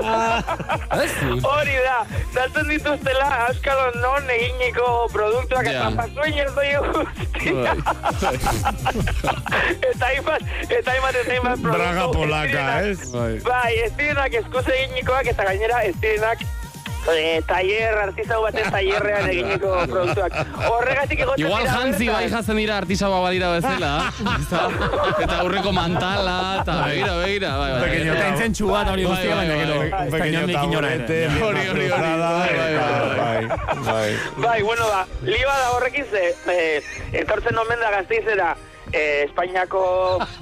Ez? 1.03 1.13
Hori 1.49 1.77
da, 1.87 1.99
saltzen 2.35 2.67
dituztela 2.71 3.29
auskalo 3.49 3.85
non 4.03 4.23
eginiko 4.37 4.87
produktuak 5.13 5.65
Ja. 5.67 5.71
eta 5.73 5.89
doi 6.63 6.93
guztia. 6.93 7.75
eta 9.91 10.07
hainbat, 10.07 10.43
eta 10.69 10.91
hainbat, 10.91 11.15
eta 11.15 11.31
hainbat. 11.35 11.63
Braga 11.67 12.09
polaka, 12.15 12.67
ez? 12.89 12.99
Bai, 13.47 13.73
ez 13.85 13.93
direnak 13.99 14.41
eskuz 14.43 14.67
eginikoak 14.69 15.33
eta 15.35 15.49
gainera 15.51 15.83
ez 15.89 15.95
direnak 16.01 16.45
eh, 17.11 17.43
taller, 17.47 17.99
artizau 18.07 18.41
baten 18.45 18.71
tailerrean 18.71 19.29
eginiko 19.33 19.73
produktuak. 19.91 20.37
Horregatik 20.69 21.25
egoten 21.27 21.45
Igual 21.47 21.65
dira 21.67 21.75
jantzi 21.79 22.07
bertan. 22.07 22.15
bai 22.15 22.31
jatzen 22.37 22.61
dira 22.63 22.77
artisaua 22.83 23.21
badira 23.27 23.53
bezala. 23.57 23.93
eta 25.25 25.39
aurreko 25.41 25.73
mantala, 25.77 26.39
eta 26.63 26.79
begira, 26.87 27.17
begira. 27.23 27.53
Bai, 27.59 27.71
bai. 27.73 27.83
Pequeño 27.89 28.15
eta 28.15 28.29
intzentxua 28.33 28.83
eta 28.83 28.93
hori 28.97 29.05
Bai, 29.05 29.13
guztia, 29.13 29.35
bai, 29.35 29.47
baina 29.49 29.55
bai, 29.55 29.63
gero, 29.63 29.77
ez 29.83 30.53
da 30.53 30.65
inora 30.65 30.93
ere. 30.95 31.21
Hori, 31.43 31.69
hori, 31.69 31.69
hori. 31.69 31.89
Bai, 31.93 33.47
bai, 33.87 34.11
bai. 34.47 34.63
Bueno, 34.63 34.87
ba, 34.89 35.07
liba 35.23 35.55
da 35.59 35.71
horrekin 35.77 36.07
ze, 36.11 36.35
eh, 36.53 36.83
etortzen 37.13 37.59
omen 37.59 37.81
da 37.81 37.91
gazteizera, 37.99 38.55
eh, 38.93 39.25
Espainiako 39.27 39.83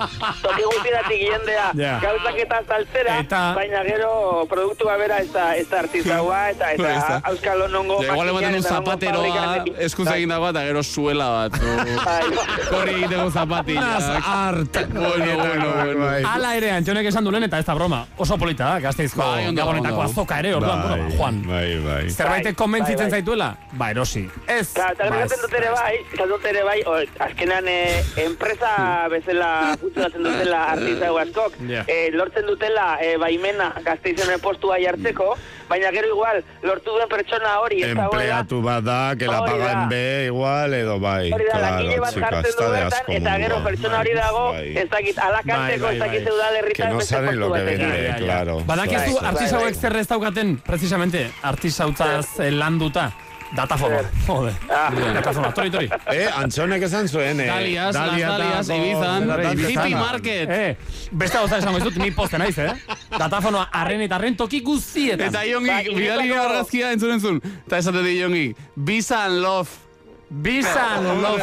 toki 0.42 0.62
guztiratik 0.62 1.20
jendea 1.32 1.70
Ja. 1.78 1.98
gauzak 2.02 2.36
eta 2.42 2.62
saltzera, 2.66 3.18
Eta- 3.20 3.52
baina 3.54 3.82
gero 3.84 4.44
produktua 4.50 4.96
bera 4.96 5.18
ez 5.22 5.30
da, 5.32 5.54
ez 5.56 5.68
da 5.70 5.78
artizaua, 5.80 6.50
eta 6.50 6.64
Bai, 6.64 6.74
ez 6.74 6.80
eta 6.80 7.08
da. 7.08 7.20
auskalo 7.30 7.68
nongo 7.68 8.00
Ja, 8.02 8.12
igual 8.12 8.28
ematen 8.34 8.54
un 8.56 8.62
zapateroa, 8.62 9.64
eskuz 9.78 10.08
egin 10.14 10.28
dago 10.28 10.48
eta 10.50 10.62
gero 10.66 10.82
suela 10.82 11.28
bat. 11.28 11.60
Korri 12.70 12.94
egiteko 13.00 13.30
zapatilla. 13.30 13.96
art. 14.24 14.78
Bueno, 14.92 15.36
bueno, 15.36 15.72
bueno. 15.74 16.28
Ala 16.28 16.54
ere, 16.56 16.70
Antxonek 16.72 17.06
esan 17.06 17.24
dulen 17.24 17.44
eta 17.46 17.58
ez 17.58 17.66
da 17.66 17.74
broma. 17.74 18.04
Oso 18.18 18.36
polita 18.38 18.64
da, 18.74 18.80
gazteizko 18.80 19.20
Bai, 19.22 19.54
gabonetako 19.54 20.02
azoka 20.02 20.38
ere, 20.40 20.54
orduan, 20.54 20.82
bueno, 20.88 21.10
Juan. 21.16 21.42
Bai, 21.46 21.78
bai. 21.84 22.10
Zerbaitek 22.10 22.56
konbentzitzen 22.56 23.10
zaituela? 23.10 23.54
Ba, 23.72 23.90
erosi. 23.90 24.26
Ez, 24.46 24.72
Claro, 24.74 24.94
eta 24.94 25.08
ba, 25.10 25.22
esaten 25.24 25.42
dut 25.44 25.54
ere 25.60 25.70
bai, 25.70 25.94
esaten 26.12 26.28
dut 26.34 26.44
ere 26.52 26.62
bai, 26.64 26.78
o, 26.86 26.96
azkenan 27.26 27.68
eh, 27.68 28.02
enpresa 28.40 29.08
bezala 29.12 29.76
funtzionatzen 29.80 30.22
dutela 30.24 30.60
artizau 30.72 31.18
askok, 31.20 31.52
Ja. 31.68 31.84
eh, 31.86 32.08
lortzen 32.12 32.46
dutela 32.46 32.96
eh, 33.00 33.16
baimena 33.20 33.74
gazteizen 33.84 34.40
postua 34.40 34.78
jartzeko, 34.80 35.34
baina 35.68 35.90
gero 35.92 36.08
igual, 36.08 36.40
lortu 36.62 36.90
duen 36.96 37.08
pertsona 37.08 37.58
hori 37.60 37.82
ez 37.84 37.90
Empleatu 37.90 38.62
bat 38.62 38.82
da, 38.84 39.14
que 39.18 39.26
la 39.26 39.40
pagan 39.44 39.88
be, 39.88 40.24
igual, 40.26 40.72
edo 40.74 40.98
bai. 40.98 41.30
hori 41.32 41.44
da, 41.44 41.58
Claro, 41.58 41.76
langile 41.76 42.00
bat 42.00 42.14
jartzen 42.14 42.56
du 42.56 42.64
de 42.64 42.80
bertan, 42.80 43.12
eta 43.18 43.36
gero 43.44 43.62
pertsona 43.64 44.00
hori 44.00 44.14
dago, 44.14 44.44
Bai. 44.52 44.76
ez 44.78 44.88
dakit, 44.90 45.18
alakanteko, 45.18 45.84
Bai, 45.84 45.94
ez 45.94 46.00
bai, 46.00 46.08
dakit 46.08 46.28
bai. 46.28 46.56
herritan 46.58 46.92
no 46.92 47.00
saben 47.00 47.40
lo 47.40 47.52
que 47.52 47.62
vende, 47.62 48.14
claro. 48.18 48.60
Badakizu 48.64 49.16
Bai, 49.20 49.26
artisauek 49.34 49.74
bai. 49.74 49.80
zer 49.80 49.96
ez 49.96 50.06
daukaten, 50.08 50.56
precisamente, 50.64 51.30
artisautzaz 51.42 52.40
eh, 52.40 52.50
landuta. 52.50 53.12
Datafono. 53.56 53.96
Jode. 54.26 54.52
Ah. 54.70 54.90
Datafono, 55.14 55.52
tori, 55.52 55.70
tori. 55.70 55.88
Eh, 56.12 56.28
Antxonek 56.38 56.82
esan 56.86 57.08
zuen, 57.08 57.40
eh. 57.40 57.46
Dalias, 57.46 57.94
las 57.94 58.06
Dalia 58.10 58.28
Dalias, 58.28 58.68
eta- 58.68 58.76
Ibizan, 58.76 59.70
Hippie. 59.70 59.96
Market. 59.96 60.50
Eh, 60.50 60.76
beste 61.10 61.38
gauza 61.38 61.58
esango 61.58 61.78
ez 61.78 61.84
dut, 61.84 61.96
ni 61.96 62.10
poste 62.12 62.38
naiz, 62.38 62.56
eh? 62.58 62.72
Datafonoa 63.18 63.68
arren 63.72 64.00
eta 64.06 64.16
arren 64.16 64.36
toki 64.36 64.60
guztietan. 64.60 65.26
Eta 65.28 65.44
iongi, 65.44 65.68
Ba, 65.68 65.82
bidali 65.96 66.30
argazkia 66.32 66.92
entzun 66.92 67.10
entzun. 67.18 67.40
Eta 67.66 67.78
esate 67.78 68.02
di 68.06 68.16
iongi, 68.20 68.54
Visa 68.76 69.24
and 69.24 69.40
Love. 69.42 69.89
And 70.30 71.22
love. 71.22 71.42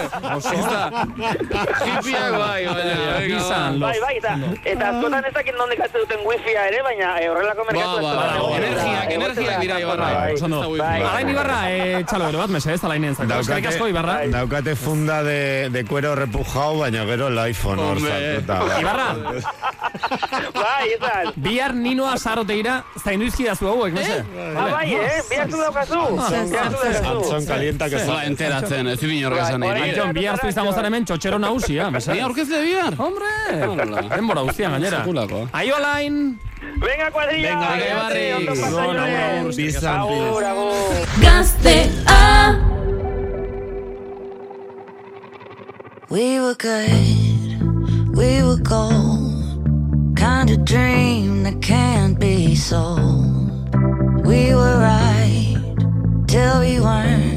Hippiak 1.84 2.31
bai, 2.39 2.64
baina, 2.65 2.95
ba. 2.95 3.72
love. 3.72 3.80
Bai, 3.84 3.99
bai, 3.99 4.15
eta, 4.18 4.31
eta 4.64 4.85
askotan 4.93 5.26
ez 5.27 5.34
dakit 5.35 5.55
nondik 5.59 5.81
atze 5.84 5.99
duten 5.99 6.22
wifia 6.23 6.64
ere, 6.69 6.80
baina 6.85 7.09
eh, 7.19 7.27
horrelako 7.30 7.65
merkatu 7.68 7.97
Ba, 7.97 8.01
ba, 8.01 8.07
ez 8.07 8.15
ba, 8.15 8.23
dago. 8.31 8.47
energiak, 8.55 9.11
energiak 9.11 9.53
da, 9.55 9.59
dira, 9.59 9.80
Ibarra. 9.84 10.07
bai, 10.15 10.34
Oso 10.38 10.45
ondo. 10.45 10.59
bai. 10.77 11.01
Alain 11.01 11.30
Ibarra, 11.34 11.59
eh, 11.72 12.03
txalo 12.07 12.30
ere 12.30 12.38
bat, 12.38 12.49
mese, 12.55 12.73
ez 12.73 12.84
alainen 12.88 13.15
zako. 13.15 13.39
Eskerrik 13.41 13.68
asko, 13.73 13.88
Ibarra. 13.91 14.15
daukate 14.31 14.76
funda 14.76 15.22
de, 15.23 15.69
de 15.69 15.84
cuero 15.85 16.15
repujado, 16.15 16.80
baina 16.80 17.03
gero 17.05 17.27
el 17.27 17.38
iPhone 17.49 17.80
Hombre. 17.80 18.39
Ibarra, 18.80 19.09
Bai, 20.53 20.89
esan. 20.93 21.34
bihar 21.35 21.73
ninoa 21.76 22.18
sarotegira, 22.18 22.84
zainuizki 23.03 23.43
da 23.45 23.55
zu 23.55 23.68
hauek, 23.68 23.93
mese? 23.93 24.23
Ah, 24.55 24.68
bai, 24.72 24.93
eh? 24.93 25.22
Bihar 25.30 25.49
zu 25.51 25.57
daukazu. 25.57 26.01
Bihar 26.18 26.72
zu 26.72 26.77
daukazu. 26.77 27.11
Antzon 27.18 27.45
kalienta 27.45 27.89
que 27.89 27.97
Ba, 28.07 28.23
enteratzen, 28.79 28.87
ez 28.87 29.03
ibin 29.03 29.25
orgazan 29.25 29.61
Bai, 29.61 29.73
nire. 29.73 29.89
Antxon, 29.89 30.13
bihar 30.17 30.37
zu 30.41 30.47
izango 30.47 30.71
zara 30.73 30.87
hemen 30.87 31.05
txotxero 31.05 31.37
nagusia, 31.39 31.89
mese? 31.91 32.13
Ni 32.13 32.21
aurkezle 32.25 32.61
bihar? 32.65 32.97
Hombre, 32.99 33.31
denbora 34.15 34.41
guztian 34.47 34.71
gainera. 34.77 35.03
Aio 35.53 35.75
alain! 35.75 36.39
Venga, 36.81 37.11
cuadrilla. 37.11 37.49
Venga, 37.49 37.67
agur, 39.37 39.53
Bizan, 39.55 39.99
Agur, 39.99 40.43
agur. 40.43 41.05
Gaztea 41.21 42.77
We 46.09 46.39
were 46.39 46.55
good, 46.55 48.15
we 48.15 48.41
were 48.41 48.61
gold. 48.63 50.15
Kind 50.15 50.49
of 50.49 50.63
dream 50.65 51.43
that 51.43 51.61
can't 51.61 52.17
be 52.17 52.55
sold. 52.55 53.75
We 54.25 54.55
were 54.55 54.79
right 54.79 55.57
till 56.27 56.59
we 56.61 56.79
weren't. 56.79 57.36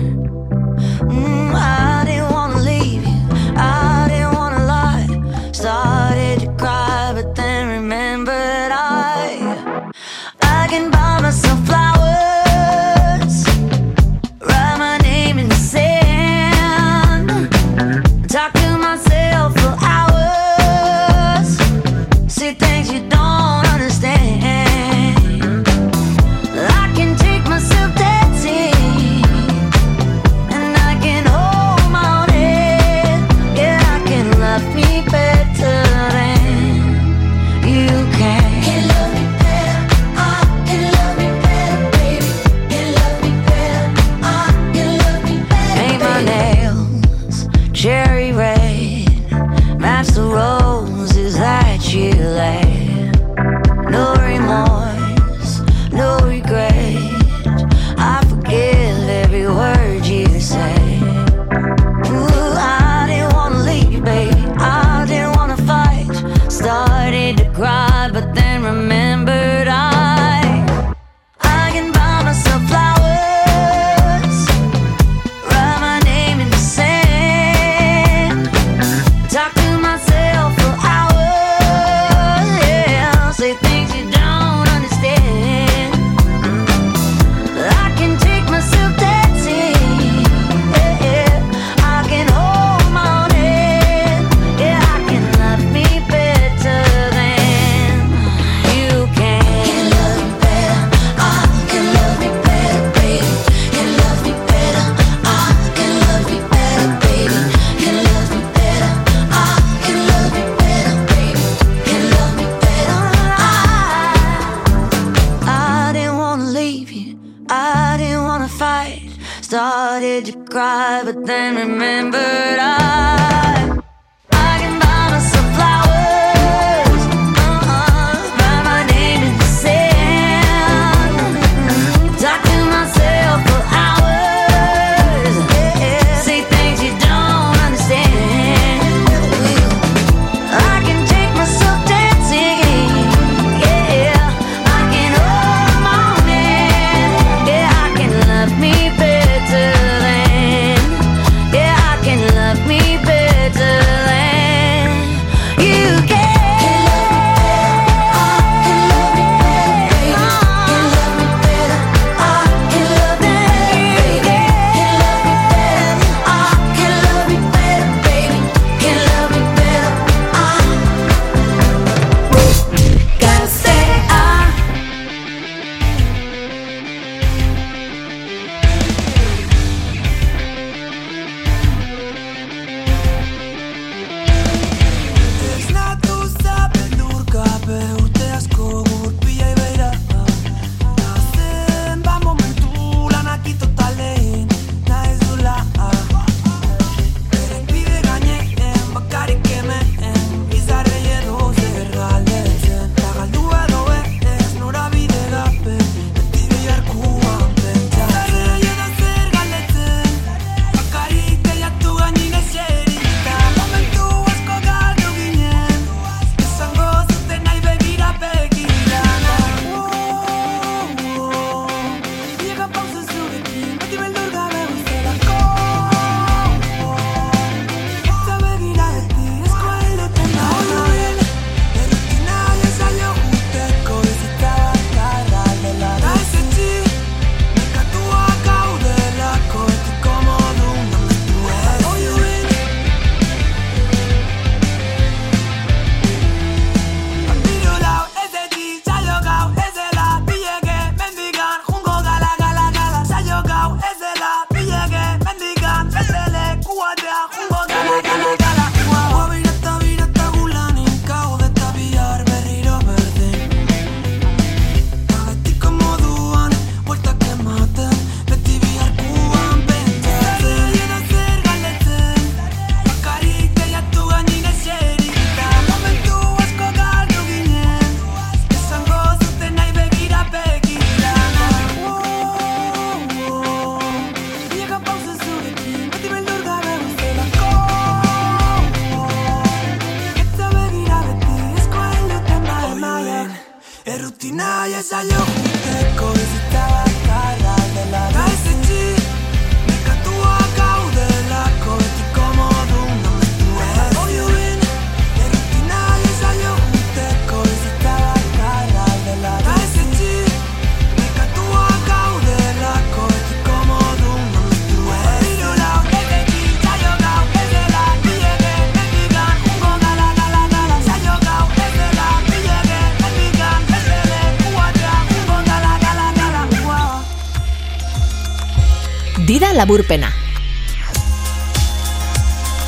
laburpena. 329.53 330.11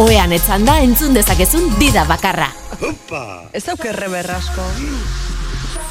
Oean 0.02 0.32
etzan 0.34 0.66
da 0.66 0.80
entzun 0.82 1.14
dezakezun 1.14 1.70
dida 1.80 2.04
bakarra. 2.10 2.50
Opa! 2.82 3.50
Ez 3.54 3.68
aukerre 3.70 4.10
berrasko. 4.10 4.66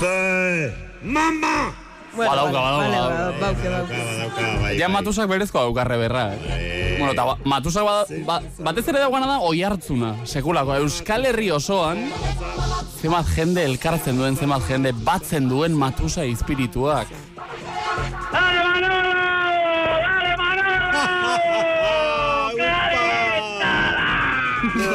Ze! 0.01 0.73
Mama! 1.02 1.73
Badauka, 2.12 2.60
badauka, 2.60 3.32
badauka. 4.77 5.27
berezko 5.31 5.59
daukarre 5.64 5.97
berra. 5.97 6.35
Eh? 6.35 6.97
Bueno, 6.98 7.14
ta, 7.14 7.24
ba, 7.24 7.39
matusak 7.44 7.85
ba, 7.86 8.05
ba, 8.27 8.40
batez 8.59 8.85
ere 8.93 9.01
dagoena 9.01 9.27
da 9.27 9.39
oi 9.40 9.62
hartzuna, 9.64 10.16
sekulako. 10.28 10.77
Euskal 10.82 11.24
Herri 11.31 11.51
osoan, 11.51 12.05
zemat 13.01 13.27
jende 13.36 13.64
elkartzen 13.64 14.19
duen, 14.20 14.36
zemat 14.36 14.69
jende 14.69 14.93
batzen 14.93 15.48
duen 15.48 15.73
matusa 15.78 16.27
espirituak. 16.28 17.09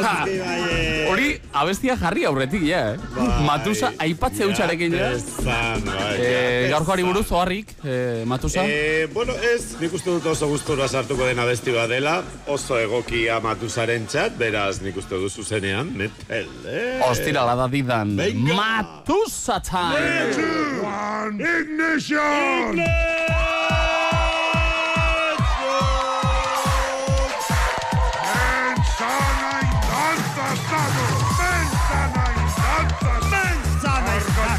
Matusa! 0.08 1.08
Hori, 1.08 1.28
abestia 1.52 1.96
jarri 1.98 2.24
aurretik, 2.28 2.62
ja, 2.68 2.80
eh? 2.92 2.96
Bai. 3.14 3.26
Matusa, 3.46 3.92
aipatze 4.04 4.42
yeah, 4.42 4.52
utxarekin, 4.52 4.96
ja? 4.96 5.10
Bai, 5.44 6.14
eh, 6.20 6.68
Gaur 6.72 6.86
joari 6.88 7.04
buruz, 7.06 7.26
oharrik, 7.32 7.74
eh, 7.84 8.24
Matusa? 8.28 8.64
Eh, 8.64 9.08
bueno, 9.12 9.36
ez, 9.52 9.76
nik 9.80 9.94
uste 9.98 10.14
dut 10.14 10.26
oso 10.32 10.48
gustura 10.50 10.88
sartuko 10.88 11.26
den 11.28 11.40
abesti 11.42 11.74
bat 11.74 11.90
dela, 11.92 12.18
oso 12.46 12.78
egokia 12.80 13.40
Matusaren 13.44 14.08
txat, 14.08 14.36
beraz, 14.40 14.80
nik 14.84 14.96
uste 15.00 15.20
dut 15.20 15.32
zuzenean, 15.32 15.92
metel, 15.98 16.50
eh? 16.66 16.98
Ostira, 17.08 17.44
lada 17.48 17.68
didan, 17.72 18.16
Venga. 18.18 18.58
Matusa 18.58 19.60
time! 19.64 20.04
Ignition! 20.28 21.40
ignition! 21.40 23.17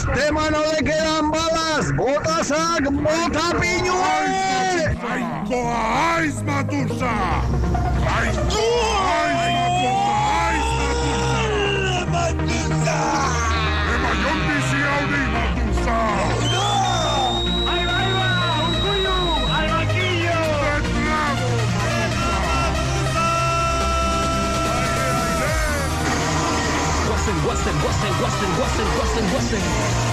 sistema 0.00 0.50
no 0.50 0.58
le 0.72 0.84
quedan 0.84 1.30
balas. 1.30 1.90
Bota 1.96 2.44
sac, 2.44 2.82
bota 2.90 3.58
piñuel. 3.58 4.96
Jainkoa 5.00 6.16
What's 27.86 28.02
it, 28.02 28.10
what's 28.20 28.42
it, 29.14 29.32
what's? 29.32 30.05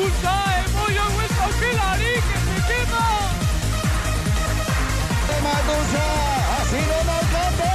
¡Apa, 0.00 0.08
Matusa! 0.08 0.34
¡Hemos 0.64 0.94
ya 0.94 1.08
vuelto 1.14 1.42
a 1.42 1.60
Kelari! 1.60 2.14
¡Que 2.28 2.38
me 2.48 2.56
quema! 2.68 3.06
Matusa, 5.44 6.06
así 6.62 6.80
no 6.88 7.04
me 7.04 7.12
alcance. 7.12 7.70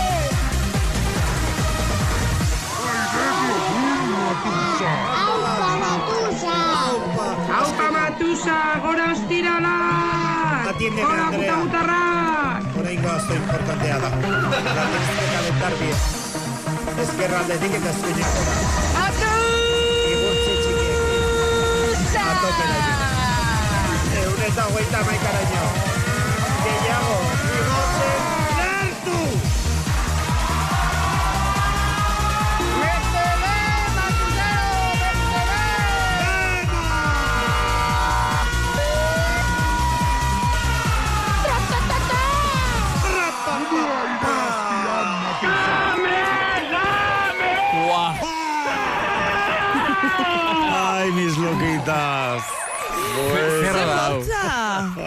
¡Aupa, 7.60 7.92
Matusa! 7.92 8.80
¡Gora 8.82 9.12
ostirala! 9.14 10.70
Atiende, 10.70 11.02
¡Gora 11.04 11.28
Andrea. 11.28 11.54
puta 11.54 11.64
mutarrak! 11.64 12.78
Oraingo 12.80 13.10
asto 13.10 13.36
importantea 13.36 14.00
da. 14.00 14.10
Gatizke 14.10 15.26
kalentar 15.36 15.74
biez. 15.80 16.02
Ezkerra 17.04 17.40
aldetik 17.40 17.74
eta 17.80 17.90
eskuinik 17.90 18.85
Atoperaino. 24.56 24.64
Eun 24.64 24.64
eta 24.64 24.64
hogeita 24.64 25.04
maikaraino. 25.04 25.66
Gehiago. 26.64 27.18
Igotzen 27.60 28.22
gertu! 28.58 29.20
Ai, 50.76 51.12
mis 51.12 51.38
loquitas. 51.38 52.55
Ze 53.16 53.72
motza! 53.86 54.44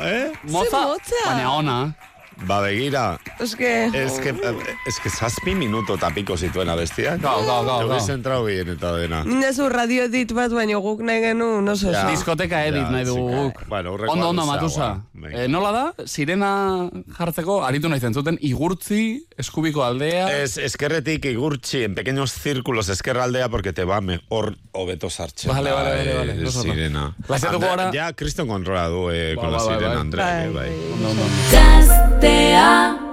Eh? 0.05 0.31
Motza? 0.45 0.81
motza? 0.81 1.21
Baina 1.27 1.53
ona. 1.53 1.93
Ba, 2.47 2.61
begira. 2.63 3.19
Es 3.41 3.55
que, 3.55 3.87
ez 4.87 4.99
que 5.03 5.11
zazpi 5.11 5.55
minuto 5.55 5.95
eta 5.95 6.11
piko 6.15 6.37
zituen 6.37 6.69
abestiak. 6.69 7.21
Gau, 7.23 7.45
gau, 7.47 7.65
gau, 7.65 7.81
Euri 7.83 7.99
gau. 7.99 8.07
zentrau 8.07 8.45
bien 8.47 8.69
eta 8.75 8.93
dena. 8.97 9.23
Nezu 9.25 9.69
radio 9.71 10.05
edit 10.09 10.33
bat 10.35 10.51
baino 10.53 10.81
guk 10.81 11.01
nahi 11.07 11.21
genu, 11.23 11.61
no 11.63 11.77
sé. 11.77 11.93
Ja. 11.95 12.09
Diskoteka 12.11 12.65
edit 12.67 12.83
Ja, 12.83 12.91
nahi 12.91 13.05
dugu 13.07 13.29
guk. 13.31 13.63
Bueno, 13.69 13.93
horreko 13.95 14.13
Ondo, 14.13 14.29
ondo, 14.31 14.43
luzeagoa. 14.43 14.89
Matusa. 15.15 15.43
Eh, 15.45 15.49
nola 15.49 15.71
da, 15.73 15.95
sirena 16.07 16.91
jartzeko, 17.19 17.61
aritu 17.67 17.89
nahi 17.89 18.01
zentzuten, 18.01 18.39
igurtzi, 18.41 19.27
eskubiko 19.39 19.85
aldea. 19.85 20.29
Ez, 20.43 20.59
eskerretik 20.59 21.25
igurtzi 21.31 21.85
en 21.85 21.95
pequeños 21.95 22.33
círculos 22.33 22.89
eskerraldea 22.89 23.49
porque 23.49 23.73
te 23.73 23.85
va 23.85 24.01
mejor 24.01 24.57
hobeto 24.73 25.11
sartzen. 25.11 25.51
Vale, 25.53 25.71
vale, 25.73 25.91
vale, 25.91 26.11
eh, 26.13 26.17
vale, 26.19 26.33
ondo. 26.39 26.51
Sirena. 26.51 27.15
Laizatuko 27.29 27.67
Andre- 27.67 27.85
gara- 27.85 27.93
Ja, 27.93 28.13
Kriston 28.13 28.49
kontrola 28.49 28.89
du 28.89 29.11
eh, 29.11 29.35
Ba, 29.37 29.43
con 29.43 29.53
la 29.53 29.59
ba, 29.59 29.65
bai, 29.65 29.75
sirena, 29.75 29.89
bai. 29.95 30.01
Andrea. 30.01 30.45
eh, 30.45 30.51
bai. 30.51 30.71
Ondo, 30.95 31.09
ondo, 31.11 33.08